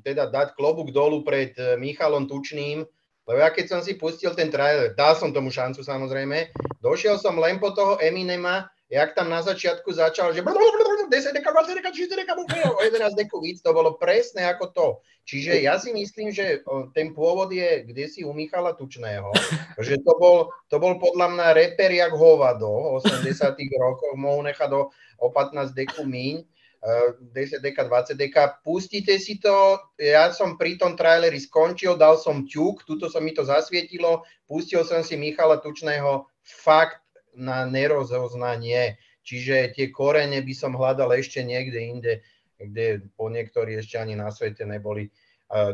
teda 0.00 0.32
dať 0.32 0.56
klobúk 0.56 0.88
dolu 0.88 1.20
pred 1.20 1.52
Michalom 1.76 2.24
Tučným, 2.24 2.88
lebo 3.28 3.44
ja 3.44 3.52
keď 3.52 3.66
som 3.68 3.80
si 3.84 4.00
pustil 4.00 4.32
ten 4.32 4.48
trailer, 4.48 4.96
dal 4.96 5.12
som 5.12 5.36
tomu 5.36 5.52
šancu 5.52 5.84
samozrejme, 5.84 6.48
došiel 6.80 7.20
som 7.20 7.36
len 7.36 7.60
po 7.60 7.76
toho 7.76 8.00
Eminema, 8.00 8.72
jak 8.88 9.12
tam 9.12 9.28
na 9.28 9.44
začiatku 9.44 9.92
začal, 9.92 10.32
že 10.32 10.40
10 10.40 11.36
deka, 11.36 11.52
20 11.52 11.76
deka, 11.76 11.92
30 11.92 12.20
deka, 12.24 12.32
11 12.32 13.20
deku 13.20 13.44
víc, 13.44 13.60
to 13.60 13.76
bolo 13.76 14.00
presne 14.00 14.48
ako 14.48 14.64
to. 14.72 14.86
Čiže 15.28 15.60
ja 15.60 15.76
si 15.76 15.92
myslím, 15.92 16.32
že 16.32 16.64
ten 16.96 17.12
pôvod 17.12 17.52
je 17.52 17.84
kde 17.84 18.08
si 18.08 18.24
u 18.24 18.32
Michala 18.32 18.72
Tučného, 18.72 19.28
že 19.76 20.00
to 20.00 20.16
bol, 20.16 20.48
to 20.72 20.80
bol 20.80 20.96
podľa 20.96 21.36
mňa 21.36 21.46
reper 21.52 21.92
jak 21.92 22.16
hovado, 22.16 22.96
80 22.96 23.28
rokov, 23.76 24.16
mohol 24.16 24.48
nechať 24.48 24.72
o, 24.72 24.88
o 25.20 25.26
15 25.28 25.76
deku 25.76 26.08
míň, 26.08 26.48
10 26.78 27.58
deka, 27.58 27.90
20 27.90 28.14
deka, 28.14 28.62
pustíte 28.62 29.18
si 29.18 29.42
to, 29.42 29.82
ja 29.98 30.30
som 30.30 30.54
pri 30.54 30.78
tom 30.78 30.94
traileri 30.94 31.42
skončil, 31.42 31.98
dal 31.98 32.14
som 32.14 32.46
ťuk, 32.46 32.86
tuto 32.86 33.10
sa 33.10 33.18
mi 33.18 33.34
to 33.34 33.42
zasvietilo, 33.42 34.22
pustil 34.46 34.86
som 34.86 35.02
si 35.02 35.18
Michala 35.18 35.58
Tučného 35.58 36.30
fakt 36.46 37.02
na 37.34 37.66
nerozoznanie, 37.66 38.94
čiže 39.26 39.74
tie 39.74 39.90
korene 39.90 40.38
by 40.38 40.54
som 40.54 40.78
hľadal 40.78 41.18
ešte 41.18 41.42
niekde 41.42 41.82
inde, 41.82 42.14
kde 42.62 43.02
po 43.18 43.26
niektorí 43.26 43.74
ešte 43.74 43.98
ani 43.98 44.14
na 44.14 44.30
svete 44.30 44.62
neboli. 44.62 45.10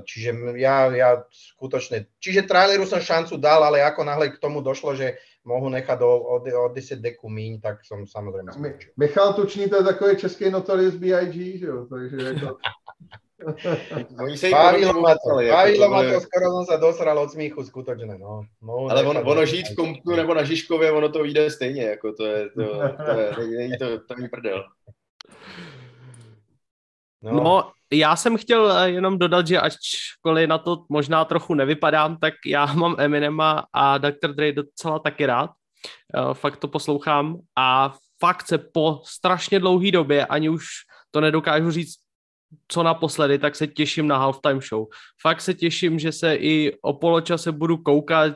Čiže 0.07 0.55
ja, 0.55 0.87
ja 0.95 1.11
skutočne, 1.31 2.07
čiže 2.23 2.47
traileru 2.47 2.87
som 2.87 3.03
šancu 3.03 3.35
dal, 3.43 3.59
ale 3.59 3.83
ako 3.83 4.07
náhle 4.07 4.31
k 4.31 4.39
tomu 4.39 4.63
došlo, 4.63 4.95
že 4.95 5.19
mohu 5.43 5.67
nechat 5.69 5.99
o, 5.99 6.15
o, 6.15 6.35
o 6.39 6.65
10 6.71 7.03
deku 7.03 7.27
míň, 7.27 7.59
tak 7.59 7.83
som 7.83 8.07
samozrejme 8.07 8.55
skončil. 8.55 8.95
Michal 8.97 9.35
Tučný 9.35 9.67
to 9.67 9.77
je 9.77 9.85
takový 9.85 10.17
český 10.17 10.51
Notorious 10.51 10.95
B.I.G., 10.95 11.59
že 11.59 11.67
jo? 11.67 11.87
Takže 11.91 12.17
jako... 12.17 12.57
Bavilo 14.51 15.01
ma 15.01 15.15
to, 15.21 15.37
bavilo 15.37 15.89
ma 15.91 16.01
to, 16.03 16.21
skoro 16.21 16.47
som 16.51 16.65
sa 16.65 16.77
dosral 16.81 17.19
od 17.19 17.29
smíchu, 17.29 17.61
skutočne, 17.61 18.17
no. 18.17 18.47
Mohu 18.63 18.89
Ale 18.89 19.05
ono, 19.05 19.21
ono 19.21 19.43
žít 19.45 19.69
v 19.69 19.77
Komptu 19.77 20.17
nebo 20.17 20.35
na 20.35 20.45
Žižkově, 20.45 20.91
ono 20.93 21.09
to 21.09 21.23
vyjde 21.23 21.51
stejně, 21.51 21.83
jako 21.83 22.13
to 22.13 22.25
je, 22.25 22.51
to, 22.51 22.65
to 23.35 23.41
je, 23.41 23.59
není 23.59 23.79
to, 23.79 23.99
to 24.01 24.15
mi 24.17 24.29
prdel. 24.29 24.65
No. 27.23 27.33
no, 27.33 27.73
já 27.97 28.17
jsem 28.17 28.37
chtěl 28.37 28.73
eh, 28.73 28.91
jenom 28.91 29.19
dodat, 29.19 29.47
že 29.47 29.61
ačkoliv 29.61 30.49
na 30.49 30.59
to 30.59 30.85
možná 30.89 31.25
trochu 31.25 31.55
nevypadám, 31.55 32.17
tak 32.17 32.35
já 32.47 32.67
mám 32.75 32.97
Eminema 32.99 33.67
a 33.73 33.99
Dr. 33.99 34.35
Dre 34.35 34.53
docela 34.53 34.99
taky 34.99 35.27
rád. 35.27 35.51
Eh, 36.17 36.35
fakt 36.35 36.57
to 36.57 36.69
poslouchám 36.69 37.39
a 37.57 37.95
fakt 38.21 38.47
se 38.47 38.59
po 38.59 39.01
strašně 39.05 39.61
dlouhé 39.61 39.91
době, 39.91 40.27
ani 40.27 40.49
už 40.49 40.67
to 41.11 41.21
nedokážu 41.21 41.71
říct, 41.71 41.95
co 42.69 42.83
naposledy, 42.83 43.39
tak 43.39 43.57
se 43.57 43.67
těším 43.67 44.09
na 44.09 44.19
halftime 44.19 44.61
show. 44.61 44.87
Fakt 45.23 45.41
se 45.41 45.55
těším, 45.55 45.99
že 45.99 46.13
se 46.13 46.35
i 46.35 46.79
o 46.83 46.93
poločase 46.93 47.53
budu 47.53 47.77
koukat, 47.77 48.35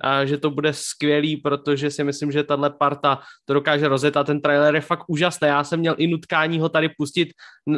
a 0.00 0.24
že 0.24 0.38
to 0.38 0.50
bude 0.50 0.72
skvělý, 0.72 1.36
protože 1.36 1.90
si 1.90 2.04
myslím, 2.04 2.32
že 2.32 2.42
tahle 2.42 2.70
parta 2.70 3.20
to 3.44 3.54
dokáže 3.54 3.88
rozjet 3.88 4.16
a 4.16 4.24
ten 4.24 4.40
trailer 4.40 4.74
je 4.74 4.80
fakt 4.80 5.04
úžasný. 5.08 5.48
Já 5.48 5.64
jsem 5.64 5.80
měl 5.80 5.94
i 5.98 6.06
nutkání 6.06 6.60
ho 6.60 6.68
tady 6.68 6.88
pustit 6.98 7.28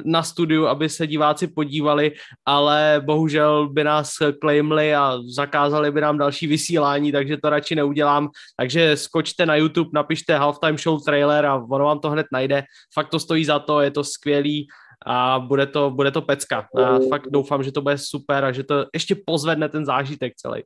na 0.04 0.22
studiu, 0.22 0.66
aby 0.66 0.88
se 0.88 1.06
diváci 1.06 1.46
podívali, 1.46 2.12
ale 2.46 3.02
bohužel 3.04 3.68
by 3.68 3.84
nás 3.84 4.12
claimli 4.40 4.94
a 4.94 5.18
zakázali 5.34 5.90
by 5.90 6.00
nám 6.00 6.18
další 6.18 6.46
vysílání, 6.46 7.12
takže 7.12 7.36
to 7.36 7.50
radši 7.50 7.74
neudělám. 7.74 8.28
Takže 8.56 8.96
skočte 8.96 9.46
na 9.46 9.56
YouTube, 9.56 9.90
napište 9.94 10.36
halftime 10.36 10.78
show 10.78 11.04
trailer 11.04 11.46
a 11.46 11.56
ono 11.70 11.84
vám 11.84 11.98
to 11.98 12.10
hned 12.10 12.26
najde. 12.32 12.62
Fakt 12.94 13.08
to 13.08 13.18
stojí 13.18 13.44
za 13.44 13.58
to, 13.58 13.80
je 13.80 13.90
to 13.90 14.04
skvělý 14.04 14.66
a 15.06 15.38
bude 15.38 15.66
to, 15.66 15.90
bude 15.90 16.10
to 16.10 16.22
pecka. 16.22 16.66
A 16.76 16.98
fakt 17.08 17.26
doufám, 17.30 17.62
že 17.62 17.72
to 17.72 17.82
bude 17.82 17.98
super 17.98 18.44
a 18.44 18.52
že 18.52 18.62
to 18.62 18.86
ještě 18.94 19.16
pozvedne 19.26 19.68
ten 19.68 19.86
zážitek 19.86 20.32
celý. 20.36 20.62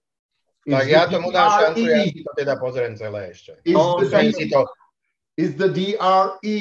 Tak 0.70 0.86
ja 0.88 1.06
tomu 1.06 1.30
dám 1.30 1.50
šancu, 1.62 1.86
ja 1.86 2.02
si 2.10 2.26
to 2.26 2.32
teda 2.34 2.54
pozriem 2.58 2.98
celé 2.98 3.30
ešte. 3.30 3.54
Is, 3.62 3.74
no, 3.78 4.02
the, 4.02 4.34
si 4.34 4.50
to... 4.50 4.66
is 5.38 5.54
the 5.54 5.70
DRE. 5.70 6.58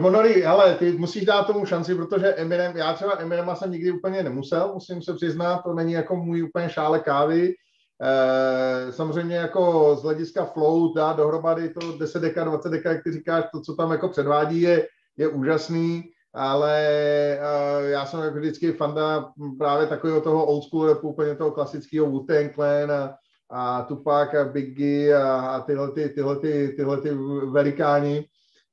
Monori, 0.00 0.44
ale 0.44 0.74
ty 0.74 0.92
musíš 0.92 1.24
dát 1.24 1.46
tomu 1.46 1.66
šanci, 1.66 1.94
protože 1.94 2.34
Eminem, 2.34 2.76
já 2.76 2.92
třeba 2.92 3.16
Eminema 3.18 3.54
jsem 3.54 3.70
nikdy 3.70 3.92
úplně 3.92 4.22
nemusel, 4.22 4.70
musím 4.74 5.02
se 5.02 5.14
přiznat, 5.14 5.62
to 5.62 5.74
není 5.74 5.92
jako 5.92 6.16
můj 6.16 6.42
úplně 6.42 6.68
šále 6.68 7.00
kávy. 7.00 7.54
E, 8.02 8.92
samozřejmě 8.92 9.36
jako 9.36 9.96
z 10.00 10.02
hlediska 10.02 10.44
flow 10.44 10.94
dá 10.94 11.12
dohromady 11.12 11.68
to 11.68 11.98
10 11.98 12.22
deka, 12.22 12.44
20 12.44 12.68
deka, 12.68 12.92
jak 12.92 13.04
ty 13.04 13.12
říkáš, 13.12 13.44
to, 13.52 13.60
co 13.60 13.74
tam 13.74 13.92
jako 13.92 14.08
předvádí, 14.08 14.60
je, 14.60 14.88
je 15.16 15.28
úžasný 15.28 16.04
ale 16.36 17.38
uh, 17.40 17.88
já 17.88 18.06
jsem 18.06 18.20
jako 18.20 18.38
vždycky 18.38 18.72
fanda 18.72 19.32
právě 19.58 19.86
takového 19.86 20.20
toho 20.20 20.46
old 20.46 20.64
school 20.64 20.86
rapu, 20.86 21.08
úplně 21.08 21.34
toho 21.34 21.50
klasického 21.50 22.06
Wu-Tang 22.06 22.54
Clan 22.54 22.92
a, 22.92 23.14
a 23.50 23.82
Tupac 23.82 24.34
a 24.34 24.44
Biggie 24.44 25.16
a, 25.16 25.40
a 25.40 25.60
tyhle, 25.60 25.92
ty, 25.92 26.08
tyhle, 26.08 26.36
ty, 26.36 26.74
tyhle 26.76 27.00
ty 27.00 27.10
velikáni. 27.50 28.24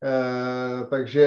Uh, 0.03 0.89
takže 0.89 1.25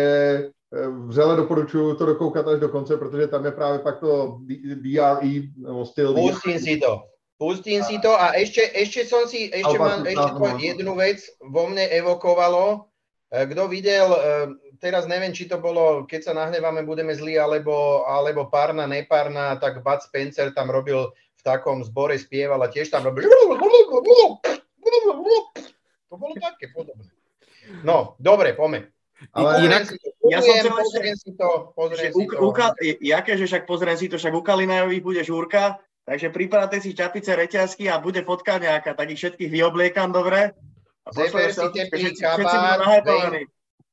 eh, 0.75 0.89
vřele 1.07 1.37
doporučuji 1.37 1.95
to 1.95 2.07
dokoukat 2.07 2.49
až 2.49 2.61
do 2.61 2.69
konce, 2.69 2.97
protože 2.97 3.27
tam 3.27 3.45
je 3.45 3.53
právě 3.53 3.79
pak 3.79 4.01
to 4.01 4.39
DRE, 4.75 5.43
nebo 5.57 5.87
styl. 5.87 6.15
Pustím 6.15 6.59
si 6.59 6.77
to. 6.77 7.03
Pustím 7.39 7.85
si 7.85 7.99
to 7.99 8.21
a 8.21 8.33
ešte, 8.33 8.65
ešte 8.73 9.05
som 9.05 9.29
si, 9.29 9.53
ešte, 9.53 9.77
mám, 9.77 10.09
ešte 10.09 10.33
to 10.41 10.57
jednu 10.57 10.97
vec 10.97 11.21
vo 11.45 11.69
mne 11.69 11.85
evokovalo. 11.85 12.89
Kto 13.29 13.69
videl 13.69 14.09
teraz 14.81 15.05
neviem, 15.11 15.33
či 15.33 15.49
to 15.49 15.61
bolo, 15.61 16.05
keď 16.05 16.21
sa 16.31 16.33
nahneváme, 16.37 16.87
budeme 16.87 17.13
zlí, 17.17 17.37
alebo, 17.41 18.05
alebo 18.09 18.49
párna, 18.49 18.87
nepárna, 18.89 19.57
tak 19.57 19.83
Bud 19.83 20.01
Spencer 20.05 20.53
tam 20.53 20.71
robil 20.71 21.11
v 21.13 21.43
takom 21.43 21.83
zbore, 21.85 22.17
spieval 22.19 22.63
a 22.63 22.69
tiež 22.73 22.93
tam 22.93 23.05
robil... 23.05 23.27
To 26.07 26.15
bolo 26.15 26.35
také 26.39 26.71
podobné. 26.71 27.11
No, 27.83 28.15
dobre, 28.23 28.55
poďme. 28.55 28.95
Ale 29.33 29.65
inak, 29.65 29.89
si 29.89 29.97
to, 29.97 30.13
ja 30.29 30.45
som 30.45 30.55
chcel 30.61 30.77
pozriem 30.77 31.17
si 31.17 31.31
to, 31.35 31.73
pozriem 31.73 32.13
si 32.13 32.25
to. 32.29 32.37
Uka, 32.37 32.77
jaké, 33.01 33.33
že 33.41 33.49
však 33.49 33.65
pozriem 33.65 33.97
si 33.97 34.13
to, 34.13 34.21
však 34.21 34.35
u 34.37 34.45
Kalinajových 34.45 35.03
bude 35.03 35.23
žúrka, 35.25 35.81
takže 36.05 36.29
pripravte 36.29 36.85
si 36.85 36.93
čapice, 36.93 37.33
reťazky 37.33 37.89
a 37.89 37.97
bude 37.97 38.21
fotka 38.23 38.61
nejaká, 38.61 38.93
tak 38.93 39.09
ich 39.09 39.19
všetkých 39.19 39.51
vyobliekam 39.51 40.13
dobre. 40.13 40.53
A 41.07 41.09
Zeber 41.17 41.49
si 41.49 41.65
teplý 41.73 42.13
kabát, 42.19 43.03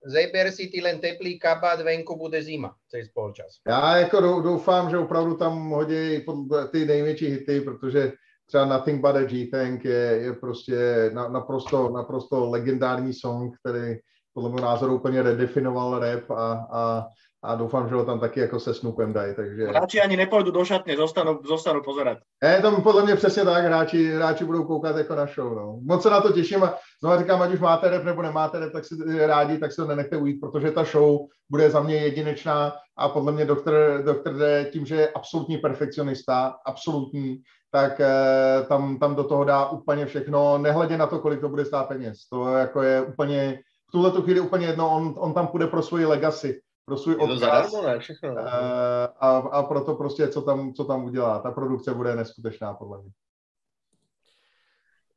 Zeber 0.06 0.51
si 0.51 0.68
ty 0.68 0.82
len 0.82 0.99
teplý 0.99 1.39
kabát, 1.39 1.82
venku 1.82 2.16
bude 2.16 2.43
zima 2.43 2.76
cez 2.89 3.10
polčas. 3.10 3.60
Já 3.68 3.97
jako 3.97 4.22
doufám, 4.41 4.89
že 4.89 4.97
opravdu 4.97 5.36
tam 5.36 5.70
hodí 5.70 6.26
ty 6.72 6.86
největší 6.86 7.26
hity, 7.28 7.62
protože 7.62 8.12
třeba 8.45 8.66
Nothing 8.66 9.01
But 9.01 9.16
a 9.16 9.24
G-Tank 9.24 9.86
je, 9.86 10.20
je 10.22 10.34
prostě 10.34 11.12
naprosto, 11.14 11.89
naprosto 11.89 12.49
legendární 12.49 13.14
song, 13.14 13.56
který 13.60 13.95
podle 14.34 14.49
mého 14.49 14.62
názoru 14.62 14.95
úplně 14.95 15.24
redefinoval 15.24 15.99
rap 15.99 16.32
a, 16.32 16.68
a 16.72 17.06
a 17.44 17.56
doufám, 17.56 17.89
že 17.89 17.96
ho 17.96 18.06
tam 18.06 18.20
taky 18.20 18.39
jako 18.39 18.60
se 18.60 18.74
Snoopem 18.74 19.14
dají. 19.14 19.36
Takže... 19.36 19.68
Hráči 19.68 20.02
ani 20.02 20.18
nepojdu 20.18 20.52
do 20.52 20.66
šatně, 20.66 20.98
zostanu, 20.98 21.39
zostanu 21.46 21.82
pozerať. 21.84 22.18
Je, 22.44 22.62
to 22.62 22.82
podle 22.82 23.04
mě 23.04 23.16
přesně 23.16 23.44
tak, 23.44 23.66
hráči, 23.66 24.12
hráči 24.12 24.46
budou 24.46 24.64
koukat 24.64 24.98
jako 24.98 25.16
na 25.16 25.26
show. 25.26 25.56
No. 25.56 25.80
Moc 25.82 26.04
se 26.04 26.10
na 26.10 26.22
to 26.22 26.32
těším 26.32 26.64
a 26.64 26.78
znovu 27.04 27.20
říkám, 27.20 27.41
ať 27.41 27.54
už 27.54 27.60
máte 27.60 27.89
rep 27.89 28.04
nebo 28.04 28.22
nemáte 28.22 28.60
rep, 28.60 28.74
tak 28.74 28.86
si 28.86 28.96
rádi, 29.26 29.58
tak 29.58 29.72
si 29.72 29.76
to 29.76 29.88
nenechte 29.88 30.18
ujít, 30.18 30.41
protože 30.41 30.72
ta 30.72 30.84
show 30.84 31.20
bude 31.50 31.70
za 31.70 31.82
mě 31.82 31.96
jedinečná 31.96 32.74
a 32.98 33.10
podle 33.10 33.32
mě 33.32 33.46
doktor, 33.46 34.02
doktor 34.06 34.34
D 34.34 34.70
tím, 34.72 34.86
že 34.86 34.96
je 34.96 35.10
absolutní 35.10 35.58
perfekcionista, 35.58 36.56
absolutní, 36.66 37.41
tak 37.72 38.00
eh, 38.00 38.66
tam, 38.68 39.00
tam 39.00 39.16
do 39.16 39.24
toho 39.24 39.44
dá 39.44 39.70
úplně 39.70 40.06
všechno, 40.06 40.58
nehledě 40.58 40.98
na 40.98 41.08
to, 41.08 41.20
kolik 41.20 41.41
to 41.41 41.50
bude 41.50 41.66
stát 41.66 41.88
peněz. 41.88 42.18
To 42.30 42.48
jako 42.48 42.82
je 42.82 43.02
úplně, 43.02 43.60
v 43.89 43.91
tuhle 43.91 44.22
chvíli 44.22 44.39
úplně 44.39 44.68
jedno, 44.68 44.89
on, 44.89 45.14
on 45.18 45.34
tam 45.34 45.48
půjde 45.48 45.68
pro 45.68 45.82
svoji 45.82 46.06
legacy 46.06 46.62
pro 46.86 46.98
svůj 46.98 47.16
odkaz. 47.16 47.40
zadarmo, 47.40 47.82
ne? 47.82 48.00
Všechno. 48.00 48.34
Ne? 48.34 48.42
Eh, 48.42 49.08
a, 49.20 49.30
a 49.30 49.64
proto 49.64 49.96
prostě, 49.96 50.28
co 50.28 50.42
tam, 50.42 50.74
co 50.74 50.86
tam 50.86 51.06
udělá. 51.06 51.40
Ta 51.40 51.52
produkce 51.52 51.94
bude 51.94 52.16
neskutečná, 52.16 52.74
podle 52.74 53.02
mě. 53.02 53.12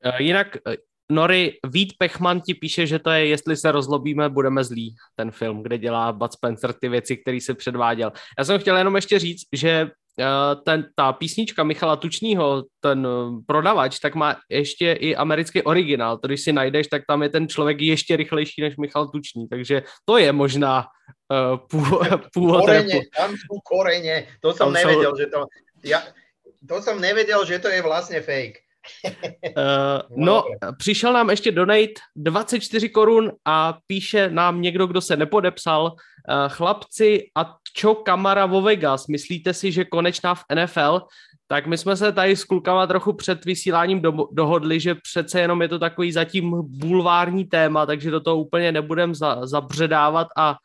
Eh, 0.04 0.22
jinak 0.22 0.56
eh, 0.56 0.76
Nori, 1.10 1.52
Vít 1.66 1.92
Pechman 1.98 2.40
ti 2.40 2.54
píše, 2.54 2.86
že 2.86 2.98
to 2.98 3.10
je 3.10 3.26
Jestli 3.26 3.56
se 3.56 3.72
rozlobíme, 3.72 4.28
budeme 4.28 4.64
zlí, 4.64 4.94
ten 5.14 5.30
film, 5.30 5.62
kde 5.62 5.78
dělá 5.78 6.12
Bud 6.12 6.32
Spencer 6.32 6.72
ty 6.72 6.88
věci, 6.88 7.16
které 7.16 7.40
se 7.40 7.54
předváděl. 7.54 8.12
Já 8.38 8.44
jsem 8.44 8.58
chtěl 8.58 8.76
jenom 8.76 8.96
ještě 8.96 9.18
říct, 9.18 9.42
že 9.52 9.90
ten, 10.64 10.88
ta 10.94 11.12
písnička 11.12 11.64
Michala 11.64 11.96
Tučního, 11.96 12.64
ten 12.80 13.08
prodavač, 13.46 13.98
tak 13.98 14.14
má 14.14 14.36
ještě 14.50 14.92
i 14.92 15.16
americký 15.16 15.62
originál. 15.62 16.18
To 16.18 16.26
když 16.26 16.40
si 16.40 16.52
najdeš, 16.52 16.86
tak 16.86 17.02
tam 17.08 17.22
je 17.22 17.28
ten 17.28 17.48
člověk 17.48 17.80
ještě 17.80 18.16
rychlejší 18.16 18.62
než 18.62 18.76
Michal 18.76 19.08
Tučný, 19.08 19.48
takže 19.48 19.82
to 20.04 20.18
je 20.18 20.32
možná 20.32 20.84
uh, 21.30 21.58
původ 22.32 22.64
Korene, 22.64 23.00
tam 23.16 23.30
sú 23.34 23.60
korene, 23.64 24.26
to 24.40 24.52
som 24.52 24.72
tam 24.72 24.72
nevedel, 24.72 25.10
jsou... 25.10 25.16
že 25.16 25.26
to, 25.26 25.40
ja, 25.84 26.00
to 26.68 26.82
som 26.82 27.00
nevedel, 27.00 27.44
že 27.44 27.58
to 27.58 27.68
je 27.68 27.82
vlastně 27.82 28.20
fake. 28.20 28.58
Uh, 29.04 30.02
no, 30.16 30.44
přišel 30.78 31.12
nám 31.12 31.30
ještě 31.30 31.52
donate 31.52 31.98
24 32.16 32.88
korun 32.88 33.32
a 33.44 33.78
píše 33.86 34.30
nám 34.30 34.62
někdo, 34.62 34.86
kdo 34.86 35.00
se 35.00 35.16
nepodepsal. 35.16 35.82
Uh, 35.82 36.48
chlapci, 36.48 37.30
a 37.34 37.54
čo 37.74 37.94
kamara 37.94 38.46
vo 38.46 38.62
Vegas? 38.62 39.06
Myslíte 39.06 39.54
si, 39.54 39.72
že 39.72 39.84
konečná 39.84 40.34
v 40.34 40.44
NFL? 40.54 41.02
Tak 41.46 41.66
my 41.66 41.78
jsme 41.78 41.96
se 41.96 42.12
tady 42.12 42.36
s 42.36 42.44
klukama 42.44 42.86
trochu 42.86 43.12
před 43.12 43.44
vysíláním 43.44 44.00
do, 44.00 44.12
dohodli, 44.32 44.80
že 44.80 44.94
přece 44.94 45.40
jenom 45.40 45.62
je 45.62 45.68
to 45.68 45.78
takový 45.78 46.12
zatím 46.12 46.54
bulvární 46.62 47.44
téma, 47.44 47.86
takže 47.86 48.10
do 48.10 48.20
toho 48.20 48.36
úplně 48.36 48.72
nebudem 48.72 49.14
za, 49.14 49.46
zabředávat 49.46 50.28
a 50.36 50.50
uh, 50.50 50.56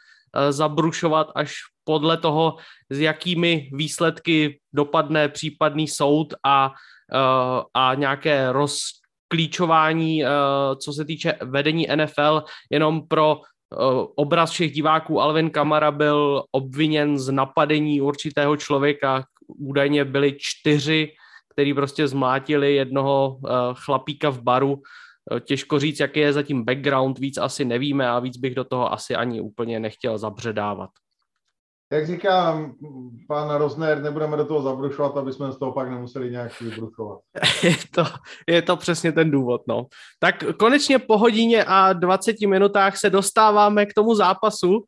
zabrušovat 0.50 1.32
až 1.36 1.54
podle 1.84 2.18
toho, 2.18 2.56
s 2.90 3.00
jakými 3.00 3.70
výsledky 3.74 4.60
dopadne 4.74 5.30
případný 5.30 5.88
soud 5.88 6.34
a 6.46 6.72
Eh, 7.14 7.64
a 7.74 7.96
nějaké 7.96 8.52
rozklíčování, 8.52 10.24
eh, 10.24 10.28
co 10.76 10.94
se 10.94 11.06
týče 11.06 11.34
vedení 11.42 11.88
NFL, 11.96 12.44
jenom 12.70 13.08
pro 13.08 13.38
eh, 13.42 13.76
obraz 14.16 14.52
všech 14.52 14.72
diváků 14.72 15.22
Alvin 15.22 15.50
Kamara 15.50 15.92
byl 15.92 16.44
obviněn 16.52 17.20
z 17.20 17.32
napadení 17.32 18.02
určitého 18.02 18.58
člověka. 18.58 19.24
Údajně 19.48 20.06
byli 20.06 20.36
čtyři, 20.40 21.12
který 21.54 21.74
prostě 21.74 22.08
zmlátili 22.08 22.76
jednoho 22.76 23.40
chlapíka 23.74 24.30
v 24.30 24.42
baru. 24.42 24.82
Těžko 25.46 25.80
říct, 25.80 26.00
jaký 26.00 26.20
je 26.20 26.34
zatím 26.34 26.66
background, 26.66 27.20
víc 27.20 27.38
asi 27.38 27.66
nevíme 27.66 28.10
a 28.10 28.20
víc 28.20 28.38
bych 28.38 28.56
do 28.56 28.64
toho 28.64 28.94
asi 28.94 29.16
ani 29.16 29.42
úplně 29.42 29.80
nechtěl 29.80 30.18
zabředávat. 30.18 30.90
jak 31.92 32.08
říkám 32.08 32.74
pan 33.28 33.56
Rozner, 33.56 34.02
nebudeme 34.02 34.38
do 34.38 34.46
toho 34.46 34.62
zabrušovat, 34.62 35.18
aby 35.18 35.34
jsme 35.34 35.52
z 35.52 35.60
toho 35.60 35.72
pak 35.72 35.90
nemuseli 35.90 36.32
nějak 36.32 36.62
vybrušovat. 36.62 37.20
Je 37.64 37.76
to, 37.96 38.04
je 38.48 38.62
to 38.62 38.78
přesně 38.78 39.12
ten 39.12 39.32
důvod, 39.32 39.62
no. 39.68 39.86
Tak 40.20 40.36
konečně 40.60 41.00
po 41.00 41.18
hodině 41.18 41.64
a 41.68 41.94
20 41.94 42.36
minutách 42.42 42.98
se 42.98 43.10
dostáváme 43.10 43.86
k 43.86 43.94
tomu 43.94 44.16
zápasu, 44.16 44.86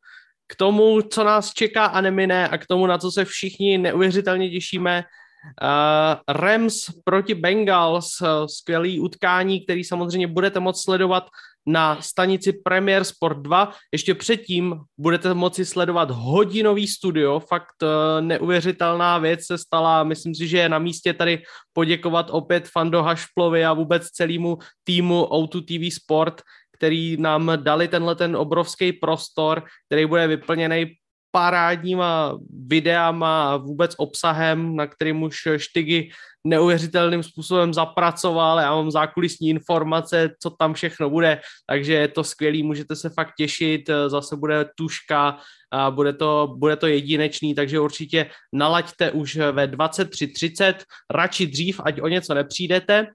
k 0.48 0.56
tomu, 0.56 1.02
co 1.02 1.24
nás 1.24 1.54
čeká 1.54 1.86
a 1.86 2.02
nemine 2.02 2.48
a 2.50 2.58
k 2.58 2.68
tomu, 2.68 2.88
na 2.88 2.98
co 2.98 3.12
se 3.12 3.26
všichni 3.26 3.78
neuvěřitelně 3.78 4.50
těšíme. 4.50 5.04
Uh, 5.44 6.36
Rams 6.36 6.86
proti 7.04 7.34
Bengals, 7.34 8.22
uh, 8.22 8.28
skvělý 8.46 9.00
utkání, 9.00 9.62
který 9.66 9.84
samozřejmě 9.84 10.28
budete 10.28 10.60
moct 10.60 10.84
sledovat 10.84 11.28
na 11.66 12.02
stanici 12.02 12.54
Premier 12.54 13.04
Sport 13.04 13.38
2. 13.38 13.72
Ještě 13.92 14.16
předtím 14.16 14.76
budete 14.98 15.34
moci 15.34 15.66
sledovat 15.66 16.12
hodinový 16.12 16.88
studio, 16.88 17.40
fakt 17.40 17.84
uh, 17.84 18.26
neuvěřitelná 18.26 19.18
věc 19.18 19.46
se 19.46 19.58
stala. 19.58 20.04
Myslím 20.04 20.36
si, 20.36 20.48
že 20.48 20.58
je 20.58 20.70
na 20.70 20.80
místě 20.80 21.14
tady 21.14 21.44
poděkovat 21.74 22.28
opět 22.30 22.68
Fando 22.68 23.04
Hašplovi 23.04 23.66
a 23.66 23.74
vůbec 23.74 24.08
celému 24.08 24.58
týmu 24.84 25.24
O2 25.24 25.64
TV 25.66 25.96
Sport, 25.96 26.42
který 26.72 27.18
nám 27.18 27.52
dali 27.56 27.88
tenhle 27.88 28.16
ten 28.16 28.36
obrovský 28.36 28.94
prostor, 28.94 29.64
který 29.88 30.06
bude 30.06 30.28
vyplněný 30.28 30.96
parádníma 31.36 32.38
videama 32.68 33.54
a 33.54 33.58
vůbec 33.58 33.96
obsahem, 33.98 34.76
na 34.76 34.88
kterým 34.88 35.24
už 35.24 35.48
Štygy 35.58 36.10
neuvěřitelným 36.48 37.24
způsobem 37.24 37.74
zapracoval. 37.74 38.60
Já 38.60 38.76
mám 38.76 38.92
zákulisní 38.92 39.50
informace, 39.50 40.30
co 40.40 40.50
tam 40.50 40.74
všechno 40.74 41.10
bude, 41.10 41.42
takže 41.66 41.94
je 41.94 42.08
to 42.08 42.24
skvělý, 42.24 42.64
můžete 42.64 42.96
se 42.96 43.10
fakt 43.10 43.34
těšit, 43.38 43.90
zase 44.08 44.36
bude 44.36 44.66
tuška, 44.76 45.38
a 45.72 45.92
bude 45.92 46.14
to, 46.14 46.54
bude 46.58 46.76
to 46.76 46.88
jedinečný, 46.88 47.56
takže 47.56 47.80
určitě 47.80 48.30
nalaďte 48.54 49.12
už 49.12 49.36
ve 49.36 49.68
23.30, 49.68 50.74
radši 51.12 51.48
dřív, 51.48 51.82
ať 51.86 52.02
o 52.02 52.08
něco 52.08 52.34
nepřijdete, 52.34 53.08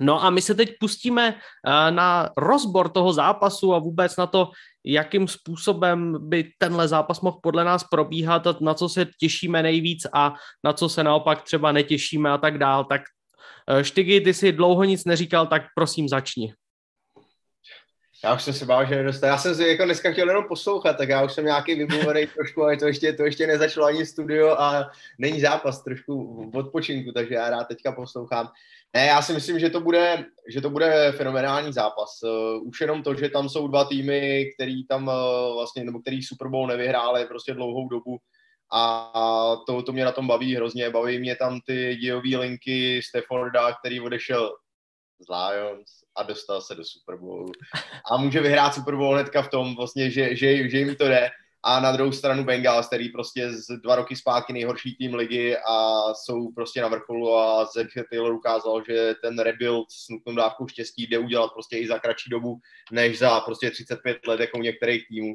No 0.00 0.24
a 0.24 0.30
my 0.30 0.42
se 0.42 0.54
teď 0.54 0.70
pustíme 0.80 1.34
eh, 1.34 1.90
na 1.90 2.28
rozbor 2.36 2.88
toho 2.88 3.12
zápasu 3.12 3.74
a 3.74 3.78
vůbec 3.78 4.16
na 4.16 4.26
to, 4.26 4.50
jakým 4.84 5.28
způsobem 5.28 6.16
by 6.28 6.52
tenhle 6.58 6.88
zápas 6.88 7.20
mohl 7.20 7.38
podle 7.42 7.64
nás 7.64 7.84
probíhat 7.84 8.46
a 8.46 8.56
na 8.60 8.74
co 8.74 8.88
se 8.88 9.06
těšíme 9.20 9.62
nejvíc 9.62 10.06
a 10.14 10.34
na 10.64 10.72
co 10.72 10.88
se 10.88 11.04
naopak 11.04 11.42
třeba 11.42 11.72
netěšíme 11.72 12.30
a 12.30 12.38
tak 12.38 12.58
dál. 12.58 12.84
Tak 12.84 13.02
eh, 13.68 13.84
Štygy, 13.84 14.20
ty 14.20 14.34
si 14.34 14.52
dlouho 14.52 14.84
nic 14.84 15.04
neříkal, 15.04 15.46
tak 15.46 15.62
prosím 15.74 16.08
začni. 16.08 16.54
Já 18.24 18.34
už 18.34 18.42
jsem 18.42 18.54
se 18.54 18.66
bál, 18.66 18.86
že 18.86 18.96
nedostane. 18.96 19.30
Já 19.30 19.38
jsem 19.38 19.54
si 19.54 19.68
jako 19.68 19.84
dneska 19.84 20.12
chtěl 20.12 20.28
jenom 20.28 20.44
poslouchat, 20.48 20.96
tak 20.96 21.08
já 21.08 21.24
už 21.24 21.32
jsem 21.32 21.44
nějaký 21.44 21.74
vymluvený 21.74 22.26
trošku, 22.34 22.62
ale 22.62 22.76
to 22.76 22.86
ještě, 22.86 23.12
to 23.12 23.24
ještě 23.24 23.46
nezačalo 23.46 23.86
ani 23.86 24.06
studio 24.06 24.48
a 24.58 24.90
není 25.18 25.40
zápas 25.40 25.82
trošku 25.82 26.44
v 26.50 26.56
odpočinku, 26.56 27.12
takže 27.12 27.34
já 27.34 27.50
rád 27.50 27.64
teďka 27.64 27.92
poslouchám. 27.92 28.48
Ne, 28.94 29.06
já 29.06 29.22
si 29.22 29.32
myslím, 29.32 29.58
že 29.58 29.70
to 29.70 29.80
bude, 29.80 30.24
že 30.48 30.60
to 30.60 30.70
bude 30.70 31.12
fenomenální 31.16 31.72
zápas. 31.72 32.22
Uh, 32.22 32.68
už 32.68 32.80
jenom 32.80 33.02
to, 33.02 33.14
že 33.14 33.28
tam 33.28 33.48
jsou 33.48 33.68
dva 33.68 33.84
týmy, 33.84 34.50
který 34.54 34.86
tam 34.86 35.08
uh, 35.08 35.54
vlastně, 35.54 35.84
nebo 35.84 36.00
který 36.00 36.22
Super 36.22 36.48
Bowl 36.48 36.66
nevyhráli 36.66 37.26
prostě 37.26 37.54
dlouhou 37.54 37.88
dobu 37.88 38.18
a 38.72 39.56
to, 39.66 39.82
to 39.82 39.92
mě 39.92 40.04
na 40.04 40.12
tom 40.12 40.26
baví 40.26 40.56
hrozně. 40.56 40.90
Baví 40.90 41.18
mě 41.18 41.36
tam 41.36 41.60
ty 41.66 41.96
dějové 41.96 42.36
linky 42.36 43.00
Stafforda, 43.02 43.72
který 43.72 44.00
odešel 44.00 44.50
z 45.22 45.28
Lions 45.28 45.90
a 46.16 46.22
dostal 46.22 46.60
se 46.60 46.74
do 46.74 46.84
Super 46.84 47.16
Bowlu. 47.16 47.52
A 48.12 48.16
může 48.16 48.40
vyhrát 48.40 48.74
Super 48.74 48.96
Bowl 48.96 49.14
hnedka 49.14 49.42
v 49.42 49.50
tom, 49.50 49.76
vlastně, 49.76 50.10
že, 50.10 50.36
že, 50.36 50.68
že 50.68 50.78
jim 50.78 50.96
to 50.96 51.08
jde 51.08 51.30
a 51.64 51.80
na 51.80 51.92
druhou 51.92 52.12
stranu 52.12 52.44
Bengals, 52.44 52.86
který 52.86 53.08
prostě 53.08 53.50
z 53.50 53.66
dva 53.82 53.96
roky 53.96 54.16
zpátky 54.16 54.52
nejhorší 54.52 54.96
tým 54.96 55.14
ligy 55.14 55.56
a 55.56 56.02
jsou 56.14 56.52
prostě 56.52 56.82
na 56.82 56.88
vrcholu 56.88 57.36
a 57.36 57.64
Zach 57.64 58.06
Taylor 58.10 58.32
ukázal, 58.32 58.82
že 58.88 59.14
ten 59.22 59.38
rebuild 59.38 59.90
s 59.90 60.08
nutnou 60.08 60.34
dávkou 60.34 60.68
štěstí 60.68 61.06
jde 61.06 61.18
udělat 61.18 61.52
prostě 61.52 61.78
i 61.78 61.86
za 61.86 61.98
kratší 61.98 62.30
dobu, 62.30 62.58
než 62.92 63.18
za 63.18 63.40
prostě 63.40 63.70
35 63.70 64.26
let 64.26 64.40
jako 64.40 64.58
u 64.58 64.62
některých 64.62 65.08
týmů. 65.08 65.34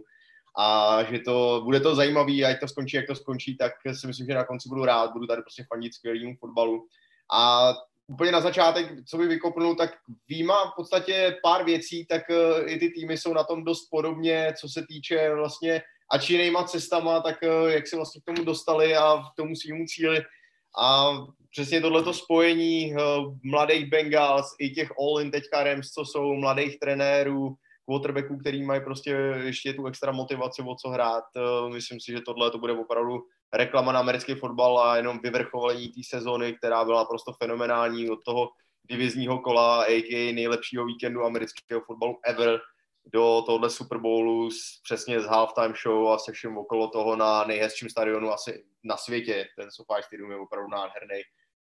A 0.60 0.98
že 1.04 1.20
to, 1.20 1.62
bude 1.64 1.80
to 1.80 1.96
zajímavý, 1.96 2.46
ať 2.46 2.60
to 2.60 2.68
skončí, 2.68 2.96
jak 2.96 3.08
to 3.08 3.16
skončí, 3.16 3.58
tak 3.58 3.72
si 3.94 4.08
myslím, 4.08 4.28
že 4.28 4.34
na 4.34 4.44
konci 4.44 4.70
budu 4.70 4.86
rád, 4.86 5.12
budu 5.12 5.28
tady 5.28 5.42
prostě 5.42 5.66
fandit 5.74 5.94
skvělému 5.94 6.36
fotbalu. 6.36 6.88
A 7.34 7.74
úplně 8.08 8.32
na 8.32 8.41
začátek, 8.41 9.05
co 9.05 9.18
by 9.18 9.28
vykopnul, 9.28 9.76
tak 9.76 9.97
výjima 10.28 10.72
v 10.72 10.76
podstatě 10.76 11.38
pár 11.43 11.66
věcí, 11.66 12.05
tak 12.05 12.22
eh, 12.30 12.64
i 12.66 12.80
ty 12.80 12.89
týmy 12.89 13.18
jsou 13.18 13.34
na 13.34 13.43
tom 13.43 13.64
dost 13.64 13.88
podobně, 13.91 14.53
co 14.60 14.70
se 14.70 14.86
týče 14.88 15.34
vlastně 15.36 15.82
či 16.20 16.34
jinýma 16.34 16.64
cestama, 16.64 17.22
tak 17.22 17.43
eh, 17.43 17.74
jak 17.74 17.88
se 17.88 17.95
vlastně 17.95 18.22
k 18.22 18.26
tomu 18.26 18.43
dostali 18.43 18.95
a 18.95 19.18
k 19.18 19.36
tomu 19.36 19.55
svýmu 19.55 19.86
cíli. 19.86 20.22
A 20.80 21.12
přesně 21.51 21.82
tohleto 21.82 22.14
spojení 22.14 22.93
eh, 22.93 22.99
mladých 23.43 23.89
Bengals 23.89 24.55
i 24.60 24.70
těch 24.70 24.91
all-in 24.99 25.32
teďka 25.32 25.64
Rams, 25.64 25.91
co 25.91 26.05
jsou 26.05 26.34
mladých 26.34 26.80
trenérů, 26.80 27.55
quarterbacků, 27.86 28.38
který 28.38 28.64
mají 28.64 28.82
prostě 28.82 29.12
ještě 29.43 29.74
tu 29.74 29.88
extra 29.88 30.12
motivaci 30.12 30.62
o 30.62 30.76
co 30.76 30.89
hrát. 30.89 31.24
Myslím 31.74 31.99
si, 31.99 32.12
že 32.12 32.22
tohle 32.22 32.51
to 32.51 32.58
bude 32.58 32.74
opravdu 32.74 33.24
reklama 33.54 33.91
na 33.91 34.00
americký 34.00 34.36
fotbal 34.36 34.80
a 34.80 34.98
jenom 34.98 35.20
vyvrcholení 35.24 35.88
té 35.88 36.02
sezóny, 36.10 36.54
která 36.54 36.86
byla 36.86 37.06
prostě 37.06 37.32
fenomenální 37.43 38.10
od 38.10 38.24
toho 38.26 38.50
divizního 38.89 39.39
kola, 39.39 39.84
a.k.a. 39.84 40.34
nejlepšího 40.34 40.86
víkendu 40.86 41.24
amerického 41.24 41.82
fotbalu 41.82 42.20
ever 42.26 42.60
do 43.14 43.43
tohle 43.45 43.70
Super 43.70 43.98
Bowlu 43.98 44.52
s, 44.52 44.82
přesně 44.84 45.22
z 45.22 45.26
halftime 45.26 45.74
show 45.84 46.08
a 46.08 46.20
se 46.20 46.32
všem 46.32 46.58
okolo 46.58 46.88
toho 46.88 47.16
na 47.16 47.43
nejhezčím 47.43 47.89
stadionu 47.89 48.32
asi 48.32 48.66
na 48.84 48.98
světě. 48.98 49.48
Ten 49.56 49.72
SoFi 49.72 50.04
Stadium 50.04 50.32
je 50.32 50.38
opravdu 50.38 50.70
nádherný. 50.70 51.22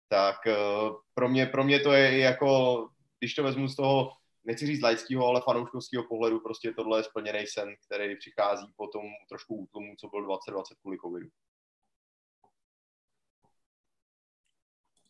Tak 0.09 0.37
uh, 0.47 0.97
pro 1.14 1.29
mě, 1.29 1.47
pro 1.47 1.64
mě 1.64 1.81
to 1.81 1.93
je 1.93 2.18
jako, 2.18 2.89
když 3.18 3.35
to 3.35 3.43
vezmu 3.43 3.68
z 3.68 3.76
toho, 3.76 4.11
nechci 4.45 4.66
říct 4.66 4.83
laického, 4.83 5.26
ale 5.26 5.41
fanouškovského 5.45 6.05
pohledu, 6.09 6.41
prostě 6.41 6.72
tohle 6.72 6.99
je 6.99 7.05
splněný 7.05 7.47
sen, 7.47 7.74
který 7.87 8.16
přichází 8.16 8.66
po 8.76 8.87
tom 8.87 9.03
trošku 9.29 9.57
útlumu, 9.57 9.95
co 9.99 10.09
byl 10.09 10.24
2020 10.24 10.74
kvůli 10.81 10.99
covidu. 10.99 11.29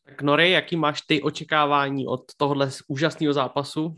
Tak 0.09 0.23
Nory, 0.23 0.51
jaký 0.51 0.77
máš 0.77 1.01
ty 1.03 1.23
očekávání 1.23 2.07
od 2.07 2.33
tohle 2.37 2.71
úžasného 2.89 3.33
zápasu? 3.33 3.93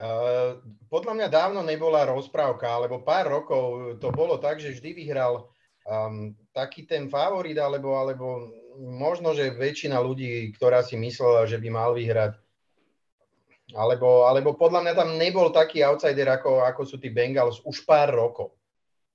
Uh, 0.00 0.56
podľa 0.88 1.12
mňa 1.14 1.28
dávno 1.28 1.60
nebola 1.62 2.08
rozprávka, 2.08 2.72
alebo 2.72 3.04
pár 3.04 3.28
rokov 3.28 3.94
to 4.00 4.08
bolo 4.08 4.40
tak, 4.40 4.58
že 4.58 4.72
vždy 4.72 4.90
vyhral 4.96 5.52
um, 5.84 6.32
taký 6.56 6.88
ten 6.88 7.12
favorit, 7.12 7.60
alebo, 7.60 7.92
alebo 7.92 8.48
možno, 8.80 9.36
že 9.36 9.52
väčšina 9.52 10.00
ľudí, 10.00 10.48
ktorá 10.56 10.80
si 10.80 10.96
myslela, 10.96 11.44
že 11.44 11.60
by 11.60 11.68
mal 11.68 11.92
vyhrať, 11.92 12.34
alebo, 13.76 14.24
alebo 14.26 14.56
podľa 14.56 14.80
mňa 14.80 14.94
tam 14.96 15.14
nebol 15.20 15.52
taký 15.52 15.84
outsider, 15.84 16.26
ako, 16.40 16.64
ako 16.64 16.82
sú 16.88 16.96
tí 16.96 17.12
Bengals 17.12 17.60
už 17.68 17.84
pár 17.84 18.16
rokov. 18.16 18.56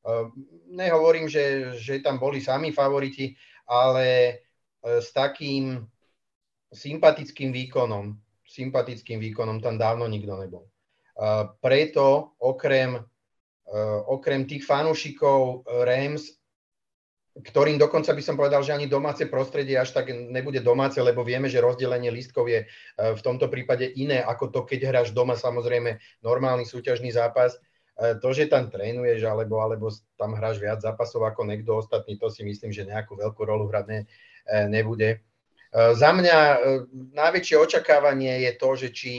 Uh, 0.05 0.29
nehovorím, 0.69 1.25
že, 1.25 1.73
že 1.75 2.05
tam 2.05 2.21
boli 2.21 2.37
sami 2.37 2.69
favoriti, 2.69 3.33
ale 3.67 4.37
s 4.83 5.11
takým 5.11 5.87
sympatickým 6.69 7.51
výkonom, 7.51 8.15
sympatickým 8.45 9.19
výkonom 9.19 9.59
tam 9.59 9.75
dávno 9.77 10.05
nikto 10.07 10.37
nebol. 10.37 10.65
Preto 11.59 12.37
okrem, 12.39 13.01
okrem 14.07 14.47
tých 14.47 14.63
fanúšikov 14.63 15.67
Rams, 15.67 16.37
ktorým 17.39 17.79
dokonca 17.79 18.11
by 18.11 18.23
som 18.23 18.35
povedal, 18.35 18.59
že 18.65 18.75
ani 18.75 18.87
domáce 18.87 19.23
prostredie 19.27 19.79
až 19.79 19.95
tak 19.95 20.11
nebude 20.11 20.59
domáce, 20.59 20.99
lebo 20.99 21.23
vieme, 21.23 21.47
že 21.47 21.63
rozdelenie 21.63 22.11
lístkov 22.11 22.51
je 22.51 22.67
v 22.99 23.21
tomto 23.23 23.47
prípade 23.47 23.87
iné, 23.95 24.19
ako 24.19 24.51
to, 24.51 24.59
keď 24.67 24.91
hráš 24.91 25.09
doma, 25.15 25.39
samozrejme 25.39 25.99
normálny 26.19 26.67
súťažný 26.67 27.15
zápas. 27.15 27.55
To, 27.99 28.31
že 28.31 28.47
tam 28.47 28.71
trénuješ, 28.71 29.27
alebo, 29.27 29.59
alebo 29.59 29.91
tam 30.15 30.31
hráš 30.31 30.63
viac 30.63 30.79
zápasov 30.79 31.27
ako 31.27 31.43
niekto 31.43 31.75
ostatný, 31.75 32.15
to 32.15 32.31
si 32.31 32.47
myslím, 32.47 32.71
že 32.71 32.87
nejakú 32.87 33.19
veľkú 33.19 33.43
rolu 33.43 33.67
hrať 33.67 33.85
ne, 33.91 33.99
nebude. 34.47 35.19
E, 35.69 35.93
za 35.93 36.09
mňa 36.09 36.37
e, 36.37 36.57
najväčšie 37.13 37.55
očakávanie 37.61 38.41
je 38.49 38.51
to, 38.57 38.69
že 38.73 38.87
či, 38.89 39.13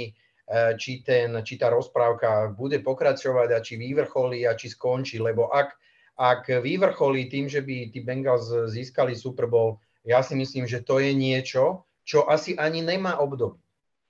e, 0.46 0.74
či, 0.74 1.06
ten, 1.06 1.30
či 1.46 1.54
tá 1.54 1.70
rozprávka 1.70 2.50
bude 2.50 2.82
pokračovať 2.82 3.48
a 3.54 3.58
či 3.62 3.78
vyvrcholí 3.78 4.42
a 4.46 4.58
či 4.58 4.66
skončí, 4.66 5.22
lebo 5.22 5.46
ak, 5.54 5.78
ak 6.18 6.50
vyvrcholí 6.62 7.30
tým, 7.30 7.46
že 7.46 7.62
by 7.62 7.94
tí 7.94 8.02
Bengals 8.02 8.50
získali 8.50 9.14
Super 9.14 9.46
Bowl, 9.46 9.78
ja 10.02 10.26
si 10.26 10.34
myslím, 10.34 10.66
že 10.66 10.82
to 10.82 10.98
je 10.98 11.14
niečo, 11.14 11.86
čo 12.02 12.26
asi 12.26 12.58
ani 12.58 12.82
nemá 12.82 13.22
obdobie. 13.22 13.62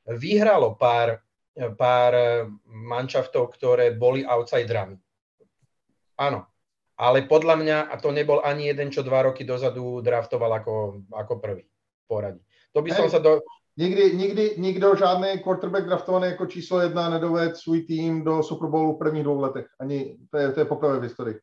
Vyhralo 0.09 0.81
pár, 0.81 1.21
pár 1.77 2.13
manšaftov, 2.67 3.53
ktoré 3.53 3.93
boli 3.93 4.25
outsiderami. 4.25 4.97
Áno, 6.17 6.50
ale 7.01 7.25
podľa 7.25 7.57
mňa, 7.57 7.79
a 7.89 7.97
to 7.97 8.13
nebol 8.13 8.45
ani 8.45 8.69
jeden, 8.69 8.93
čo 8.93 9.01
dva 9.01 9.25
roky 9.25 9.49
dozadu 9.49 10.05
draftoval 10.05 10.53
ako, 10.61 11.01
ako 11.09 11.33
prvý 11.41 11.65
poradí. 12.05 12.45
To 12.77 12.85
by 12.85 12.91
som 12.93 13.09
sa 13.09 13.25
do... 13.25 13.41
Nikdy, 13.81 14.13
nikdy 14.13 14.45
nikdo 14.61 14.93
žádný 14.97 15.41
quarterback 15.41 15.87
draftovaný 15.87 16.27
jako 16.27 16.47
číslo 16.47 16.81
jedna 16.81 17.09
nedoved 17.09 17.57
svůj 17.57 17.81
tým 17.83 18.25
do 18.25 18.43
Super 18.43 18.69
Bowlu 18.69 18.95
v 18.95 18.99
prvních 18.99 19.25
dvou 19.25 19.41
letech. 19.41 19.67
Ani, 19.81 20.17
to 20.31 20.39
je, 20.39 20.53
to 20.53 20.61
je 20.61 20.67
poprvé 20.67 20.99
v 20.99 21.03
historii. 21.03 21.37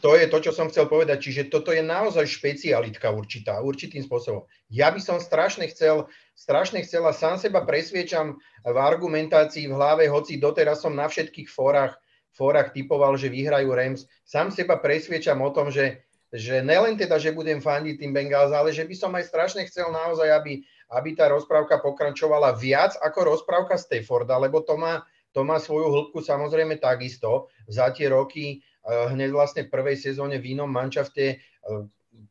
To 0.00 0.14
je 0.14 0.26
to, 0.26 0.38
čo 0.40 0.52
som 0.54 0.70
chcel 0.70 0.86
povedať. 0.86 1.26
Čiže 1.26 1.50
toto 1.50 1.74
je 1.74 1.82
naozaj 1.82 2.26
špecialitka 2.26 3.10
určitá, 3.10 3.62
určitým 3.62 4.02
spôsobom. 4.02 4.46
Ja 4.70 4.90
by 4.94 4.98
som 5.02 5.18
strašne 5.18 5.66
chcel, 5.70 6.06
strašne 6.34 6.82
chcel 6.86 7.02
a 7.06 7.12
sám 7.14 7.38
seba 7.38 7.66
presviečam 7.66 8.38
v 8.66 8.76
argumentácii 8.78 9.66
v 9.70 9.74
hlave, 9.74 10.06
hoci 10.10 10.38
doteraz 10.38 10.82
som 10.82 10.94
na 10.94 11.10
všetkých 11.10 11.50
fórach, 11.50 11.98
fórach 12.32 12.72
typoval, 12.72 13.16
že 13.20 13.32
vyhrajú 13.32 13.72
Rams. 13.72 14.08
Sám 14.24 14.50
seba 14.50 14.80
presviečam 14.80 15.40
o 15.44 15.52
tom, 15.52 15.68
že, 15.68 16.04
že 16.32 16.64
nelen 16.64 16.96
teda, 16.96 17.20
že 17.20 17.36
budem 17.36 17.60
fandiť 17.60 18.00
tým 18.00 18.12
Bengals, 18.12 18.52
ale 18.52 18.72
že 18.72 18.88
by 18.88 18.94
som 18.96 19.12
aj 19.12 19.28
strašne 19.28 19.62
chcel 19.68 19.92
naozaj, 19.92 20.28
aby, 20.32 20.64
aby 20.92 21.08
tá 21.12 21.28
rozprávka 21.28 21.78
pokračovala 21.80 22.56
viac 22.56 22.96
ako 23.04 23.36
rozprávka 23.36 23.76
Stafforda, 23.76 24.40
lebo 24.40 24.64
to 24.64 24.80
má, 24.80 25.04
to 25.36 25.44
má 25.44 25.60
svoju 25.60 25.92
hĺbku 25.92 26.24
samozrejme 26.24 26.80
takisto. 26.80 27.52
Za 27.68 27.92
tie 27.92 28.08
roky 28.08 28.64
Eh, 28.82 29.06
hneď 29.14 29.30
vlastne 29.30 29.62
v 29.62 29.72
prvej 29.72 29.94
sezóne 29.94 30.42
v 30.42 30.58
inom 30.58 30.66
mančafte, 30.66 31.38
eh, 31.38 31.82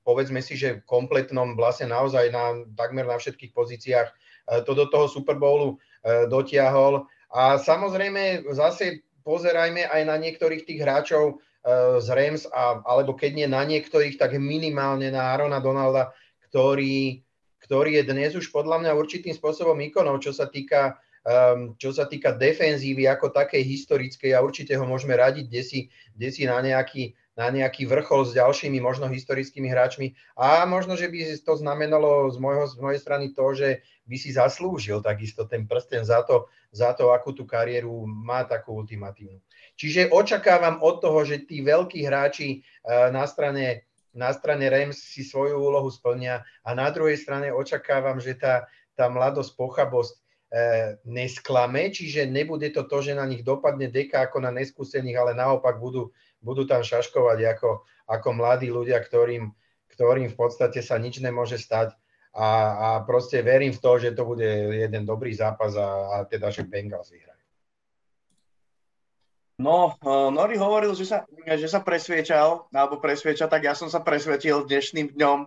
povedzme 0.03 0.43
si, 0.43 0.59
že 0.59 0.83
kompletnom 0.83 1.55
vlastne 1.55 1.87
naozaj 1.87 2.27
na, 2.27 2.67
takmer 2.75 3.07
na 3.07 3.15
všetkých 3.15 3.55
pozíciách 3.55 4.07
eh, 4.11 4.59
to 4.67 4.75
do 4.75 4.91
toho 4.91 5.07
Super 5.07 5.39
Bowlu 5.39 5.79
dotiahol. 6.01 7.05
A 7.29 7.61
samozrejme 7.61 8.49
zase 8.57 9.05
pozerajme 9.31 9.87
aj 9.87 10.01
na 10.03 10.19
niektorých 10.19 10.67
tých 10.67 10.83
hráčov 10.83 11.39
z 12.01 12.07
Rams, 12.11 12.49
a, 12.51 12.83
alebo 12.83 13.15
keď 13.15 13.31
nie 13.31 13.47
na 13.47 13.63
niektorých, 13.63 14.19
tak 14.19 14.35
minimálne 14.35 15.07
na 15.07 15.31
Arona 15.31 15.63
Donalda, 15.63 16.11
ktorý, 16.49 17.23
ktorý 17.63 18.01
je 18.01 18.03
dnes 18.11 18.35
už 18.35 18.51
podľa 18.51 18.83
mňa 18.83 18.91
určitým 18.97 19.31
spôsobom 19.31 19.77
ikonou, 19.79 20.19
čo 20.19 20.35
sa 20.35 20.51
týka 20.51 20.99
Um, 21.21 21.77
čo 21.77 21.93
sa 21.93 22.09
týka 22.09 22.33
defenzívy 22.33 23.05
ako 23.05 23.29
takej 23.29 23.61
historickej 23.61 24.33
a 24.33 24.41
určite 24.41 24.73
ho 24.73 24.81
môžeme 24.89 25.13
radiť 25.13 25.53
desi, 25.53 25.85
desi 26.17 26.49
na, 26.49 26.57
nejaký, 26.57 27.13
na 27.41 27.49
nejaký 27.49 27.89
vrchol 27.89 28.29
s 28.29 28.37
ďalšími 28.37 28.77
možno 28.77 29.09
historickými 29.09 29.65
hráčmi 29.65 30.13
a 30.37 30.61
možno, 30.69 30.93
že 30.93 31.09
by 31.09 31.41
to 31.41 31.57
znamenalo 31.57 32.29
z, 32.29 32.37
môjho, 32.37 32.69
z 32.69 32.77
mojej 32.77 32.99
strany 33.01 33.33
to, 33.33 33.45
že 33.57 33.81
by 34.05 34.15
si 34.21 34.29
zaslúžil 34.29 35.01
takisto 35.01 35.49
ten 35.49 35.65
prsten 35.65 36.05
za 36.05 36.21
to, 36.21 36.45
za 36.69 36.93
to, 36.93 37.09
akú 37.09 37.33
tú 37.33 37.49
kariéru 37.49 38.05
má 38.05 38.45
takú 38.45 38.77
ultimatívnu. 38.77 39.41
Čiže 39.73 40.13
očakávam 40.13 40.85
od 40.85 41.01
toho, 41.01 41.25
že 41.25 41.41
tí 41.49 41.65
veľkí 41.65 42.05
hráči 42.05 42.61
uh, 42.61 43.09
na 43.09 43.25
strane 43.25 43.89
na 44.11 44.27
strane 44.35 44.67
Rams 44.67 44.99
si 44.99 45.23
svoju 45.23 45.55
úlohu 45.55 45.87
splnia 45.87 46.43
a 46.67 46.75
na 46.75 46.91
druhej 46.91 47.15
strane 47.15 47.47
očakávam, 47.47 48.19
že 48.19 48.35
tá, 48.35 48.67
tá 48.91 49.07
mladosť, 49.07 49.55
pochabosť 49.55 50.19
E, 50.51 50.99
nesklame, 51.07 51.95
čiže 51.95 52.27
nebude 52.27 52.67
to 52.75 52.83
to, 52.83 52.99
že 52.99 53.15
na 53.15 53.23
nich 53.23 53.39
dopadne 53.39 53.87
deka 53.87 54.27
ako 54.27 54.43
na 54.43 54.51
neskúsených, 54.51 55.15
ale 55.15 55.31
naopak 55.31 55.79
budú, 55.79 56.11
budú 56.41 56.65
tam 56.65 56.81
šaškovať 56.81 57.39
ako, 57.57 57.85
ako 58.09 58.29
mladí 58.33 58.73
ľudia, 58.73 58.97
ktorým, 58.99 59.53
ktorým 59.93 60.27
v 60.33 60.37
podstate 60.37 60.81
sa 60.81 60.97
nič 60.97 61.21
nemôže 61.21 61.61
stať 61.61 61.93
a, 62.31 62.47
a 62.73 62.87
proste 63.03 63.43
verím 63.43 63.75
v 63.75 63.81
to, 63.83 63.91
že 63.99 64.15
to 64.15 64.23
bude 64.23 64.43
jeden 64.71 65.03
dobrý 65.03 65.35
zápas 65.35 65.75
a, 65.75 65.87
a 66.15 66.17
teda, 66.25 66.49
že 66.49 66.63
Bengals 66.63 67.11
vyhrajú. 67.11 67.39
No, 69.61 69.93
uh, 70.01 70.33
Nori 70.33 70.57
hovoril, 70.57 70.97
že 70.97 71.05
sa, 71.05 71.27
že 71.45 71.69
sa 71.69 71.85
presviečal, 71.85 72.65
alebo 72.73 72.97
presvieča, 72.97 73.45
tak 73.45 73.69
ja 73.69 73.77
som 73.77 73.93
sa 73.93 74.01
presvedčil 74.01 74.65
dnešným 74.65 75.13
dňom 75.13 75.45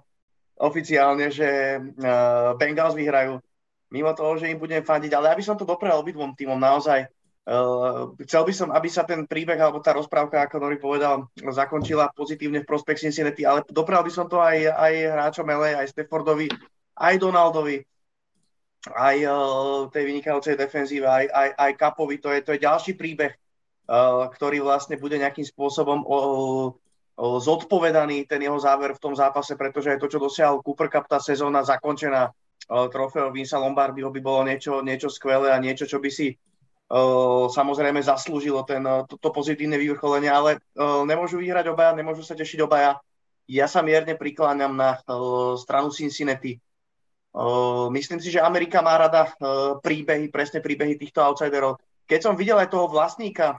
oficiálne, 0.62 1.34
že 1.34 1.82
uh, 1.82 2.54
Bengals 2.54 2.94
vyhrajú 2.94 3.42
mimo 3.90 4.14
toho, 4.14 4.38
že 4.38 4.54
im 4.54 4.62
budem 4.62 4.86
fandiť, 4.86 5.10
ale 5.18 5.34
aby 5.34 5.42
som 5.42 5.58
to 5.58 5.66
doprel 5.66 5.98
obidvom 5.98 6.30
týmom 6.38 6.60
naozaj. 6.60 7.10
Uh, 7.44 8.16
chcel 8.24 8.40
by 8.48 8.52
som, 8.56 8.68
aby 8.72 8.88
sa 8.88 9.04
ten 9.04 9.28
príbeh 9.28 9.60
alebo 9.60 9.76
tá 9.76 9.92
rozprávka, 9.92 10.40
ako 10.48 10.64
Nori 10.64 10.80
povedal, 10.80 11.28
zakončila 11.36 12.08
pozitívne 12.16 12.64
v 12.64 12.68
prospech 12.72 13.04
Cincinnati, 13.04 13.44
ale 13.44 13.60
doprel 13.68 14.00
by 14.00 14.08
som 14.08 14.24
to 14.32 14.40
aj, 14.40 14.64
aj 14.72 14.92
hráčom 15.12 15.44
LA, 15.44 15.76
aj 15.76 15.92
Staffordovi, 15.92 16.48
aj 16.96 17.14
Donaldovi, 17.20 17.84
aj 18.96 19.16
uh, 19.28 19.92
tej 19.92 20.04
vynikajúcej 20.08 20.56
defenzíve, 20.56 21.04
aj, 21.04 21.28
aj, 21.28 21.48
aj 21.52 21.70
Kapovi. 21.76 22.16
To 22.24 22.32
je, 22.32 22.40
to 22.40 22.56
je 22.56 22.64
ďalší 22.64 22.96
príbeh, 22.96 23.36
uh, 23.36 24.24
ktorý 24.32 24.64
vlastne 24.64 24.96
bude 24.96 25.20
nejakým 25.20 25.44
spôsobom 25.44 26.00
uh, 26.00 26.72
zodpovedaný 27.20 28.24
ten 28.24 28.40
jeho 28.40 28.56
záver 28.56 28.96
v 28.96 29.02
tom 29.04 29.12
zápase, 29.12 29.52
pretože 29.52 29.92
aj 29.92 30.00
to, 30.00 30.08
čo 30.08 30.16
dosiahol 30.16 30.64
Cooper 30.64 30.88
Cup, 30.88 31.12
tá 31.12 31.20
sezóna 31.20 31.60
zakončená 31.60 32.32
trofeo 32.64 33.28
Vinsa 33.30 33.60
Lombardiho 33.60 34.08
by 34.08 34.20
bolo 34.24 34.40
niečo, 34.48 34.80
niečo 34.80 35.12
skvelé 35.12 35.52
a 35.52 35.60
niečo, 35.60 35.84
čo 35.84 36.00
by 36.00 36.10
si 36.10 36.34
uh, 36.94 37.50
samozrejme 37.50 37.98
zaslúžilo 37.98 38.62
ten, 38.62 38.86
to, 39.10 39.18
to 39.18 39.34
pozitívne 39.34 39.74
vyvrcholenie, 39.74 40.30
ale 40.30 40.62
uh, 40.78 41.02
nemôžu 41.02 41.42
vyhrať 41.42 41.74
obaja, 41.74 41.98
nemôžu 41.98 42.22
sa 42.22 42.38
tešiť 42.38 42.62
obaja. 42.62 43.02
Ja 43.50 43.66
sa 43.66 43.82
mierne 43.82 44.14
prikláňam 44.14 44.78
na 44.78 45.02
uh, 45.10 45.58
stranu 45.58 45.90
Cincinnati. 45.90 46.62
Uh, 47.34 47.90
myslím 47.90 48.22
si, 48.22 48.30
že 48.30 48.38
Amerika 48.38 48.78
má 48.78 48.94
rada 48.94 49.26
uh, 49.26 49.82
príbehy, 49.82 50.30
presne 50.30 50.62
príbehy 50.62 50.94
týchto 50.94 51.18
outsiderov. 51.18 51.82
Keď 52.06 52.20
som 52.22 52.38
videl 52.38 52.62
aj 52.62 52.70
toho 52.70 52.86
vlastníka, 52.86 53.58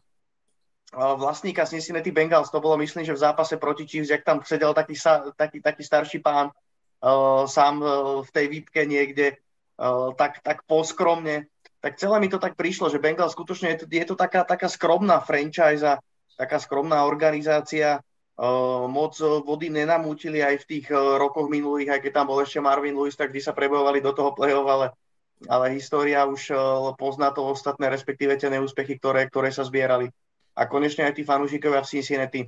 uh, 0.95 1.19
vlastníka 1.19 1.67
Cincinnati 1.67 2.15
Bengals, 2.15 2.47
to 2.47 2.63
bolo 2.63 2.79
myslím, 2.79 3.03
že 3.03 3.11
v 3.11 3.19
zápase 3.19 3.59
proti 3.59 3.83
Chiefs, 3.83 4.15
jak 4.15 4.23
tam 4.23 4.39
sedel 4.47 4.71
taký, 4.71 4.95
taký, 5.35 5.59
taký 5.59 5.83
starší 5.83 6.23
pán, 6.23 6.55
sám 7.45 7.85
v 8.25 8.29
tej 8.33 8.45
výpke 8.49 8.81
niekde 8.87 9.37
tak, 10.17 10.41
tak 10.41 10.65
poskromne. 10.65 11.45
Tak 11.85 12.01
celé 12.01 12.17
mi 12.17 12.33
to 12.33 12.41
tak 12.41 12.57
prišlo, 12.57 12.89
že 12.89 12.97
Bengal 12.97 13.29
skutočne 13.29 13.77
je 13.77 13.77
to, 13.77 13.85
je 13.85 14.05
to 14.09 14.17
taká, 14.17 14.41
taká 14.41 14.65
skromná 14.65 15.21
franchise, 15.21 16.01
taká 16.33 16.57
skromná 16.57 17.05
organizácia. 17.05 18.01
Moc 18.89 19.13
vody 19.21 19.69
nenamútili 19.69 20.41
aj 20.41 20.65
v 20.65 20.67
tých 20.73 20.85
rokoch 20.91 21.45
minulých, 21.45 21.93
aj 21.93 21.99
keď 22.01 22.11
tam 22.17 22.33
bol 22.33 22.41
ešte 22.41 22.57
Marvin 22.57 22.97
Lewis, 22.97 23.13
tak 23.13 23.29
vždy 23.29 23.37
sa 23.37 23.53
prebojovali 23.53 24.01
do 24.01 24.17
toho 24.17 24.33
play-off, 24.33 24.65
ale, 24.65 24.97
ale 25.45 25.77
história 25.77 26.25
už 26.25 26.49
pozná 26.97 27.29
to 27.29 27.45
ostatné, 27.45 27.85
respektíve 27.93 28.33
tie 28.33 28.49
neúspechy, 28.49 28.97
ktoré, 28.97 29.29
ktoré 29.29 29.53
sa 29.53 29.61
zbierali. 29.61 30.09
A 30.57 30.65
konečne 30.65 31.05
aj 31.05 31.21
tí 31.21 31.23
fanúšikovia 31.23 31.85
v 31.85 31.91
Cincinnati 31.95 32.41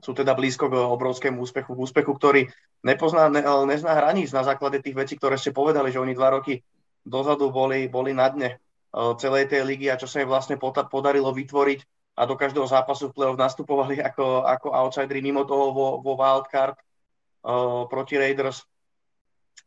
sú 0.00 0.16
teda 0.16 0.32
blízko 0.32 0.72
k 0.72 0.80
obrovskému 0.80 1.44
úspechu, 1.44 1.76
k 1.76 1.82
úspechu, 1.84 2.12
ktorý 2.16 2.48
nepozná, 2.88 3.28
ne, 3.28 3.44
nezná 3.68 4.00
hraníc 4.00 4.32
na 4.32 4.48
základe 4.48 4.80
tých 4.80 4.96
vecí, 4.96 5.14
ktoré 5.20 5.36
ste 5.36 5.52
povedali, 5.52 5.92
že 5.92 6.00
oni 6.00 6.16
dva 6.16 6.40
roky 6.40 6.64
dozadu 7.06 7.48
boli, 7.50 7.88
boli 7.88 8.12
na 8.12 8.28
dne 8.28 8.50
uh, 8.56 9.16
celej 9.16 9.50
tej 9.50 9.66
ligy 9.66 9.86
a 9.88 10.00
čo 10.00 10.06
sa 10.06 10.22
im 10.22 10.28
vlastne 10.30 10.60
podarilo 10.60 11.32
vytvoriť 11.32 11.80
a 12.18 12.22
do 12.26 12.34
každého 12.36 12.66
zápasu 12.68 13.08
v 13.08 13.16
play-off 13.16 13.40
nastupovali 13.40 14.02
ako, 14.08 14.44
ako 14.44 14.68
outsidery 14.74 15.24
mimo 15.24 15.46
toho 15.48 15.72
vo, 15.72 15.88
vo 16.04 16.12
wildcard 16.18 16.76
uh, 16.76 17.86
proti 17.88 18.20
Raiders. 18.20 18.64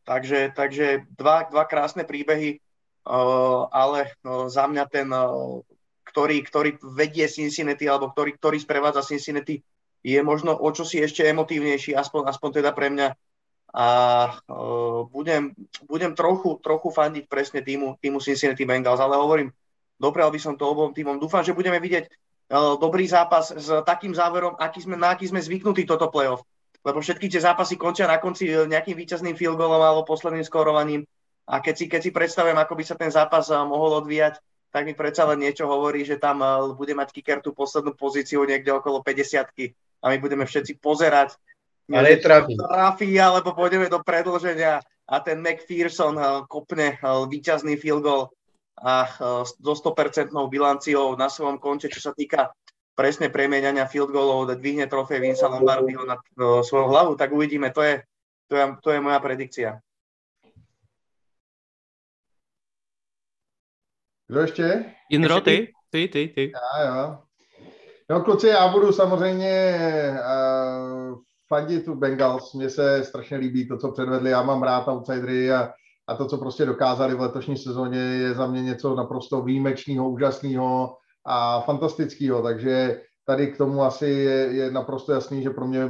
Takže, 0.04 0.52
takže 0.52 1.08
dva, 1.16 1.48
dva 1.48 1.64
krásne 1.64 2.04
príbehy, 2.04 2.60
uh, 3.08 3.72
ale 3.72 4.12
uh, 4.28 4.52
za 4.52 4.68
mňa 4.68 4.84
ten, 4.92 5.08
ktorý, 6.04 6.46
ktorý 6.46 6.70
vedie 6.84 7.26
Cincinnati 7.26 7.88
alebo 7.88 8.12
ktorý, 8.12 8.36
ktorý 8.38 8.58
sprevádza 8.60 9.02
Cincinnati 9.02 9.64
je 10.04 10.20
možno 10.20 10.54
o 10.54 10.70
čosi 10.70 11.00
ešte 11.00 11.24
emotívnejší, 11.24 11.96
aspoň, 11.96 12.28
aspoň 12.28 12.50
teda 12.60 12.76
pre 12.76 12.92
mňa. 12.92 13.08
A 13.74 13.86
uh, 14.54 15.10
budem, 15.10 15.58
budem 15.90 16.14
trochu, 16.14 16.62
trochu 16.62 16.94
fandiť 16.94 17.26
presne 17.26 17.66
týmu, 17.66 17.98
týmu 17.98 18.22
Cincinnati 18.22 18.70
Bengals, 18.70 19.02
ale 19.02 19.18
hovorím, 19.18 19.50
doprel 19.98 20.30
by 20.30 20.38
som 20.38 20.54
to 20.54 20.70
obom 20.70 20.94
týmom. 20.94 21.18
Dúfam, 21.18 21.42
že 21.42 21.58
budeme 21.58 21.82
vidieť 21.82 22.06
uh, 22.06 22.78
dobrý 22.78 23.10
zápas 23.10 23.50
s 23.50 23.68
takým 23.82 24.14
záverom, 24.14 24.62
aký 24.62 24.86
sme, 24.86 24.94
na 24.94 25.18
aký 25.18 25.26
sme 25.26 25.42
zvyknutí 25.42 25.90
toto 25.90 26.14
playoff. 26.14 26.46
Lebo 26.86 27.02
všetky 27.02 27.32
tie 27.32 27.42
zápasy 27.42 27.80
končia 27.80 28.06
na 28.06 28.22
konci 28.22 28.46
nejakým 28.46 28.94
víťazným 28.94 29.34
field 29.34 29.58
goalom 29.58 29.82
alebo 29.82 30.06
posledným 30.06 30.46
skorovaním. 30.46 31.08
A 31.50 31.60
keď 31.60 31.76
si, 31.76 31.86
keď 31.90 32.02
si 32.04 32.12
predstavujem, 32.12 32.56
ako 32.60 32.74
by 32.76 32.84
sa 32.86 32.96
ten 33.00 33.10
zápas 33.10 33.50
mohol 33.50 34.04
odvíjať, 34.04 34.38
tak 34.74 34.90
mi 34.90 34.98
predsa 34.98 35.30
len 35.30 35.38
niečo 35.38 35.70
hovorí, 35.70 36.02
že 36.02 36.18
tam 36.18 36.42
bude 36.74 36.98
mať 36.98 37.14
kicker 37.14 37.46
tú 37.46 37.54
poslednú 37.54 37.94
pozíciu 37.94 38.42
niekde 38.42 38.74
okolo 38.74 39.06
50 39.06 39.46
a 40.04 40.06
my 40.12 40.18
budeme 40.18 40.44
všetci 40.44 40.82
pozerať. 40.82 41.38
Ale 41.92 42.16
trafí. 42.18 42.56
Trafí, 42.56 43.12
alebo 43.20 43.52
pôjdeme 43.52 43.92
do 43.92 44.00
predlženia 44.00 44.80
a 45.04 45.16
ten 45.20 45.44
McPherson 45.44 46.16
eh, 46.16 46.28
kopne 46.48 46.96
eh, 46.96 47.26
víťazný 47.28 47.76
field 47.76 48.04
goal 48.04 48.32
a 48.80 49.04
eh, 49.04 49.44
so 49.44 49.74
100% 49.76 50.32
bilanciou 50.48 51.20
na 51.20 51.28
svojom 51.28 51.60
konte, 51.60 51.92
čo 51.92 52.00
sa 52.00 52.12
týka 52.16 52.56
presne 52.96 53.28
premieňania 53.28 53.90
field 53.90 54.14
goalov, 54.14 54.48
dvihne 54.54 54.86
trofej 54.86 55.20
Vinsa 55.20 55.50
Lombardiho 55.50 56.06
na 56.06 56.22
svoju 56.38 56.94
hlavu, 56.94 57.18
tak 57.18 57.34
uvidíme. 57.34 57.74
To 57.74 57.82
je, 57.82 58.06
to 58.48 58.54
je, 58.54 58.66
to 58.86 58.90
je 58.94 59.00
moja 59.02 59.20
predikcia. 59.20 59.82
Kdo 64.30 64.42
ještě? 64.42 64.96
Jindro, 65.10 65.42
ty? 65.42 65.74
Ty, 65.90 66.08
ty, 66.08 66.28
ty. 66.28 66.52
Já, 66.52 66.86
jo. 66.86 67.18
No 68.10 68.22
kluci, 68.22 68.48
já 68.48 68.68
budu 68.68 68.94
samozřejmě 68.94 69.74
uh, 70.12 71.20
fandit 71.54 71.86
tu 71.86 71.96
Bengals. 71.96 72.54
Mně 72.54 72.70
se 72.70 73.04
strašně 73.04 73.38
líbí 73.38 73.68
to, 73.68 73.78
co 73.78 73.92
předvedli. 73.92 74.30
Já 74.30 74.44
mám 74.44 74.64
rád 74.64 74.88
outsidery 74.88 75.52
a, 75.52 75.70
a 76.08 76.16
to, 76.16 76.26
co 76.26 76.38
prostě 76.38 76.66
dokázali 76.66 77.16
v 77.16 77.22
letošní 77.22 77.58
sezóně, 77.58 78.00
je 78.00 78.34
za 78.34 78.48
mě 78.48 78.62
něco 78.62 78.96
naprosto 78.96 79.42
výjimečného, 79.42 80.10
úžasného 80.10 80.98
a 81.26 81.62
fantastického. 81.62 82.42
Takže 82.42 83.02
tady 83.26 83.48
k 83.48 83.58
tomu 83.58 83.84
asi 83.84 84.06
je, 84.06 84.36
je 84.36 84.72
naprosto 84.72 85.14
jasný, 85.14 85.44
že 85.44 85.50
pro 85.50 85.68
mě 85.68 85.90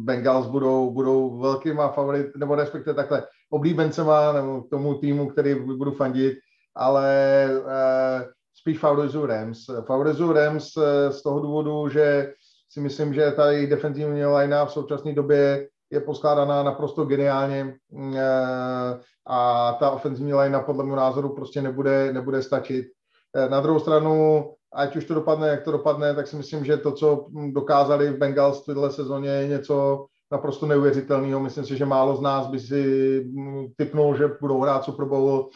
Bengals 0.00 0.46
budou, 0.46 0.90
budou 0.90 1.38
velkýma 1.38 1.88
favorit, 1.88 2.26
nebo 2.36 2.54
respektive 2.54 2.94
takhle 2.94 3.22
oblíbencema, 3.50 4.32
nebo 4.32 4.62
k 4.62 4.70
tomu 4.70 4.94
týmu, 4.94 5.28
který 5.28 5.54
budu 5.54 5.90
fandit, 5.90 6.38
ale 6.74 7.08
eh, 7.44 8.28
spíš 8.54 8.78
favorizuju 8.78 9.26
Rams. 9.26 9.58
Favorizuju 9.86 10.32
Rams 10.32 10.72
eh, 10.76 11.12
z 11.12 11.22
toho 11.22 11.40
důvodu, 11.40 11.88
že 11.88 12.32
si 12.72 12.80
myslím, 12.80 13.14
že 13.14 13.32
ta 13.32 13.50
jejich 13.50 13.70
defenzivní 13.70 14.26
line 14.26 14.56
v 14.66 14.70
současné 14.70 15.12
době 15.12 15.68
je 15.90 16.00
poskládaná 16.00 16.62
naprosto 16.62 17.04
geniálně 17.04 17.74
eh, 18.16 18.98
a 19.26 19.72
ta 19.72 19.90
ofenzivní 19.90 20.34
line 20.34 20.60
podle 20.60 20.84
mého 20.84 20.96
názoru 20.96 21.34
prostě 21.34 21.62
nebude, 21.62 22.12
nebude 22.12 22.42
stačit. 22.42 22.86
Eh, 23.36 23.48
na 23.48 23.60
druhou 23.60 23.78
stranu, 23.78 24.44
ať 24.74 24.96
už 24.96 25.04
to 25.04 25.14
dopadne, 25.14 25.48
jak 25.48 25.64
to 25.64 25.72
dopadne, 25.72 26.14
tak 26.14 26.26
si 26.26 26.36
myslím, 26.36 26.64
že 26.64 26.76
to, 26.76 26.92
co 26.92 27.26
dokázali 27.52 28.10
v 28.10 28.18
Bengals 28.18 28.62
v 28.62 28.66
této 28.66 28.90
sezóně, 28.90 29.28
je 29.28 29.48
něco 29.48 30.06
naprosto 30.32 30.66
neuvěřitelného. 30.66 31.40
Myslím 31.40 31.64
si, 31.64 31.76
že 31.76 31.86
málo 31.86 32.16
z 32.16 32.20
nás 32.20 32.46
by 32.46 32.60
si 32.60 33.24
hm, 33.24 33.66
typnul, 33.76 34.16
že 34.16 34.30
budou 34.40 34.60
hrát 34.60 34.84
Super 34.84 35.04
Bowl. 35.04 35.48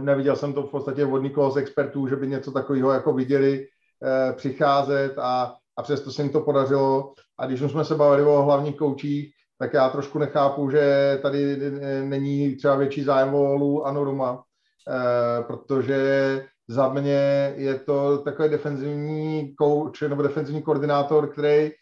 Neviděl 0.00 0.36
jsem 0.36 0.52
to 0.52 0.62
v 0.62 0.70
podstatě 0.70 1.06
od 1.06 1.18
nikoho 1.18 1.50
z 1.50 1.56
expertů, 1.56 2.08
že 2.08 2.16
by 2.16 2.28
něco 2.28 2.52
takového 2.52 2.92
jako 2.92 3.12
viděli 3.12 3.66
eh, 4.04 4.32
přicházet 4.32 5.18
a, 5.18 5.54
a 5.78 5.82
přesto 5.82 6.10
se 6.10 6.22
jim 6.22 6.30
to 6.30 6.40
podařilo. 6.40 7.12
A 7.38 7.46
když 7.46 7.60
už 7.60 7.70
jsme 7.70 7.84
se 7.84 7.94
bavili 7.94 8.22
o 8.22 8.42
hlavních 8.42 8.76
koučích, 8.76 9.32
tak 9.58 9.74
já 9.74 9.88
trošku 9.88 10.18
nechápu, 10.18 10.70
že 10.70 11.18
tady 11.22 11.56
není 12.04 12.56
třeba 12.56 12.76
větší 12.76 13.02
zájem 13.02 13.34
o 13.34 13.54
Lou 13.54 13.82
Anoruma, 13.82 14.42
eh, 14.88 15.42
protože 15.42 16.42
za 16.68 16.88
mě 16.88 17.54
je 17.56 17.78
to 17.78 18.18
takový 18.18 18.48
defenzivní 18.48 19.54
coach 19.62 20.02
nebo 20.08 20.22
defenzivní 20.22 20.62
koordinátor, 20.62 21.32
který 21.32 21.52
eh, 21.52 21.72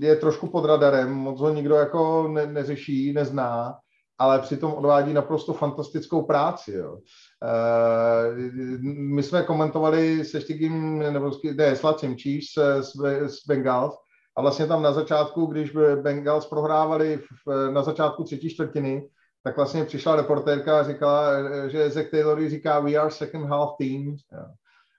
je 0.00 0.16
trošku 0.16 0.46
pod 0.46 0.64
radarem, 0.64 1.12
moc 1.12 1.40
ho 1.40 1.54
nikdo 1.54 1.74
jako 1.74 2.28
ne, 2.28 2.46
neřeší, 2.46 3.12
nezná, 3.12 3.74
ale 4.18 4.38
přitom 4.38 4.72
odvádí 4.72 5.12
naprosto 5.12 5.52
fantastickou 5.52 6.22
práci. 6.22 6.72
Jo. 6.72 6.98
Eh, 7.44 8.34
my 8.92 9.22
jsme 9.22 9.42
komentovali 9.42 10.24
se 10.24 10.40
Štigým, 10.40 10.98
nebo 10.98 11.30
ne, 11.54 11.76
s 11.76 11.82
Lacim 11.82 12.16
Chiefs 12.16 12.54
z, 12.80 13.46
Bengals 13.48 13.94
a 14.36 14.42
vlastně 14.42 14.66
tam 14.66 14.82
na 14.82 14.92
začátku, 14.92 15.46
když 15.46 15.70
Bengals 16.02 16.46
prohrávali 16.46 17.20
v, 17.46 17.70
na 17.72 17.82
začátku 17.82 18.24
třetí 18.24 18.50
čtvrtiny, 18.50 19.08
tak 19.44 19.56
vlastně 19.56 19.84
přišla 19.84 20.16
reportérka 20.16 20.80
a 20.80 20.82
říkala, 20.82 21.30
že 21.68 21.90
Zach 21.90 22.10
Taylor 22.10 22.48
říká 22.48 22.80
we 22.80 22.94
are 22.94 23.10
second 23.10 23.48
half 23.48 23.70
team. 23.78 24.16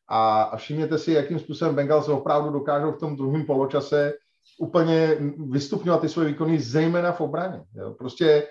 A, 0.09 0.41
a 0.41 0.57
všimněte 0.57 0.97
si, 0.97 1.11
jakým 1.11 1.39
způsobem 1.39 1.76
Bengals 1.76 2.09
opravdu 2.09 2.49
dokážou 2.49 2.91
v 2.91 2.99
tom 2.99 3.15
druhém 3.15 3.45
poločase 3.45 4.13
úplně 4.59 5.17
vystupňovat 5.49 6.01
ty 6.01 6.09
svoje 6.09 6.27
výkony, 6.27 6.59
zejména 6.59 7.11
v 7.11 7.22
obraně. 7.22 7.61
Jo. 7.76 7.93
Prostě 7.93 8.47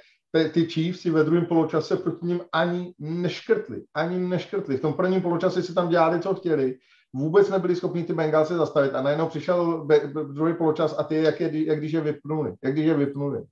ty, 0.53 0.67
Chiefs 0.67 1.01
si 1.01 1.11
ve 1.11 1.25
druhém 1.25 1.47
poločase 1.47 1.97
proti 1.97 2.27
ním 2.27 2.41
ani 2.53 2.95
neškrtli. 2.99 3.83
Ani 3.95 4.19
neškrtli. 4.19 4.77
V 4.77 4.81
tom 4.81 4.93
prvním 4.93 5.23
poločase 5.23 5.63
si 5.63 5.75
tam 5.75 5.89
dělali, 5.89 6.21
co 6.21 6.35
chtěli 6.35 6.79
vůbec 7.15 7.51
nebyli 7.51 7.77
schopni 7.77 8.05
ty 8.05 8.13
Bengalsy 8.13 8.55
zastavit 8.55 8.95
a 8.95 9.03
najednou 9.03 9.29
přišel 9.29 9.87
druhý 10.33 10.55
poločas 10.55 10.95
a 10.99 11.03
ty, 11.03 11.23
jak, 11.23 11.41
je, 11.41 11.67
jak 11.67 11.79
když 11.79 11.93
je 11.93 12.01
vypnuli, 12.01 12.55
jak 12.65 12.73
když 12.73 12.87
je 12.87 12.95
vypnuli. 12.95 13.45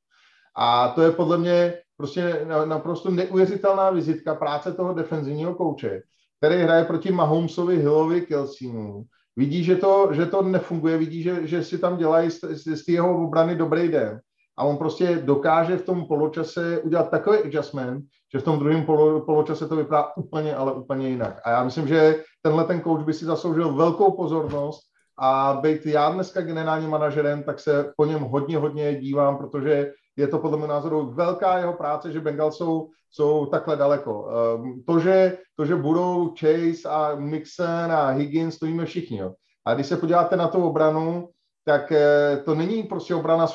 A 0.56 0.88
to 0.88 1.02
je 1.02 1.10
podle 1.10 1.38
mě 1.38 1.74
prostě 1.96 2.46
naprosto 2.64 3.10
neuvěřitelná 3.10 3.90
vizitka 3.90 4.34
práce 4.34 4.72
toho 4.72 4.94
defenzivního 4.94 5.54
kouče, 5.54 6.02
který 6.38 6.62
hraje 6.62 6.84
proti 6.84 7.12
Mahomesovi, 7.12 7.78
Hillovi, 7.78 8.20
Kelseymu. 8.20 9.04
Vidí, 9.36 9.64
že 9.64 9.76
to, 9.76 10.08
že 10.12 10.26
to 10.26 10.42
nefunguje, 10.42 10.98
vidí, 10.98 11.22
že, 11.22 11.46
že 11.46 11.64
si 11.64 11.78
tam 11.78 11.96
dělají 11.96 12.30
z, 12.30 12.40
z, 12.40 12.76
z 12.76 12.88
jeho 12.88 13.24
obrany 13.24 13.56
dobrý 13.56 13.88
den. 13.88 14.20
A 14.58 14.64
on 14.64 14.76
prostě 14.76 15.22
dokáže 15.24 15.76
v 15.76 15.84
tom 15.84 16.06
poločase 16.06 16.78
udělat 16.78 17.10
takový 17.10 17.38
adjustment, 17.38 18.04
že 18.32 18.38
v 18.38 18.42
tom 18.42 18.58
druhém 18.58 18.86
polo, 18.86 19.20
poločase 19.20 19.68
to 19.68 19.76
vypadá 19.76 20.16
úplně, 20.16 20.56
ale 20.56 20.72
úplně 20.72 21.08
jinak. 21.08 21.40
A 21.44 21.50
já 21.50 21.64
myslím, 21.64 21.88
že 21.88 22.22
tenhle 22.42 22.64
ten 22.64 22.80
coach 22.80 23.04
by 23.04 23.12
si 23.12 23.24
zasloužil 23.24 23.74
velkou 23.74 24.12
pozornost 24.12 24.80
a 25.18 25.58
být 25.62 25.86
já 25.86 26.10
dneska 26.10 26.40
generálním 26.40 26.90
manažerem, 26.90 27.42
tak 27.42 27.60
se 27.60 27.92
po 27.96 28.04
něm 28.04 28.22
hodně, 28.22 28.58
hodně 28.58 28.94
dívám, 28.94 29.38
protože 29.38 29.92
je 30.16 30.28
to 30.28 30.38
podle 30.38 30.56
mého 30.56 30.68
názoru 30.68 31.12
velká 31.14 31.58
jeho 31.58 31.72
práce, 31.72 32.12
že 32.12 32.20
Bengals 32.20 32.56
jsou, 32.56 32.88
jsou 33.10 33.46
takhle 33.46 33.76
daleko. 33.76 34.28
Ehm, 34.28 34.82
to 34.86 34.98
že, 34.98 35.38
to, 35.56 35.64
že 35.64 35.76
budou 35.76 36.34
Chase 36.40 36.88
a 36.88 37.14
Mixon 37.14 37.92
a 37.92 38.08
Higgins, 38.08 38.54
stojíme 38.54 38.84
všichni. 38.84 39.18
Jo. 39.18 39.32
A 39.66 39.74
když 39.74 39.86
se 39.86 39.96
podíváte 39.96 40.36
na 40.36 40.48
tu 40.48 40.64
obranu, 40.64 41.28
tak 41.64 41.92
eh, 41.92 42.42
to 42.44 42.54
není 42.54 42.82
prostě 42.82 43.14
obrana 43.14 43.46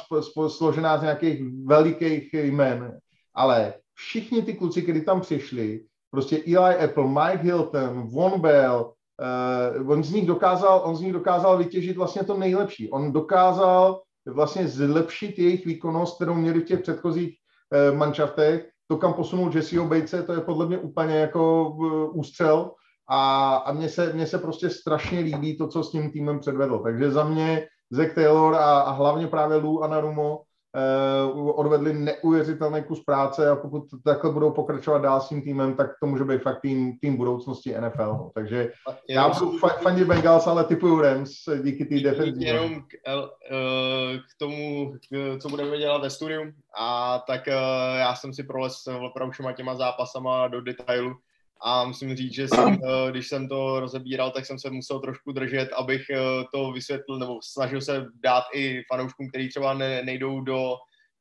složená 0.48 0.98
z 0.98 1.02
nějakých 1.02 1.44
velikých 1.66 2.34
jmen, 2.34 2.98
ale 3.36 3.74
všichni 3.94 4.42
ty 4.42 4.54
kluci, 4.54 4.82
kteří 4.82 5.06
tam 5.06 5.22
přišli, 5.22 5.82
prostě 6.12 6.44
Eli 6.48 6.76
Apple, 6.76 7.08
Mike 7.08 7.44
Hilton, 7.44 8.08
Von 8.08 8.42
Bell, 8.42 8.94
uh, 9.82 9.92
on 9.92 10.04
z 10.04 10.12
nich 10.12 10.26
dokázal, 10.28 10.82
on 10.86 10.96
z 10.96 11.02
nich 11.02 11.14
dokázal 11.14 11.58
vytěžit 11.58 11.98
vlastně 11.98 12.24
to 12.24 12.38
nejlepší. 12.38 12.92
On 12.92 13.12
dokázal 13.12 14.02
vlastně 14.28 14.68
zlepšit 14.68 15.40
jejich 15.40 15.66
výkonnost, 15.66 16.16
kterou 16.16 16.34
měli 16.34 16.60
v 16.60 16.66
těch 16.66 16.80
předchozích 16.80 17.38
uh, 17.92 17.98
manšaftech. 17.98 18.70
To, 18.88 18.98
kam 18.98 19.14
posunul 19.14 19.52
Jesseho 19.56 19.88
Bejce, 19.88 20.24
to 20.24 20.34
je 20.34 20.42
podle 20.42 20.68
mě 20.68 20.78
úplně 20.78 21.16
jako 21.16 21.70
uh, 21.70 22.18
ústřel 22.20 22.72
a, 23.10 23.56
a 23.56 23.72
mně, 23.72 23.90
se, 23.90 24.14
mně 24.14 24.28
se 24.28 24.38
prostě 24.38 24.70
strašně 24.70 25.20
líbí 25.20 25.58
to, 25.58 25.68
co 25.68 25.84
s 25.84 25.92
tím 25.92 26.12
týmem 26.12 26.40
předvedl. 26.40 26.80
Takže 26.80 27.12
za 27.12 27.24
mě 27.24 27.68
Zach 27.92 28.14
Taylor 28.14 28.56
a, 28.56 28.80
a 28.80 28.92
hlavně 28.92 29.28
právě 29.28 29.58
Lou 29.58 29.82
Anarumo 29.82 30.42
uh, 31.36 31.60
odvedli 31.60 31.94
neuvěřitelný 31.94 32.84
kus 32.84 33.04
práce 33.04 33.50
a 33.50 33.56
pokud 33.56 33.84
takhle 34.04 34.32
budou 34.32 34.52
pokračovat 34.52 34.98
dál 34.98 35.22
s 35.22 35.30
tím 35.30 35.42
týmem, 35.42 35.76
tak 35.76 35.92
to 36.02 36.08
může 36.08 36.24
být 36.24 36.42
fakt 36.42 36.62
tým, 36.62 37.00
tým 37.00 37.18
budoucnosti 37.18 37.76
NFL. 37.80 38.06
No. 38.06 38.32
Takže 38.34 38.72
já 39.10 39.30
budu 39.30 39.58
fandit 39.58 40.08
Bengals, 40.08 40.48
ale 40.48 40.64
typuju 40.64 41.02
Rams 41.02 41.32
díky 41.64 41.86
té 41.86 42.00
defenzivní. 42.00 42.46
Jenom 42.46 42.82
k, 42.82 43.14
uh, 43.14 44.18
k 44.18 44.38
tomu, 44.40 44.94
k, 44.94 45.38
co 45.42 45.50
budeme 45.50 45.78
dělat 45.78 46.02
ve 46.02 46.10
studiu, 46.10 46.52
a 46.80 47.20
tak 47.28 47.48
uh, 47.48 47.54
já 47.98 48.16
jsem 48.16 48.34
si 48.34 48.44
prolez 48.44 48.88
opravdu 49.10 49.32
všema 49.32 49.54
těma 49.54 49.76
zápasama 49.76 50.48
do 50.48 50.62
detailu 50.62 51.16
a 51.62 51.86
musím 51.86 52.16
říct, 52.16 52.34
že 52.34 52.48
jsem, 52.48 52.74
eh, 52.74 53.12
když 53.12 53.28
jsem 53.28 53.50
to 53.50 53.80
rozebíral, 53.80 54.32
tak 54.32 54.46
jsem 54.46 54.60
se 54.60 54.70
musel 54.70 55.00
trošku 55.00 55.32
držet, 55.32 55.70
abych 55.74 56.10
eh, 56.10 56.18
to 56.54 56.72
vysvětlil, 56.72 57.20
nebo 57.20 57.40
snažil 57.44 57.82
se 57.82 58.06
dát 58.24 58.44
i 58.54 58.84
fanouškům, 58.92 59.30
kteří 59.30 59.50
třeba 59.50 59.74
ne, 59.74 60.04
nejdou 60.04 60.42
do, 60.42 60.76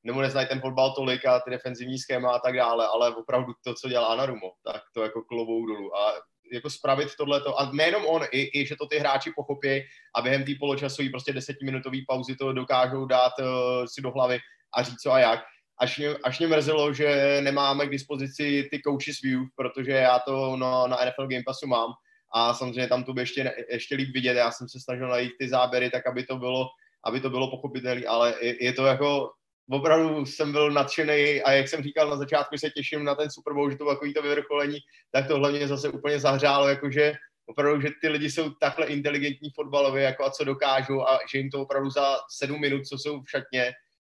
nebo 0.05 0.21
neznají 0.21 0.49
ten 0.49 0.61
fotbal 0.61 0.95
tolik 0.95 1.25
a 1.25 1.41
ty 1.41 1.51
defenzivní 1.51 1.99
schéma 1.99 2.33
a 2.33 2.39
tak 2.39 2.57
dále, 2.57 2.87
ale 2.87 3.15
opravdu 3.15 3.53
to, 3.65 3.75
co 3.75 3.89
dělá 3.89 4.17
Narumo, 4.17 4.53
tak 4.65 4.83
to 4.95 5.03
jako 5.03 5.23
klovou 5.23 5.67
dolů. 5.67 5.97
A 5.97 6.13
jako 6.53 6.71
spravit 6.71 7.09
tohleto, 7.19 7.61
a 7.61 7.71
nejenom 7.73 8.07
on, 8.07 8.23
i, 8.33 8.61
i 8.61 8.67
že 8.67 8.77
to 8.77 8.87
ty 8.87 8.99
hráči 8.99 9.33
pochopí 9.37 9.83
a 10.15 10.23
během 10.23 10.45
té 10.45 10.53
poločasové 10.61 11.09
prostě 11.11 11.33
desetiminutové 11.33 11.99
pauzy 12.09 12.37
to 12.37 12.53
dokážou 12.53 13.07
dát 13.07 13.33
uh, 13.39 13.47
si 13.95 14.03
do 14.03 14.11
hlavy 14.11 14.39
a 14.77 14.83
říct 14.83 15.01
co 15.01 15.13
a 15.13 15.19
jak 15.19 15.41
až 15.81 15.99
mě, 15.99 16.09
až 16.25 16.39
mě 16.39 16.49
mrzelo, 16.49 16.95
že 16.95 17.39
nemáme 17.41 17.87
k 17.87 17.91
dispozici 17.91 18.69
ty 18.71 18.81
coaches 18.87 19.21
view, 19.23 19.41
protože 19.57 19.93
já 19.93 20.19
to 20.19 20.57
na, 20.57 20.87
na 20.87 20.97
NFL 21.05 21.27
Game 21.27 21.43
Passu 21.47 21.67
mám 21.67 21.91
a 22.35 22.55
samozřejmě 22.55 22.89
tam 22.89 23.05
to 23.05 23.13
by 23.13 23.23
ještě, 23.23 23.55
ještě 23.71 23.95
líp 23.95 24.15
vidět. 24.15 24.35
Já 24.35 24.51
jsem 24.51 24.69
se 24.69 24.81
snažil 24.81 25.09
najít 25.09 25.33
ty 25.39 25.49
záběry 25.49 25.91
tak, 25.91 26.07
aby 26.07 26.25
to 26.25 26.37
bylo, 26.37 26.69
aby 27.05 27.21
to 27.21 27.31
bylo 27.31 27.51
pochopitelné, 27.51 28.07
ale 28.07 28.35
je, 28.41 28.65
je, 28.65 28.73
to 28.73 28.87
jako 28.87 29.31
opravdu 29.71 30.27
jsem 30.27 30.53
byl 30.53 30.71
nadšený 30.71 31.43
a 31.43 31.53
jak 31.53 31.69
jsem 31.69 31.83
říkal 31.83 32.11
na 32.11 32.17
začátku, 32.17 32.59
se 32.59 32.71
těším 32.71 33.05
na 33.05 33.15
ten 33.15 33.31
Super 33.31 33.53
Bowl, 33.53 33.71
že 33.71 33.77
to 33.77 33.87
takový 33.87 34.15
to 34.15 34.23
vyvrcholení, 34.23 34.79
tak 35.13 35.29
to 35.29 35.37
hlavně 35.37 35.69
zase 35.69 35.89
úplně 35.89 36.21
zahřálo, 36.21 36.69
jakože 36.69 37.15
opravdu, 37.47 37.81
že 37.81 37.89
ty 38.01 38.09
lidi 38.09 38.31
jsou 38.31 38.51
takhle 38.51 38.87
inteligentní 38.87 39.51
fotbalově, 39.51 40.03
jako 40.03 40.25
a 40.25 40.31
co 40.31 40.45
dokážou 40.45 41.03
a 41.03 41.19
že 41.33 41.39
jim 41.39 41.51
to 41.51 41.63
opravdu 41.63 41.91
za 41.91 42.17
sedm 42.31 42.61
minut, 42.61 42.87
co 42.87 42.99
jsou 42.99 43.21
v 43.21 43.31
šatně, 43.31 43.73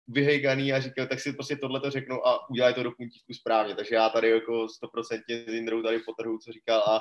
vyhejganý 0.09 0.73
a 0.73 0.81
říkal, 0.81 1.07
tak 1.07 1.21
si 1.21 1.33
prostě 1.33 1.57
tohle 1.57 1.81
to 1.81 1.91
řeknu 1.91 2.27
a 2.27 2.51
udělaj 2.51 2.75
to 2.75 2.83
do 2.83 2.91
puntíku 2.91 3.35
správně. 3.35 3.75
Takže 3.75 3.95
já 3.95 4.09
tady 4.09 4.31
jako 4.31 4.53
100% 4.53 5.49
s 5.49 5.55
Indrou 5.55 5.83
tady 5.83 5.99
potrhu, 5.99 6.39
co 6.39 6.53
říkal 6.53 6.81
a 6.81 7.01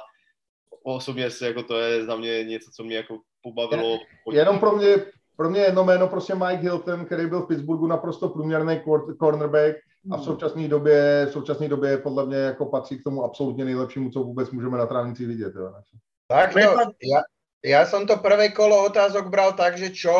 osobně 0.84 1.30
se 1.30 1.48
jako 1.48 1.64
to 1.64 1.80
je 1.80 2.06
za 2.06 2.16
mě 2.16 2.44
něco, 2.44 2.72
co 2.76 2.84
mě 2.84 2.96
jako 2.96 3.20
pobavilo. 3.44 4.00
Jenom 4.32 4.60
pro 4.60 4.72
mě, 4.72 4.96
pro 5.36 5.50
mě 5.50 5.62
jedno 5.62 5.84
jméno 5.84 6.08
prostě 6.08 6.36
Mike 6.36 6.62
Hilton, 6.62 7.06
který 7.06 7.28
byl 7.28 7.42
v 7.42 7.48
Pittsburghu 7.48 7.88
naprosto 7.88 8.30
průměrný 8.30 8.82
cornerback 9.20 9.76
a 10.12 10.18
v 10.18 10.24
současné 10.24 10.68
době, 10.68 11.26
v 11.30 11.32
současné 11.32 11.68
době 11.68 11.98
podle 11.98 12.26
mě 12.26 12.38
jako 12.38 12.66
patří 12.66 13.00
k 13.00 13.04
tomu 13.04 13.24
absolutně 13.24 13.66
nejlepšímu, 13.66 14.12
co 14.12 14.20
vůbec 14.20 14.52
můžeme 14.52 14.78
na 14.78 14.86
trávnici 14.86 15.26
vidět. 15.26 15.54
Jo. 15.56 15.74
Tak 16.28 16.54
to, 16.54 16.60
ja, 16.60 17.22
ja 17.68 17.84
som 17.84 18.08
to 18.08 18.24
prvé 18.24 18.56
kolo 18.56 18.88
otázok 18.88 19.28
bral 19.28 19.52
tak, 19.60 19.76
že 19.76 19.92
čo, 19.92 20.16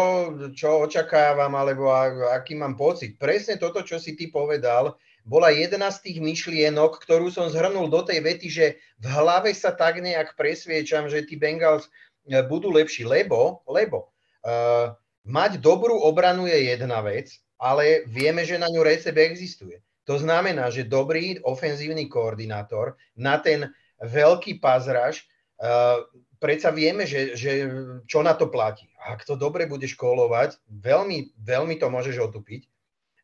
čo 0.52 0.84
očakávam, 0.84 1.56
alebo 1.56 1.88
aký 2.36 2.60
mám 2.60 2.76
pocit. 2.76 3.16
Presne 3.16 3.56
toto, 3.56 3.80
čo 3.88 3.96
si 3.96 4.20
ty 4.20 4.28
povedal, 4.28 5.00
bola 5.24 5.56
jedna 5.56 5.88
z 5.88 6.12
tých 6.12 6.18
myšlienok, 6.20 7.00
ktorú 7.00 7.32
som 7.32 7.48
zhrnul 7.48 7.88
do 7.88 8.04
tej 8.04 8.20
vety, 8.20 8.48
že 8.52 8.66
v 9.00 9.06
hlave 9.08 9.56
sa 9.56 9.72
tak 9.72 10.04
nejak 10.04 10.36
presviečam, 10.36 11.08
že 11.08 11.24
tí 11.24 11.40
Bengals 11.40 11.88
e, 12.28 12.40
budú 12.44 12.72
lepší, 12.72 13.08
lebo, 13.08 13.64
lebo 13.68 14.12
Uh, 14.48 14.96
mať 15.28 15.60
dobrú 15.60 16.00
obranu 16.08 16.48
je 16.48 16.72
jedna 16.72 17.04
vec, 17.04 17.36
ale 17.60 18.08
vieme, 18.08 18.48
že 18.48 18.56
na 18.56 18.72
ňu 18.72 18.80
recept 18.80 19.20
existuje. 19.20 19.84
To 20.08 20.16
znamená, 20.16 20.72
že 20.72 20.88
dobrý 20.88 21.36
ofenzívny 21.44 22.08
koordinátor 22.08 22.96
na 23.20 23.44
ten 23.44 23.68
veľký 24.00 24.64
pazraž, 24.64 25.28
uh, 25.60 26.00
predsa 26.38 26.70
vieme, 26.74 27.06
že, 27.06 27.38
že 27.38 27.68
čo 28.06 28.22
na 28.22 28.34
to 28.34 28.50
platí. 28.50 28.88
Ak 28.98 29.26
to 29.26 29.38
dobre 29.38 29.66
budeš 29.66 29.98
kolovať, 29.98 30.58
veľmi, 30.70 31.38
veľmi 31.38 31.76
to 31.78 31.88
môžeš 31.90 32.32
otupiť. 32.32 32.66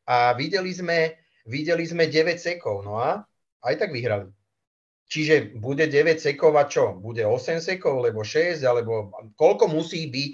A 0.10 0.35
videli 0.35 0.73
sme, 0.73 1.15
videli 1.48 1.85
sme 1.88 2.11
9 2.11 2.35
sekov, 2.35 2.84
no 2.84 2.99
a 2.99 3.23
aj 3.64 3.76
tak 3.80 3.95
vyhrali. 3.95 4.27
Čiže 5.07 5.56
bude 5.61 5.85
9 5.88 6.19
sekov 6.19 6.57
a 6.57 6.65
čo? 6.65 6.98
Bude 6.98 7.23
8 7.23 7.61
sekov, 7.61 8.03
alebo 8.03 8.26
6, 8.26 8.65
alebo 8.65 9.14
koľko 9.38 9.69
musí 9.69 10.10
byť, 10.10 10.34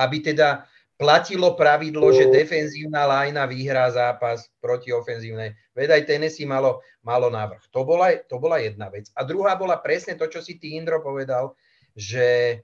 aby 0.00 0.16
teda 0.22 0.64
platilo 1.00 1.56
pravidlo, 1.56 2.12
že 2.12 2.28
defenzívna 2.28 3.08
lajna 3.08 3.48
vyhrá 3.48 3.88
zápas 3.88 4.52
proti 4.60 4.92
ofenzívnej. 4.92 5.56
Veď 5.72 5.96
aj 5.96 6.02
Tennessee 6.04 6.44
malo, 6.44 6.84
malo 7.00 7.32
návrh. 7.32 7.72
To 7.72 7.88
bola, 7.88 8.12
to 8.28 8.36
bola 8.36 8.60
jedna 8.60 8.92
vec. 8.92 9.08
A 9.16 9.24
druhá 9.24 9.56
bola 9.56 9.80
presne 9.80 10.12
to, 10.12 10.28
čo 10.28 10.44
si 10.44 10.60
ty, 10.60 10.76
Indro, 10.76 11.00
povedal, 11.00 11.56
že 11.96 12.60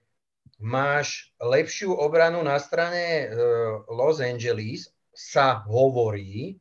máš 0.59 1.33
lepšiu 1.43 1.93
obranu 1.93 2.41
na 2.43 2.57
strane 2.59 3.27
uh, 3.27 3.85
Los 3.93 4.23
Angeles, 4.23 4.93
sa 5.17 5.65
hovorí, 5.65 6.61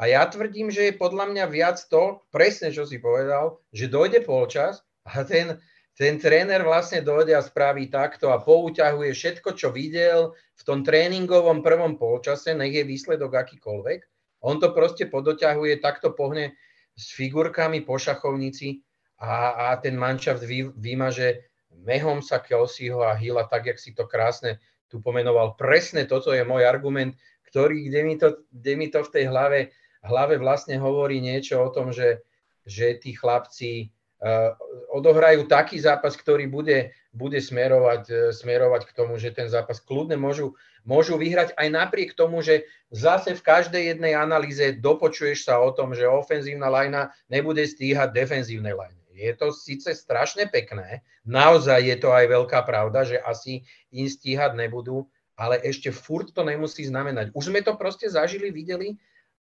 a 0.00 0.08
ja 0.08 0.24
tvrdím, 0.24 0.72
že 0.72 0.88
je 0.88 0.94
podľa 0.96 1.28
mňa 1.28 1.44
viac 1.52 1.76
to, 1.92 2.24
presne 2.32 2.72
čo 2.72 2.88
si 2.88 2.96
povedal, 2.96 3.60
že 3.68 3.92
dojde 3.92 4.24
polčas 4.24 4.80
a 5.04 5.28
ten, 5.28 5.60
ten 5.92 6.16
tréner 6.16 6.64
vlastne 6.64 7.04
dojde 7.04 7.36
a 7.36 7.44
spraví 7.44 7.92
takto 7.92 8.32
a 8.32 8.40
pouťahuje 8.40 9.12
všetko, 9.12 9.52
čo 9.52 9.68
videl 9.68 10.32
v 10.32 10.62
tom 10.64 10.80
tréningovom 10.80 11.60
prvom 11.60 12.00
polčase, 12.00 12.56
nech 12.56 12.72
je 12.72 12.88
výsledok 12.88 13.44
akýkoľvek. 13.44 14.00
On 14.40 14.56
to 14.56 14.72
proste 14.72 15.12
podoťahuje, 15.12 15.84
takto 15.84 16.16
pohne 16.16 16.56
s 16.96 17.12
figurkami 17.12 17.84
po 17.84 18.00
šachovnici 18.00 18.80
a, 19.20 19.68
a 19.68 19.76
ten 19.84 20.00
manšaft 20.00 20.40
vy, 20.40 20.72
vymaže 20.80 21.49
mehom 21.72 22.20
sa 22.20 22.42
Kelseyho 22.42 23.02
a 23.06 23.14
Hilla, 23.14 23.46
tak, 23.46 23.70
jak 23.70 23.78
si 23.78 23.94
to 23.94 24.04
krásne 24.04 24.58
tu 24.90 24.98
pomenoval. 24.98 25.54
Presne 25.54 26.04
toto 26.04 26.34
je 26.34 26.42
môj 26.42 26.66
argument, 26.66 27.14
ktorý, 27.46 27.86
kde 27.86 28.00
mi 28.02 28.14
to, 28.18 28.42
kde 28.50 28.72
mi 28.74 28.86
to 28.90 29.06
v 29.06 29.12
tej 29.14 29.24
hlave 29.30 29.70
hlave 30.04 30.40
vlastne 30.40 30.80
hovorí 30.80 31.20
niečo 31.20 31.60
o 31.60 31.68
tom, 31.72 31.92
že, 31.92 32.24
že 32.64 32.96
tí 32.96 33.12
chlapci 33.12 33.92
uh, 34.20 34.56
odohrajú 34.92 35.44
taký 35.44 35.80
zápas, 35.80 36.16
ktorý 36.16 36.48
bude, 36.48 36.96
bude 37.12 37.36
smerovať, 37.40 38.02
uh, 38.08 38.18
smerovať 38.32 38.82
k 38.88 38.94
tomu, 38.96 39.20
že 39.20 39.36
ten 39.36 39.48
zápas 39.48 39.80
kľudne 39.80 40.16
môžu, 40.16 40.56
môžu 40.88 41.20
vyhrať 41.20 41.52
aj 41.56 41.68
napriek 41.68 42.16
tomu, 42.16 42.40
že 42.40 42.64
zase 42.88 43.36
v 43.36 43.44
každej 43.44 43.82
jednej 43.96 44.16
analýze 44.16 44.80
dopočuješ 44.80 45.44
sa 45.44 45.60
o 45.60 45.70
tom, 45.72 45.92
že 45.92 46.08
ofenzívna 46.08 46.72
lajna 46.72 47.12
nebude 47.28 47.64
stíhať 47.64 48.16
defenzívnej 48.16 48.72
lajne. 48.72 48.99
Je 49.20 49.32
to 49.36 49.52
síce 49.52 49.92
strašne 49.92 50.48
pekné, 50.48 51.04
naozaj 51.28 51.84
je 51.84 51.96
to 52.00 52.08
aj 52.08 52.24
veľká 52.24 52.64
pravda, 52.64 53.04
že 53.04 53.20
asi 53.20 53.68
im 53.92 54.08
stíhať 54.08 54.56
nebudú, 54.56 55.04
ale 55.36 55.60
ešte 55.60 55.92
furt 55.92 56.32
to 56.32 56.40
nemusí 56.40 56.88
znamenať. 56.88 57.36
Už 57.36 57.52
sme 57.52 57.60
to 57.60 57.76
proste 57.76 58.08
zažili, 58.08 58.48
videli, 58.48 58.96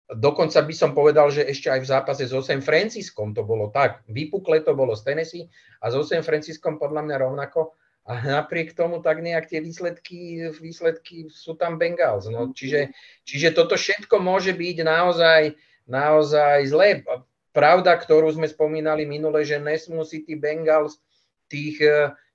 Dokonca 0.09 0.65
by 0.65 0.73
som 0.73 0.97
povedal, 0.97 1.29
že 1.29 1.45
ešte 1.45 1.69
aj 1.69 1.85
v 1.85 1.91
zápase 1.93 2.25
so 2.25 2.41
San 2.41 2.65
Franciskom 2.65 3.37
to 3.37 3.45
bolo 3.45 3.69
tak. 3.69 4.01
Vypukle 4.09 4.65
to 4.65 4.73
bolo 4.73 4.97
z 4.97 5.05
Tennessee 5.05 5.45
a 5.85 5.93
so 5.93 6.01
San 6.01 6.25
Franciskom 6.25 6.81
podľa 6.81 7.05
mňa 7.05 7.17
rovnako. 7.29 7.77
A 8.09 8.25
napriek 8.25 8.73
tomu 8.73 9.05
tak 9.05 9.21
nejak 9.21 9.53
tie 9.53 9.61
výsledky, 9.61 10.49
výsledky 10.57 11.29
sú 11.29 11.61
tam 11.61 11.77
Bengals. 11.77 12.25
No, 12.33 12.57
čiže, 12.57 12.97
čiže 13.29 13.53
toto 13.53 13.77
všetko 13.77 14.17
môže 14.17 14.57
byť 14.57 14.77
naozaj, 14.81 15.43
naozaj 15.85 16.73
zlé. 16.73 17.05
Pravda, 17.53 17.97
ktorú 17.97 18.29
sme 18.33 18.47
spomínali 18.47 19.09
minule, 19.09 19.43
že 19.43 19.59
nesmú 19.59 20.05
si 20.05 20.23
tí 20.23 20.37
Bengals 20.37 21.01
tých 21.49 21.81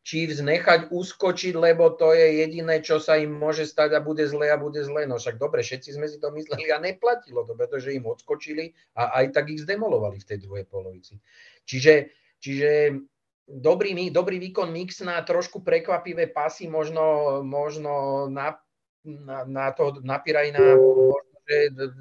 Chiefs 0.04 0.44
nechať 0.44 0.92
uskočiť, 0.92 1.56
lebo 1.56 1.96
to 1.96 2.12
je 2.12 2.44
jediné, 2.44 2.84
čo 2.84 3.00
sa 3.00 3.16
im 3.16 3.32
môže 3.32 3.64
stať 3.64 3.96
a 3.96 4.04
bude 4.04 4.28
zle 4.28 4.52
a 4.52 4.60
bude 4.60 4.84
zle. 4.84 5.08
No 5.08 5.16
však 5.16 5.40
dobre, 5.40 5.64
všetci 5.64 5.96
sme 5.96 6.12
si 6.12 6.20
to 6.20 6.28
mysleli 6.36 6.68
a 6.76 6.84
neplatilo 6.84 7.48
to, 7.48 7.56
pretože 7.56 7.96
im 7.96 8.04
odskočili 8.04 8.76
a 9.00 9.24
aj 9.24 9.32
tak 9.32 9.56
ich 9.56 9.64
zdemolovali 9.64 10.20
v 10.20 10.28
tej 10.28 10.38
druhej 10.44 10.68
polovici. 10.68 11.24
Čiže, 11.64 12.12
čiže 12.44 13.00
dobrý, 13.48 13.96
dobrý 14.12 14.44
výkon 14.44 14.76
mix 14.76 15.00
na 15.00 15.24
trošku 15.24 15.64
prekvapivé 15.64 16.28
pasy, 16.28 16.68
možno, 16.68 17.40
možno 17.40 18.28
na, 18.28 18.60
na, 19.08 19.48
na 19.48 19.72
to 19.72 20.04
napíraj 20.04 20.52
na 20.52 20.76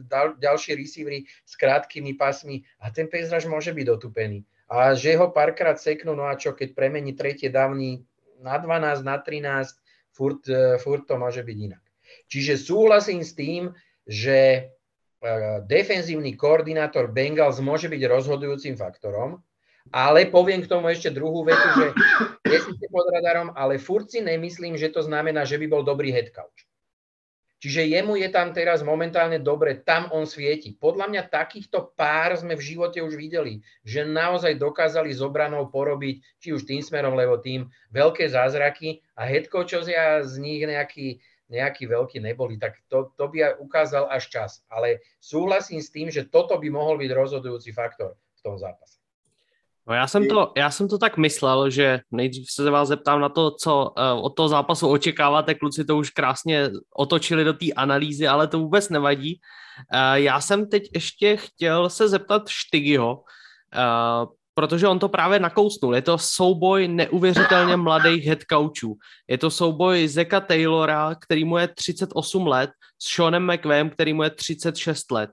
dal, 0.07 0.39
ďalšie 0.39 0.79
receivery 0.79 1.27
s 1.43 1.59
krátkými 1.59 2.15
pasmi 2.15 2.63
a 2.79 2.91
ten 2.95 3.11
pejzaž 3.11 3.51
môže 3.51 3.75
byť 3.75 3.87
otupený 3.91 4.47
a 4.73 4.97
že 4.97 5.13
ho 5.21 5.29
párkrát 5.29 5.77
seknú, 5.77 6.17
no 6.17 6.25
a 6.25 6.33
čo, 6.41 6.57
keď 6.57 6.73
premení 6.73 7.13
tretie 7.13 7.53
dávny 7.53 8.09
na 8.41 8.57
12, 8.57 9.05
na 9.05 9.21
13, 9.21 9.77
furt, 10.17 10.41
e, 10.49 10.81
furt 10.81 11.05
to 11.05 11.21
môže 11.21 11.45
byť 11.45 11.59
inak. 11.61 11.85
Čiže 12.33 12.57
súhlasím 12.57 13.21
s 13.21 13.37
tým, 13.37 13.77
že 14.09 14.41
e, 14.41 14.61
defenzívny 15.69 16.41
koordinátor 16.41 17.13
Bengals 17.13 17.61
môže 17.61 17.93
byť 17.93 18.03
rozhodujúcim 18.09 18.73
faktorom, 18.81 19.45
ale 19.93 20.33
poviem 20.33 20.65
k 20.65 20.71
tomu 20.73 20.89
ešte 20.89 21.13
druhú 21.13 21.45
vetu, 21.45 21.69
že 21.77 21.87
je 22.49 22.89
pod 22.89 23.07
radarom, 23.13 23.53
ale 23.53 23.77
furt 23.77 24.09
si 24.09 24.25
nemyslím, 24.25 24.81
že 24.81 24.89
to 24.89 25.05
znamená, 25.05 25.45
že 25.45 25.61
by 25.61 25.69
bol 25.69 25.85
dobrý 25.85 26.17
head 26.17 26.33
coach. 26.33 26.65
Čiže 27.63 27.95
jemu 27.95 28.19
je 28.19 28.27
tam 28.27 28.51
teraz 28.51 28.83
momentálne 28.83 29.39
dobre, 29.39 29.79
tam 29.87 30.11
on 30.11 30.27
svieti. 30.27 30.75
Podľa 30.75 31.07
mňa 31.07 31.23
takýchto 31.31 31.95
pár 31.95 32.35
sme 32.35 32.59
v 32.59 32.75
živote 32.75 32.99
už 32.99 33.15
videli, 33.15 33.63
že 33.87 34.03
naozaj 34.03 34.59
dokázali 34.59 35.15
z 35.15 35.23
obranou 35.23 35.71
porobiť, 35.71 36.43
či 36.43 36.51
už 36.51 36.67
tým 36.67 36.83
smerom, 36.83 37.15
lebo 37.15 37.39
tým, 37.39 37.71
veľké 37.95 38.27
zázraky 38.27 39.07
a 39.15 39.31
headcoachovia 39.31 40.27
z 40.27 40.43
nich 40.43 40.67
nejaký, 40.67 41.23
nejaký 41.55 41.87
veľký 41.87 42.19
neboli, 42.19 42.59
tak 42.59 42.83
to, 42.91 43.15
to 43.15 43.31
by 43.31 43.55
ukázal 43.63 44.11
až 44.11 44.27
čas. 44.27 44.67
Ale 44.67 44.99
súhlasím 45.23 45.79
s 45.79 45.95
tým, 45.95 46.11
že 46.11 46.27
toto 46.27 46.59
by 46.59 46.67
mohol 46.67 46.99
byť 46.99 47.11
rozhodujúci 47.15 47.71
faktor 47.71 48.19
v 48.19 48.41
tom 48.43 48.59
zápase. 48.59 49.02
No 49.89 49.95
já 49.95 50.07
jsem, 50.07 50.29
to, 50.29 50.53
já 50.57 50.71
jsem 50.71 50.89
to 50.89 50.99
tak 50.99 51.17
myslel, 51.17 51.71
že 51.71 52.01
nejdřív 52.11 52.51
se 52.51 52.71
vás 52.71 52.89
zeptám 52.89 53.21
na 53.21 53.29
to, 53.29 53.51
co 53.51 53.83
uh, 53.83 54.25
od 54.25 54.31
toho 54.31 54.49
zápasu 54.49 54.89
očekáváte. 54.89 55.55
Kluci 55.55 55.85
to 55.85 55.97
už 55.97 56.11
krásně 56.11 56.71
otočili 56.97 57.45
do 57.45 57.53
té 57.53 57.73
analýzy, 57.77 58.29
ale 58.29 58.49
to 58.49 58.59
vůbec 58.59 58.89
nevadí. 58.89 59.41
Uh, 59.95 60.15
já 60.15 60.41
jsem 60.41 60.69
teď 60.69 60.83
ještě 60.95 61.37
chtěl 61.37 61.91
se 61.91 62.09
zeptat 62.09 62.49
Štygyho, 62.49 63.15
uh, 63.15 64.33
protože 64.55 64.89
on 64.89 64.99
to 64.99 65.09
právě 65.09 65.41
nakousnul. 65.41 65.95
Je 65.95 66.03
to 66.03 66.19
souboj 66.19 66.89
neuvěřitelně 66.89 67.77
mladých 67.77 68.25
headcoachů. 68.25 68.99
Je 69.29 69.39
to 69.39 69.51
souboj 69.51 70.09
Zeka 70.09 70.41
Taylora, 70.41 71.15
který 71.15 71.45
mu 71.45 71.59
je 71.59 71.69
38 71.69 72.47
let, 72.47 72.71
s 72.99 73.15
Seanem 73.15 73.53
McVem, 73.53 73.91
který 73.91 74.13
mu 74.13 74.23
je 74.23 74.31
36 74.31 75.11
let. 75.11 75.31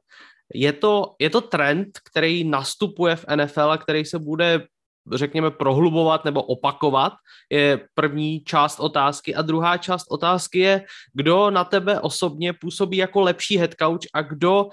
Je 0.53 0.73
to, 0.73 1.15
je 1.19 1.29
to 1.29 1.41
trend, 1.41 1.99
který 2.11 2.43
nastupuje 2.43 3.15
v 3.15 3.25
NFL 3.35 3.71
a 3.71 3.77
který 3.77 4.05
se 4.05 4.19
bude 4.19 4.67
řekněme, 5.13 5.51
prohlubovat 5.51 6.25
nebo 6.25 6.43
opakovat, 6.43 7.13
je 7.49 7.87
první 7.93 8.39
část 8.43 8.79
otázky. 8.79 9.35
A 9.35 9.41
druhá 9.41 9.77
část 9.77 10.05
otázky 10.09 10.59
je, 10.59 10.85
kdo 11.13 11.51
na 11.51 11.63
tebe 11.63 11.99
osobně 11.99 12.53
působí 12.53 12.97
jako 12.97 13.21
lepší 13.21 13.57
head 13.57 13.71
coach 13.81 14.07
a 14.13 14.21
kdo, 14.21 14.69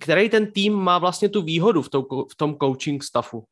který 0.00 0.28
ten 0.28 0.52
tým 0.52 0.72
má 0.72 0.98
vlastně 0.98 1.28
tu 1.28 1.42
výhodu 1.42 1.82
v, 1.82 1.88
tou, 1.88 2.02
v 2.32 2.36
tom 2.36 2.56
coaching 2.62 3.02
staffu? 3.02 3.44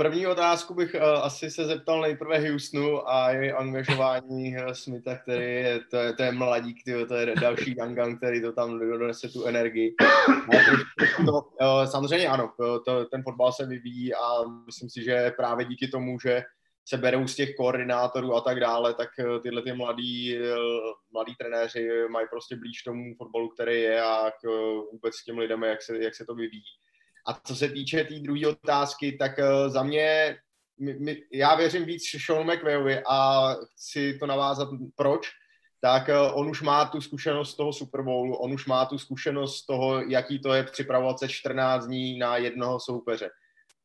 První 0.00 0.26
otázku 0.26 0.74
bych 0.74 0.94
uh, 0.94 1.02
asi 1.02 1.50
se 1.50 1.64
zeptal 1.64 2.00
nejprve 2.00 2.50
Houstonu 2.50 3.10
a 3.10 3.30
její 3.30 3.52
angažování 3.52 4.56
uh, 4.56 4.72
Smitha, 4.72 5.16
který 5.16 5.44
je, 5.44 5.80
to 5.90 5.96
je, 5.96 6.12
to 6.12 6.22
je 6.22 6.32
mladík, 6.32 6.84
tyjo, 6.84 7.06
to 7.06 7.14
je 7.14 7.34
další 7.40 7.74
gangang, 7.74 8.18
který 8.18 8.42
to 8.42 8.52
tam 8.52 8.78
donese 8.78 9.28
tu 9.28 9.44
energii. 9.44 9.94
To, 11.26 11.32
uh, 11.32 11.84
samozřejmě 11.84 12.28
ano, 12.28 12.52
to, 12.84 13.04
ten 13.04 13.22
fotbal 13.22 13.52
se 13.52 13.66
vyvíjí 13.66 14.14
a 14.14 14.44
myslím 14.66 14.90
si, 14.90 15.04
že 15.04 15.32
právě 15.36 15.66
díky 15.66 15.88
tomu, 15.88 16.20
že 16.20 16.42
se 16.88 16.96
berou 16.96 17.26
z 17.26 17.34
těch 17.34 17.54
koordinátorů 17.54 18.34
a 18.34 18.40
tak 18.40 18.60
dále, 18.60 18.94
tak 18.94 19.08
tyhle 19.42 19.62
ty 19.62 19.72
mladí, 19.72 20.38
mladí 21.12 21.34
trenéři 21.34 21.88
mají 22.10 22.26
prostě 22.30 22.56
blíž 22.56 22.82
tomu 22.82 23.14
fotbalu, 23.14 23.48
který 23.48 23.80
je 23.80 24.02
a 24.02 24.30
k, 24.30 24.48
vůbec 24.92 25.14
s 25.14 25.24
těm 25.24 25.38
lidem, 25.38 25.62
jak 25.62 25.82
se, 25.82 25.98
jak 25.98 26.14
se 26.14 26.24
to 26.24 26.34
vyvíjí. 26.34 26.62
A 27.28 27.34
co 27.44 27.56
se 27.56 27.68
týče 27.68 27.96
té 27.96 28.04
tý 28.04 28.20
druhé 28.20 28.46
otázky, 28.46 29.12
tak 29.12 29.38
uh, 29.38 29.72
za 29.72 29.82
mě, 29.82 30.36
my, 30.80 30.94
my, 30.98 31.22
já 31.32 31.54
věřím 31.54 31.84
víc 31.84 32.02
Sean 32.26 32.52
McVayovi 32.52 33.02
a 33.08 33.48
chci 33.76 34.18
to 34.18 34.26
navázat, 34.26 34.68
proč, 34.96 35.28
tak 35.80 36.08
uh, 36.08 36.38
on 36.38 36.50
už 36.50 36.62
má 36.62 36.84
tu 36.84 37.00
zkušenost 37.00 37.50
z 37.50 37.56
toho 37.56 37.72
Super 37.72 38.02
Bowlu, 38.02 38.36
on 38.36 38.52
už 38.52 38.66
má 38.66 38.86
tu 38.86 38.98
zkušenost 38.98 39.56
z 39.56 39.66
toho, 39.66 40.00
jaký 40.00 40.38
to 40.38 40.52
je 40.52 40.62
připravovat 40.62 41.18
se 41.18 41.28
14 41.28 41.86
dní 41.86 42.18
na 42.18 42.36
jednoho 42.36 42.80
soupeře. 42.80 43.30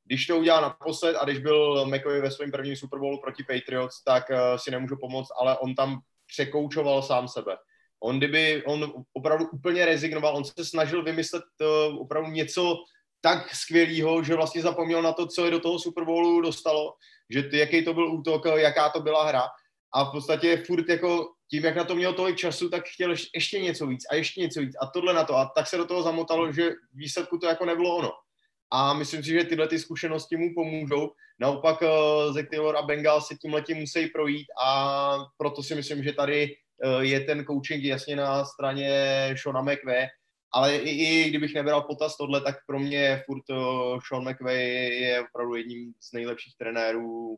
Když 0.05 0.27
to 0.27 0.37
udělal 0.37 0.61
naposled 0.61 1.15
a 1.15 1.25
když 1.25 1.39
byl 1.39 1.85
McVay 1.85 2.21
ve 2.21 2.31
svém 2.31 2.51
prvním 2.51 2.75
Super 2.75 2.99
Bowlu 2.99 3.21
proti 3.21 3.43
Patriots, 3.43 4.03
tak 4.03 4.29
uh, 4.29 4.37
si 4.57 4.71
nemůžu 4.71 4.95
pomoct, 5.01 5.29
ale 5.39 5.57
on 5.57 5.75
tam 5.75 5.99
překoučoval 6.27 7.01
sám 7.01 7.27
sebe. 7.27 7.57
On 8.03 8.17
kdyby, 8.17 8.63
on 8.65 8.93
opravdu 9.13 9.45
úplně 9.53 9.85
rezignoval, 9.85 10.35
on 10.35 10.45
se 10.45 10.65
snažil 10.65 11.03
vymyslet 11.03 11.43
opravdu 11.99 12.31
něco 12.31 12.75
tak 13.23 13.55
skvělého, 13.55 14.23
že 14.23 14.35
vlastně 14.35 14.61
zapomněl 14.61 15.01
na 15.01 15.13
to, 15.13 15.27
co 15.27 15.45
je 15.45 15.51
do 15.51 15.59
toho 15.59 15.79
Super 15.79 16.03
Bowlu 16.03 16.41
dostalo, 16.41 16.93
že 17.29 17.43
ty, 17.43 17.57
jaký 17.57 17.85
to 17.85 17.93
byl 17.93 18.13
útok, 18.13 18.45
jaká 18.55 18.89
to 18.89 18.99
byla 18.99 19.27
hra 19.27 19.47
a 19.93 20.03
v 20.03 20.11
podstatě 20.11 20.63
furt 20.67 20.89
jako 20.89 21.27
tím, 21.49 21.65
jak 21.65 21.75
na 21.75 21.83
to 21.83 21.95
měl 21.95 22.13
tolik 22.13 22.35
času, 22.35 22.69
tak 22.69 22.83
chtěl 22.85 23.15
ještě 23.35 23.59
něco 23.59 23.87
víc 23.87 24.03
a 24.11 24.15
ještě 24.15 24.41
něco 24.41 24.59
víc 24.59 24.75
a 24.81 24.85
tohle 24.85 25.13
na 25.13 25.23
to 25.23 25.35
a 25.35 25.51
tak 25.55 25.67
se 25.67 25.77
do 25.77 25.85
toho 25.85 26.03
zamotalo, 26.03 26.51
že 26.51 26.71
výsledku 26.93 27.37
to 27.37 27.47
jako 27.47 27.65
nebylo 27.65 27.95
ono. 27.95 28.11
A 28.71 28.93
myslím 28.93 29.23
si, 29.23 29.29
že 29.29 29.43
tyhle 29.43 29.67
ty 29.67 29.79
zkušenosti 29.79 30.37
mu 30.37 30.53
pomůžou. 30.55 31.11
Naopak 31.39 31.81
uh, 31.81 32.33
Zach 32.33 32.49
Taylor 32.51 32.77
a 32.77 32.81
Bengal 32.81 33.21
se 33.21 33.35
tím 33.35 33.53
letím 33.53 33.77
musí 33.77 34.07
projít 34.07 34.47
a 34.65 35.17
proto 35.37 35.63
si 35.63 35.75
myslím, 35.75 36.03
že 36.03 36.13
tady 36.13 36.55
uh, 36.85 37.01
je 37.01 37.19
ten 37.19 37.45
coaching 37.45 37.83
jasně 37.83 38.15
na 38.15 38.45
straně 38.45 38.89
Shona 39.37 39.61
McVay, 39.61 40.07
ale 40.53 40.77
i, 40.77 40.89
i 40.89 41.29
kdybych 41.29 41.53
nebral 41.53 41.81
potaz 41.81 42.17
tohle, 42.17 42.41
tak 42.41 42.55
pro 42.67 42.79
mě 42.79 43.23
furt 43.25 43.49
uh, 43.49 43.99
Sean 44.07 44.29
McVay 44.29 44.61
je 44.89 45.21
opravdu 45.21 45.55
jedním 45.55 45.93
z 45.99 46.11
nejlepších 46.13 46.55
trenérů 46.57 47.37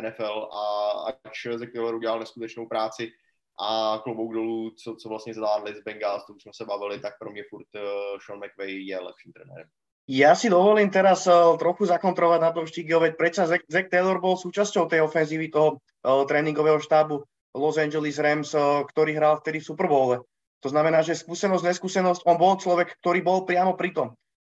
NFL 0.00 0.48
a 0.52 0.90
ač 1.06 1.46
Zach 1.54 1.68
Taylor 1.72 1.94
udělal 1.94 2.18
neskutečnou 2.18 2.66
práci 2.66 3.12
a 3.60 4.00
klobouk 4.04 4.34
dolů, 4.34 4.70
co, 4.70 4.96
co 4.96 5.08
vlastně 5.08 5.34
zvládli 5.34 5.74
z 5.74 5.82
Bengals, 5.82 6.26
to 6.26 6.32
už 6.32 6.42
jsme 6.42 6.52
se 6.54 6.64
bavili, 6.64 7.00
tak 7.00 7.18
pro 7.18 7.30
mě 7.30 7.42
furt 7.50 7.66
uh, 7.74 7.82
Sean 8.26 8.38
McVay 8.38 8.72
je 8.72 9.00
lepším 9.00 9.32
trenérem. 9.32 9.68
Ja 10.08 10.32
si 10.32 10.48
dovolím 10.48 10.88
teraz 10.88 11.28
uh, 11.28 11.52
trochu 11.60 11.84
zakontrovať 11.84 12.40
na 12.40 12.48
tom 12.56 12.64
Štígio, 12.64 12.96
veď 12.96 13.12
predsa 13.20 13.44
Zach 13.44 13.88
Taylor 13.92 14.16
bol 14.24 14.40
súčasťou 14.40 14.88
tej 14.88 15.04
ofenzívy 15.04 15.52
toho 15.52 15.84
tréningového 16.24 16.80
štábu 16.80 17.20
Los 17.52 17.76
Angeles 17.76 18.16
Rams, 18.16 18.56
ktorý 18.88 19.12
hral 19.12 19.36
vtedy 19.44 19.60
v 19.60 19.68
Super 19.68 19.84
Bowle. 19.84 20.24
To 20.62 20.68
znamená, 20.68 21.06
že 21.06 21.14
skúsenosť, 21.14 21.62
neskúsenosť, 21.62 22.26
on 22.26 22.36
bol 22.36 22.58
človek, 22.58 22.98
ktorý 22.98 23.22
bol 23.22 23.46
priamo 23.46 23.78
pri 23.78 23.94
tom. 23.94 24.08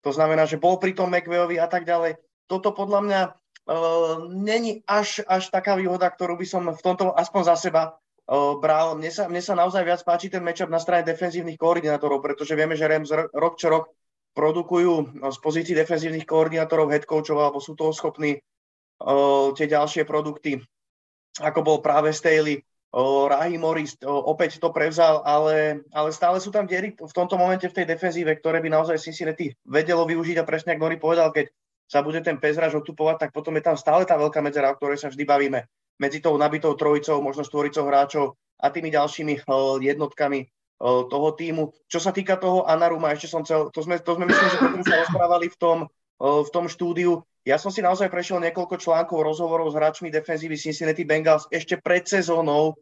To 0.06 0.14
znamená, 0.14 0.46
že 0.46 0.60
bol 0.60 0.78
pri 0.78 0.94
tom 0.94 1.10
McVeyovi 1.10 1.58
a 1.58 1.66
tak 1.66 1.82
ďalej. 1.82 2.22
Toto 2.46 2.70
podľa 2.70 3.00
mňa 3.02 3.20
uh, 3.26 4.30
není 4.30 4.86
až, 4.86 5.26
až 5.26 5.50
taká 5.50 5.74
výhoda, 5.74 6.06
ktorú 6.06 6.38
by 6.38 6.46
som 6.46 6.62
v 6.70 6.78
tomto 6.78 7.10
aspoň 7.10 7.42
za 7.42 7.56
seba 7.58 7.82
uh, 7.90 8.54
bral. 8.62 8.94
Mne 8.94 9.10
sa, 9.10 9.26
mne 9.26 9.42
sa 9.42 9.58
naozaj 9.58 9.82
viac 9.82 10.00
páči 10.06 10.30
ten 10.30 10.46
matchup 10.46 10.70
na 10.70 10.78
strane 10.78 11.02
defenzívnych 11.02 11.58
koordinátorov, 11.58 12.22
pretože 12.22 12.54
vieme, 12.54 12.78
že 12.78 12.86
Rams 12.86 13.10
rok 13.10 13.58
čo 13.58 13.66
rok 13.66 13.90
produkujú 14.38 15.18
no, 15.18 15.28
z 15.34 15.38
pozícií 15.42 15.74
defenzívnych 15.74 16.28
koordinátorov, 16.28 16.94
head 16.94 17.02
coachov, 17.02 17.42
alebo 17.42 17.58
sú 17.58 17.74
toho 17.74 17.90
schopní 17.90 18.38
uh, 19.02 19.50
tie 19.58 19.66
ďalšie 19.66 20.06
produkty, 20.06 20.62
ako 21.42 21.66
bol 21.66 21.78
práve 21.82 22.14
Staley, 22.14 22.62
Rahi 22.96 23.60
Morris 23.60 24.00
opäť 24.00 24.56
to 24.56 24.72
prevzal, 24.72 25.20
ale, 25.20 25.84
ale 25.92 26.08
stále 26.16 26.40
sú 26.40 26.48
tam 26.48 26.64
diery 26.64 26.96
v 26.96 27.12
tomto 27.12 27.36
momente 27.36 27.68
v 27.68 27.76
tej 27.76 27.84
defenzíve, 27.92 28.32
ktoré 28.40 28.64
by 28.64 28.72
naozaj 28.72 28.96
Cincinnati 28.96 29.52
vedelo 29.68 30.08
využiť 30.08 30.40
a 30.40 30.48
presne 30.48 30.72
ako 30.72 30.82
Nori 30.88 30.96
povedal, 30.96 31.28
keď 31.28 31.52
sa 31.84 32.00
bude 32.00 32.24
ten 32.24 32.40
pezraž 32.40 32.72
otupovať, 32.80 33.28
tak 33.28 33.30
potom 33.36 33.52
je 33.60 33.68
tam 33.68 33.76
stále 33.76 34.08
tá 34.08 34.16
veľká 34.16 34.40
medzera, 34.40 34.72
o 34.72 34.78
ktorej 34.80 34.96
sa 34.96 35.12
vždy 35.12 35.28
bavíme. 35.28 35.68
Medzi 36.00 36.24
tou 36.24 36.40
nabitou 36.40 36.72
trojicou, 36.72 37.20
možno 37.20 37.44
štvoricou 37.44 37.84
hráčov 37.84 38.40
a 38.56 38.72
tými 38.72 38.88
ďalšími 38.88 39.44
jednotkami 39.84 40.48
toho 40.80 41.28
týmu. 41.36 41.76
Čo 41.88 42.00
sa 42.00 42.16
týka 42.16 42.40
toho 42.40 42.64
Anaruma, 42.64 43.12
ešte 43.12 43.28
som 43.28 43.44
chcel, 43.44 43.68
to 43.76 43.84
sme, 43.84 44.00
to 44.00 44.12
sme 44.16 44.24
myslím, 44.24 44.48
že 44.48 44.60
potom 44.60 44.82
sa 44.84 45.04
rozprávali 45.04 45.52
v 45.52 45.56
tom, 45.60 45.78
v 46.20 46.48
tom 46.48 46.64
štúdiu. 46.64 47.20
Ja 47.44 47.60
som 47.60 47.70
si 47.70 47.84
naozaj 47.84 48.08
prešiel 48.08 48.42
niekoľko 48.42 48.80
článkov, 48.80 49.22
rozhovorov 49.22 49.70
s 49.70 49.78
hráčmi 49.78 50.08
defenzívy 50.10 50.56
Cincinnati 50.58 51.04
Bengals 51.04 51.46
ešte 51.52 51.78
pred 51.78 52.02
sezónou, 52.02 52.74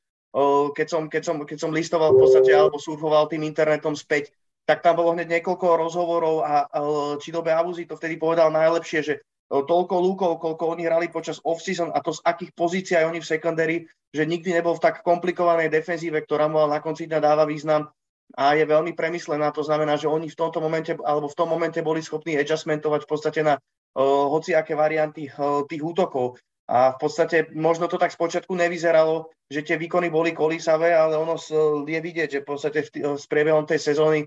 keď 0.74 0.86
som, 0.90 1.02
keď, 1.06 1.22
som, 1.22 1.36
keď 1.46 1.58
som 1.62 1.70
listoval 1.70 2.10
v 2.14 2.26
podstate 2.26 2.50
alebo 2.50 2.82
surfoval 2.82 3.30
tým 3.30 3.46
internetom 3.46 3.94
späť, 3.94 4.34
tak 4.66 4.82
tam 4.82 4.98
bolo 4.98 5.14
hneď 5.14 5.38
niekoľko 5.38 5.66
rozhovorov 5.76 6.42
a 6.42 6.66
Chidobe 7.20 7.52
Abuzi 7.52 7.86
to 7.86 7.94
vtedy 8.00 8.18
povedal 8.18 8.50
najlepšie, 8.50 9.00
že 9.04 9.14
toľko 9.46 9.94
lúkov, 10.00 10.42
koľko 10.42 10.74
oni 10.74 10.88
hrali 10.88 11.06
počas 11.12 11.38
off-season 11.44 11.92
a 11.94 12.02
to 12.02 12.16
z 12.16 12.24
akých 12.24 12.52
pozícií 12.56 12.96
aj 12.98 13.06
oni 13.12 13.20
v 13.22 13.30
secondary, 13.30 13.76
že 14.10 14.26
nikdy 14.26 14.50
nebol 14.56 14.74
v 14.74 14.82
tak 14.82 15.06
komplikovanej 15.06 15.70
defenzíve, 15.70 16.18
ktorá 16.26 16.50
mu 16.50 16.64
na 16.66 16.82
konci 16.82 17.06
dňa 17.06 17.20
dáva 17.22 17.44
význam 17.46 17.92
a 18.34 18.56
je 18.58 18.64
veľmi 18.66 18.96
premyslená. 18.96 19.52
To 19.54 19.62
znamená, 19.62 19.94
že 20.00 20.10
oni 20.10 20.26
v 20.32 20.38
tomto 20.38 20.58
momente, 20.58 20.96
alebo 21.04 21.30
v 21.30 21.38
tom 21.38 21.52
momente 21.52 21.78
boli 21.84 22.02
schopní 22.02 22.34
adjustmentovať 22.40 23.04
v 23.04 23.10
podstate 23.10 23.40
na 23.46 23.54
uh, 23.60 24.26
hociaké 24.32 24.74
varianty 24.74 25.30
uh, 25.30 25.62
tých 25.68 25.82
útokov. 25.84 26.40
A 26.64 26.96
v 26.96 26.98
podstate 26.98 27.52
možno 27.52 27.92
to 27.92 28.00
tak 28.00 28.08
spočiatku 28.08 28.56
nevyzeralo, 28.56 29.28
že 29.52 29.60
tie 29.60 29.76
výkony 29.76 30.08
boli 30.08 30.32
kolísavé, 30.32 30.96
ale 30.96 31.20
ono 31.20 31.36
je 31.84 32.00
vidieť, 32.00 32.28
že 32.40 32.40
v 32.40 32.48
podstate 32.48 32.88
v, 32.88 33.20
s 33.20 33.28
priebehom 33.28 33.68
tej 33.68 33.84
sezóny 33.84 34.24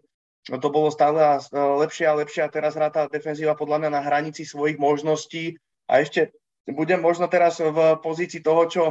to 0.48 0.70
bolo 0.72 0.88
stále 0.94 1.20
lepšie 1.52 2.08
a 2.08 2.18
lepšie 2.24 2.46
a 2.46 2.54
teraz 2.54 2.80
hrá 2.80 2.88
tá 2.88 3.10
defenzíva 3.12 3.58
podľa 3.58 3.84
mňa 3.84 3.90
na 3.92 4.02
hranici 4.06 4.48
svojich 4.48 4.80
možností 4.80 5.60
a 5.92 6.00
ešte 6.00 6.32
budem 6.72 7.04
možno 7.04 7.28
teraz 7.28 7.60
v 7.60 8.00
pozícii 8.00 8.40
toho, 8.40 8.64
čo, 8.72 8.84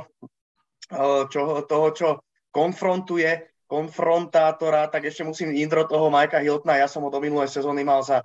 e, 0.93 1.25
čo, 1.33 1.65
toho, 1.65 1.89
čo 1.97 2.09
konfrontuje 2.53 3.57
konfrontátora, 3.67 4.93
tak 4.93 5.09
ešte 5.09 5.27
musím 5.27 5.57
Indro 5.57 5.89
toho 5.89 6.13
Majka 6.13 6.39
Hiltna, 6.39 6.79
ja 6.79 6.87
som 6.87 7.03
ho 7.03 7.11
do 7.11 7.19
minulej 7.19 7.49
sezóny 7.49 7.89
mal 7.89 8.05
za 8.05 8.21
e, 8.21 8.25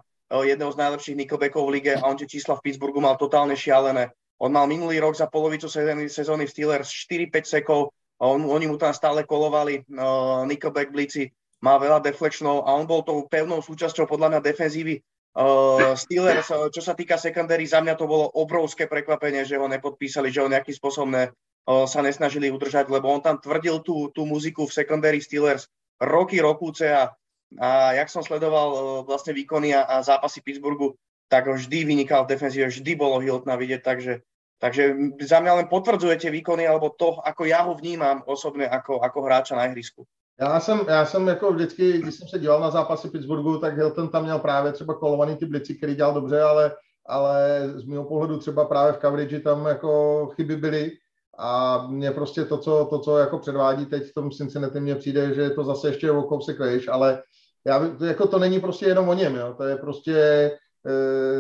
jedného 0.52 0.72
z 0.76 0.80
najlepších 0.84 1.18
Nickelbackov 1.24 1.64
v 1.68 1.74
lige 1.80 1.94
a 1.96 2.04
on 2.04 2.20
tie 2.20 2.28
čísla 2.28 2.60
v 2.60 2.64
Pittsburghu 2.68 3.00
mal 3.00 3.16
totálne 3.16 3.56
šialené. 3.56 4.12
On 4.42 4.50
mal 4.50 4.66
minulý 4.66 4.98
rok 4.98 5.14
za 5.14 5.30
polovicu 5.30 5.70
sezóny, 5.70 6.10
sezóny 6.10 6.50
v 6.50 6.54
Steelers 6.54 6.90
4-5 6.90 7.46
sekov, 7.46 7.94
on, 8.22 8.46
oni 8.46 8.70
mu 8.70 8.78
tam 8.78 8.94
stále 8.94 9.26
kolovali 9.26 9.82
uh, 9.82 10.46
Nickelback 10.46 10.94
blici 10.94 11.34
má 11.62 11.78
veľa 11.78 12.02
deflectionov 12.02 12.66
a 12.66 12.74
on 12.78 12.86
bol 12.86 13.02
tou 13.06 13.26
pevnou 13.26 13.62
súčasťou 13.62 14.10
podľa 14.10 14.38
mňa 14.38 14.40
defenzívy 14.46 15.02
uh, 15.38 15.94
Steelers. 15.94 16.50
Čo 16.50 16.82
sa 16.82 16.94
týka 16.94 17.18
secondary, 17.18 17.66
za 17.66 17.82
mňa 17.82 17.98
to 17.98 18.06
bolo 18.10 18.30
obrovské 18.34 18.86
prekvapenie, 18.86 19.46
že 19.46 19.58
ho 19.58 19.66
nepodpísali, 19.66 20.34
že 20.34 20.42
ho 20.42 20.50
nejakým 20.50 20.74
spôsobom 20.74 21.10
ne, 21.10 21.30
uh, 21.30 21.86
sa 21.90 22.02
nesnažili 22.02 22.54
udržať, 22.54 22.90
lebo 22.90 23.10
on 23.10 23.22
tam 23.22 23.42
tvrdil 23.42 23.82
tú, 23.82 24.14
tú 24.14 24.26
muziku 24.26 24.70
v 24.70 24.74
secondary 24.74 25.18
Steelers 25.22 25.70
roky, 26.02 26.42
rokúce 26.42 26.90
a, 26.90 27.14
a 27.58 27.98
jak 27.98 28.10
som 28.10 28.26
sledoval 28.26 28.68
uh, 28.70 28.82
vlastne 29.06 29.34
výkony 29.34 29.74
a, 29.74 29.86
a 29.86 30.06
zápasy 30.06 30.46
Pittsburghu, 30.46 30.98
tak 31.26 31.50
vždy 31.50 31.90
vynikal 31.90 32.26
v 32.26 32.38
defenzíve, 32.38 32.70
vždy 32.70 32.92
bolo 32.98 33.18
Hiltna 33.22 33.58
vidieť, 33.58 33.82
takže 33.82 34.22
Takže 34.62 35.18
za 35.26 35.42
mňa 35.42 35.54
len 35.58 35.68
potvrdzujete 35.68 36.30
výkony 36.30 36.70
alebo 36.70 36.94
to, 36.94 37.18
ako 37.26 37.50
ja 37.50 37.66
ho 37.66 37.74
vnímam 37.74 38.22
osobne 38.30 38.70
ako, 38.70 39.02
ako 39.02 39.20
hráča 39.26 39.58
na 39.58 39.66
ihrisku. 39.66 40.06
Já 40.42 40.60
jsem, 40.60 40.80
já 40.88 41.06
jsem 41.06 41.28
jako 41.28 41.54
vždycky, 41.54 41.98
když 41.98 42.16
jsem 42.16 42.28
se 42.28 42.40
díval 42.40 42.60
na 42.62 42.72
zápasy 42.72 43.10
Pittsburghu, 43.10 43.58
tak 43.58 43.78
Hilton 43.78 44.10
tam 44.10 44.24
měl 44.24 44.40
právě 44.40 44.72
třeba 44.72 44.94
kolovaný 44.94 45.36
ty 45.36 45.46
blici, 45.46 45.76
který 45.76 45.96
dělal 45.96 46.14
dobře, 46.14 46.42
ale, 46.42 46.76
ale 47.06 47.64
z 47.76 47.86
mého 47.86 48.04
pohledu 48.04 48.38
třeba 48.38 48.66
právě 48.66 48.94
v 48.94 48.98
coverage 48.98 49.40
tam 49.40 49.66
jako 49.66 50.28
chyby 50.36 50.56
byly 50.56 50.92
a 51.38 51.82
mě 51.88 52.12
prostě 52.12 52.46
to, 52.46 52.58
co, 52.58 52.88
to, 52.90 53.00
co 53.00 53.18
jako 53.18 53.40
předvádí 53.40 53.86
teď 53.86 54.04
v 54.04 54.14
tom 54.14 54.32
Cincinnati, 54.32 54.80
mně 54.80 54.96
přijde, 54.96 55.34
že 55.34 55.42
je 55.42 55.50
to 55.50 55.64
zase 55.64 55.88
ještě 55.88 56.12
o 56.12 56.24
kousek 56.24 56.58
ale 56.92 57.24
já, 57.66 57.82
jako 58.06 58.28
to 58.28 58.40
není 58.40 58.60
prostě 58.60 58.86
jenom 58.86 59.10
o 59.10 59.14
něm, 59.14 59.36
jo. 59.36 59.54
to 59.58 59.64
je 59.64 59.76
prostě 59.76 60.52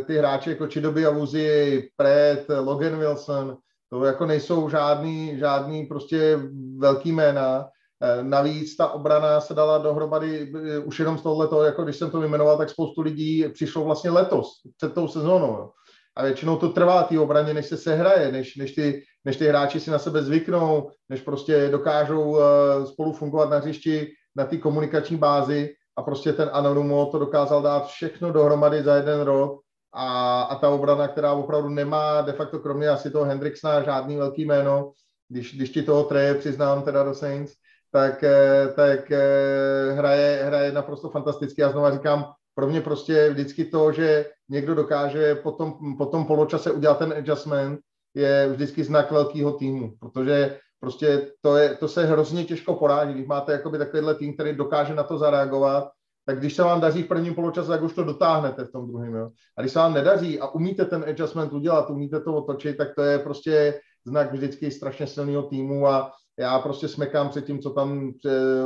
ty 0.07 0.17
hráči 0.17 0.49
jako 0.49 0.67
Chidoby 0.67 1.05
Awuzie, 1.05 1.81
Pret, 1.97 2.45
Logan 2.59 2.99
Wilson, 2.99 3.57
to 3.89 4.05
jako 4.05 4.25
nejsou 4.25 4.69
žádný, 4.69 5.39
žádný 5.39 5.85
prostě 5.85 6.39
velký 6.77 7.11
jména, 7.11 7.65
Eh, 8.03 8.23
navíc 8.23 8.75
ta 8.75 8.87
obrana 8.87 9.41
se 9.41 9.53
dala 9.53 9.77
dohromady 9.77 10.51
eh, 10.55 10.79
už 10.79 10.99
jenom 10.99 11.17
z 11.17 11.21
tohoto, 11.21 11.63
jako 11.63 11.83
když 11.83 11.95
jsem 11.95 12.09
to 12.09 12.19
vyjmenoval, 12.19 12.57
tak 12.57 12.69
spoustu 12.69 13.01
lidí 13.01 13.45
přišlo 13.53 13.83
vlastně 13.83 14.09
letos, 14.09 14.47
před 14.77 14.93
tou 14.93 15.07
sezónou. 15.07 15.47
Jo. 15.47 15.69
A 16.15 16.23
většinou 16.23 16.57
to 16.57 16.69
trvá 16.69 17.03
té 17.03 17.19
obraně, 17.19 17.53
než 17.53 17.65
se 17.65 17.77
sehraje, 17.77 18.31
než, 18.31 18.55
než, 18.55 18.71
ty, 18.71 19.03
než 19.25 19.37
ty 19.37 19.47
hráči 19.47 19.79
si 19.79 19.91
na 19.91 19.99
sebe 19.99 20.23
zvyknou, 20.23 20.89
než 21.09 21.21
prostě 21.21 21.69
dokážou 21.69 22.37
spolu 22.85 23.13
fungovat 23.13 23.49
na 23.49 23.57
hřišti 23.57 24.07
na 24.35 24.45
té 24.45 24.57
komunikační 24.57 25.17
bázi 25.17 25.69
a 25.97 26.01
prostě 26.01 26.33
ten 26.33 26.49
Anorumo 26.53 27.05
to 27.05 27.19
dokázal 27.19 27.61
dát 27.61 27.87
všechno 27.87 28.31
dohromady 28.31 28.83
za 28.83 28.95
jeden 28.95 29.21
rok 29.21 29.61
a, 29.93 30.41
a 30.41 30.55
ta 30.55 30.69
obrana, 30.69 31.07
která 31.07 31.33
opravdu 31.33 31.69
nemá 31.69 32.21
de 32.21 32.33
facto 32.33 32.59
kromě 32.59 32.89
asi 32.89 33.11
toho 33.11 33.25
Hendricksna 33.25 33.83
žádný 33.83 34.15
velký 34.15 34.45
jméno, 34.45 34.91
když, 35.29 35.55
když 35.55 35.69
ti 35.69 35.83
toho 35.83 36.03
treje 36.03 36.35
přiznám 36.35 36.83
teda 36.83 37.03
do 37.03 37.13
Saints, 37.13 37.53
tak, 37.91 38.23
eh, 38.23 38.67
tak 38.75 39.11
eh, 39.11 39.91
hraje, 39.91 40.43
hraje 40.45 40.71
naprosto 40.71 41.09
fantasticky. 41.09 41.61
Já 41.61 41.71
znovu 41.71 41.91
říkám, 41.91 42.33
pro 42.55 42.67
mě 42.67 42.81
prostě 42.81 43.29
vždycky 43.29 43.65
to, 43.65 43.91
že 43.91 44.25
někdo 44.49 44.75
dokáže 44.75 45.35
po 45.35 45.51
tom, 45.51 45.97
po 45.97 46.05
tom 46.05 46.25
poločase 46.25 46.71
udělat 46.71 46.99
ten 46.99 47.13
adjustment, 47.13 47.79
je 48.13 48.47
vždycky 48.51 48.83
znak 48.83 49.11
velkého 49.11 49.51
týmu, 49.51 49.93
protože 49.99 50.59
prostě 50.81 51.31
to, 51.41 51.55
je, 51.55 51.75
to 51.75 51.87
se 51.87 52.05
hrozně 52.05 52.45
těžko 52.45 52.75
poráží. 52.75 53.13
Když 53.13 53.27
máte 53.27 53.51
jakoby 53.51 53.77
takovýhle 53.77 54.15
tým, 54.15 54.33
který 54.33 54.55
dokáže 54.55 54.95
na 54.95 55.03
to 55.03 55.17
zareagovat, 55.17 55.89
tak 56.25 56.39
když 56.39 56.55
se 56.55 56.63
vám 56.63 56.81
daří 56.81 57.03
v 57.03 57.07
prvním 57.07 57.35
poločase, 57.35 57.67
tak 57.67 57.81
už 57.81 57.93
to 57.93 58.03
dotáhnete 58.03 58.65
v 58.65 58.71
tom 58.71 58.87
druhém. 58.87 59.15
Jo? 59.15 59.29
A 59.57 59.61
když 59.61 59.73
se 59.73 59.79
vám 59.79 59.93
nedaří 59.93 60.39
a 60.39 60.47
umíte 60.47 60.85
ten 60.85 61.05
adjustment 61.07 61.53
udělat, 61.53 61.89
umíte 61.89 62.19
to 62.19 62.35
otočit, 62.35 62.77
tak 62.77 62.95
to 62.95 63.01
je 63.01 63.19
prostě 63.19 63.79
znak 64.05 64.31
vždycky 64.31 64.71
strašně 64.71 65.07
silného 65.07 65.43
týmu 65.43 65.87
a 65.87 66.11
já 66.39 66.59
prostě 66.59 66.87
smekám 66.87 67.29
před 67.29 67.45
tím, 67.45 67.59
co 67.59 67.69
tam 67.69 68.11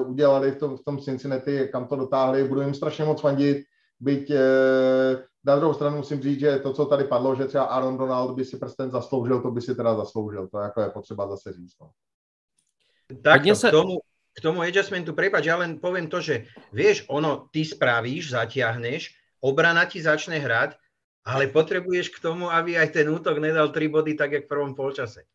udělali 0.06 0.52
v 0.52 0.58
tom, 0.58 0.78
v 0.78 0.84
tom 0.84 0.98
Cincinnati, 0.98 1.70
kam 1.72 1.88
to 1.88 1.96
dotáhli, 1.96 2.44
budu 2.44 2.62
jim 2.62 2.74
strašně 2.74 3.06
moc 3.06 3.22
fandit, 3.22 3.58
byť 4.00 4.32
eh, 4.32 5.24
na 5.46 5.56
druhou 5.56 5.74
stranu 5.74 5.98
musím 5.98 6.22
říct, 6.22 6.40
že 6.40 6.60
to, 6.60 6.74
co 6.74 6.86
tady 6.86 7.04
padlo, 7.04 7.36
že 7.36 7.46
třeba 7.46 7.64
Aaron 7.64 7.98
Donald 7.98 8.36
by 8.36 8.46
si 8.46 8.58
prsten 8.58 8.92
zasloužil, 8.92 9.42
to 9.42 9.52
by 9.52 9.62
si 9.62 9.76
teda 9.76 9.96
zasloužil, 9.96 10.48
to 10.48 10.60
jako 10.60 10.82
je 10.82 10.90
potřeba 10.90 11.28
zase 11.28 11.54
říct. 11.54 11.76
No. 11.82 11.92
Tak 13.22 13.42
se... 13.54 13.68
k 13.68 13.72
tomu, 13.72 13.98
k 14.34 14.42
tomu 14.42 14.62
adjustmentu, 14.62 15.14
prepač, 15.14 15.46
ja 15.46 15.56
len 15.56 15.78
poviem 15.78 16.10
to, 16.10 16.20
že 16.20 16.50
vieš, 16.74 17.06
ono, 17.08 17.48
ty 17.54 17.62
spravíš, 17.62 18.34
zatiahneš, 18.34 19.14
obrana 19.40 19.86
ti 19.86 20.02
začne 20.02 20.42
hrať, 20.42 20.76
ale 21.26 21.48
potrebuješ 21.48 22.10
k 22.10 22.22
tomu, 22.22 22.50
aby 22.50 22.78
aj 22.78 22.98
ten 22.98 23.08
útok 23.10 23.38
nedal 23.38 23.70
3 23.70 23.88
body 23.88 24.14
tak, 24.18 24.32
jak 24.34 24.46
v 24.46 24.52
prvom 24.52 24.74
polčase. 24.74 25.30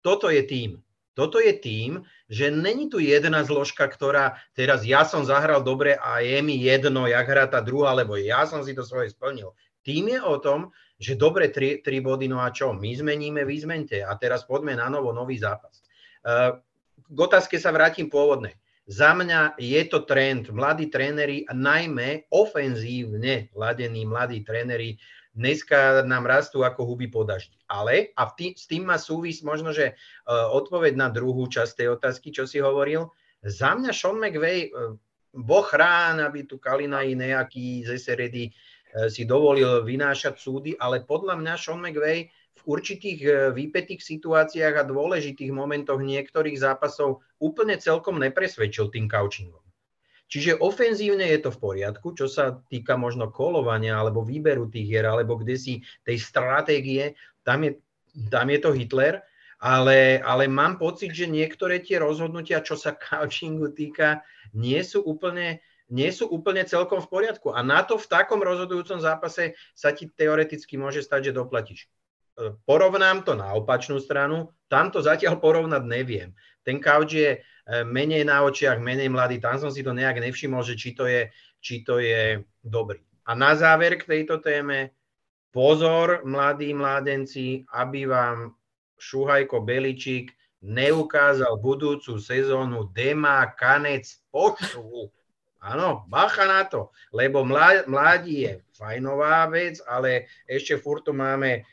Toto 0.00 0.32
je 0.32 0.42
tým. 0.42 0.80
Toto 1.20 1.36
je 1.36 1.52
tým, 1.52 2.00
že 2.32 2.48
není 2.48 2.88
tu 2.88 2.96
jedna 2.96 3.44
zložka, 3.44 3.84
ktorá 3.84 4.40
teraz 4.56 4.88
ja 4.88 5.04
som 5.04 5.20
zahral 5.20 5.60
dobre 5.60 6.00
a 6.00 6.24
je 6.24 6.40
mi 6.40 6.56
jedno, 6.56 7.04
jak 7.04 7.28
hrá 7.28 7.44
tá 7.44 7.60
druhá, 7.60 7.92
lebo 7.92 8.16
ja 8.16 8.48
som 8.48 8.64
si 8.64 8.72
to 8.72 8.80
svoje 8.80 9.12
splnil. 9.12 9.52
Tým 9.84 10.16
je 10.16 10.20
o 10.24 10.40
tom, 10.40 10.72
že 10.96 11.20
dobre 11.20 11.52
tri, 11.52 11.84
tri 11.84 12.00
body, 12.00 12.24
no 12.24 12.40
a 12.40 12.48
čo? 12.48 12.72
My 12.72 12.96
zmeníme, 12.96 13.44
vy 13.44 13.56
zmente 13.60 14.00
a 14.00 14.16
teraz 14.16 14.48
poďme 14.48 14.80
na 14.80 14.88
novo, 14.88 15.12
nový 15.12 15.36
zápas. 15.36 15.84
Uh, 16.24 16.56
k 17.04 17.18
otázke 17.20 17.60
sa 17.60 17.68
vrátim 17.68 18.08
pôvodne. 18.08 18.56
Za 18.88 19.12
mňa 19.12 19.60
je 19.60 19.82
to 19.92 20.08
trend. 20.08 20.48
Mladí 20.48 20.88
tréneri, 20.88 21.44
najmä 21.52 22.32
ofenzívne 22.32 23.52
ladení 23.52 24.08
mladí 24.08 24.40
tréneri, 24.40 24.96
dneska 25.34 26.02
nám 26.02 26.26
rastú 26.26 26.66
ako 26.66 26.84
huby 26.84 27.06
po 27.06 27.22
daždi. 27.22 27.56
Ale, 27.70 28.10
a 28.18 28.30
tý, 28.34 28.54
s 28.58 28.66
tým 28.66 28.86
má 28.86 28.98
súvis 28.98 29.42
možno, 29.46 29.70
že 29.70 29.94
uh, 29.94 30.50
odpoveď 30.50 30.98
na 30.98 31.08
druhú 31.08 31.46
časť 31.46 31.72
tej 31.84 31.88
otázky, 31.94 32.34
čo 32.34 32.44
si 32.46 32.58
hovoril, 32.58 33.10
za 33.40 33.72
mňa 33.78 33.90
Sean 33.94 34.18
McVay, 34.18 34.68
uh, 34.70 34.94
boh 35.30 35.68
rán, 35.70 36.18
aby 36.20 36.44
tu 36.44 36.58
Kalinaj 36.58 37.14
nejaký 37.14 37.86
z 37.86 37.94
SRD 37.94 38.36
uh, 38.50 39.06
si 39.06 39.22
dovolil 39.22 39.86
vynášať 39.86 40.34
súdy, 40.36 40.70
ale 40.74 41.06
podľa 41.06 41.38
mňa 41.38 41.54
Sean 41.54 41.78
McVay 41.78 42.26
v 42.60 42.62
určitých 42.76 43.20
výpetých 43.56 44.04
situáciách 44.04 44.74
a 44.76 44.84
dôležitých 44.84 45.48
momentoch 45.48 45.96
niektorých 45.96 46.60
zápasov 46.60 47.24
úplne 47.40 47.80
celkom 47.80 48.20
nepresvedčil 48.20 48.92
tým 48.92 49.08
couchingom. 49.08 49.64
Čiže 50.30 50.62
ofenzívne 50.62 51.26
je 51.26 51.42
to 51.42 51.50
v 51.50 51.58
poriadku, 51.58 52.14
čo 52.14 52.30
sa 52.30 52.62
týka 52.70 52.94
možno 52.94 53.34
kolovania 53.34 53.98
alebo 53.98 54.22
výberu 54.22 54.70
tých 54.70 54.86
hier, 54.86 55.10
alebo 55.10 55.34
kde 55.34 55.58
si 55.58 55.74
tej 56.06 56.22
stratégie, 56.22 57.18
tam 57.42 57.66
je, 57.66 57.82
tam 58.30 58.46
je 58.46 58.58
to 58.62 58.70
Hitler, 58.70 59.26
ale, 59.58 60.22
ale 60.22 60.46
mám 60.46 60.78
pocit, 60.78 61.10
že 61.10 61.26
niektoré 61.26 61.82
tie 61.82 61.98
rozhodnutia, 61.98 62.62
čo 62.62 62.78
sa 62.78 62.94
coachingu 62.94 63.74
týka, 63.74 64.22
nie 64.54 64.78
sú 64.86 65.02
úplne, 65.02 65.60
nie 65.90 66.08
sú 66.14 66.30
úplne 66.30 66.62
celkom 66.62 67.02
v 67.02 67.10
poriadku. 67.10 67.50
A 67.50 67.66
na 67.66 67.82
to 67.82 67.98
v 67.98 68.06
takom 68.06 68.38
rozhodujúcom 68.38 69.02
zápase 69.02 69.58
sa 69.74 69.90
ti 69.90 70.06
teoreticky 70.08 70.78
môže 70.78 71.02
stať, 71.02 71.28
že 71.28 71.36
doplatíš. 71.36 71.80
E, 71.84 71.88
porovnám 72.64 73.26
to 73.26 73.34
na 73.34 73.50
opačnú 73.52 73.98
stranu, 73.98 74.54
tam 74.70 74.94
to 74.94 75.02
zatiaľ 75.02 75.42
porovnať 75.42 75.82
neviem. 75.84 76.32
Ten 76.62 76.78
couch 76.78 77.12
je 77.18 77.42
menej 77.86 78.26
na 78.26 78.42
očiach, 78.42 78.82
menej 78.82 79.08
mladý. 79.08 79.38
Tam 79.38 79.58
som 79.58 79.70
si 79.70 79.86
to 79.86 79.94
nejak 79.94 80.18
nevšimol, 80.18 80.62
že 80.66 80.74
či 80.74 80.94
to 80.94 81.06
je, 81.06 81.30
či 81.62 81.86
to 81.86 82.02
je 82.02 82.42
dobrý. 82.62 82.98
A 83.26 83.34
na 83.38 83.54
záver 83.54 83.94
k 84.00 84.08
tejto 84.08 84.42
téme, 84.42 84.90
pozor, 85.54 86.26
mladí 86.26 86.74
mládenci, 86.74 87.62
aby 87.74 88.06
vám 88.06 88.54
Šuhajko 89.00 89.64
Beličík 89.64 90.34
neukázal 90.60 91.56
budúcu 91.56 92.20
sezónu 92.20 92.92
Dema 92.92 93.48
Kanec 93.56 94.04
počtu. 94.28 95.08
Áno, 95.60 96.08
bacha 96.08 96.48
na 96.48 96.64
to, 96.64 96.88
lebo 97.12 97.44
mladí 97.86 98.48
je 98.48 98.64
fajnová 98.76 99.44
vec, 99.52 99.76
ale 99.84 100.28
ešte 100.48 100.80
furt 100.80 101.04
tu 101.04 101.12
máme 101.12 101.64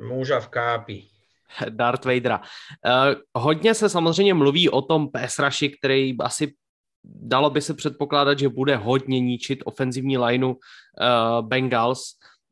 muža 0.00 0.40
v 0.40 0.48
kápi. 0.48 1.00
Darth 1.68 2.04
Vadera. 2.04 2.40
Uh, 2.40 3.14
hodně 3.42 3.74
se 3.74 3.88
samozřejmě 3.88 4.34
mluví 4.34 4.70
o 4.70 4.82
tom 4.82 5.08
Pesraši, 5.08 5.68
který 5.68 6.16
asi 6.20 6.54
dalo 7.04 7.50
by 7.50 7.60
se 7.60 7.74
předpokládat, 7.74 8.38
že 8.38 8.48
bude 8.48 8.76
hodně 8.76 9.20
ničit 9.20 9.58
ofenzivní 9.64 10.18
lineu 10.18 10.48
uh, 10.50 10.56
Bengals. 11.48 12.00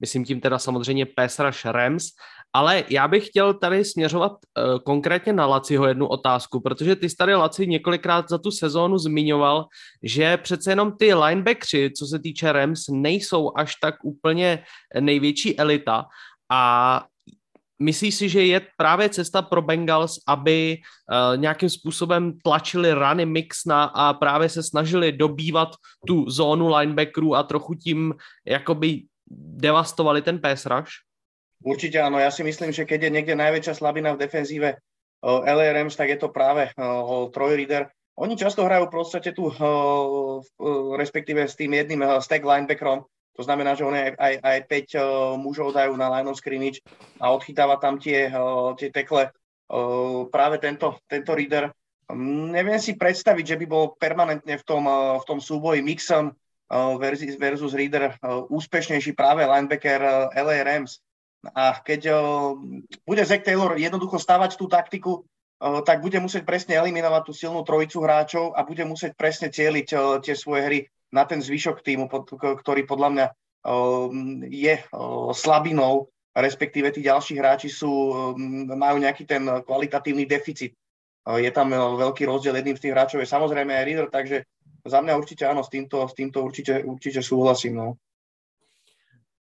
Myslím 0.01 0.25
tím 0.25 0.41
teda 0.41 0.59
samozřejmě 0.59 1.07
Pesraš 1.07 1.65
Rams, 1.65 2.05
ale 2.53 2.85
já 2.89 3.09
bych 3.09 3.27
chtěl 3.29 3.55
tady 3.55 3.85
směřovat 3.85 4.33
uh, 4.33 4.79
konkrétně 4.79 5.33
na 5.33 5.47
Laciho 5.47 5.87
jednu 5.87 6.07
otázku, 6.07 6.61
protože 6.61 6.97
ty 6.97 7.09
tady 7.19 7.35
Laci 7.35 7.67
několikrát 7.67 8.29
za 8.29 8.39
tu 8.39 8.51
sezónu 8.51 8.99
zmiňoval, 8.99 9.67
že 10.03 10.37
přece 10.37 10.71
jenom 10.71 10.97
ty 10.97 11.15
linebackři, 11.15 11.91
co 11.97 12.07
se 12.07 12.19
týče 12.19 12.53
Rams, 12.53 12.85
nejsou 12.91 13.53
až 13.57 13.75
tak 13.83 13.95
úplně 14.05 14.65
největší 15.01 15.59
elita 15.59 16.05
a 16.53 17.05
Myslíš 17.79 18.15
si, 18.15 18.29
že 18.29 18.43
je 18.45 18.61
právě 18.77 19.09
cesta 19.09 19.43
pro 19.43 19.63
Bengals, 19.63 20.19
aby 20.27 20.79
uh, 20.79 21.37
nějakým 21.37 21.71
způsobem 21.71 22.39
tlačili 22.45 22.95
rany 22.95 23.27
Mixna 23.27 23.85
a 23.85 24.13
právě 24.13 24.49
se 24.49 24.63
snažili 24.63 25.13
dobývat 25.13 25.69
tu 26.07 26.31
zónu 26.31 26.69
linebackerů 26.69 27.35
a 27.35 27.43
trochu 27.43 27.75
tím 27.75 28.15
jakoby 28.47 29.03
devastovali 29.31 30.23
ten 30.23 30.41
pass 30.41 30.67
rush? 30.67 30.93
Určite 31.65 31.99
áno, 31.99 32.21
ja 32.21 32.29
si 32.29 32.45
myslím, 32.45 32.71
že 32.71 32.85
keď 32.85 33.09
je 33.09 33.15
niekde 33.17 33.35
najväčšia 33.35 33.81
slabina 33.81 34.13
v 34.13 34.23
defenzíve 34.23 34.77
eh, 34.77 35.41
LRMs, 35.57 35.97
tak 35.97 36.13
je 36.13 36.19
to 36.21 36.29
práve 36.29 36.69
uh, 36.77 37.27
Troy 37.33 37.57
Reader. 37.57 37.89
Oni 38.17 38.37
často 38.37 38.65
hrajú 38.65 38.89
v 38.89 38.95
podstate 38.97 39.37
tu, 39.37 39.53
respektíve 40.97 41.45
s 41.45 41.53
tým 41.53 41.77
jedným 41.77 42.01
stack 42.25 42.41
linebackerom, 42.41 43.05
to 43.37 43.45
znamená, 43.45 43.77
že 43.77 43.85
oni 43.85 43.99
aj, 44.01 44.13
aj, 44.17 44.35
aj 44.41 44.59
5 44.65 44.97
uh, 44.97 45.05
mužov 45.37 45.77
dajú 45.77 45.93
na 45.95 46.09
line 46.09 46.33
of 46.33 46.41
scrimmage 46.41 46.81
a 47.21 47.29
odchytáva 47.37 47.77
tam 47.77 48.01
tie, 48.01 48.33
uh, 48.33 48.73
tie 48.73 48.89
tekle 48.89 49.29
uh, 49.29 50.25
práve 50.33 50.57
tento, 50.57 50.97
tento 51.05 51.37
reader. 51.37 51.69
Um, 52.09 52.49
neviem 52.49 52.81
si 52.81 52.97
predstaviť, 52.97 53.45
že 53.45 53.59
by 53.61 53.67
bol 53.69 53.85
permanentne 54.01 54.57
v 54.57 54.65
tom, 54.65 54.89
uh, 54.89 55.21
v 55.21 55.25
tom 55.29 55.39
súboji 55.39 55.85
mixom 55.85 56.33
uh, 56.33 56.97
versus, 56.97 57.37
versus 57.37 57.77
reader 57.77 58.17
uh, 58.25 58.49
úspešnejší 58.49 59.13
práve 59.13 59.45
linebacker 59.45 60.01
uh, 60.01 60.33
LA 60.33 60.65
Rams. 60.65 61.05
A 61.53 61.77
keď 61.79 62.17
uh, 62.17 62.57
bude 63.05 63.23
Zach 63.23 63.45
Taylor 63.45 63.77
jednoducho 63.77 64.17
stavať 64.17 64.57
tú 64.57 64.65
taktiku, 64.67 65.23
uh, 65.61 65.85
tak 65.85 66.01
bude 66.01 66.17
musieť 66.25 66.49
presne 66.49 66.81
eliminovať 66.81 67.23
tú 67.29 67.33
silnú 67.37 67.61
trojicu 67.69 68.01
hráčov 68.01 68.57
a 68.57 68.65
bude 68.65 68.83
musieť 68.89 69.13
presne 69.13 69.53
cieliť 69.53 69.89
uh, 69.93 70.01
tie 70.25 70.33
svoje 70.33 70.63
hry 70.65 70.81
na 71.13 71.25
ten 71.25 71.43
zvyšok 71.43 71.83
týmu, 71.83 72.11
ktorý 72.35 72.83
podľa 72.87 73.09
mňa 73.11 73.27
je 74.47 74.75
slabinou, 75.33 76.09
respektíve 76.37 76.93
tí 76.93 77.03
ďalší 77.03 77.35
hráči 77.39 77.69
sú, 77.73 77.91
majú 78.71 78.97
nejaký 78.99 79.25
ten 79.27 79.43
kvalitatívny 79.67 80.27
deficit. 80.27 80.75
Je 81.27 81.51
tam 81.51 81.75
veľký 81.75 82.23
rozdiel, 82.27 82.55
jedným 82.55 82.79
z 82.79 82.87
tých 82.87 82.95
hráčov 82.95 83.19
je 83.19 83.27
samozrejme 83.27 83.75
aj 83.75 83.85
Reader, 83.85 84.09
takže 84.11 84.37
za 84.87 85.03
mňa 85.03 85.19
určite 85.19 85.43
áno, 85.43 85.67
s 85.67 85.71
týmto, 85.71 86.07
s 86.07 86.15
týmto 86.15 86.47
určite, 86.47 86.87
určite 86.87 87.19
súhlasím. 87.19 87.75
No. 87.75 87.89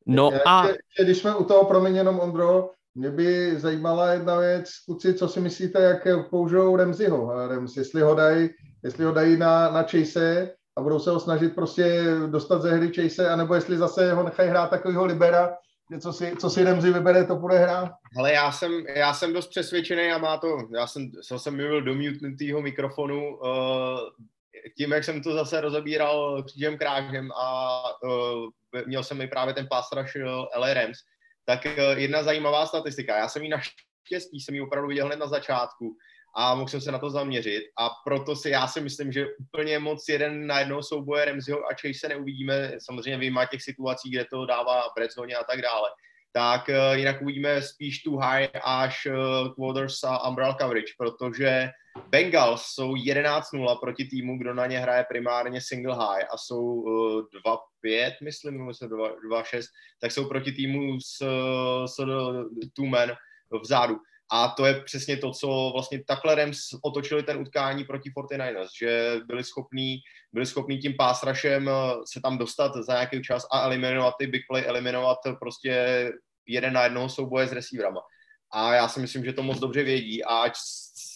No 0.07 0.33
a... 0.43 0.67
Když 0.99 1.19
jsme 1.19 1.37
u 1.37 1.45
toho, 1.45 1.65
promiň 1.65 1.97
jenom 1.97 2.21
Ondro, 2.21 2.71
mě 2.95 3.11
by 3.11 3.61
zajímala 3.61 4.13
jedna 4.13 4.39
věc, 4.39 4.71
kluci, 4.87 5.15
co 5.15 5.29
si 5.29 5.41
myslíte, 5.41 5.83
jak 5.83 6.31
použijou 6.31 6.77
Remziho, 6.77 7.49
Rems, 7.49 7.77
jestli 7.77 8.03
ho 8.03 8.15
dají, 8.15 8.51
jestli 8.85 9.05
ho 9.05 9.13
dají 9.13 9.37
na, 9.37 9.71
na 9.71 9.83
Chase, 9.83 10.55
a 10.79 10.83
budou 10.83 10.99
se 10.99 11.11
ho 11.11 11.21
snažit 11.21 11.55
prostě 11.55 12.05
dostat 12.27 12.63
ze 12.63 12.77
hry 12.77 12.93
Chase, 12.95 13.29
anebo 13.29 13.55
jestli 13.55 13.77
zase 13.77 14.13
ho 14.13 14.23
nechají 14.23 14.51
hrát 14.51 14.71
takovýho 14.71 15.05
libera, 15.05 15.57
co 16.01 16.13
si, 16.13 16.37
co 16.41 16.51
si 16.51 16.65
Remzi 16.65 16.93
vybere, 16.93 17.25
to 17.25 17.37
bude 17.37 17.59
hrát. 17.59 17.93
Ale 18.19 18.33
já 18.33 18.53
jsem, 18.53 18.87
já 18.87 19.15
jsem 19.15 19.33
dost 19.33 19.49
přesvědčený 19.49 20.13
a 20.13 20.19
má 20.19 20.37
to, 20.37 20.59
já 20.75 20.87
jsem, 20.87 21.11
jsem 21.37 21.57
mluvil 21.57 21.83
do 21.83 21.95
mutnutýho 21.95 22.63
mikrofonu, 22.63 23.37
uh, 23.37 23.99
tím, 24.77 24.93
jak 24.93 25.05
jsem 25.05 25.23
to 25.23 25.33
zase 25.33 25.61
rozebíral 25.61 26.43
křížem 26.43 26.79
krážem 26.79 27.33
a 27.33 27.81
uh, 28.03 28.83
měl 28.87 29.05
jsem 29.05 29.21
i 29.21 29.27
právě 29.27 29.55
ten 29.55 29.67
pástraž 29.71 30.17
uh, 30.17 30.73
Rams, 30.75 30.99
tak 31.45 31.61
uh, 31.65 31.99
jedna 31.99 32.23
zajímavá 32.23 32.67
statistika, 32.67 33.19
já 33.19 33.29
jsem 33.29 33.43
ji 33.43 33.49
naštěstí, 33.49 34.41
jsem 34.41 34.55
ji 34.55 34.61
opravdu 34.61 34.89
viděl 34.89 35.07
hned 35.07 35.19
na 35.19 35.27
začátku, 35.27 35.97
a 36.41 36.55
mohl 36.55 36.69
jsem 36.69 36.81
se 36.81 36.93
na 36.93 36.99
to 36.99 37.11
zaměřit. 37.11 37.63
A 37.79 37.91
proto 38.05 38.37
si 38.37 38.51
já 38.51 38.67
si 38.67 38.81
myslím, 38.81 39.13
že 39.13 39.27
úplně 39.41 39.79
moc 39.79 40.09
jeden 40.09 40.47
na 40.47 40.59
jednou 40.59 40.83
souboje 40.83 41.25
Remziho 41.25 41.59
a 41.59 41.75
Chase 41.75 41.99
se 41.99 42.09
neuvidíme, 42.09 42.73
samozřejmě 42.79 43.19
vyjma 43.19 43.47
těch 43.47 43.63
situací, 43.63 44.11
kde 44.11 44.25
to 44.25 44.47
dává 44.47 44.83
red 44.99 45.11
a 45.41 45.45
tak 45.45 45.63
dále, 45.63 45.89
tak 46.33 46.69
uh, 46.69 46.99
jinak 46.99 47.23
uvidíme 47.23 47.63
spíš 47.63 48.03
tu 48.03 48.17
high 48.17 48.49
až 48.65 49.07
uh, 49.07 49.55
quarters 49.55 50.05
a 50.05 50.29
umbrella 50.29 50.57
coverage, 50.61 50.93
protože 50.99 51.71
Bengals 52.09 52.63
jsou 52.63 52.95
11-0 52.95 53.81
proti 53.81 54.05
týmu, 54.05 54.39
kdo 54.39 54.55
na 54.55 54.67
ně 54.67 54.79
hraje 54.79 55.05
primárně 55.09 55.61
single 55.61 55.95
high 55.95 56.25
a 56.31 56.37
jsou 56.37 56.63
uh, 56.63 57.23
eh, 57.85 57.85
2-5, 57.85 58.13
myslím, 58.23 58.55
nebo 58.55 58.71
2-6, 58.71 59.63
tak 60.01 60.13
jsou 60.13 60.29
proti 60.29 60.53
týmu 60.53 61.01
s, 61.01 61.25
s 61.87 61.97
two 62.77 62.87
man 62.87 63.13
vzadu 63.63 63.99
A 64.33 64.49
to 64.49 64.67
je 64.67 64.81
přesně 64.81 65.17
to, 65.17 65.31
co 65.31 65.71
vlastně 65.75 66.05
takhle 66.05 66.35
Rams 66.35 66.59
otočili 66.83 67.23
ten 67.23 67.39
utkání 67.39 67.85
proti 67.85 68.11
49ers, 68.11 68.69
že 68.79 69.17
byli 69.27 69.45
schopní, 69.45 69.99
byli 70.33 70.47
schopní 70.47 70.79
tím 70.79 70.95
pásrašem 70.99 71.69
eh, 71.69 71.73
se 72.13 72.21
tam 72.21 72.39
dostat 72.39 72.73
za 72.75 72.93
nějaký 72.93 73.23
čas 73.23 73.47
a 73.53 73.63
eliminovat 73.63 74.15
ty 74.19 74.27
big 74.27 74.43
play, 74.51 74.65
eliminovat 74.67 75.19
prostě 75.39 76.05
jeden 76.47 76.73
na 76.73 76.85
jednoho 76.85 77.09
souboje 77.09 77.47
s 77.47 77.53
receiverama. 77.53 78.01
A 78.53 78.75
já 78.75 78.89
si 78.89 79.01
myslím, 79.01 79.25
že 79.25 79.33
to 79.33 79.43
moc 79.43 79.59
dobře 79.59 79.83
vědí 79.83 80.25
a 80.25 80.37
ať 80.37 80.53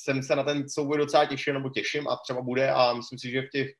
jsem 0.03 0.23
se 0.23 0.37
na 0.37 0.43
ten 0.43 0.69
souboj 0.69 0.99
docela 0.99 1.27
těšil, 1.27 1.55
nebo 1.55 1.69
těším 1.69 2.09
a 2.09 2.17
třeba 2.17 2.43
bude 2.43 2.71
a 2.71 2.95
myslím 2.95 3.19
si, 3.19 3.31
že 3.31 3.43
v 3.43 3.51
těch 3.51 3.71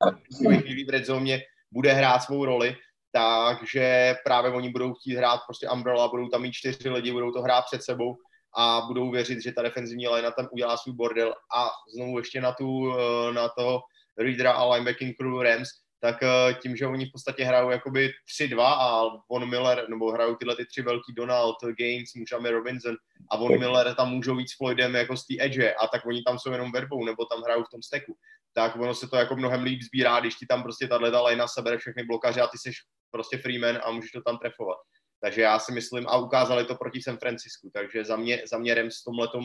chvílích 0.61 0.87
v 0.87 0.91
red 0.91 1.07
zone 1.07 1.39
bude 1.73 1.93
hrát 1.93 2.23
svou 2.23 2.45
roli, 2.45 2.77
takže 3.13 4.17
právě 4.25 4.51
oni 4.51 4.71
budou 4.71 4.95
chtít 4.95 5.17
hrát 5.17 5.41
prostě 5.47 5.69
umbrella, 5.69 6.09
budou 6.09 6.29
tam 6.29 6.43
mít 6.43 6.53
čtyři 6.53 6.89
lidi, 6.89 7.13
budou 7.13 7.33
to 7.33 7.43
hrát 7.43 7.65
před 7.71 7.83
sebou 7.83 8.17
a 8.57 8.81
budou 8.87 9.11
věřit, 9.11 9.43
že 9.43 9.53
ta 9.53 9.63
defenzivní 9.63 10.09
line 10.09 10.33
tam 10.33 10.49
udělá 10.53 10.77
svůj 10.77 10.95
bordel 10.95 11.35
a 11.57 11.71
znovu 11.95 12.19
ještě 12.19 12.41
na, 12.41 12.53
tu, 12.53 12.93
eh, 12.99 13.33
na 13.33 13.49
to 13.49 13.81
Readera 14.19 14.53
a 14.53 14.75
linebacking 14.75 15.17
crew 15.17 15.41
Rams, 15.41 15.69
tak 16.01 16.23
eh, 16.23 16.55
tím, 16.63 16.77
že 16.77 16.87
oni 16.87 17.07
v 17.07 17.13
podstatě 17.13 17.45
hrajou 17.45 17.71
jakoby 17.71 18.13
3-2 18.41 18.61
a 18.63 19.03
Von 19.31 19.49
Miller, 19.49 19.89
nebo 19.89 20.11
hrajou 20.11 20.35
tyhle 20.35 20.57
ty 20.57 20.67
tři 20.67 20.83
velký 20.83 21.13
Donald, 21.15 21.57
Gaines, 21.79 22.15
můžeme 22.15 22.51
Robinson 22.51 22.97
a 23.31 23.37
Von 23.37 23.59
Miller 23.59 23.95
tam 23.95 24.11
můžou 24.11 24.37
víc 24.37 24.57
Floydem 24.57 24.95
jako 24.95 25.17
z 25.17 25.27
té 25.27 25.35
edge 25.39 25.75
a 25.75 25.87
tak 25.87 26.07
oni 26.07 26.23
tam 26.23 26.39
jsou 26.39 26.53
jenom 26.53 26.73
verbou 26.73 27.05
nebo 27.05 27.25
tam 27.25 27.43
hrajou 27.43 27.65
v 27.65 27.71
tom 27.71 27.83
steku. 27.83 28.17
Tak 28.55 28.77
ono 28.77 28.95
se 28.95 29.09
to 29.09 29.17
jako 29.17 29.37
mnohem 29.37 29.63
líp 29.63 29.83
sbírá, 29.83 30.21
když 30.21 30.35
ti 30.35 30.47
tam 30.47 30.63
prostě 30.63 30.89
tahle 30.89 31.11
ta 31.11 31.23
linea 31.23 31.49
sebere 31.49 31.79
všechny 31.79 32.05
blokaře 32.05 32.41
a 32.41 32.47
ty 32.47 32.59
jsi 32.59 32.71
prostě 33.11 33.39
freeman 33.39 33.81
a 33.85 33.91
můžeš 33.91 34.11
to 34.11 34.23
tam 34.23 34.39
trefovat. 34.39 34.79
Takže 35.23 35.41
já 35.41 35.59
si 35.59 35.73
myslím, 35.73 36.09
a 36.09 36.17
ukázali 36.17 36.65
to 36.65 36.75
proti 36.75 37.03
San 37.03 37.17
Francisku, 37.17 37.71
takže 37.75 38.05
za 38.05 38.17
mě, 38.17 38.43
za 38.51 38.59
mě 38.59 38.75
Rams 38.75 39.01
v 39.01 39.05
tomhletom 39.05 39.45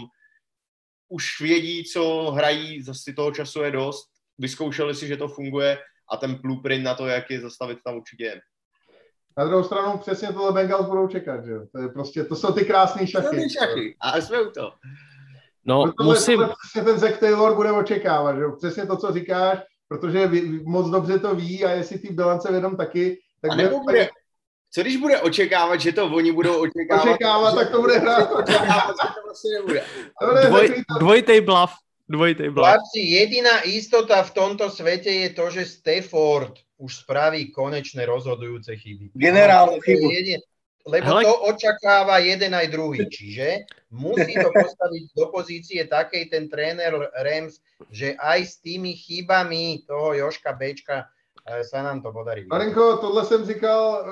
už 1.10 1.42
vědí, 1.42 1.84
co 1.84 2.32
hrají, 2.32 2.84
zase 2.84 3.14
toho 3.14 3.32
času 3.32 3.62
je 3.62 3.72
dost, 3.72 4.10
vyzkoušeli 4.38 4.96
si, 4.96 5.08
že 5.08 5.18
to 5.18 5.28
funguje 5.28 5.78
a 6.12 6.18
ten 6.18 6.36
blueprint 6.36 6.84
na 6.84 6.96
to, 6.96 7.08
jak 7.08 7.32
je 7.32 7.42
zastavit, 7.42 7.80
tam 7.84 7.98
určitě 7.98 8.24
je. 8.24 8.42
Na 9.38 9.46
druhou 9.46 9.64
stranu 9.64 9.98
přesně 9.98 10.28
tohle 10.28 10.52
Bengals 10.52 10.86
budou 10.86 11.08
čekat, 11.08 11.46
že 11.46 11.52
jo? 11.52 11.66
To, 11.72 11.82
je 11.82 11.90
prostě, 11.90 12.24
to 12.24 12.36
jsou 12.36 12.54
ty 12.54 12.66
krásné 12.66 13.08
šachy. 13.08 13.44
To 13.44 13.60
šachy. 13.60 13.96
A 14.00 14.22
jsme 14.22 14.42
u 14.42 14.52
toho. 14.52 14.74
No, 15.66 15.92
tohle, 15.92 16.14
musím... 16.14 16.50
Přesně 16.64 16.82
ten 16.82 17.00
Zack 17.00 17.18
Taylor 17.18 17.56
bude 17.56 17.72
očekávat, 17.72 18.36
že 18.36 18.42
jo? 18.42 18.56
Přesně 18.58 18.86
to, 18.86 18.98
co 18.98 19.12
říkáš, 19.12 19.60
protože 19.88 20.30
moc 20.64 20.90
dobře 20.90 21.20
to 21.20 21.36
ví 21.36 21.66
a 21.66 21.72
jestli 21.72 22.00
ty 22.00 22.14
bilance 22.14 22.52
vědom 22.52 22.78
taky, 22.78 23.20
tak 23.42 23.52
a 23.52 23.56
nebo 23.56 23.80
bude, 23.80 24.10
co 24.72 24.82
když 24.82 24.98
bude 24.98 25.22
očekávat, 25.22 25.82
že 25.82 25.92
to 25.92 26.06
oni 26.06 26.32
budou 26.32 26.62
očekávat? 26.62 27.04
Očekávat, 27.04 27.56
tak 27.56 27.72
to 27.72 27.82
bude 27.82 27.98
hrát. 27.98 28.32
Očekávat, 28.32 28.96
to 29.16 29.22
vlastně 29.26 29.52
nebude. 29.54 29.84
Dvoj, 30.48 30.84
dvojitej 31.00 31.42
bluff. 31.42 31.74
Dvojitej 32.10 32.50
bluff. 32.50 32.68
Chlapci, 32.68 33.00
jediná 33.00 33.62
istota 33.62 34.24
v 34.24 34.32
tomto 34.32 34.72
svete 34.72 35.12
je 35.12 35.30
to, 35.30 35.50
že 35.52 35.66
Stafford 35.66 36.56
už 36.78 36.96
spraví 36.96 37.52
konečné 37.52 38.06
rozhodujúce 38.06 38.76
chyby. 38.76 39.12
Generálnu 39.12 39.80
chybu. 39.84 40.12
Jedin, 40.12 40.40
lebo 40.88 41.08
Hele. 41.08 41.24
to 41.28 41.36
očakáva 41.52 42.24
jeden 42.24 42.56
aj 42.56 42.68
druhý. 42.72 43.04
Čiže 43.12 43.68
musí 43.92 44.40
to 44.40 44.50
postaviť 44.56 45.04
do 45.20 45.26
pozície 45.36 45.84
takej 45.84 46.32
ten 46.32 46.48
tréner 46.48 46.96
Rams, 47.12 47.60
že 47.92 48.16
aj 48.16 48.40
s 48.46 48.56
tými 48.64 48.96
chybami 48.96 49.84
toho 49.84 50.16
Joška 50.16 50.56
Bečka 50.56 51.12
se 51.62 51.84
nám 51.84 52.02
to 52.02 52.12
podarí. 52.12 52.48
Marinko, 52.48 52.98
tohle 52.98 53.26
jsem 53.26 53.46
říkal 53.46 54.06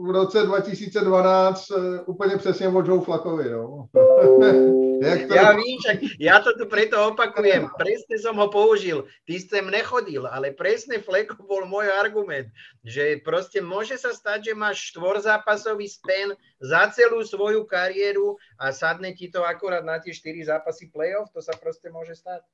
v 0.00 0.10
roce 0.10 0.42
2012 0.42 1.72
úplně 2.06 2.36
přesně 2.36 2.68
o 2.68 2.82
Joe 2.82 3.00
Flakovi, 3.00 3.50
no. 3.50 3.86
Jak 5.02 5.26
to... 5.28 5.34
Ja 5.34 5.50
vím, 5.58 5.76
však 5.82 5.98
ja 6.22 6.36
to 6.38 6.54
tu 6.54 6.70
preto 6.70 6.94
opakujem. 7.10 7.66
Presne 7.74 8.16
som 8.22 8.38
ho 8.38 8.46
použil. 8.46 9.02
Ty 9.26 9.34
sem 9.42 9.66
nechodil, 9.66 10.30
ale 10.30 10.54
presne 10.54 11.02
Fleko 11.02 11.42
bol 11.42 11.66
môj 11.66 11.90
argument, 11.90 12.46
že 12.86 13.18
proste 13.18 13.58
môže 13.58 13.98
sa 13.98 14.14
stať, 14.14 14.52
že 14.52 14.54
máš 14.54 14.94
štvorzápasový 14.94 15.90
spen 15.90 16.38
za 16.62 16.86
celú 16.94 17.26
svoju 17.26 17.66
kariéru 17.66 18.38
a 18.54 18.70
sadne 18.70 19.10
ti 19.10 19.26
to 19.26 19.42
akorát 19.42 19.82
na 19.82 19.98
tie 19.98 20.14
4 20.14 20.46
zápasy 20.46 20.86
playoff, 20.94 21.34
to 21.34 21.42
sa 21.42 21.58
proste 21.58 21.90
môže 21.90 22.14
stať. 22.14 22.46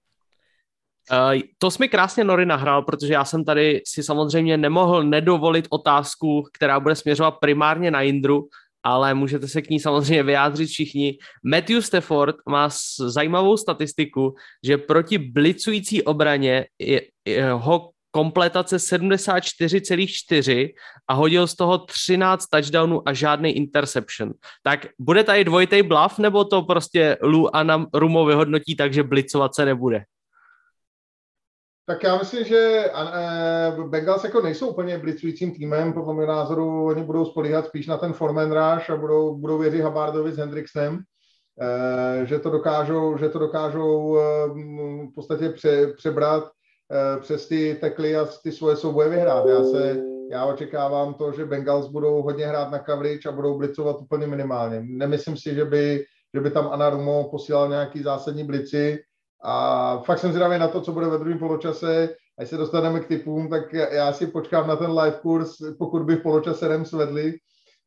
Uh, 1.12 1.40
to 1.58 1.70
jsi 1.70 1.76
mi 1.80 1.88
krásně 1.88 2.24
Nory 2.24 2.46
nahrál, 2.46 2.82
protože 2.82 3.12
já 3.12 3.24
jsem 3.24 3.44
tady 3.44 3.80
si 3.86 4.02
samozřejmě 4.02 4.56
nemohl 4.56 5.04
nedovolit 5.04 5.66
otázku, 5.70 6.44
která 6.52 6.80
bude 6.80 6.94
směřovat 6.94 7.34
primárně 7.40 7.90
na 7.90 8.02
Indru, 8.02 8.48
ale 8.82 9.14
můžete 9.14 9.48
se 9.48 9.62
k 9.62 9.70
ní 9.70 9.80
samozřejmě 9.80 10.22
vyjádřit 10.22 10.66
všichni. 10.66 11.18
Matthew 11.44 11.82
Stafford 11.82 12.36
má 12.48 12.68
zajímavou 12.98 13.56
statistiku, 13.56 14.34
že 14.64 14.78
proti 14.78 15.18
blicující 15.18 16.02
obraně 16.02 16.66
je, 16.78 17.02
jeho 17.26 17.90
kompletace 18.10 18.76
74,4 18.76 20.68
a 21.08 21.14
hodil 21.14 21.46
z 21.46 21.56
toho 21.56 21.78
13 21.78 22.46
touchdownů 22.46 23.08
a 23.08 23.12
žádný 23.12 23.56
interception. 23.56 24.32
Tak 24.62 24.86
bude 24.98 25.24
tady 25.24 25.44
dvojitej 25.44 25.82
bluff, 25.82 26.18
nebo 26.18 26.44
to 26.44 26.62
prostě 26.62 27.16
Lu 27.22 27.56
a 27.56 27.62
nám 27.62 27.86
Rumo 27.94 28.24
vyhodnotí 28.24 28.76
tak, 28.76 28.94
že 28.94 29.02
blicovat 29.02 29.54
se 29.54 29.64
nebude? 29.64 30.04
Tak 31.88 32.02
já 32.02 32.18
myslím, 32.18 32.44
že 32.44 32.84
uh, 33.78 33.90
Bengals 33.90 34.24
jako 34.24 34.40
nejsou 34.40 34.68
úplně 34.68 34.98
blicujícím 34.98 35.54
týmem, 35.54 35.92
podle 35.92 36.14
mého 36.14 36.26
názoru 36.26 36.86
oni 36.86 37.02
budou 37.02 37.24
spolíhat 37.24 37.66
spíš 37.66 37.86
na 37.86 37.96
ten 37.96 38.12
Forman 38.12 38.52
Rush 38.52 38.90
a 38.90 38.96
budou, 38.96 39.36
budou 39.36 39.58
věřit 39.58 39.80
Habardovi 39.80 40.32
s 40.32 40.36
Hendrixem, 40.36 40.94
uh, 40.94 42.24
že 42.24 42.38
to 42.38 42.50
dokážou, 42.50 43.18
že 43.18 43.28
to 43.28 43.38
dokážou 43.38 44.08
uh, 44.08 44.18
v 45.10 45.14
podstatě 45.14 45.48
pře, 45.48 45.86
přebrat 45.96 46.44
přes 47.20 47.48
ty 47.48 47.78
tekly 47.80 48.16
a 48.16 48.26
ty 48.42 48.52
svoje 48.52 48.76
souboje 48.76 49.08
vyhrát. 49.08 49.46
Já 49.46 49.64
se, 49.64 50.02
já 50.30 50.44
očekávám 50.44 51.14
to, 51.14 51.32
že 51.32 51.44
Bengals 51.44 51.88
budou 51.88 52.22
hodně 52.22 52.46
hrát 52.46 52.70
na 52.70 52.78
coverage 52.78 53.28
a 53.28 53.32
budou 53.32 53.58
blicovat 53.58 53.96
úplně 54.00 54.26
minimálně. 54.26 54.82
Nemyslím 54.84 55.36
si, 55.36 55.54
že 55.54 55.64
by, 55.64 56.04
že 56.34 56.40
by 56.40 56.50
tam 56.50 56.68
Anarumo 56.68 57.28
posílal 57.30 57.68
nějaký 57.68 58.02
zásadní 58.02 58.44
blici, 58.44 58.98
a 59.42 59.98
fakt 59.98 60.18
jsem 60.18 60.30
zvědavý 60.30 60.58
na 60.58 60.68
to, 60.68 60.80
co 60.80 60.92
bude 60.92 61.06
ve 61.06 61.18
druhém 61.18 61.38
poločase. 61.38 62.14
Až 62.38 62.48
se 62.48 62.56
dostaneme 62.56 63.00
k 63.00 63.08
typům, 63.08 63.50
tak 63.50 63.72
já 63.72 64.12
si 64.12 64.26
počkám 64.26 64.68
na 64.68 64.76
ten 64.76 64.90
live 64.90 65.18
kurz, 65.22 65.56
pokud 65.78 66.02
by 66.02 66.16
v 66.16 66.22
poločase 66.22 66.68
Rams 66.68 66.92
vedli, 66.92 67.34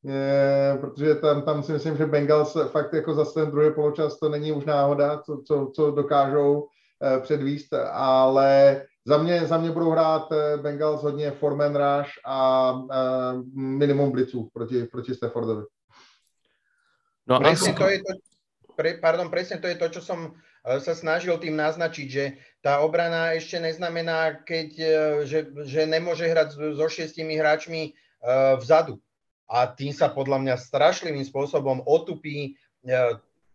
je, 0.04 0.78
protože 0.82 1.16
tam, 1.16 1.42
tam 1.42 1.64
si 1.64 1.72
myslím, 1.72 1.98
že 1.98 2.06
Bengals 2.06 2.58
fakt 2.72 2.94
jako 2.94 3.14
za 3.14 3.26
ten 3.26 3.52
druhý 3.52 3.74
poločas 3.74 4.20
to 4.20 4.30
není 4.30 4.52
už 4.52 4.66
náhoda, 4.66 5.22
co, 5.22 5.42
co, 5.48 5.72
co 5.76 5.92
dokážou 5.92 6.68
eh, 7.04 7.20
předvíst, 7.20 7.74
ale 7.92 8.82
za 9.06 9.18
mě, 9.18 9.46
za 9.46 9.58
mě 9.58 9.72
budou 9.72 9.90
hrát 9.90 10.32
eh, 10.32 10.58
Bengals 10.58 11.04
hodně 11.04 11.32
Foreman 11.32 11.76
Rush 11.76 12.12
a 12.26 12.74
eh, 12.92 13.42
minimum 13.56 14.12
blitzů 14.12 14.50
proti, 14.54 14.84
proti 14.84 15.16
Staffordovi. 15.16 15.64
No, 17.28 17.40
presne 17.40 17.74
to 17.78 17.88
je 17.88 18.00
to, 18.02 18.14
pre, 18.76 18.98
pardon, 18.98 19.30
presne 19.30 19.62
to 19.62 19.70
je 19.70 19.78
to, 19.78 19.88
čo 19.94 20.02
som 20.02 20.34
sa 20.62 20.94
snažil 20.94 21.34
tým 21.42 21.58
naznačiť, 21.58 22.08
že 22.08 22.38
tá 22.62 22.86
obrana 22.86 23.34
ešte 23.34 23.58
neznamená, 23.58 24.46
keď, 24.46 24.70
e, 24.78 24.94
že, 25.26 25.40
že 25.66 25.90
nemôže 25.90 26.30
hrať 26.30 26.78
so 26.78 26.86
šiestimi 26.86 27.34
hráčmi 27.34 27.82
e, 27.90 27.92
vzadu. 28.62 29.02
A 29.50 29.68
tým 29.68 29.92
sa 29.92 30.14
podľa 30.14 30.38
mňa 30.46 30.56
strašlivým 30.62 31.26
spôsobom 31.26 31.82
otupí 31.90 32.54
e, 32.86 32.90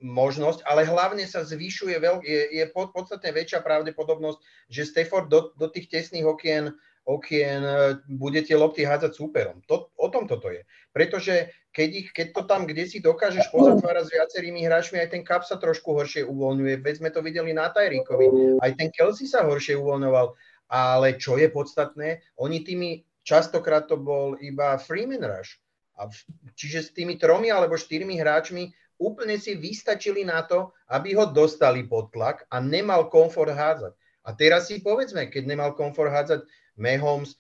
možnosť, 0.03 0.66
ale 0.66 0.85
hlavne 0.85 1.24
sa 1.24 1.47
zvyšuje, 1.47 1.97
je, 2.27 2.41
je 2.59 2.65
podstatne 2.74 3.31
väčšia 3.33 3.65
pravdepodobnosť, 3.65 4.39
že 4.69 4.85
Stafford 4.85 5.31
do, 5.31 5.55
do 5.57 5.66
tých 5.73 5.89
tesných 5.89 6.27
okien 6.27 6.74
okien 7.07 7.62
bude 8.11 8.43
tie 8.43 8.59
lopty 8.59 8.83
hádzať 8.83 9.15
súperom. 9.15 9.62
To, 9.70 9.95
o 9.95 10.11
tom 10.11 10.27
toto 10.27 10.51
je. 10.51 10.66
Pretože 10.91 11.55
keď, 11.70 11.89
ich, 11.95 12.09
keď 12.11 12.27
to 12.35 12.43
tam 12.51 12.66
kde 12.66 12.83
si 12.91 12.99
dokážeš 12.99 13.47
pozatvárať 13.55 14.11
s 14.11 14.15
viacerými 14.19 14.66
hráčmi, 14.66 14.99
aj 14.99 15.15
ten 15.15 15.23
Cup 15.23 15.47
sa 15.47 15.55
trošku 15.55 15.95
horšie 15.95 16.27
uvoľňuje. 16.27 16.83
Veď 16.83 16.95
sme 16.99 17.15
to 17.15 17.23
videli 17.23 17.55
na 17.55 17.70
Tyrikovi. 17.70 18.59
Aj 18.59 18.74
ten 18.74 18.91
Kelsey 18.91 19.31
sa 19.31 19.47
horšie 19.47 19.78
uvoľňoval. 19.78 20.35
Ale 20.66 21.15
čo 21.15 21.39
je 21.39 21.47
podstatné, 21.47 22.27
oni 22.43 22.66
tými, 22.66 23.07
častokrát 23.23 23.87
to 23.87 23.95
bol 23.95 24.35
iba 24.43 24.74
Freeman 24.83 25.23
Rush. 25.23 25.62
A 26.03 26.11
v, 26.11 26.16
čiže 26.59 26.91
s 26.91 26.91
tými 26.91 27.23
tromi 27.23 27.55
alebo 27.55 27.78
štyrmi 27.78 28.19
hráčmi 28.19 28.74
úplne 28.99 29.39
si 29.39 29.55
vystačili 29.55 30.27
na 30.27 30.43
to, 30.43 30.74
aby 30.91 31.15
ho 31.15 31.31
dostali 31.31 31.87
pod 31.87 32.11
tlak 32.11 32.51
a 32.51 32.59
nemal 32.59 33.07
komfort 33.12 33.55
hádzať. 33.55 33.95
A 34.27 34.35
teraz 34.35 34.66
si 34.66 34.83
povedzme, 34.83 35.31
keď 35.31 35.47
nemal 35.47 35.70
komfort 35.78 36.11
hádzať 36.11 36.51
Mahomes, 36.77 37.36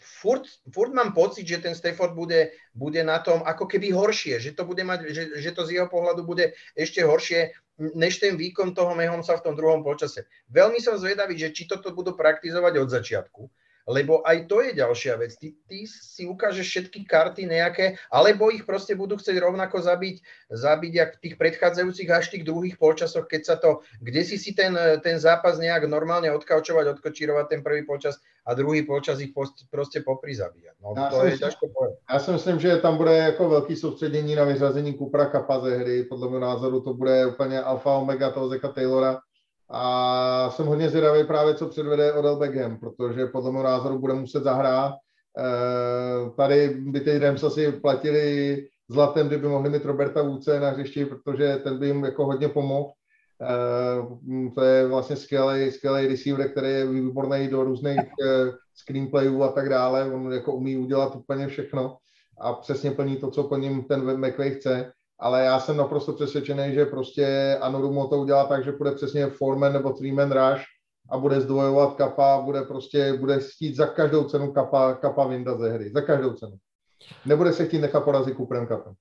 furt, 0.00 0.42
furt 0.72 0.94
mám 0.94 1.12
pocit, 1.14 1.46
že 1.46 1.58
ten 1.58 1.74
Stafford 1.74 2.14
bude, 2.14 2.50
bude 2.74 3.04
na 3.04 3.18
tom 3.18 3.42
ako 3.46 3.66
keby 3.66 3.94
horšie, 3.94 4.40
že 4.40 4.50
to, 4.54 4.66
bude 4.66 4.82
mať, 4.82 5.10
že, 5.14 5.22
že 5.38 5.50
to 5.54 5.62
z 5.66 5.78
jeho 5.78 5.88
pohľadu 5.90 6.26
bude 6.26 6.54
ešte 6.74 7.02
horšie 7.02 7.54
než 7.78 8.18
ten 8.18 8.34
výkon 8.34 8.74
toho 8.74 8.94
Mahomesa 8.98 9.38
v 9.38 9.44
tom 9.46 9.54
druhom 9.54 9.86
počase. 9.86 10.26
Veľmi 10.50 10.82
som 10.82 10.98
zvedavý, 10.98 11.38
že 11.38 11.54
či 11.54 11.70
toto 11.70 11.94
budú 11.94 12.18
praktizovať 12.18 12.74
od 12.82 12.88
začiatku, 12.90 13.42
lebo 13.88 14.20
aj 14.28 14.44
to 14.44 14.60
je 14.60 14.76
ďalšia 14.76 15.16
vec. 15.16 15.32
Ty, 15.40 15.48
ty 15.64 15.88
si 15.88 16.28
ukážeš 16.28 16.66
všetky 16.68 17.08
karty 17.08 17.48
nejaké, 17.48 17.96
alebo 18.12 18.52
ich 18.52 18.68
proste 18.68 18.92
budú 18.92 19.16
chcieť 19.16 19.40
rovnako 19.40 19.80
zabiť, 19.80 20.20
zabiť 20.52 20.92
jak 20.92 21.10
v 21.16 21.20
tých 21.24 21.34
predchádzajúcich 21.40 22.08
až 22.12 22.28
tých 22.28 22.44
druhých 22.44 22.76
polčasoch, 22.76 23.24
keď 23.24 23.42
sa 23.48 23.56
to, 23.56 23.80
kde 24.04 24.20
si 24.28 24.36
si 24.36 24.52
ten, 24.52 24.76
ten 25.00 25.16
zápas 25.16 25.56
nejak 25.56 25.88
normálne 25.88 26.28
odkaučovať, 26.36 27.00
odkočírovať 27.00 27.46
ten 27.48 27.60
prvý 27.64 27.88
polčas 27.88 28.20
a 28.44 28.52
druhý 28.52 28.84
polčas 28.84 29.20
ich 29.24 29.32
proste 29.72 30.04
poprizabíjať. 30.04 30.76
No, 30.84 30.94
já 30.96 31.08
to 31.08 31.24
je 31.24 31.30
myslím, 31.30 31.72
povedať. 31.74 31.96
Já 32.12 32.18
si 32.18 32.30
myslím, 32.30 32.60
že 32.60 32.76
tam 32.76 32.96
bude 32.96 33.16
jako 33.16 33.48
velký 33.48 33.76
soustředění 33.76 34.34
na 34.34 34.44
vyřazení 34.44 34.94
Kupra 34.94 35.26
Kapa 35.26 35.60
ze 35.60 35.76
hry. 35.76 36.04
Podle 36.04 36.28
mého 36.28 36.40
názoru 36.40 36.80
to 36.80 36.94
bude 36.94 37.26
úplně 37.26 37.60
alfa 37.60 37.90
omega 37.90 38.30
toho 38.30 38.48
Zeka 38.48 38.68
Taylora 38.68 39.20
a 39.70 40.50
jsem 40.50 40.66
hodně 40.66 40.88
zvědavý 40.88 41.24
právě, 41.24 41.54
co 41.54 41.68
předvede 41.68 42.12
Odell 42.12 42.36
Beckham, 42.36 42.78
protože 42.78 43.26
podle 43.26 43.52
mého 43.52 43.64
názoru 43.64 43.98
bude 43.98 44.14
muset 44.14 44.42
zahrát. 44.42 44.94
Eh, 45.38 46.30
tady 46.36 46.68
by 46.68 47.00
ty 47.00 47.18
Rams 47.18 47.44
asi 47.44 47.72
platili 47.72 48.56
zlatem, 48.88 49.28
kdyby 49.28 49.48
mohli 49.48 49.70
mít 49.70 49.84
Roberta 49.84 50.22
Vůce 50.22 50.60
na 50.60 50.70
hřišti, 50.70 51.04
protože 51.04 51.56
ten 51.56 51.78
by 51.78 51.86
jim 51.86 52.04
jako 52.04 52.26
hodně 52.26 52.48
pomohl. 52.48 52.90
Eh, 53.42 54.50
to 54.54 54.62
je 54.62 54.86
vlastně 54.86 55.16
skvělý, 55.16 55.70
skvělý 55.70 56.08
receiver, 56.08 56.50
který 56.50 56.68
je 56.68 56.86
výborný 56.86 57.48
do 57.48 57.64
různých 57.64 57.98
eh, 58.00 58.52
screenplayů 58.74 59.42
a 59.42 59.52
tak 59.52 59.68
dále. 59.68 60.12
On 60.12 60.32
jako 60.32 60.52
umí 60.52 60.76
udělat 60.76 61.16
úplně 61.16 61.48
všechno 61.48 61.96
a 62.40 62.52
přesně 62.52 62.90
plní 62.90 63.16
to, 63.16 63.30
co 63.30 63.44
po 63.44 63.56
něm 63.56 63.84
ten 63.84 64.26
McVay 64.26 64.50
chce 64.50 64.92
ale 65.18 65.44
já 65.44 65.60
jsem 65.60 65.76
naprosto 65.76 66.12
přesvědčený, 66.12 66.74
že 66.74 66.84
prostě 66.84 67.58
Anorumo 67.60 68.08
to 68.08 68.16
udělá 68.16 68.44
tak, 68.44 68.64
že 68.64 68.72
bude 68.72 68.92
přesně 68.92 69.26
foreman 69.26 69.72
nebo 69.72 69.92
three-man 69.92 70.32
rush 70.32 70.64
a 71.10 71.18
bude 71.18 71.40
zdvojovat 71.40 71.94
kapa, 71.94 72.40
bude 72.40 72.62
prostě, 72.62 73.12
bude 73.12 73.38
chtít 73.40 73.76
za 73.76 73.86
každou 73.86 74.24
cenu 74.24 74.52
kapa, 74.52 74.94
kapa 74.94 75.26
vyndat 75.26 75.58
ze 75.58 75.72
hry, 75.72 75.90
za 75.90 76.00
každou 76.00 76.32
cenu. 76.32 76.56
Nebude 77.26 77.52
se 77.52 77.66
chtít 77.66 77.78
nechat 77.78 78.04
porazit 78.04 78.36
Cooperem 78.36 78.66
kapem. 78.66 78.94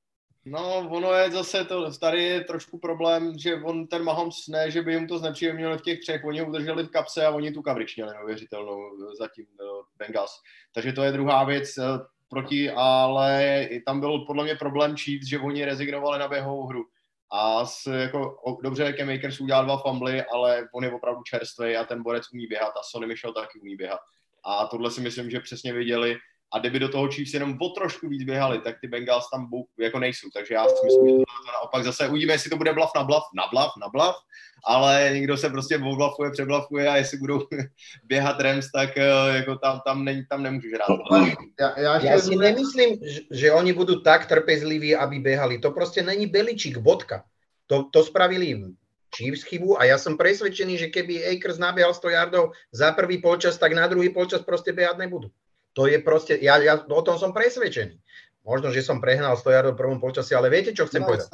No, 0.50 0.90
ono 0.90 1.14
je 1.14 1.32
zase 1.32 1.66
to, 1.66 1.92
tady 1.92 2.24
je 2.24 2.44
trošku 2.44 2.80
problém, 2.80 3.38
že 3.38 3.56
on 3.56 3.88
ten 3.88 4.04
Mahomes 4.04 4.48
ne, 4.50 4.72
že 4.72 4.82
by 4.82 4.94
jim 4.94 5.08
to 5.08 5.20
znepříjemnilo 5.20 5.78
v 5.78 5.82
těch 5.82 6.00
třech, 6.00 6.26
oni 6.26 6.42
udrželi 6.42 6.84
v 6.84 6.90
kapse 6.90 7.26
a 7.26 7.32
oni 7.32 7.52
tu 7.52 7.62
coverage 7.62 7.94
měli 7.98 8.14
neuvěřitelnou 8.14 8.80
zatím 9.20 9.46
no, 9.60 9.84
Bengals. 9.98 10.32
Takže 10.74 10.94
to 10.94 11.04
je 11.04 11.12
druhá 11.12 11.44
věc 11.44 11.80
proti, 12.30 12.72
ale 12.72 13.68
tam 13.86 14.00
byl 14.00 14.20
podle 14.20 14.44
mě 14.44 14.56
problém 14.56 14.96
Chiefs, 14.98 15.28
že 15.28 15.40
oni 15.40 15.66
rezignovali 15.66 16.20
na 16.20 16.28
běhovou 16.28 16.68
hru. 16.68 16.84
A 17.32 17.66
s, 17.66 17.88
jako, 17.88 18.38
dobře, 18.64 18.94
Cam 18.98 19.10
Akers 19.10 19.40
udělal 19.40 19.66
dva 19.66 19.78
fumbly, 19.78 20.24
ale 20.24 20.68
on 20.74 20.84
je 20.84 20.92
opravdu 20.92 21.24
čerstvý 21.24 21.76
a 21.76 21.84
ten 21.84 22.04
borec 22.04 22.24
umí 22.34 22.48
běhat 22.48 22.72
a 22.78 22.84
Sonny 22.84 23.08
Michel 23.08 23.34
taky 23.34 23.60
umí 23.60 23.76
běhat. 23.76 24.00
A 24.46 24.68
tohle 24.68 24.92
si 24.92 25.02
myslím, 25.02 25.30
že 25.30 25.40
přesně 25.40 25.74
viděli 25.74 26.18
a 26.54 26.60
kdyby 26.60 26.80
do 26.80 26.90
toho 26.90 27.08
Chiefs 27.12 27.34
jenom 27.34 27.58
o 27.62 27.70
trošku 27.70 28.10
víc 28.10 28.24
běhali, 28.24 28.60
tak 28.60 28.76
ty 28.82 28.88
Bengals 28.88 29.30
tam 29.30 29.50
jako 29.80 30.00
nejsou. 30.00 30.28
Takže 30.34 30.54
já 30.54 30.66
si 30.66 30.86
myslím, 30.86 31.08
že 31.08 31.16
to, 31.18 31.52
naopak 31.54 31.84
zase 31.84 32.08
uvidíme, 32.08 32.34
jestli 32.34 32.50
to 32.50 32.58
bude 32.58 32.74
blav 32.74 32.92
na 32.96 33.04
blav, 33.04 33.24
na 33.36 33.44
blav, 33.52 33.72
na 33.82 33.90
blav, 33.90 34.16
ale 34.66 35.10
někdo 35.14 35.38
se 35.38 35.50
prostě 35.50 35.78
oblafuje, 35.78 36.32
přeblafuje 36.32 36.90
a 36.90 36.96
jestli 36.96 37.18
budou 37.18 37.48
běhat 38.04 38.40
Rams, 38.40 38.72
tak 38.72 38.98
eh, 38.98 39.38
jako 39.38 39.56
tam, 39.56 39.82
tam, 39.86 40.06
ne, 40.06 40.26
tam 40.30 40.44
nemůžeš 40.44 40.72
hrát. 40.74 40.88
Já, 41.60 41.80
já, 41.80 42.04
já 42.04 42.20
si 42.20 42.36
nemyslím, 42.36 43.00
že 43.32 43.52
oni 43.52 43.74
budou 43.74 44.00
tak 44.00 44.26
trpezliví, 44.26 44.96
aby 44.96 45.20
běhali. 45.20 45.60
To 45.60 45.72
prostě 45.72 46.04
není 46.04 46.28
Beličík, 46.28 46.78
bodka. 46.78 47.24
To, 47.68 47.84
to 47.92 48.04
spravili 48.04 48.64
Chiefs 49.16 49.44
chybu 49.44 49.80
a 49.80 49.88
ja 49.88 49.98
som 49.98 50.20
presvedčený, 50.20 50.78
že 50.78 50.92
keby 50.92 51.24
Akers 51.24 51.58
nabehal 51.58 51.96
100 51.96 52.10
yardov 52.12 52.46
za 52.76 52.92
prvý 52.92 53.18
polčas, 53.18 53.58
tak 53.58 53.72
na 53.72 53.88
druhý 53.88 54.12
polčas 54.12 54.44
proste 54.44 54.76
behať 54.76 55.00
nebudú. 55.00 55.32
To 55.78 55.86
je 55.86 56.02
proste, 56.02 56.34
ja, 56.42 56.58
ja 56.58 56.82
o 56.82 57.02
tom 57.06 57.22
som 57.22 57.30
presvedčený. 57.30 58.02
Možno, 58.42 58.74
že 58.74 58.82
som 58.82 58.98
prehnal 58.98 59.38
100 59.38 59.54
jardov 59.54 59.74
v 59.76 59.82
prvom 59.86 60.00
počasí, 60.02 60.34
ale 60.34 60.50
viete, 60.50 60.74
čo 60.74 60.90
chcem 60.90 61.04
no, 61.04 61.14
povedať? 61.14 61.30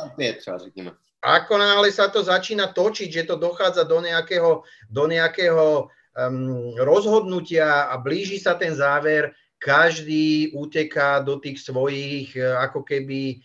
Ako 1.23 1.55
náhle 1.55 1.87
sa 1.93 2.11
to 2.11 2.25
začína 2.25 2.75
točiť, 2.75 3.07
že 3.07 3.23
to 3.29 3.39
dochádza 3.39 3.87
do 3.87 4.03
nejakého, 4.03 4.65
do 4.91 5.03
nejakého 5.07 5.87
um, 5.87 6.75
rozhodnutia 6.75 7.87
a 7.87 7.95
blíži 8.01 8.41
sa 8.41 8.59
ten 8.59 8.75
záver, 8.75 9.31
každý 9.63 10.51
uteká 10.51 11.23
do 11.23 11.39
tých 11.39 11.63
svojich 11.63 12.35
e, 12.35 12.43
ako 12.43 12.83
keby 12.83 13.19
e, 13.31 13.35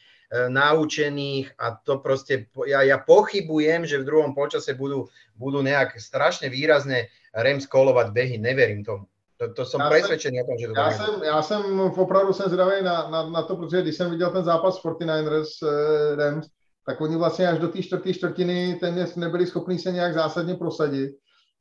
naučených 0.51 1.55
a 1.55 1.79
to 1.79 2.03
proste, 2.03 2.51
ja, 2.67 2.83
ja 2.83 2.99
pochybujem, 2.99 3.87
že 3.87 4.03
v 4.03 4.09
druhom 4.11 4.35
počase 4.35 4.75
budú, 4.75 5.07
budú 5.39 5.63
nejak 5.63 5.95
strašne 6.03 6.51
výrazne 6.51 7.07
Rams 7.31 7.71
kolovať 7.71 8.11
behy, 8.11 8.35
neverím 8.35 8.83
tomu. 8.83 9.07
To, 9.41 9.53
to 9.53 9.65
jsem 9.65 9.81
přesvědčený 9.91 10.43
o 10.43 10.47
tom, 10.47 10.59
že 10.59 10.67
to 10.67 10.81
já 10.81 10.91
jsem, 10.91 11.23
já 11.23 11.43
jsem 11.43 11.81
opravdu 11.81 12.33
jsem 12.33 12.47
zvědavý 12.47 12.83
na, 12.83 13.11
na, 13.11 13.31
na, 13.31 13.43
to, 13.43 13.57
protože 13.57 13.83
když 13.83 13.97
jsem 13.97 14.11
viděl 14.11 14.31
ten 14.31 14.45
zápas 14.45 14.83
49ers 14.85 15.47
uh, 15.63 16.19
Rams, 16.19 16.47
tak 16.87 17.01
oni 17.01 17.17
vlastně 17.17 17.49
až 17.49 17.59
do 17.59 17.69
té 17.69 17.83
čtvrté 17.83 18.15
čtvrtiny 18.15 18.79
téměř 18.81 19.15
nebyli 19.15 19.47
schopni 19.47 19.79
se 19.79 19.93
nějak 19.93 20.15
zásadně 20.15 20.55
prosadit. 20.55 21.11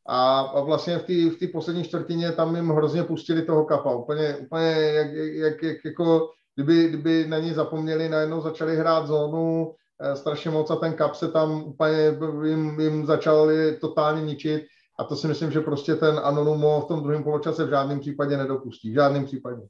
A, 0.08 0.40
a 0.40 0.62
vlastně 0.62 0.98
v 0.98 1.04
té 1.04 1.45
v 1.45 1.52
poslední 1.52 1.84
čtvrtině 1.84 2.32
tam 2.32 2.56
jim 2.56 2.70
hrozně 2.70 3.04
pustili 3.04 3.41
toho 3.41 3.66
kapa. 3.66 3.95
Úplně, 3.95 4.38
úplně 4.38 4.72
jak, 4.72 5.14
jak, 5.14 5.64
jak 5.64 5.78
jako 5.86 6.30
kdyby, 6.56 6.88
kdyby 6.88 7.28
na 7.28 7.40
ní 7.40 7.54
zapomněli, 7.54 8.10
najednou 8.10 8.41
začali 8.41 8.76
hrát 8.76 9.08
zónu 9.08 9.74
eh, 10.02 10.16
strašně 10.16 10.52
moc 10.52 10.72
a 10.72 10.76
ten 10.76 10.94
kap 10.94 11.16
se 11.16 11.28
tam 11.28 11.64
úplně 11.64 12.18
jim, 12.45 12.80
jim 12.80 13.06
začal 13.06 13.49
totálně 13.82 14.22
ničit 14.22 14.64
a 14.98 15.03
to 15.03 15.15
si 15.15 15.28
myslím, 15.28 15.52
že 15.52 15.61
prostě 15.61 15.95
ten 15.95 16.19
Anonumo 16.24 16.82
v 16.82 16.88
tom 16.88 17.03
druhém 17.03 17.24
poločase 17.24 17.65
v 17.65 17.69
žádném 17.69 17.99
případě 17.99 18.38
nedopustí. 18.38 18.91
V 18.91 18.94
žádném 18.94 19.26
případě. 19.26 19.61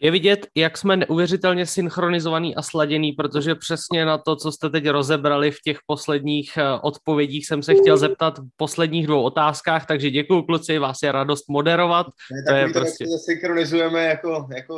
Je 0.00 0.10
vidět, 0.10 0.46
jak 0.54 0.78
jsme 0.78 0.96
neuvěřitelně 0.96 1.66
synchronizovaný 1.66 2.56
a 2.56 2.62
sladěný, 2.62 3.12
protože 3.12 3.54
přesně 3.54 4.04
na 4.04 4.18
to, 4.18 4.36
co 4.36 4.52
jste 4.52 4.70
teď 4.70 4.88
rozebrali 4.88 5.50
v 5.50 5.60
těch 5.64 5.78
posledních 5.86 6.56
eh, 6.56 6.80
odpovědích, 6.82 7.46
jsem 7.46 7.62
se 7.62 7.74
chtěl 7.74 7.96
zeptat 7.96 8.38
v 8.38 8.48
posledních 8.56 9.06
dvou 9.06 9.22
otázkách, 9.22 9.86
takže 9.86 10.10
děkuji 10.10 10.42
kluci, 10.42 10.78
vás 10.78 11.02
je 11.02 11.12
radost 11.12 11.48
moderovat. 11.48 12.06
Ne, 12.06 12.42
to 12.52 12.56
je 12.56 12.72
prostě... 12.72 13.04
synchronizujeme 13.24 14.04
jako, 14.04 14.48
jako 14.56 14.74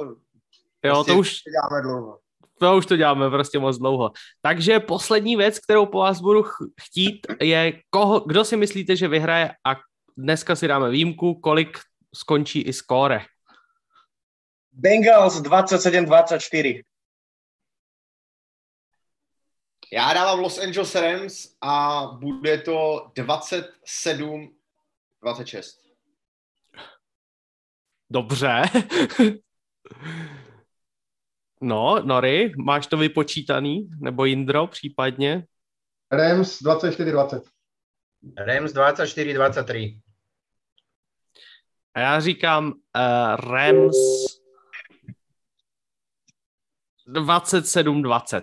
jo, 0.84 0.94
to 0.94 1.04
prostě 1.04 1.12
už... 1.12 1.42
děláme 1.52 1.82
dlouho 1.82 2.18
to 2.60 2.76
už 2.76 2.86
to 2.86 2.96
děláme 2.96 3.30
prostě 3.30 3.58
moc 3.58 3.78
dlouho. 3.78 4.12
Takže 4.42 4.80
poslední 4.80 5.36
věc, 5.36 5.58
kterou 5.58 5.86
po 5.86 5.98
vás 5.98 6.20
budu 6.20 6.44
chtít, 6.80 7.26
je, 7.40 7.80
koho, 7.90 8.20
kdo 8.20 8.44
si 8.44 8.56
myslíte, 8.56 8.96
že 8.96 9.08
vyhraje 9.08 9.50
a 9.66 9.76
dneska 10.16 10.56
si 10.56 10.68
dáme 10.68 10.90
výjimku, 10.90 11.34
kolik 11.34 11.78
skončí 12.14 12.62
i 12.62 12.72
skóre. 12.72 13.20
Bengals 14.72 15.42
27-24. 15.42 16.82
Já 19.92 20.14
dávám 20.14 20.38
Los 20.38 20.58
Angeles 20.58 20.94
Rams 20.94 21.56
a 21.60 22.06
bude 22.20 22.58
to 22.58 23.10
27-26. 23.16 25.88
Dobře. 28.10 28.62
No, 31.60 32.02
Nory, 32.04 32.52
máš 32.56 32.86
to 32.86 32.96
vypočítaný? 32.96 33.88
Nebo 34.00 34.24
Jindro 34.24 34.66
případně? 34.66 35.44
Rams 36.12 36.62
24-20. 36.62 37.42
Rams 38.38 38.72
24-23. 38.72 40.00
A 41.94 42.00
já 42.00 42.20
říkám 42.20 42.66
uh, 42.66 42.72
Rams 43.50 43.96
27-20. 47.08 48.42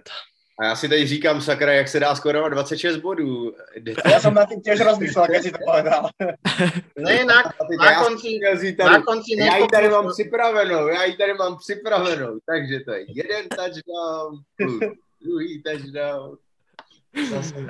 A 0.60 0.65
já 0.65 0.76
si 0.76 0.90
teď 0.90 1.07
říkám, 1.07 1.41
sakra, 1.41 1.73
jak 1.73 1.88
se 1.88 1.99
dá 1.99 2.15
skorovat 2.15 2.52
26 2.52 2.98
bodů. 2.98 3.56
Já 4.11 4.19
jsem 4.19 4.34
na 4.34 4.45
tím 4.45 4.61
těž 4.61 4.80
rozmyslel, 4.80 5.27
když 5.27 5.41
si 5.41 5.52
to 5.52 5.57
povedal. 5.65 6.10
ne, 6.98 7.26
na, 7.26 7.44
na, 7.80 8.03
konci, 8.03 8.40
na 8.80 9.02
konci 9.02 9.32
Já 9.38 9.57
ji 9.57 9.68
tady 9.68 9.90
mám 9.90 10.11
připravenou, 10.11 10.88
já 10.88 11.03
ji 11.03 11.18
tady 11.18 11.34
mám 11.34 11.57
připravenou, 11.57 12.40
takže 12.45 12.80
to 12.80 12.91
je 12.94 13.06
jeden 13.07 13.48
touchdown, 13.49 14.44
druhý 15.22 15.64
touchdown. 15.64 16.38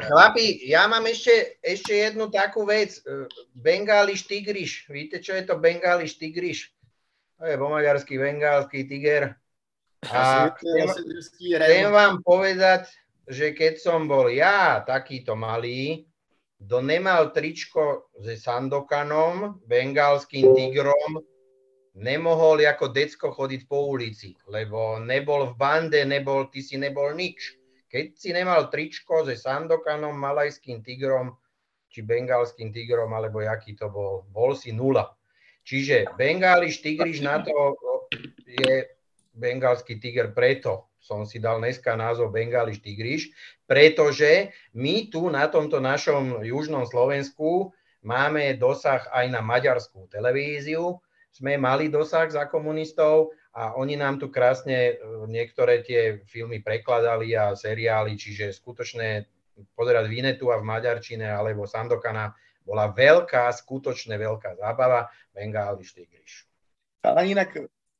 Chlapi, 0.09 0.65
ja 0.65 0.89
mám 0.89 1.05
ešte, 1.05 1.61
ešte 1.61 1.93
jednu 1.93 2.33
takú 2.33 2.65
vec. 2.65 2.97
Bengáliš 3.53 4.25
tigriš. 4.25 4.89
Víte, 4.89 5.21
čo 5.21 5.37
je 5.37 5.45
to 5.45 5.61
Bengáliš 5.61 6.17
tigriš? 6.17 6.73
To 7.37 7.45
je 7.45 7.53
po 7.53 7.69
maďarsky 7.69 8.17
bengálsky 8.17 8.89
tiger. 8.89 9.37
A 10.11 10.53
chcem, 10.57 10.87
chcem 11.31 11.87
vám 11.89 12.21
povedať, 12.21 12.89
že 13.25 13.57
keď 13.57 13.81
som 13.81 14.05
bol 14.05 14.29
ja 14.29 14.85
takýto 14.85 15.33
malý, 15.33 16.05
kto 16.61 16.81
nemal 16.81 17.29
tričko 17.29 18.09
se 18.21 18.37
Sandokanom, 18.37 19.61
bengálským 19.65 20.55
tigrom, 20.55 21.21
nemohol 21.95 22.63
ako 22.65 22.91
decko 22.91 23.31
chodiť 23.31 23.61
po 23.69 23.93
ulici, 23.93 24.35
lebo 24.49 24.99
nebol 24.99 25.51
v 25.51 25.55
bande, 25.55 26.01
nebol, 26.05 26.47
ty 26.49 26.61
si 26.61 26.75
nebol 26.75 27.13
nič. 27.13 27.55
Keď 27.87 28.05
si 28.17 28.29
nemal 28.33 28.67
tričko 28.67 29.23
se 29.25 29.39
Sandokanom, 29.39 30.15
malajským 30.15 30.83
tigrom, 30.83 31.37
či 31.87 32.03
bengálským 32.03 32.75
tigrom, 32.75 33.13
alebo 33.15 33.39
jaký 33.39 33.77
to 33.77 33.87
bol, 33.87 34.27
bol 34.27 34.51
si 34.51 34.75
nula. 34.75 35.15
Čiže 35.65 36.13
Bengáliš 36.13 36.85
Tigriš 36.85 37.25
na 37.25 37.41
to 37.41 37.73
je 38.45 38.85
bengalský 39.35 39.99
tiger 39.99 40.31
preto, 40.31 40.87
som 40.97 41.21
si 41.27 41.37
dal 41.37 41.61
dneska 41.61 41.93
názov 41.93 42.33
Bengáliš 42.33 42.81
Tigriš, 42.81 43.29
pretože 43.69 44.49
my 44.73 45.11
tu 45.13 45.29
na 45.29 45.45
tomto 45.45 45.77
našom 45.77 46.41
južnom 46.41 46.89
Slovensku 46.89 47.69
máme 48.01 48.57
dosah 48.57 49.05
aj 49.13 49.29
na 49.29 49.45
maďarskú 49.45 50.09
televíziu, 50.09 50.97
sme 51.29 51.59
mali 51.59 51.91
dosah 51.91 52.25
za 52.31 52.47
komunistov 52.47 53.35
a 53.51 53.75
oni 53.75 53.99
nám 53.99 54.17
tu 54.17 54.31
krásne 54.31 54.95
e, 54.95 55.27
niektoré 55.27 55.83
tie 55.83 56.23
filmy 56.25 56.63
prekladali 56.63 57.35
a 57.35 57.51
seriály, 57.53 58.15
čiže 58.15 58.55
skutočné 58.55 59.27
pozerať 59.75 60.07
Vinetu 60.07 60.49
a 60.49 60.59
v 60.59 60.67
Maďarčine 60.67 61.27
alebo 61.27 61.67
Sandokana 61.67 62.31
bola 62.63 62.89
veľká, 62.89 63.51
skutočne 63.51 64.15
veľká 64.15 64.57
zábava. 64.57 65.11
Bengáli 65.35 65.83
Tigriš. 65.83 66.47
Ale 67.03 67.29
inak 67.29 67.51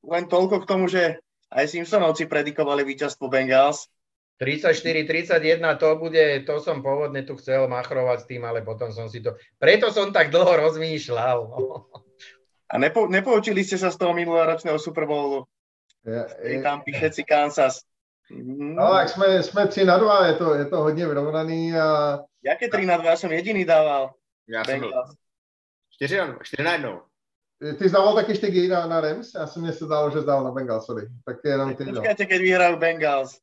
len 0.06 0.26
toľko 0.26 0.64
k 0.64 0.70
tomu, 0.70 0.88
že 0.88 1.20
aj 1.52 1.66
Simpsonovci 1.68 2.26
predikovali 2.26 2.82
víťazstvo 2.88 3.30
Bengals. 3.30 3.90
34-31, 4.36 5.64
to 5.80 5.96
bude, 5.96 6.44
to 6.44 6.60
som 6.60 6.84
pôvodne 6.84 7.24
tu 7.24 7.40
chcel 7.40 7.72
machrovať 7.72 8.18
s 8.20 8.28
tým, 8.28 8.44
ale 8.44 8.68
potom 8.68 8.92
som 8.92 9.08
si 9.08 9.24
to, 9.24 9.32
preto 9.56 9.88
som 9.96 10.12
tak 10.12 10.28
dlho 10.28 10.60
rozmýšľal. 10.60 11.40
A 12.72 12.76
nepo, 12.82 13.08
nepoučili 13.08 13.64
ste 13.64 13.78
sa 13.78 13.94
z 13.94 14.02
toho 14.02 14.12
minuloročného 14.12 14.76
Super 14.76 15.06
Bowlu? 15.08 15.46
Ja, 16.04 16.28
je, 16.42 16.60
tam 16.60 16.82
píše 16.82 17.14
si 17.14 17.24
Kansas. 17.24 17.86
No, 18.50 18.92
tak 18.92 19.10
jsme, 19.10 19.44
jsme 19.44 19.68
3 19.68 19.86
na 19.86 19.98
2, 19.98 20.28
je 20.28 20.34
to, 20.34 20.54
je 20.54 20.66
to 20.66 20.78
hodně 20.78 21.08
vyrovnaný. 21.08 21.78
A... 21.78 22.20
Jaké 22.44 22.70
3 22.70 22.86
na 22.86 22.98
2? 22.98 23.10
Já 23.10 23.18
jsem 23.18 23.32
jediný 23.32 23.66
dával. 23.66 24.14
Já 24.48 24.64
jsem 24.64 24.80
byl 24.80 24.92
4 25.90 26.18
na, 26.18 26.38
4 26.44 26.64
na 26.64 26.74
1. 26.74 27.02
Ty 27.56 27.90
zdával 27.90 28.16
taky 28.16 28.36
štygy 28.36 28.68
na, 28.68 28.88
na 28.88 29.02
Rams? 29.02 29.34
Já 29.36 29.48
jsem 29.48 29.62
mě 29.62 29.74
se 29.74 29.86
zdálo, 29.86 30.12
že 30.12 30.22
zdával 30.22 30.44
na 30.44 30.52
Bengals, 30.52 30.86
sorry. 30.86 31.08
Tak 31.26 31.38
jenom 31.46 31.76
ty 31.76 31.86
Počkajte, 31.86 32.26
keď 32.26 32.42
vyhrajú 32.42 32.76
Bengals. 32.78 33.40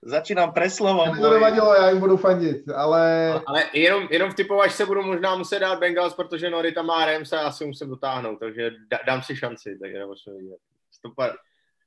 Začínám 0.00 0.52
preslovom. 0.52 1.18
To 1.20 1.30
nevadilo, 1.30 1.74
já 1.74 1.90
jim 1.90 2.00
budu 2.00 2.16
fandit, 2.16 2.68
ale... 2.74 3.34
Ale 3.46 3.64
jenom, 3.74 4.08
jenom 4.10 4.30
v 4.30 4.34
typovačce 4.34 4.86
budu 4.86 5.02
možná 5.02 5.36
muset 5.36 5.58
dát 5.58 5.78
Bengals, 5.78 6.14
protože 6.14 6.50
Nori 6.50 6.72
tam 6.72 6.86
má 6.86 7.04
Rams 7.04 7.32
a 7.32 7.40
asi 7.40 7.66
musím 7.66 7.88
dotáhnout, 7.88 8.38
takže 8.38 8.70
dám 9.06 9.22
si 9.22 9.36
šanci, 9.36 9.78
tak 9.82 9.92
nemusím 9.92 10.36
vidět. 10.36 10.58
Stopar. 10.92 11.32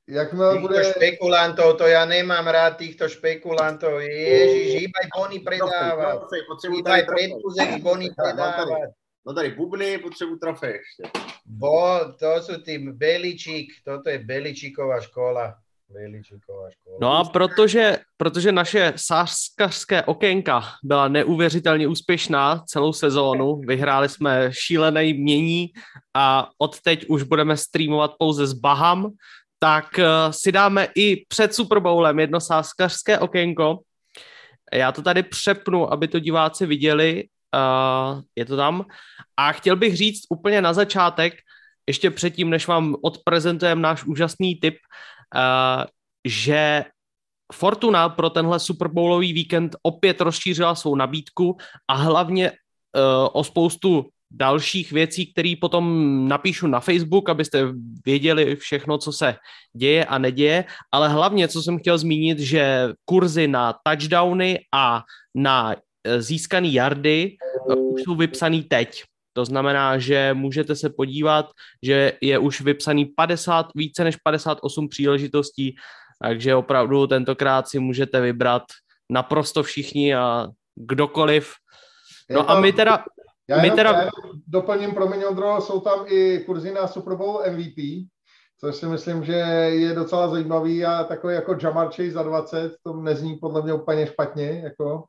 Jakmile 0.08 0.58
bude... 0.58 0.84
špekulantov, 0.84 1.80
to 1.80 1.88
ja 1.88 2.04
nemám 2.04 2.44
rád 2.44 2.76
týchto 2.76 3.08
špekulantov. 3.08 4.04
Ježiš, 4.04 4.84
hýbaj 4.84 5.06
bony 5.16 5.40
predávať. 5.40 6.28
Hýbaj 6.60 7.02
predkúzek 7.08 7.80
bony 7.80 8.12
predávať. 8.12 8.92
No 9.26 9.34
tady 9.34 9.50
bubny, 9.50 9.98
potřebuji 9.98 10.36
trofej 10.36 10.70
ještě. 10.70 11.18
Bo, 11.46 12.00
to 12.18 12.42
jsou 12.42 12.60
ty 12.62 12.78
Beličík, 12.78 13.72
toto 13.84 14.10
je 14.10 14.18
Beličíková 14.18 15.00
škola. 15.00 15.54
Beličíková 15.88 16.70
škola. 16.70 16.98
No 17.00 17.12
a 17.12 17.24
protože, 17.24 17.98
protože 18.16 18.52
naše 18.52 18.92
sářskařské 18.96 20.02
okénka 20.02 20.62
byla 20.82 21.08
neuvěřitelně 21.08 21.88
úspěšná 21.88 22.62
celou 22.66 22.92
sezónu, 22.92 23.56
vyhráli 23.56 24.08
jsme 24.08 24.50
šílené 24.52 25.12
mění 25.12 25.66
a 26.14 26.48
od 26.58 26.80
teď 26.80 27.06
už 27.08 27.22
budeme 27.22 27.56
streamovat 27.56 28.10
pouze 28.18 28.46
z 28.46 28.52
Baham, 28.52 29.10
tak 29.58 29.86
uh, 29.98 30.04
si 30.30 30.52
dáme 30.52 30.88
i 30.94 31.24
před 31.28 31.54
Super 31.54 31.80
Bowlem 31.80 32.18
jedno 32.18 32.40
sáskařské 32.40 33.18
okénko. 33.18 33.78
Já 34.72 34.92
to 34.92 35.02
tady 35.02 35.22
přepnu, 35.22 35.92
aby 35.92 36.08
to 36.08 36.18
diváci 36.18 36.66
viděli. 36.66 37.24
Uh, 37.54 38.22
je 38.36 38.44
to 38.44 38.56
tam. 38.56 38.84
A 39.36 39.52
chtěl 39.52 39.76
bych 39.76 39.96
říct 39.96 40.22
úplně 40.30 40.62
na 40.62 40.72
začátek, 40.72 41.34
ještě 41.86 42.10
předtím, 42.10 42.50
než 42.50 42.66
vám 42.66 42.96
odprezentujeme 43.02 43.80
náš 43.80 44.04
úžasný 44.04 44.54
tip, 44.54 44.76
uh, 45.34 45.84
že 46.26 46.84
Fortuna 47.52 48.08
pro 48.08 48.30
tenhle 48.30 48.60
Super 48.60 48.88
Bowlový 48.88 49.32
víkend 49.32 49.76
opět 49.82 50.20
rozšířila 50.20 50.74
svou 50.74 50.96
nabídku 50.96 51.56
a 51.88 51.94
hlavně 51.94 52.50
uh, 52.50 52.56
o 53.32 53.44
spoustu 53.44 54.08
dalších 54.30 54.92
věcí, 54.92 55.32
které 55.32 55.54
potom 55.60 55.84
napíšu 56.28 56.66
na 56.66 56.80
Facebook, 56.80 57.28
abyste 57.28 57.68
věděli 58.06 58.56
všechno, 58.56 58.98
co 58.98 59.12
se 59.12 59.36
děje 59.76 60.04
a 60.04 60.18
neděje, 60.18 60.64
ale 60.92 61.08
hlavně, 61.08 61.48
co 61.48 61.62
jsem 61.62 61.78
chtěl 61.78 61.98
zmínit, 61.98 62.38
že 62.38 62.88
kurzy 63.04 63.48
na 63.48 63.74
touchdowny 63.86 64.60
a 64.72 65.02
na 65.34 65.74
e, 66.04 66.22
získaný 66.22 66.74
yardy 66.74 67.36
e, 67.70 67.74
už 67.74 68.02
jsou 68.02 68.14
vypsaný 68.14 68.62
teď. 68.62 69.02
To 69.32 69.44
znamená, 69.44 69.98
že 69.98 70.34
můžete 70.34 70.76
se 70.76 70.90
podívat, 70.90 71.46
že 71.82 72.12
je 72.20 72.38
už 72.38 72.60
vypsaný 72.60 73.04
50, 73.04 73.66
více 73.74 74.04
než 74.04 74.16
58 74.16 74.88
příležitostí, 74.88 75.74
takže 76.22 76.54
opravdu 76.54 77.06
tentokrát 77.06 77.68
si 77.68 77.78
můžete 77.78 78.20
vybrat 78.20 78.62
naprosto 79.10 79.62
všichni 79.62 80.14
a 80.14 80.48
kdokoliv. 80.76 81.52
No 82.30 82.50
a 82.50 82.60
my 82.60 82.72
teda, 82.72 83.04
já 83.48 83.62
jenom, 83.62 83.76
teda... 83.76 83.90
já 83.90 83.98
jenom 83.98 84.40
doplním, 84.46 84.94
promiň 84.94 85.24
Ondro, 85.24 85.60
jsou 85.60 85.80
tam 85.80 86.04
i 86.08 86.40
kurzy 86.46 86.72
na 86.72 86.86
Super 86.86 87.16
Bowl 87.16 87.42
MVP, 87.50 88.08
což 88.60 88.76
si 88.76 88.86
myslím, 88.86 89.24
že 89.24 89.32
je 89.32 89.94
docela 89.94 90.28
zajímavý 90.28 90.84
a 90.84 91.04
takový 91.04 91.34
jako 91.34 91.56
Jamar 91.62 91.86
Chase 91.86 92.10
za 92.10 92.22
20, 92.22 92.72
to 92.82 92.92
nezní 92.92 93.36
podle 93.36 93.62
mě 93.62 93.72
úplně 93.72 94.06
špatně, 94.06 94.60
jako 94.64 95.04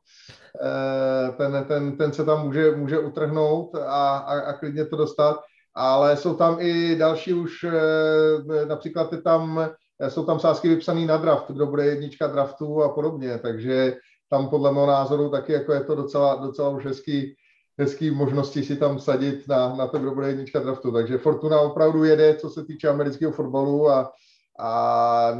eh, 0.62 1.32
ten, 1.32 1.64
ten, 1.68 1.96
ten 1.96 2.12
se 2.12 2.24
tam 2.24 2.46
může, 2.46 2.76
může 2.76 2.98
utrhnout 2.98 3.74
a, 3.74 4.16
a, 4.16 4.40
a 4.40 4.52
klidně 4.52 4.84
to 4.84 4.96
dostat, 4.96 5.40
ale 5.74 6.16
jsou 6.16 6.34
tam 6.34 6.56
i 6.60 6.96
další 6.96 7.32
už, 7.32 7.64
eh, 7.64 8.66
například 8.66 9.12
je 9.12 9.22
tam, 9.22 9.70
jsou 10.08 10.24
tam 10.24 10.40
sázky 10.40 10.68
vypsané 10.68 11.06
na 11.06 11.16
draft, 11.16 11.50
kdo 11.50 11.66
bude 11.66 11.84
jednička 11.84 12.26
draftu 12.26 12.82
a 12.82 12.88
podobně, 12.88 13.38
takže 13.38 13.96
tam 14.30 14.48
podle 14.48 14.72
mého 14.72 14.86
názoru 14.86 15.30
taky 15.30 15.52
jako 15.52 15.72
je 15.72 15.84
to 15.84 15.94
docela, 15.94 16.34
docela 16.34 16.68
už 16.68 16.84
hezký, 16.84 17.36
hezký 17.78 18.10
možnosti 18.10 18.64
si 18.64 18.76
tam 18.76 18.98
sadit 18.98 19.48
na, 19.48 19.76
na 19.76 19.86
to, 19.86 19.98
kdo 19.98 20.14
bude 20.14 20.26
jednička 20.26 20.60
draftu. 20.60 20.92
Takže 20.92 21.18
Fortuna 21.18 21.60
opravdu 21.60 22.04
jede, 22.04 22.34
co 22.34 22.50
se 22.50 22.64
týče 22.64 22.88
amerického 22.88 23.32
fotbalu 23.32 23.90
a, 23.90 24.12
a 24.58 25.30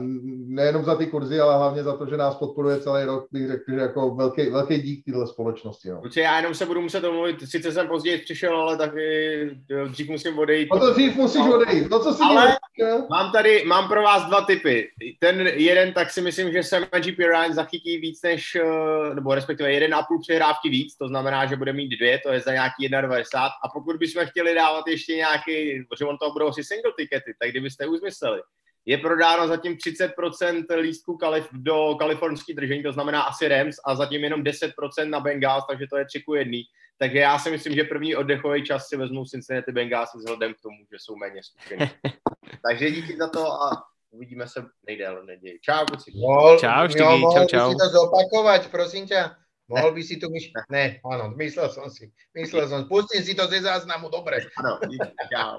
nejenom 0.46 0.84
za 0.84 0.96
ty 0.96 1.06
kurzy, 1.06 1.40
ale 1.40 1.56
hlavně 1.56 1.82
za 1.82 1.96
to, 1.96 2.06
že 2.06 2.16
nás 2.16 2.34
podporuje 2.34 2.80
celý 2.80 3.04
rok, 3.04 3.26
bych 3.32 3.46
řekl, 3.48 3.64
že 3.68 3.76
jako 3.76 4.14
velký, 4.14 4.50
velký 4.50 4.82
dík 4.82 5.04
téhle 5.04 5.26
společnosti. 5.26 5.88
No. 5.88 6.02
Já 6.16 6.36
jenom 6.36 6.54
se 6.54 6.66
budu 6.66 6.80
muset 6.80 7.04
omluvit, 7.04 7.48
sice 7.50 7.72
jsem 7.72 7.88
později 7.88 8.18
přišel, 8.18 8.56
ale 8.56 8.76
taky 8.76 9.50
dřív 9.88 10.08
musím 10.08 10.38
odejít. 10.38 10.68
No 10.72 10.80
to 10.80 10.92
dřív 10.92 11.16
musíš 11.16 11.46
odejít, 11.54 11.90
no 11.90 12.00
co 12.00 12.12
si 12.12 12.22
ale 12.22 12.56
dělá? 12.78 13.06
mám 13.10 13.32
tady, 13.32 13.64
mám 13.64 13.88
pro 13.88 14.02
vás 14.02 14.24
dva 14.24 14.40
typy. 14.40 14.88
Ten 15.20 15.40
jeden, 15.40 15.92
tak 15.92 16.10
si 16.10 16.20
myslím, 16.20 16.52
že 16.52 16.62
se 16.62 16.80
GP 16.80 17.18
Ryan 17.18 17.52
zachytí 17.52 17.98
víc 17.98 18.22
než, 18.22 18.54
eh, 18.54 19.14
nebo 19.14 19.34
respektive 19.34 19.72
jeden 19.72 19.94
a 19.94 20.02
půl 20.02 20.20
přehrávky 20.20 20.68
víc, 20.68 20.96
to 20.96 21.08
znamená, 21.08 21.46
že 21.46 21.56
bude 21.56 21.72
mít 21.72 21.96
dvě, 21.96 22.18
to 22.18 22.32
je 22.32 22.40
za 22.40 22.52
nějaký 22.52 22.82
1,90 22.82 23.50
a 23.64 23.68
pokud 23.68 23.96
bychom 23.96 24.26
chtěli 24.26 24.54
dávat 24.54 24.86
ještě 24.88 25.16
nějaký, 25.16 25.84
protože 25.88 26.04
on 26.04 26.18
to 26.18 26.30
budou 26.30 26.52
si 26.52 26.64
single 26.64 26.92
tikety, 26.98 27.34
tak 27.40 27.50
kdybyste 27.50 27.86
už 27.86 28.00
mysleli, 28.00 28.40
je 28.86 28.98
prodáno 28.98 29.48
zatím 29.48 29.76
30% 29.76 30.76
lístků 30.80 31.16
kalif- 31.16 31.48
do 31.52 31.94
kalifornský 31.98 32.54
držení, 32.54 32.82
to 32.82 32.92
znamená 32.92 33.22
asi 33.22 33.48
Rams 33.48 33.76
a 33.86 33.94
zatím 33.94 34.24
jenom 34.24 34.42
10% 34.42 35.10
na 35.10 35.20
Bengals, 35.20 35.64
takže 35.70 35.86
to 35.90 35.96
je 35.96 36.04
3 36.04 36.22
ku 36.22 36.34
1. 36.34 36.52
Takže 36.98 37.18
já 37.18 37.38
si 37.38 37.50
myslím, 37.50 37.74
že 37.74 37.84
první 37.84 38.16
oddechový 38.16 38.64
čas 38.64 38.88
si 38.88 38.96
vezmu 38.96 39.24
Cincinnati 39.24 39.72
Bengals 39.72 40.10
vzhledem 40.14 40.54
k 40.54 40.60
tomu, 40.60 40.76
že 40.92 40.96
jsou 40.98 41.16
méně 41.16 41.42
zkušení. 41.42 41.90
takže 42.68 42.90
díky 42.90 43.16
za 43.16 43.28
to 43.28 43.46
a 43.46 43.70
uvidíme 44.10 44.48
se 44.48 44.64
nejdéle 44.86 45.22
v 45.22 45.24
neděli. 45.24 45.58
Čau, 45.60 45.84
kluci. 45.84 46.12
Mohl, 46.14 46.58
čau, 46.58 46.88
štyky, 46.88 47.04
jo, 47.04 47.32
čau, 47.32 47.46
čau. 47.46 47.70
si 47.70 47.76
to 47.76 47.88
zopakovat, 47.88 48.70
prosím 48.70 49.06
tě. 49.06 49.24
Mohl 49.68 49.92
by 49.92 50.02
si 50.02 50.16
tu 50.16 50.30
myš... 50.30 50.50
Ne, 50.70 51.00
ano, 51.12 51.34
myslel 51.36 51.68
jsem 51.68 51.90
si. 51.90 52.12
Myslel 52.34 52.68
jsem. 52.68 52.84
Pustím 52.84 53.24
si 53.24 53.34
to 53.34 53.46
ze 53.46 53.60
záznamu, 53.60 54.08
dobré. 54.08 54.36
Ano, 54.58 54.78
díky, 54.88 55.12
čau. 55.32 55.58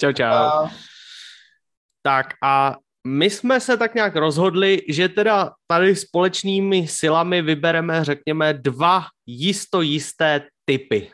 čau, 0.00 0.12
čau. 0.12 0.68
Tak 2.02 2.26
a 2.42 2.76
my 3.06 3.30
jsme 3.30 3.60
se 3.60 3.76
tak 3.76 3.94
nějak 3.94 4.16
rozhodli, 4.16 4.82
že 4.88 5.08
teda 5.08 5.52
tady 5.66 5.96
společnými 5.96 6.88
silami 6.88 7.42
vybereme, 7.42 8.04
řekněme, 8.04 8.52
dva 8.52 9.04
jisto 9.26 9.80
jisté 9.80 10.48
typy. 10.64 11.10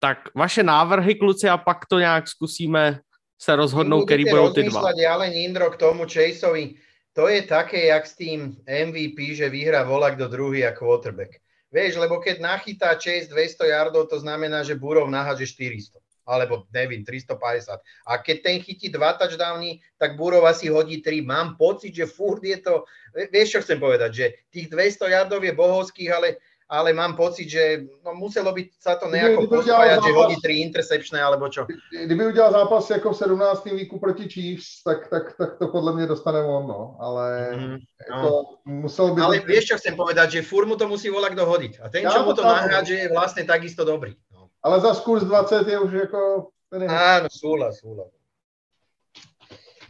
Tak 0.00 0.18
vaše 0.34 0.62
návrhy, 0.62 1.14
kluci, 1.14 1.48
a 1.48 1.56
pak 1.56 1.86
to 1.86 1.98
nějak 1.98 2.28
zkusíme 2.28 3.00
se 3.42 3.56
rozhodnout, 3.56 4.04
který 4.04 4.24
budou 4.24 4.52
ty 4.52 4.62
dva. 4.62 4.82
ale 5.10 5.28
Nindro 5.28 5.70
k 5.70 5.76
tomu 5.76 6.04
Chaseovi. 6.04 6.74
To 7.12 7.28
je 7.28 7.42
také, 7.42 7.86
jak 7.86 8.06
s 8.06 8.16
tým 8.16 8.56
MVP, 8.66 9.38
že 9.38 9.48
vyhrá 9.48 9.82
volak 9.82 10.16
do 10.16 10.28
druhý 10.28 10.66
a 10.66 10.72
quarterback. 10.72 11.30
Vieš, 11.72 11.96
lebo 11.96 12.18
keď 12.22 12.40
nachytá 12.40 12.94
Chase 12.94 13.26
200 13.30 13.66
yardov, 13.66 14.06
to 14.06 14.20
znamená, 14.20 14.62
že 14.62 14.78
Burov 14.78 15.10
naháže 15.10 15.46
400 15.46 16.03
alebo 16.26 16.64
nevím, 16.72 17.04
350. 17.04 17.80
A 18.08 18.12
keď 18.18 18.36
ten 18.42 18.56
chytí 18.60 18.88
dva 18.88 19.12
touchdowny, 19.12 19.80
tak 20.00 20.16
Burov 20.16 20.44
asi 20.48 20.68
hodí 20.68 21.04
tri. 21.04 21.20
Mám 21.20 21.56
pocit, 21.56 21.94
že 21.94 22.08
furt 22.08 22.44
je 22.44 22.56
to, 22.56 22.84
vieš 23.32 23.60
čo 23.60 23.60
chcem 23.60 23.78
povedať, 23.80 24.10
že 24.12 24.26
tých 24.50 24.66
200 24.72 25.14
yardov 25.14 25.44
je 25.44 25.52
bohovských, 25.52 26.10
ale, 26.10 26.40
ale 26.68 26.96
mám 26.96 27.12
pocit, 27.12 27.44
že 27.44 27.84
no, 28.00 28.16
muselo 28.16 28.52
by 28.56 28.72
sa 28.80 28.96
to 28.96 29.12
nejako 29.12 29.46
pospájať, 29.52 30.00
že 30.00 30.16
hodí 30.16 30.36
tri 30.40 30.64
intercepčné, 30.64 31.20
alebo 31.20 31.48
čo. 31.52 31.68
Kdyby 31.92 32.26
udělal 32.26 32.52
zápas 32.52 32.90
jako 32.90 33.12
v 33.12 33.16
17. 33.16 33.64
víku 33.64 33.98
proti 34.00 34.28
Chiefs, 34.28 34.82
tak, 34.82 35.08
tak, 35.08 35.36
tak 35.36 35.58
to 35.58 35.68
podle 35.68 35.92
mě 35.92 36.06
dostane 36.06 36.40
on, 36.40 36.66
no. 36.66 36.96
Ale 37.00 37.56
mm, 37.56 37.76
jako, 38.10 38.28
no. 38.28 38.42
musel 38.64 39.14
by... 39.14 39.22
Ale 39.22 39.38
vieš, 39.38 39.64
čo 39.64 39.76
chcem 39.76 39.96
povedať, 39.96 40.30
že 40.30 40.48
furt 40.48 40.66
mu 40.66 40.76
to 40.76 40.88
musí 40.88 41.10
volať 41.10 41.32
kdo 41.32 41.44
hodiť. 41.46 41.72
A 41.84 41.88
ten, 41.88 42.08
čo 42.08 42.24
mu 42.24 42.32
to 42.32 42.42
nahrádže, 42.42 42.94
je 42.94 43.08
vlastne 43.12 43.44
takisto 43.44 43.84
dobrý. 43.84 44.16
Ale 44.64 44.80
za 44.80 44.94
kurz 44.94 45.24
20 45.24 45.68
je 45.68 45.78
už 45.78 45.92
jako... 45.92 46.50
Áno, 46.88 47.28
súhlas, 47.30 47.78
súhlas. 47.78 48.10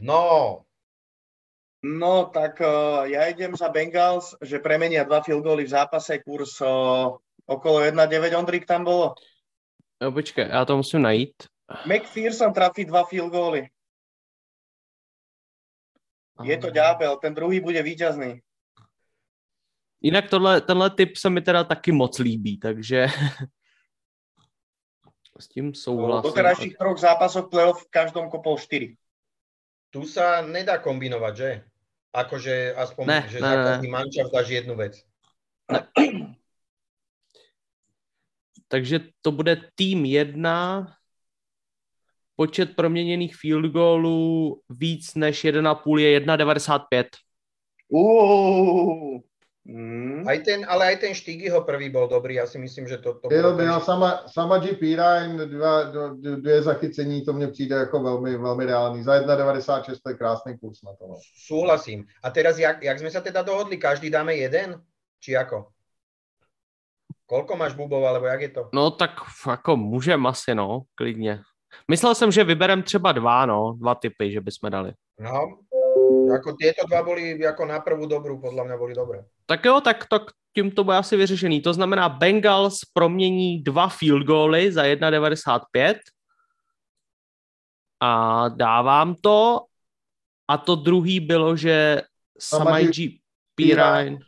No, 0.00 0.60
No, 1.84 2.32
tak 2.32 2.64
uh, 2.64 3.04
ja 3.04 3.28
idem 3.28 3.52
za 3.52 3.68
Bengals, 3.68 4.32
že 4.40 4.56
premenia 4.56 5.04
dva 5.04 5.20
field 5.20 5.44
goally 5.44 5.68
v 5.68 5.76
zápase, 5.76 6.16
kurz 6.24 6.56
uh, 6.64 7.12
okolo 7.44 7.84
1,9 7.84 8.32
Ondrik 8.40 8.64
tam 8.64 8.88
bolo. 8.88 9.12
No, 10.00 10.12
počkej, 10.12 10.48
já 10.48 10.64
to 10.64 10.76
musím 10.76 11.02
najít. 11.02 11.34
McPherson 11.86 12.52
trafí 12.52 12.84
dva 12.84 13.04
field 13.04 13.32
goally. 13.32 13.68
Je 16.44 16.58
to 16.58 16.70
ďábel, 16.70 17.16
ten 17.16 17.34
druhý 17.34 17.60
bude 17.60 17.82
víťazný. 17.82 18.40
Jinak 20.00 20.30
tohle, 20.30 20.60
tenhle 20.60 20.90
typ 20.90 21.16
se 21.16 21.30
mi 21.30 21.40
teda 21.40 21.64
taky 21.64 21.92
moc 21.92 22.18
líbí, 22.18 22.58
takže 22.58 23.06
s 25.38 25.48
tím 25.48 25.74
souhlasím. 25.74 26.22
Do 26.22 26.28
doterajších 26.28 26.76
troch 26.76 26.98
zápasov 26.98 27.50
playoff 27.50 27.82
v 27.82 27.90
každom 27.90 28.30
kopol 28.30 28.58
4. 28.58 28.94
Tu 29.90 30.00
sa 30.06 30.42
nedá 30.42 30.78
kombinovať, 30.78 31.34
že? 31.36 31.50
Akože 32.14 32.74
aspoň, 32.74 33.04
ne, 33.06 33.20
že 33.26 33.38
ne, 33.42 33.46
za 33.46 33.54
každý 33.82 33.88
dáš 34.30 34.48
jednu 34.48 34.74
vec. 34.78 34.94
Ne. 35.70 35.80
Takže 38.68 39.00
to 39.22 39.30
bude 39.32 39.70
tým 39.74 40.04
jedna, 40.04 40.86
počet 42.36 42.76
proměněných 42.76 43.36
field 43.36 43.72
goalů 43.72 44.62
víc 44.70 45.14
než 45.14 45.44
1,5 45.44 45.98
je 45.98 46.20
1,95. 46.20 47.06
Uh, 47.88 49.20
Mm. 49.64 50.28
Aj 50.28 50.38
ten, 50.44 50.60
ale 50.68 50.92
aj 50.92 50.96
ten 51.00 51.12
Štygyho 51.16 51.64
prvý 51.64 51.88
bol 51.88 52.04
dobrý, 52.04 52.36
ja 52.36 52.44
si 52.44 52.60
myslím, 52.60 52.84
že 52.84 53.00
to... 53.00 53.16
to 53.16 53.28
byl, 53.32 53.56
byl, 53.56 53.80
sama, 53.80 54.28
sama 54.28 54.58
GP 54.60 54.80
Ryan, 55.00 55.40
dva, 55.48 55.82
dvě 56.12 56.62
zachycení, 56.62 57.24
to 57.24 57.32
mně 57.32 57.48
přijde 57.48 57.76
jako 57.76 58.02
velmi, 58.02 58.36
velmi 58.36 58.64
reálný. 58.64 59.02
Za 59.02 59.20
1,96 59.20 59.96
to 60.02 60.08
je 60.10 60.16
krásný 60.16 60.58
kurz 60.58 60.82
na 60.82 60.92
to. 60.92 61.06
No. 61.08 61.14
Súhlasím. 61.46 62.04
A 62.22 62.30
teraz, 62.30 62.58
jak, 62.58 62.82
jak 62.82 62.98
sme 62.98 63.10
sa 63.10 63.24
teda 63.24 63.40
dohodli, 63.40 63.80
každý 63.80 64.12
dáme 64.12 64.36
jeden? 64.36 64.84
Či 65.20 65.32
ako? 65.36 65.72
Koľko 67.24 67.56
máš 67.56 67.72
bubov, 67.72 68.04
alebo 68.04 68.28
jak 68.28 68.40
je 68.40 68.48
to? 68.48 68.62
No 68.72 68.90
tak 68.90 69.10
jako 69.48 69.76
můžem 69.76 70.26
asi, 70.26 70.54
no, 70.54 70.82
klidně. 70.94 71.40
Myslel 71.90 72.14
jsem, 72.14 72.32
že 72.32 72.44
vyberem 72.44 72.82
třeba 72.82 73.12
dva, 73.12 73.46
no, 73.46 73.72
dva 73.80 73.94
typy, 73.94 74.32
že 74.32 74.40
bychom 74.40 74.70
dali. 74.70 74.92
No, 75.20 75.58
Ako 76.34 76.56
tieto 76.58 76.86
dva 76.88 77.02
boli 77.02 77.38
ako 77.46 77.62
na 77.66 77.78
prvú 77.80 78.10
dobrú, 78.10 78.40
podľa 78.42 78.64
mňa 78.64 78.76
boli 78.76 78.92
dobré. 78.94 79.22
Tak 79.46 79.60
jo, 79.64 79.80
tak, 79.80 80.06
tak 80.08 80.22
tím 80.54 80.70
to 80.70 80.84
bude 80.84 80.96
asi 80.96 81.16
vyřešený. 81.16 81.60
To 81.60 81.72
znamená, 81.74 82.08
Bengals 82.08 82.84
promění 82.92 83.62
dva 83.62 83.88
field 83.88 84.26
goaly 84.26 84.72
za 84.72 84.82
1,95 84.82 85.94
a 88.00 88.48
dávám 88.48 89.14
to. 89.14 89.60
A 90.48 90.58
to 90.58 90.76
druhý 90.76 91.20
bylo, 91.20 91.56
že 91.56 92.02
Samaj 92.38 92.90
P. 93.54 93.74
Ryan... 93.74 94.18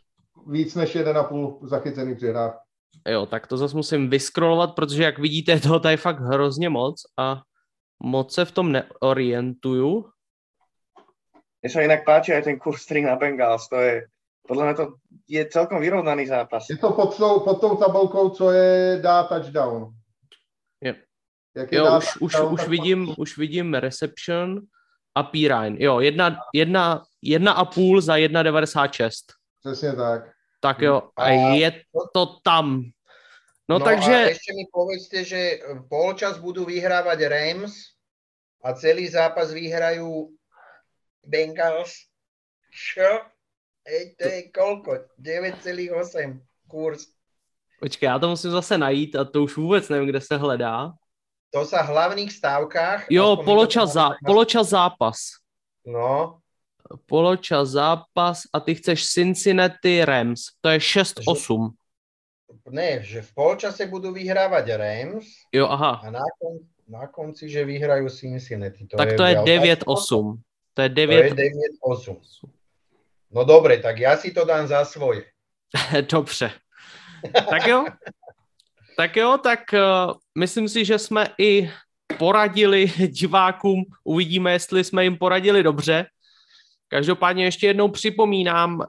Víc 0.47 0.75
než 0.75 0.95
1,5 0.95 1.67
zachycený 1.67 2.15
přihrách. 2.15 2.59
Jo, 3.07 3.25
tak 3.25 3.47
to 3.47 3.57
zase 3.57 3.75
musím 3.75 4.09
vyskrolovat, 4.09 4.75
protože 4.75 5.03
jak 5.03 5.19
vidíte, 5.19 5.59
toho 5.63 5.79
tady 5.79 5.97
fakt 5.97 6.19
hrozně 6.19 6.69
moc 6.69 7.01
a 7.17 7.41
moc 8.03 8.33
se 8.33 8.45
v 8.45 8.51
tom 8.51 8.71
neorientuju. 8.71 10.05
Mne 11.63 11.69
sa 11.73 11.81
inak 11.81 12.05
páči 12.05 12.37
aj 12.37 12.45
ten 12.45 12.57
kurz 12.61 12.85
3 12.85 13.09
na 13.09 13.17
Bengals, 13.17 13.65
to 13.65 13.81
je, 13.81 14.05
podľa 14.45 14.63
mňa 14.63 14.75
to 14.77 14.85
je 15.25 15.41
celkom 15.49 15.81
vyrovnaný 15.81 16.29
zápas. 16.29 16.69
Je 16.69 16.77
to 16.77 16.93
pod 16.93 17.17
tou, 17.17 17.41
pod 17.41 17.57
tou 17.57 17.75
tabulkou, 17.75 18.29
co 18.29 18.51
je 18.51 19.01
dá 19.01 19.23
touchdown. 19.25 19.93
Je. 20.81 20.95
Jak 21.55 21.71
je 21.71 21.77
jo, 21.77 21.97
už, 21.97 22.07
už, 22.21 22.33
už, 22.39 22.67
vidím, 22.67 23.13
už 23.17 23.37
vidím 23.37 23.73
reception 23.73 24.61
a 25.15 25.23
P. 25.23 25.49
Jo, 25.77 25.99
jedna, 25.99 26.37
jedna, 26.53 27.03
jedna 27.21 27.51
a 27.51 27.65
půl 27.65 28.01
za 28.01 28.15
1,96. 28.15 29.11
Přesně 29.65 29.93
tak. 29.93 30.31
Tak 30.59 30.81
jo, 30.81 31.09
a 31.17 31.29
je 31.29 31.81
to 32.13 32.25
tam. 32.43 32.83
No, 33.69 33.79
no 33.79 33.85
takže... 33.85 34.15
A 34.15 34.31
ešte 34.31 34.55
mi 34.55 34.63
povedzte, 34.71 35.27
že 35.27 35.59
polčas 35.91 36.39
budú 36.39 36.63
vyhrávať 36.63 37.19
Rams 37.27 37.99
a 38.63 38.71
celý 38.71 39.11
zápas 39.11 39.51
vyhrajú 39.51 40.31
Bengals. 41.27 42.07
Čo? 42.71 43.27
Ej, 43.83 44.15
to 44.15 44.27
je 44.27 44.41
koľko? 44.51 45.11
9,8 45.19 46.39
kurz. 46.67 47.07
Počkej, 47.79 48.07
já 48.07 48.19
to 48.19 48.29
musím 48.29 48.51
zase 48.51 48.77
najít 48.77 49.15
a 49.15 49.25
to 49.25 49.43
už 49.43 49.57
vůbec 49.57 49.89
nevím, 49.89 50.09
kde 50.09 50.21
se 50.21 50.37
hledá. 50.37 50.93
To 51.55 51.63
sa 51.63 51.79
v 51.79 51.95
hlavných 51.95 52.31
stávkách... 52.31 53.07
Jo, 53.07 53.39
poločas, 53.39 53.95
zá, 53.95 54.19
poločas 54.19 54.67
zápas. 54.67 55.39
No. 55.87 56.43
Poločas 57.07 57.79
zápas 57.79 58.43
a 58.51 58.59
ty 58.59 58.75
chceš 58.75 59.07
Cincinnati 59.07 60.03
Rams. 60.03 60.59
To 60.59 60.69
je 60.69 60.79
6-8. 60.79 61.71
Ne, 62.67 62.99
že 62.99 63.23
v 63.23 63.31
polčase 63.31 63.87
budú 63.87 64.11
vyhrávať 64.11 64.75
Rams. 64.75 65.47
Jo, 65.55 65.71
aha. 65.71 66.03
A 66.03 66.11
na, 66.11 66.27
kon, 66.35 66.67
na 66.83 67.07
konci, 67.07 67.47
že 67.47 67.63
vyhrajú 67.63 68.11
Cincinnati. 68.11 68.83
To 68.91 68.99
tak 68.99 69.15
je 69.15 69.17
to 69.17 69.23
je 69.23 69.35
9-8. 69.87 69.87
To 70.77 70.85
je 70.85 70.89
9... 70.89 71.33
To 71.33 71.41
je 71.41 71.49
9 71.49 71.81
8. 71.81 72.21
No 73.33 73.41
dobre, 73.43 73.81
tak 73.81 73.97
ja 73.97 74.13
si 74.13 74.29
to 74.29 74.45
dám 74.45 74.69
za 74.69 74.85
svoje. 74.85 75.25
Dobře. 76.11 76.53
tak 77.49 77.67
jo. 77.67 77.85
Tak 78.97 79.15
jo, 79.15 79.37
tak 79.43 79.59
uh, 79.73 80.13
myslím 80.37 80.69
si, 80.69 80.85
že 80.85 80.99
jsme 80.99 81.33
i 81.37 81.69
poradili 82.17 82.85
divákům. 83.07 83.85
Uvidíme, 84.03 84.51
jestli 84.53 84.83
jsme 84.83 85.03
jim 85.03 85.17
poradili 85.17 85.63
dobře. 85.63 86.05
Každopádně 86.87 87.45
ještě 87.45 87.67
jednou 87.67 87.89
připomínám, 87.89 88.79
uh, 88.79 88.85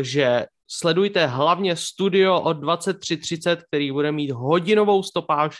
že 0.00 0.46
sledujte 0.68 1.26
hlavně 1.26 1.76
studio 1.76 2.40
od 2.40 2.56
23.30, 2.56 3.56
který 3.68 3.92
bude 3.92 4.12
mít 4.12 4.30
hodinovou 4.30 5.02
stopáž. 5.02 5.56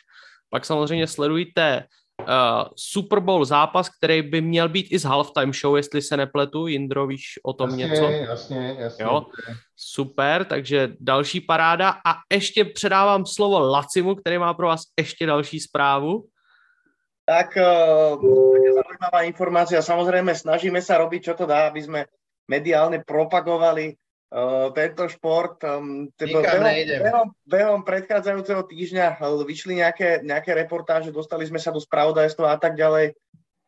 Pak 0.51 0.65
samozřejmě 0.65 1.07
sledujte 1.07 1.85
uh, 2.21 2.69
Super 2.77 3.21
Bowl 3.21 3.45
zápas, 3.45 3.89
který 3.89 4.23
by 4.23 4.41
měl 4.41 4.69
být 4.69 4.87
i 4.91 4.99
z 4.99 5.05
halftime 5.05 5.53
show, 5.53 5.77
jestli 5.77 6.03
se 6.03 6.17
nepletu. 6.17 6.67
Jindro, 6.67 7.07
víš 7.07 7.39
o 7.45 7.53
tom 7.53 7.71
jasně, 7.71 7.87
něco? 7.87 8.05
Jasně, 8.05 8.77
jasně. 8.79 9.05
Jo? 9.05 9.27
Super, 9.77 10.45
takže 10.45 10.89
další 11.01 11.41
paráda. 11.41 11.91
A 12.07 12.15
ještě 12.33 12.65
předávám 12.65 13.27
slovo 13.27 13.59
Lacimu, 13.59 14.15
který 14.15 14.39
má 14.39 14.55
pro 14.55 14.67
vás 14.67 14.83
ještě 14.99 15.27
další 15.27 15.61
zprávu. 15.61 16.25
Tak 17.27 17.59
uh, 17.59 18.23
zaujímavá 18.63 19.27
informácia. 19.27 19.83
Samozrejme, 19.83 20.31
snažíme 20.31 20.79
sa 20.79 21.03
robiť, 21.03 21.21
čo 21.27 21.35
to 21.35 21.43
dá, 21.43 21.67
aby 21.67 21.83
sme 21.83 22.07
mediálne 22.47 23.03
propagovali 23.03 23.99
uh, 24.33 24.69
tento 24.75 25.07
šport. 25.07 25.63
Um, 25.63 26.11
behom, 26.19 26.65
behom, 27.03 27.29
behom 27.47 27.81
predchádzajúceho 27.87 28.67
týždňa 28.67 29.21
uh, 29.21 29.43
vyšli 29.47 29.83
nejaké, 29.83 30.25
nejaké 30.27 30.57
reportáže, 30.57 31.15
dostali 31.15 31.47
sme 31.47 31.61
sa 31.63 31.71
do 31.71 31.79
spravodajstva 31.79 32.57
a 32.57 32.59
tak 32.59 32.75
ďalej. 32.75 33.15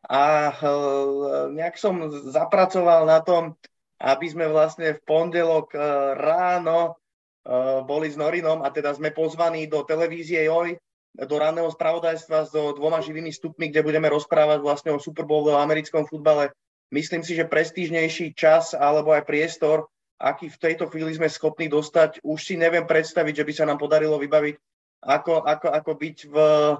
A 0.09 0.51
uh, 0.51 1.51
nejak 1.51 1.75
som 1.75 2.07
zapracoval 2.31 3.03
na 3.07 3.19
tom, 3.19 3.55
aby 3.99 4.31
sme 4.31 4.47
vlastne 4.47 4.95
v 4.95 5.03
pondelok 5.03 5.75
uh, 5.75 6.15
ráno 6.15 6.95
uh, 6.95 7.83
boli 7.83 8.07
s 8.07 8.15
Norinom 8.15 8.63
a 8.63 8.71
teda 8.71 8.95
sme 8.95 9.11
pozvaní 9.11 9.67
do 9.67 9.83
televízie 9.83 10.47
JOJ, 10.47 10.79
do 11.19 11.35
ranného 11.35 11.67
spravodajstva 11.67 12.47
s 12.47 12.55
so 12.55 12.71
dvoma 12.71 13.03
živými 13.03 13.33
stupmi, 13.33 13.67
kde 13.67 13.83
budeme 13.83 14.07
rozprávať 14.07 14.63
vlastne 14.63 14.91
o 14.95 15.03
Super 15.03 15.27
Bowl, 15.27 15.43
o 15.51 15.59
americkom 15.59 16.07
futbale. 16.07 16.55
Myslím 16.95 17.21
si, 17.21 17.35
že 17.35 17.45
prestížnejší 17.45 18.33
čas 18.33 18.71
alebo 18.71 19.11
aj 19.11 19.27
priestor 19.27 19.91
aký 20.19 20.51
v 20.51 20.59
tejto 20.59 20.91
chvíli 20.91 21.15
sme 21.15 21.31
schopní 21.31 21.71
dostať. 21.71 22.19
Už 22.21 22.39
si 22.43 22.59
neviem 22.59 22.83
predstaviť, 22.83 23.41
že 23.41 23.47
by 23.47 23.53
sa 23.55 23.65
nám 23.65 23.79
podarilo 23.79 24.19
vybaviť, 24.19 24.55
ako, 24.99 25.47
ako, 25.47 25.67
ako 25.71 25.91
byť 25.95 26.17
v 26.27 26.35
uh, 26.35 26.75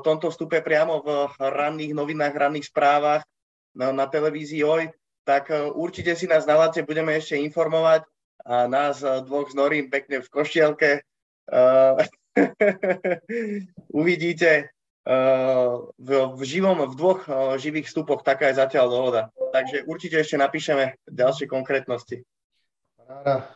tomto 0.00 0.32
vstupe 0.32 0.64
priamo 0.64 1.04
v 1.04 1.36
ranných 1.36 1.92
novinách, 1.92 2.32
ranných 2.32 2.72
správach 2.72 3.20
na, 3.76 3.92
na 3.92 4.08
televízii 4.08 4.64
OJ, 4.64 4.96
tak 5.28 5.52
uh, 5.52 5.68
určite 5.76 6.16
si 6.16 6.24
nás 6.24 6.48
na 6.48 6.56
Lace 6.56 6.80
budeme 6.80 7.12
ešte 7.12 7.36
informovať 7.36 8.08
a 8.48 8.64
nás 8.64 9.04
uh, 9.04 9.20
dvoch 9.20 9.52
s 9.52 9.54
Norím 9.54 9.92
pekne 9.92 10.24
v 10.24 10.32
košielke 10.32 11.04
uvidíte 14.00 14.70
v, 15.98 16.10
v 16.38 16.42
živom, 16.46 16.86
v 16.86 16.94
dvoch 16.94 17.26
živých 17.58 17.90
vstupoch, 17.90 18.22
taká 18.22 18.54
je 18.54 18.62
zatiaľ 18.62 18.86
dohoda. 18.86 19.22
Takže 19.50 19.82
určite 19.90 20.22
ešte 20.22 20.38
napíšeme 20.38 20.94
ďalšie 21.10 21.50
konkrétnosti. 21.50 22.22
Paráda. 23.10 23.48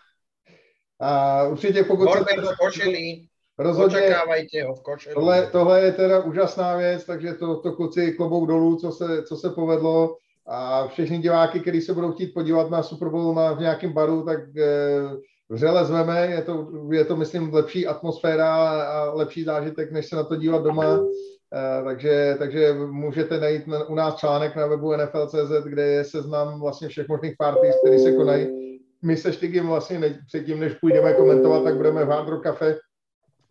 A 1.01 1.43
určitě 1.43 1.85
pokud 1.85 2.05
Norbert 2.05 2.45
v 2.45 2.57
košili, 2.57 3.21
rozhodně, 3.59 3.99
očekávajte 3.99 4.63
ho 4.63 4.75
v 4.75 4.83
košili. 4.83 5.15
Tohle, 5.15 5.47
tohle 5.47 5.81
je 5.81 5.93
teda 5.93 6.21
úžasná 6.21 6.77
věc, 6.77 7.05
takže 7.05 7.35
to, 7.35 7.57
to 7.57 7.73
kluci 7.73 8.13
klobou 8.13 8.47
dolů, 8.47 8.77
co 8.77 8.93
se, 8.93 9.23
co 9.23 9.37
se 9.37 9.51
povedlo 9.51 10.17
a 10.47 10.89
všechny 10.89 11.19
diváky, 11.19 11.61
kteří 11.61 11.81
se 11.81 11.95
budou 11.95 12.13
chtít 12.13 12.35
podívat 12.35 12.71
na 12.71 12.83
Super 12.83 13.09
Bowl 13.09 13.35
na, 13.35 13.53
v 13.53 13.61
nějakém 13.61 13.93
baru, 13.93 14.25
tak 14.25 14.41
eh, 14.57 15.03
vřele 15.49 15.85
zveme, 15.85 16.27
je 16.27 16.43
to, 16.43 16.69
je 16.93 17.05
to, 17.05 17.17
myslím, 17.17 17.55
lepší 17.55 17.87
atmosféra 17.87 18.55
a 18.83 19.15
lepší 19.15 19.45
zážitek, 19.45 19.93
než 19.93 20.07
se 20.07 20.17
na 20.17 20.25
to 20.25 20.37
dívat 20.37 20.63
doma. 20.63 20.99
Uh, 20.99 21.85
takže, 21.85 22.37
takže 22.39 22.75
můžete 22.75 23.41
najít 23.41 23.67
na, 23.67 23.85
u 23.85 23.95
nás 23.95 24.17
článek 24.17 24.57
na 24.57 24.67
webu 24.67 24.97
NFL.cz, 24.97 25.65
kde 25.65 25.83
je 25.83 26.05
seznam 26.05 26.61
vlastně 26.61 26.89
všech 26.89 27.09
možných 27.09 27.35
party, 27.39 27.71
které 27.85 27.99
se 27.99 28.13
konají. 28.13 28.74
My 29.05 29.17
se 29.17 29.33
Štygim 29.33 29.67
vlastně 29.67 29.99
ne, 29.99 30.19
předtím, 30.27 30.61
než 30.61 30.75
půjdeme 30.75 31.13
komentovat, 31.13 31.65
tak 31.65 31.77
budeme 31.77 32.05
v 32.05 32.09
Hard 32.09 32.29
Rock 32.29 32.43
Cafe, 32.43 32.77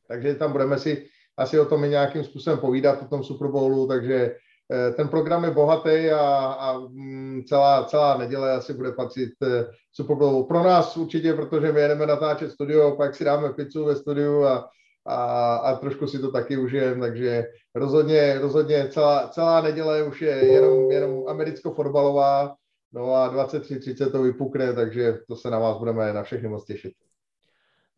takže 0.08 0.36
tam 0.36 0.52
budeme 0.52 0.80
si 0.80 1.06
asi 1.38 1.60
o 1.60 1.66
tom 1.66 1.90
nějakým 1.90 2.24
způsobem 2.24 2.60
povídat, 2.60 3.02
o 3.02 3.08
tom 3.08 3.24
Super 3.24 3.48
Bowlu, 3.48 3.88
takže 3.88 4.36
Eh, 4.72 4.92
ten 4.92 5.08
program 5.08 5.44
je 5.44 5.52
bohatý 5.52 6.10
a, 6.12 6.28
a 6.60 6.80
mm, 6.80 7.44
celá, 7.48 7.84
celá 7.84 8.18
neděle 8.18 8.52
asi 8.52 8.74
bude 8.74 8.92
patřit 8.92 9.30
eh, 9.44 9.66
Super 9.92 10.16
Bowl. 10.16 10.44
Pro 10.44 10.64
nás 10.64 10.98
určitě, 10.98 11.34
protože 11.34 11.72
my 11.72 11.82
jedeme 11.82 12.06
natáčet 12.06 12.52
studio, 12.52 12.96
pak 12.96 13.16
si 13.16 13.24
dáme 13.24 13.54
pizzu 13.54 13.86
ve 13.86 13.96
studiu 13.96 14.44
a, 14.44 14.70
a, 15.08 15.56
a 15.56 15.76
trošku 15.76 16.08
si 16.08 16.20
to 16.20 16.32
taky 16.32 16.58
užijeme, 16.58 17.02
takže 17.02 17.44
rozhodně, 17.76 18.40
rozhodně 18.40 18.88
celá, 18.88 19.28
celá 19.28 19.62
neděle 19.62 20.04
už 20.04 20.22
je 20.22 20.46
jenom, 20.46 20.92
jenom 20.92 21.28
americko-fotbalová, 21.28 22.56
no 22.94 23.14
a 23.14 23.34
23.30 23.34 24.12
to 24.12 24.22
vypukne, 24.22 24.74
takže 24.74 25.14
to 25.28 25.36
se 25.36 25.50
na 25.50 25.60
vás 25.60 25.78
budeme 25.78 26.14
na 26.14 26.24
všechny 26.24 26.50
moc 26.50 26.66
těšit. 26.66 26.94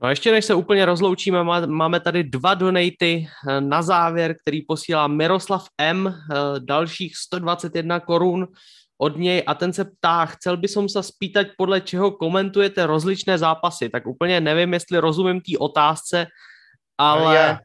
No 0.01 0.07
a 0.07 0.09
ještě 0.09 0.31
než 0.31 0.45
se 0.45 0.55
úplně 0.55 0.85
rozloučíme, 0.85 1.43
máme 1.65 1.99
tady 1.99 2.23
dva 2.23 2.53
donaty 2.53 3.27
eh, 3.27 3.61
na 3.61 3.81
závěr, 3.81 4.35
který 4.41 4.61
posílá 4.61 5.07
Miroslav 5.07 5.67
M, 5.77 6.07
eh, 6.07 6.35
dalších 6.59 7.17
121 7.17 7.99
korun 7.99 8.47
od 8.97 9.17
něj. 9.17 9.43
A 9.47 9.53
ten 9.53 9.73
se 9.73 9.85
ptá, 9.85 10.25
chcel 10.25 10.57
by 10.57 10.67
som 10.67 10.89
se 10.89 11.03
spýtať, 11.03 11.47
podle 11.57 11.81
čeho 11.81 12.11
komentujete 12.11 12.85
rozličné 12.85 13.37
zápasy, 13.37 13.89
tak 13.89 14.07
úplně 14.07 14.41
nevím, 14.41 14.73
jestli 14.73 14.97
rozumím 14.99 15.41
té 15.41 15.57
otázce, 15.59 16.27
ale... 16.97 17.35
Ja 17.35 17.59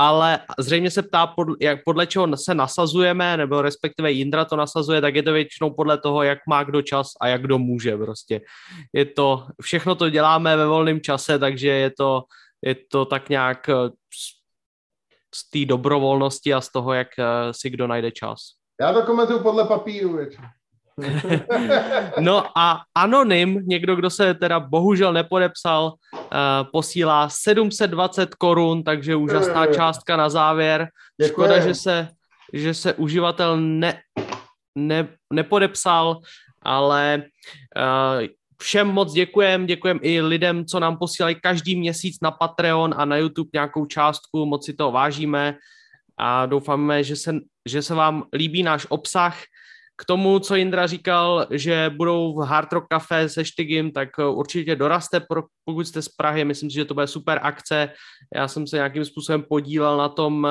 ale 0.00 0.38
zřejmě 0.58 0.90
se 0.90 1.02
ptá, 1.02 1.26
podle, 1.26 1.56
jak, 1.60 1.84
podle 1.84 2.06
čeho 2.06 2.36
se 2.36 2.54
nasazujeme, 2.54 3.36
nebo 3.36 3.62
respektive 3.62 4.12
Jindra 4.12 4.44
to 4.44 4.56
nasazuje, 4.56 5.00
tak 5.00 5.14
je 5.14 5.22
to 5.22 5.32
většinou 5.32 5.70
podle 5.70 5.98
toho, 5.98 6.22
jak 6.22 6.38
má 6.48 6.64
kdo 6.64 6.82
čas 6.82 7.12
a 7.20 7.28
jak 7.28 7.42
kdo 7.42 7.58
může 7.58 7.96
prostě. 7.96 8.40
Je 8.92 9.04
to, 9.04 9.46
všechno 9.62 9.94
to 9.94 10.10
děláme 10.10 10.56
ve 10.56 10.66
volném 10.66 11.00
čase, 11.00 11.38
takže 11.38 11.68
je 11.68 11.90
to, 11.90 12.22
je 12.62 12.74
to 12.74 13.04
tak 13.04 13.28
nějak 13.28 13.68
eh, 13.68 13.88
z, 13.88 14.24
z 15.34 15.50
té 15.50 15.64
dobrovolnosti 15.64 16.54
a 16.54 16.60
z 16.60 16.68
toho, 16.72 16.92
jak 16.92 17.08
eh, 17.18 17.24
si 17.52 17.70
kdo 17.70 17.86
najde 17.86 18.10
čas. 18.10 18.40
Já 18.80 18.92
to 18.92 19.02
komentuju 19.02 19.42
podle 19.42 19.64
papíru 19.64 20.16
většinou. 20.16 20.48
no 22.20 22.58
a 22.58 22.82
Anonym, 22.94 23.62
někdo, 23.66 23.96
kdo 23.96 24.10
se 24.10 24.34
teda 24.34 24.60
bohužel 24.60 25.12
nepodepsal, 25.12 25.94
uh, 26.14 26.20
posílá 26.72 27.28
720 27.28 28.34
korun, 28.34 28.82
takže 28.82 29.16
úžasná 29.16 29.66
částka 29.66 30.16
na 30.16 30.28
závěr. 30.28 30.88
Škoda, 31.26 31.60
že 31.60 31.74
se, 31.74 32.08
že 32.52 32.74
se 32.74 32.94
uživatel 32.94 33.56
ne, 33.60 34.00
ne, 34.78 35.08
nepodepsal, 35.32 36.20
ale 36.62 37.22
uh, 37.76 38.26
všem 38.62 38.88
moc 38.88 39.12
děkujem, 39.12 39.66
děkujem 39.66 39.98
i 40.02 40.20
lidem, 40.20 40.64
co 40.64 40.80
nám 40.80 40.96
posílají 40.96 41.36
každý 41.42 41.76
měsíc 41.76 42.16
na 42.22 42.30
Patreon 42.30 42.94
a 42.96 43.04
na 43.04 43.16
YouTube 43.16 43.50
nějakou 43.54 43.86
částku, 43.86 44.46
moc 44.46 44.66
si 44.66 44.72
to 44.74 44.90
vážíme 44.90 45.56
a 46.20 46.46
doufáme, 46.46 47.04
že 47.04 47.16
se, 47.16 47.34
že 47.68 47.82
se 47.82 47.94
vám 47.94 48.24
líbí 48.32 48.62
náš 48.62 48.86
obsah. 48.88 49.36
K 50.00 50.04
tomu, 50.04 50.38
co 50.38 50.54
Jindra 50.54 50.86
říkal, 50.86 51.46
že 51.50 51.90
budou 51.96 52.34
v 52.34 52.44
Hard 52.44 52.72
Rock 52.72 52.86
Café 52.88 53.28
se 53.28 53.44
Štygim, 53.44 53.92
tak 53.92 54.08
eh, 54.18 54.24
určitě 54.24 54.76
doraste, 54.76 55.26
pokud 55.64 55.86
jste 55.86 56.02
z 56.02 56.08
Prahy. 56.08 56.44
Myslím 56.44 56.70
si, 56.70 56.74
že 56.74 56.84
to 56.84 56.94
bude 56.94 57.06
super 57.06 57.40
akce. 57.42 57.88
Já 58.34 58.48
jsem 58.48 58.66
se 58.66 58.76
nějakým 58.76 59.04
způsobem 59.04 59.44
podílel 59.48 59.96
na 59.96 60.08
tom 60.08 60.46
eh, 60.46 60.50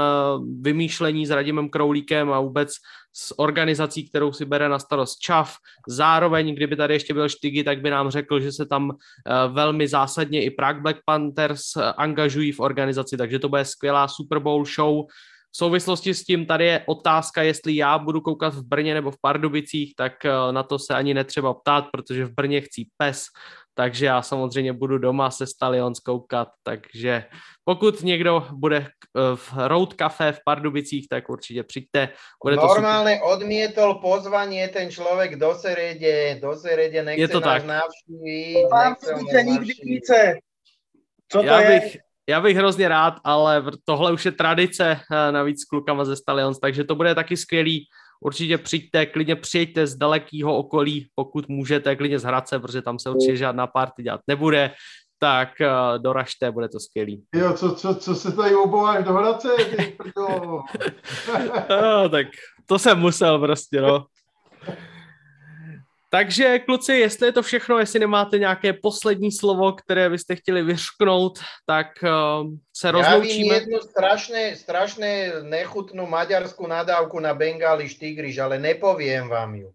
vymýšlení 0.61 1.25
s 1.25 1.29
Radimem 1.29 1.69
Kroulíkem 1.69 2.33
a 2.33 2.39
vůbec 2.39 2.69
s 3.13 3.39
organizací, 3.39 4.09
kterou 4.09 4.33
si 4.33 4.45
bere 4.45 4.69
na 4.69 4.79
starost 4.79 5.19
ČAV. 5.19 5.55
Zároveň, 5.87 6.55
kdyby 6.55 6.75
tady 6.75 6.93
ještě 6.93 7.13
byl 7.13 7.29
Štygy, 7.29 7.63
tak 7.63 7.81
by 7.81 7.89
nám 7.89 8.09
řekl, 8.09 8.39
že 8.39 8.51
se 8.51 8.65
tam 8.65 8.91
eh, 8.91 9.47
velmi 9.47 9.87
zásadně 9.87 10.43
i 10.43 10.51
Prague 10.51 10.81
Black 10.81 10.97
Panthers 11.05 11.63
angažují 11.97 12.51
v 12.51 12.59
organizaci, 12.59 13.17
takže 13.17 13.39
to 13.39 13.49
bude 13.49 13.65
skvělá 13.65 14.07
Super 14.07 14.39
Bowl 14.39 14.65
show 14.65 15.05
v 15.51 15.57
souvislosti 15.57 16.13
s 16.13 16.23
tím 16.23 16.45
tady 16.45 16.65
je 16.65 16.83
otázka, 16.85 17.41
jestli 17.41 17.75
já 17.75 17.97
budu 17.97 18.21
koukat 18.21 18.53
v 18.53 18.63
Brně 18.63 18.93
nebo 18.93 19.11
v 19.11 19.21
Pardubicích, 19.21 19.93
tak 19.97 20.25
eh, 20.25 20.31
na 20.51 20.63
to 20.63 20.79
se 20.79 20.93
ani 20.93 21.13
netřeba 21.13 21.53
ptát, 21.53 21.85
protože 21.91 22.25
v 22.25 22.33
Brně 22.33 22.61
chcí 22.61 22.89
pes, 22.97 23.25
takže 23.73 24.05
já 24.05 24.21
samozřejmě 24.21 24.73
budu 24.73 24.97
doma 24.97 25.31
se 25.31 25.47
Stalion 25.47 25.93
koukat, 26.05 26.47
takže 26.63 27.23
pokud 27.63 28.03
někdo 28.03 28.47
bude 28.51 28.77
eh, 28.77 28.89
v 29.35 29.53
Road 29.57 29.93
Cafe 29.93 30.31
v 30.31 30.39
Pardubicích, 30.45 31.07
tak 31.09 31.29
určitě 31.29 31.63
přijďte. 31.63 32.09
Bude 32.43 32.55
Normálně 32.55 33.17
to 33.19 33.25
odmietol 33.25 33.95
pozvání 33.95 34.67
ten 34.67 34.91
člověk 34.91 35.35
do 35.35 35.55
Seredě, 35.55 36.39
do 36.41 36.55
Seredě 36.55 37.03
nechce 37.03 37.21
je 37.21 37.27
to 37.27 37.39
nás 37.39 37.61
tak. 37.61 37.65
navštívit. 37.65 38.67
Nechce 38.73 39.43
nikdy 39.43 39.73
více. 39.83 40.35
Co 41.31 41.39
to 41.39 41.45
já 41.45 41.61
je? 41.61 41.79
Bych, 41.79 41.97
já 42.29 42.41
bych 42.41 42.57
hrozně 42.57 42.87
rád, 42.87 43.13
ale 43.23 43.63
tohle 43.85 44.13
už 44.13 44.25
je 44.25 44.31
tradice 44.31 44.99
eh, 45.11 45.31
navíc 45.31 45.61
s 45.61 45.65
klukama 45.65 46.05
ze 46.05 46.15
Stallions, 46.15 46.59
takže 46.59 46.83
to 46.83 46.95
bude 46.95 47.15
taky 47.15 47.37
skvělý. 47.37 47.85
Určitě 48.21 48.57
přijďte, 48.57 49.05
klidně 49.05 49.35
přijďte 49.35 49.87
z 49.87 49.95
dalekého 49.95 50.57
okolí, 50.57 51.07
pokud 51.15 51.49
můžete, 51.49 51.95
klidně 51.95 52.19
z 52.19 52.23
Hradce, 52.23 52.59
protože 52.59 52.81
tam 52.81 52.99
se 52.99 53.09
určitě 53.09 53.37
žádná 53.37 53.67
party 53.67 54.03
dělat 54.03 54.21
nebude, 54.27 54.71
tak 55.19 55.49
uh, 55.61 56.01
doražte, 56.01 56.51
bude 56.51 56.69
to 56.69 56.79
skvělý. 56.79 57.23
Jo, 57.35 57.53
co, 57.53 57.75
co, 57.75 57.95
co 57.95 58.15
se 58.15 58.31
tady 58.31 58.55
obováš 58.55 59.05
do 59.05 59.13
Hradce? 59.13 59.49
no, 61.81 62.09
tak 62.09 62.27
to 62.65 62.79
jsem 62.79 62.99
musel 62.99 63.39
prostě, 63.39 63.81
no. 63.81 64.05
Takže 66.11 66.59
kluci, 66.59 66.93
jestli 66.93 67.27
je 67.27 67.31
to 67.31 67.43
všechno, 67.43 67.79
jestli 67.79 67.99
nemáte 67.99 68.39
nějaké 68.39 68.73
poslední 68.73 69.31
slovo, 69.31 69.73
které 69.73 70.09
byste 70.09 70.35
chtěli 70.35 70.63
vyřknout, 70.63 71.39
tak 71.65 71.87
uh, 72.03 72.51
se 72.77 72.91
rozloučíme. 72.91 73.27
Já 73.27 73.43
vím 73.43 73.53
jednu 73.53 73.79
strašné, 73.79 74.55
strašné 74.55 75.31
nechutnou 75.41 76.05
maďarskou 76.05 76.67
nadávku 76.67 77.19
na 77.19 77.33
Bengali 77.33 77.89
štygriš, 77.89 78.37
ale 78.37 78.59
nepovím 78.59 79.27
vám 79.27 79.55
ju. 79.55 79.71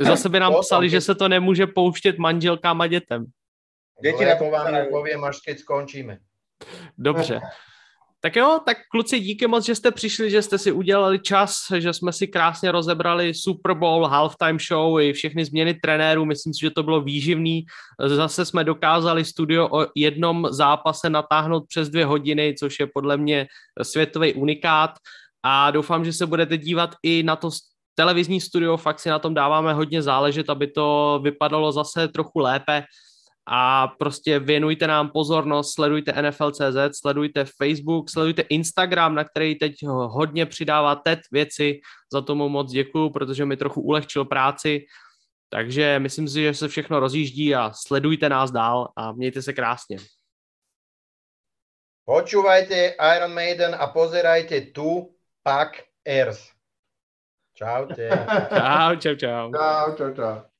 Zase 0.00 0.28
by 0.28 0.40
nám 0.40 0.54
psali, 0.60 0.90
že 0.90 1.00
se 1.00 1.14
to 1.14 1.28
nemůže 1.28 1.66
pouštět 1.66 2.18
manželkám 2.18 2.80
a 2.80 2.86
dětem. 2.86 3.26
Děti 4.02 4.24
vám 4.50 4.72
nepovím, 4.72 5.24
až 5.24 5.40
keď 5.46 5.58
skončíme. 5.58 6.18
Dobře. 6.98 7.40
Tak 8.24 8.36
jo, 8.36 8.60
tak 8.66 8.76
kluci, 8.90 9.20
díky 9.20 9.46
moc, 9.46 9.66
že 9.66 9.74
jste 9.74 9.90
přišli, 9.90 10.30
že 10.30 10.42
jste 10.42 10.58
si 10.58 10.72
udělali 10.72 11.18
čas, 11.18 11.66
že 11.78 11.92
jsme 11.92 12.12
si 12.12 12.26
krásně 12.26 12.72
rozebrali 12.72 13.34
Super 13.34 13.74
Bowl, 13.74 14.06
halftime 14.06 14.58
show 14.68 15.00
i 15.00 15.12
všechny 15.12 15.44
změny 15.44 15.74
trenérů. 15.74 16.24
Myslím 16.24 16.54
si, 16.54 16.60
že 16.60 16.70
to 16.70 16.82
bylo 16.82 17.00
výživný. 17.00 17.66
Zase 18.06 18.44
jsme 18.44 18.64
dokázali 18.64 19.24
studio 19.24 19.68
o 19.72 19.86
jednom 19.96 20.46
zápase 20.50 21.10
natáhnout 21.10 21.64
přes 21.68 21.88
dvě 21.88 22.04
hodiny, 22.04 22.54
což 22.58 22.80
je 22.80 22.86
podle 22.94 23.16
mě 23.16 23.46
světový 23.82 24.34
unikát. 24.34 24.90
A 25.42 25.70
doufám, 25.70 26.04
že 26.04 26.12
se 26.12 26.26
budete 26.26 26.58
dívat 26.58 26.94
i 27.02 27.22
na 27.22 27.36
to 27.36 27.50
televizní 27.94 28.40
studio, 28.40 28.76
fakt 28.76 29.00
si 29.00 29.08
na 29.08 29.18
tom 29.18 29.34
dáváme 29.34 29.74
hodně 29.74 30.02
záležet, 30.02 30.50
aby 30.50 30.66
to 30.66 31.20
vypadalo 31.22 31.72
zase 31.72 32.08
trochu 32.08 32.38
lépe 32.38 32.84
a 33.46 33.88
prostě 33.88 34.38
věnujte 34.38 34.86
nám 34.86 35.10
pozornost, 35.10 35.74
sledujte 35.74 36.22
NFL.cz, 36.22 36.98
sledujte 37.00 37.44
Facebook, 37.44 38.10
sledujte 38.10 38.42
Instagram, 38.42 39.14
na 39.14 39.24
který 39.24 39.54
teď 39.54 39.74
hodně 39.86 40.46
přidává 40.46 40.94
TED 40.94 41.20
věci, 41.32 41.80
za 42.12 42.20
tomu 42.20 42.48
moc 42.48 42.72
děkuju, 42.72 43.10
protože 43.10 43.44
mi 43.44 43.56
trochu 43.56 43.80
ulehčil 43.80 44.24
práci, 44.24 44.86
takže 45.50 45.98
myslím 45.98 46.28
si, 46.28 46.42
že 46.42 46.54
se 46.54 46.68
všechno 46.68 47.00
rozjíždí 47.00 47.54
a 47.54 47.72
sledujte 47.74 48.28
nás 48.28 48.50
dál 48.50 48.88
a 48.96 49.12
mějte 49.12 49.42
se 49.42 49.52
krásně. 49.52 49.96
Počúvajte 52.04 52.94
Iron 53.16 53.34
Maiden 53.34 53.74
a 53.78 53.86
pozerajte 53.86 54.60
tu 54.60 55.14
Pack 55.42 55.84
Airs. 56.06 56.50
Čaute. 57.54 58.08
Čau, 58.48 58.96
čau, 58.96 59.14
čau. 59.14 59.52
Čau, 59.52 59.96
čau, 59.96 60.14
čau. 60.14 60.51